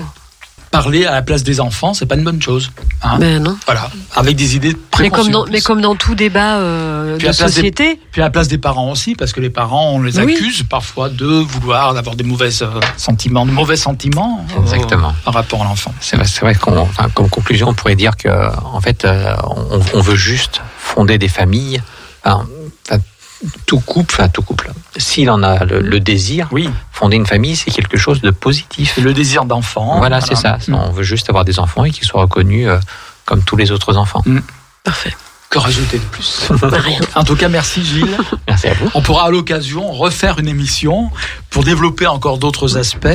Parler 0.75 1.05
à 1.05 1.11
la 1.13 1.21
place 1.21 1.43
des 1.43 1.61
enfants, 1.61 1.93
c'est 1.93 2.05
pas 2.05 2.15
une 2.15 2.23
bonne 2.23 2.41
chose. 2.41 2.69
hein. 3.01 3.17
Ben 3.17 3.41
non. 3.41 3.55
Voilà, 3.65 3.89
avec 4.15 4.35
des 4.35 4.55
idées 4.57 4.75
Mais 4.99 5.09
comme, 5.09 5.29
dans, 5.29 5.45
mais 5.45 5.61
comme 5.61 5.79
dans 5.79 5.95
tout 5.95 6.15
débat 6.15 6.57
euh, 6.57 7.17
de 7.17 7.23
la 7.23 7.31
place 7.33 7.37
des- 7.37 7.47
société, 7.53 7.99
Puis 8.11 8.21
à 8.21 8.25
la 8.25 8.29
place 8.29 8.47
des 8.49 8.57
parents 8.57 8.91
aussi, 8.91 9.15
parce 9.15 9.31
que 9.31 9.39
les 9.39 9.49
parents, 9.49 9.91
on 9.91 10.01
les 10.01 10.19
Oui. 10.19 10.33
accuse 10.33 10.63
parfois 10.63 11.07
de 11.09 11.25
vouloir 11.25 11.93
d'avoir 11.93 12.15
des 12.17 12.25
mauvais 12.25 12.49
euh, 12.61 12.67
sentiments, 12.97 13.45
de 13.45 13.51
mauvais 13.51 13.77
sentiments 13.77 14.45
euh, 14.57 14.61
Exactement. 14.61 15.13
par 15.23 15.33
rapport 15.33 15.61
à 15.61 15.65
l'enfant. 15.65 15.93
C'est 16.01 16.17
vrai, 16.17 16.25
c'est 16.25 16.41
vrai 16.41 16.55
qu'on, 16.55 16.77
enfin, 16.77 17.07
comme 17.13 17.29
conclusion, 17.29 17.69
on 17.69 17.73
pourrait 17.73 17.95
dire 17.95 18.17
que, 18.17 18.27
en 18.65 18.81
fait, 18.81 19.05
euh, 19.05 19.33
on, 19.71 19.79
on 19.93 20.01
veut 20.01 20.15
juste 20.17 20.61
fonder 20.77 21.17
des 21.17 21.29
familles. 21.29 21.81
Enfin, 22.23 22.45
tout 23.65 23.79
couple, 23.79 24.13
enfin 24.13 24.29
tout 24.29 24.41
couple. 24.41 24.71
S'il 24.97 25.29
en 25.29 25.43
a 25.43 25.65
le, 25.65 25.79
le 25.81 25.99
désir, 25.99 26.47
Oui, 26.51 26.69
fonder 26.91 27.15
une 27.17 27.25
famille, 27.25 27.55
c'est 27.55 27.71
quelque 27.71 27.97
chose 27.97 28.21
de 28.21 28.31
positif. 28.31 28.97
le 28.97 29.13
désir 29.13 29.45
d'enfant. 29.45 29.97
Voilà, 29.97 30.21
c'est 30.21 30.35
ça. 30.35 30.57
Mm. 30.67 30.73
On 30.75 30.91
veut 30.91 31.03
juste 31.03 31.29
avoir 31.29 31.45
des 31.45 31.59
enfants 31.59 31.83
et 31.85 31.91
qu'ils 31.91 32.05
soient 32.05 32.21
reconnus 32.21 32.67
euh, 32.67 32.77
comme 33.25 33.43
tous 33.43 33.55
les 33.55 33.71
autres 33.71 33.97
enfants. 33.97 34.23
parfait. 34.83 35.15
Que 35.49 35.59
rajouter 35.59 35.99
de 35.99 36.03
plus? 36.05 36.49
Rien. 36.61 36.99
En 37.13 37.23
tout 37.23 37.35
cas, 37.35 37.47
merci 37.49 37.85
Gilles. 37.85 38.17
Merci 38.47 38.67
à 38.67 38.73
vous. 38.73 38.89
On 38.95 39.01
pourra 39.01 39.25
à 39.27 39.29
l'occasion 39.29 39.91
refaire 39.91 40.39
une 40.39 40.47
émission 40.47 41.11
pour 41.51 41.63
développer 41.63 42.07
encore 42.07 42.39
d'autres 42.39 42.77
aspects, 42.77 43.07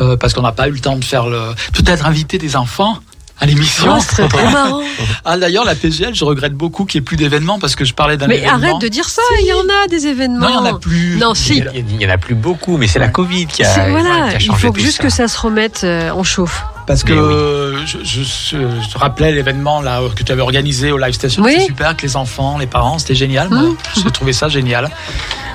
euh, 0.00 0.16
parce 0.16 0.34
qu'on 0.34 0.42
n'a 0.42 0.52
pas 0.52 0.68
eu 0.68 0.72
le 0.72 0.80
temps 0.80 0.96
de 0.96 1.04
faire 1.04 1.26
le. 1.26 1.54
Peut-être 1.72 2.04
inviter 2.06 2.38
des 2.38 2.56
enfants 2.56 2.98
à 3.42 3.46
l'émission. 3.46 3.98
Oh, 3.98 4.26
trop 4.28 4.50
marrant. 4.52 4.80
Ah 5.24 5.36
d'ailleurs, 5.36 5.64
la 5.64 5.74
PGL, 5.74 6.14
je 6.14 6.24
regrette 6.24 6.54
beaucoup 6.54 6.84
qu'il 6.84 7.00
n'y 7.00 7.02
ait 7.02 7.04
plus 7.04 7.16
d'événements 7.16 7.58
parce 7.58 7.74
que 7.76 7.84
je 7.84 7.92
parlais 7.92 8.16
d'un 8.16 8.28
Mais 8.28 8.38
événement. 8.38 8.54
arrête 8.68 8.80
de 8.80 8.88
dire 8.88 9.08
ça, 9.08 9.20
il 9.40 9.46
y 9.46 9.52
en 9.52 9.58
a 9.84 9.88
des 9.88 10.06
événements. 10.06 10.48
Non, 10.48 10.58
il 10.60 10.62
n'y 10.62 10.68
en 10.70 10.74
a 10.76 10.78
plus. 10.78 11.16
Non, 11.18 11.34
si. 11.34 11.58
Il 11.58 11.64
y, 11.64 11.68
a- 11.68 11.72
il 11.74 12.02
y 12.02 12.06
en 12.06 12.10
a 12.10 12.18
plus 12.18 12.34
beaucoup, 12.36 12.76
mais 12.76 12.86
c'est 12.86 12.98
la 13.00 13.08
Covid 13.08 13.46
qui 13.46 13.64
a, 13.64 13.66
C'est- 13.74 13.90
voilà, 13.90 14.28
qui 14.30 14.34
a 14.36 14.38
il 14.38 14.40
changé 14.46 14.66
faut 14.68 14.72
tout 14.72 14.80
juste 14.80 14.98
ça. 14.98 15.02
que 15.02 15.08
ça 15.10 15.26
se 15.28 15.38
remette 15.38 15.80
euh, 15.84 16.10
en 16.10 16.22
chauffe. 16.22 16.64
Parce 16.86 17.02
que 17.04 17.12
Mais 17.12 17.18
oui. 17.20 17.26
euh, 17.32 17.86
je, 17.86 17.98
je, 18.04 18.22
je- 18.22 18.80
je 18.82 18.88
te 18.92 18.98
rappelais 18.98 19.32
l'événement 19.32 19.80
là 19.82 20.00
que 20.16 20.22
tu 20.22 20.30
avais 20.32 20.42
organisé 20.42 20.92
au 20.92 20.98
Live 20.98 21.12
Station. 21.14 21.42
Oui. 21.42 21.54
C'est 21.58 21.66
super 21.66 21.86
avec 21.88 22.02
les 22.02 22.16
enfants, 22.16 22.58
les 22.58 22.66
parents, 22.66 22.98
c'était 22.98 23.14
génial. 23.16 23.48
Moi, 23.50 23.62
Mmh. 23.62 23.76
j'ai 24.04 24.10
trouvé 24.12 24.32
ça 24.32 24.48
génial. 24.48 24.88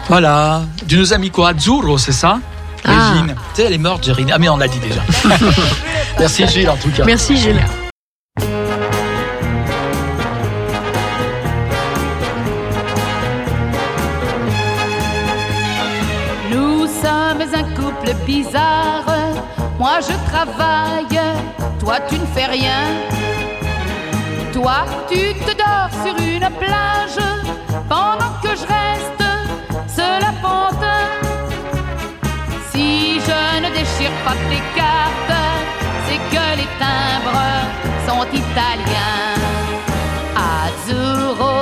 Voilà. 0.10 0.64
Tu 0.88 0.98
nous 0.98 1.14
as 1.14 1.18
mis 1.18 1.30
quoi? 1.32 1.50
Azzurro, 1.50 1.98
c'est 1.98 2.12
ça? 2.14 2.40
Ah. 2.88 3.12
Régine. 3.12 3.36
Tu 3.36 3.62
sais, 3.62 3.68
elle 3.68 3.74
est 3.74 3.78
morte, 3.78 4.04
Gérine. 4.04 4.32
Ah, 4.34 4.40
mais 4.40 4.50
on 4.50 4.58
l'a 4.58 4.68
dit 4.68 4.80
déjà. 4.80 5.02
Merci 6.20 6.48
Gilles, 6.48 6.70
en 6.70 6.78
tout 6.78 6.90
cas. 6.92 7.04
Merci 7.06 7.38
Gilles. 7.38 7.64
Nous 16.52 16.88
sommes 16.88 17.42
un 17.54 17.64
couple 17.76 18.14
bizarre. 18.26 19.06
Moi 19.78 20.00
je 20.02 20.32
travaille, 20.32 21.20
toi 21.80 22.00
tu 22.10 22.16
ne 22.18 22.26
fais 22.26 22.46
rien. 22.48 22.82
Toi 24.54 24.86
tu 25.10 25.34
te 25.36 25.56
dors 25.56 25.90
sur 26.04 26.16
une 26.18 26.50
plage 26.58 27.20
pendant 27.88 28.34
que 28.42 28.47
c'est 36.06 36.22
que 36.34 36.46
les 36.58 36.70
timbres 36.80 37.56
sont 38.08 38.26
italiens. 38.34 39.36
Azzurro, 40.36 41.58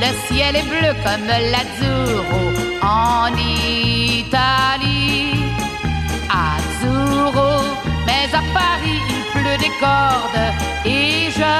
le 0.00 0.10
ciel 0.26 0.56
est 0.56 0.68
bleu 0.68 0.92
comme 1.04 1.26
l'azzurro 1.26 2.42
en 2.82 3.28
Italie. 4.18 5.34
Azzurro, 6.30 7.52
mais 8.06 8.28
à 8.32 8.42
Paris 8.58 9.00
il 9.10 9.22
pleut 9.32 9.58
des 9.58 9.74
cordes 9.80 10.46
et 10.84 11.30
je 11.30 11.56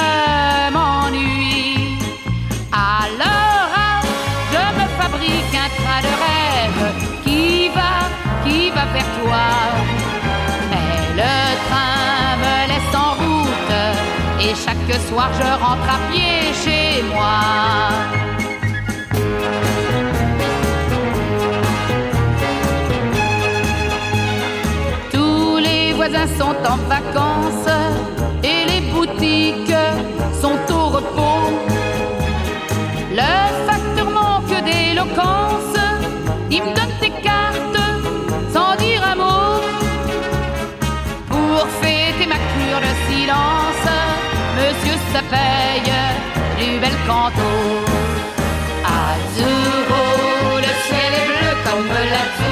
m'ennuie. 0.73 1.99
Alors 2.73 4.03
je 4.53 4.65
me 4.79 4.87
fabrique 5.01 5.55
un 5.55 5.71
train 5.79 6.01
de 6.07 6.13
rêve 6.25 6.85
qui 7.25 7.69
va, 7.69 7.95
qui 8.45 8.71
va 8.71 8.85
vers 8.93 9.11
toi? 9.23 9.96
Le 11.17 11.23
train 11.67 12.37
me 12.45 12.57
laisse 12.69 12.95
en 12.95 13.13
route 13.23 13.73
et 14.39 14.55
chaque 14.55 15.01
soir 15.09 15.31
je 15.41 15.49
rentre 15.65 15.89
à 15.89 16.13
pied 16.13 16.53
chez 16.63 17.03
moi. 17.11 17.39
Tous 25.11 25.57
les 25.57 25.95
voisins 25.95 26.29
sont 26.39 26.59
en 26.73 26.77
vacances 26.87 27.73
et 28.43 28.67
les 28.71 28.83
boutiques 28.93 29.81
sont 30.43 30.61
au 30.75 30.89
repos. 30.97 31.49
Le 33.11 33.33
facteur 33.67 34.11
manque 34.11 34.65
d'éloquence, 34.67 35.46
monsieur 44.57 44.97
ça 45.13 45.23
paye 45.31 45.93
du 46.59 46.79
bel 46.79 46.97
canto. 47.07 47.51
Azzurro, 48.85 50.59
le 50.59 50.73
ciel 50.87 51.13
est 51.19 51.27
bleu 51.27 51.53
comme 51.65 51.89
l'azzurro 51.89 52.46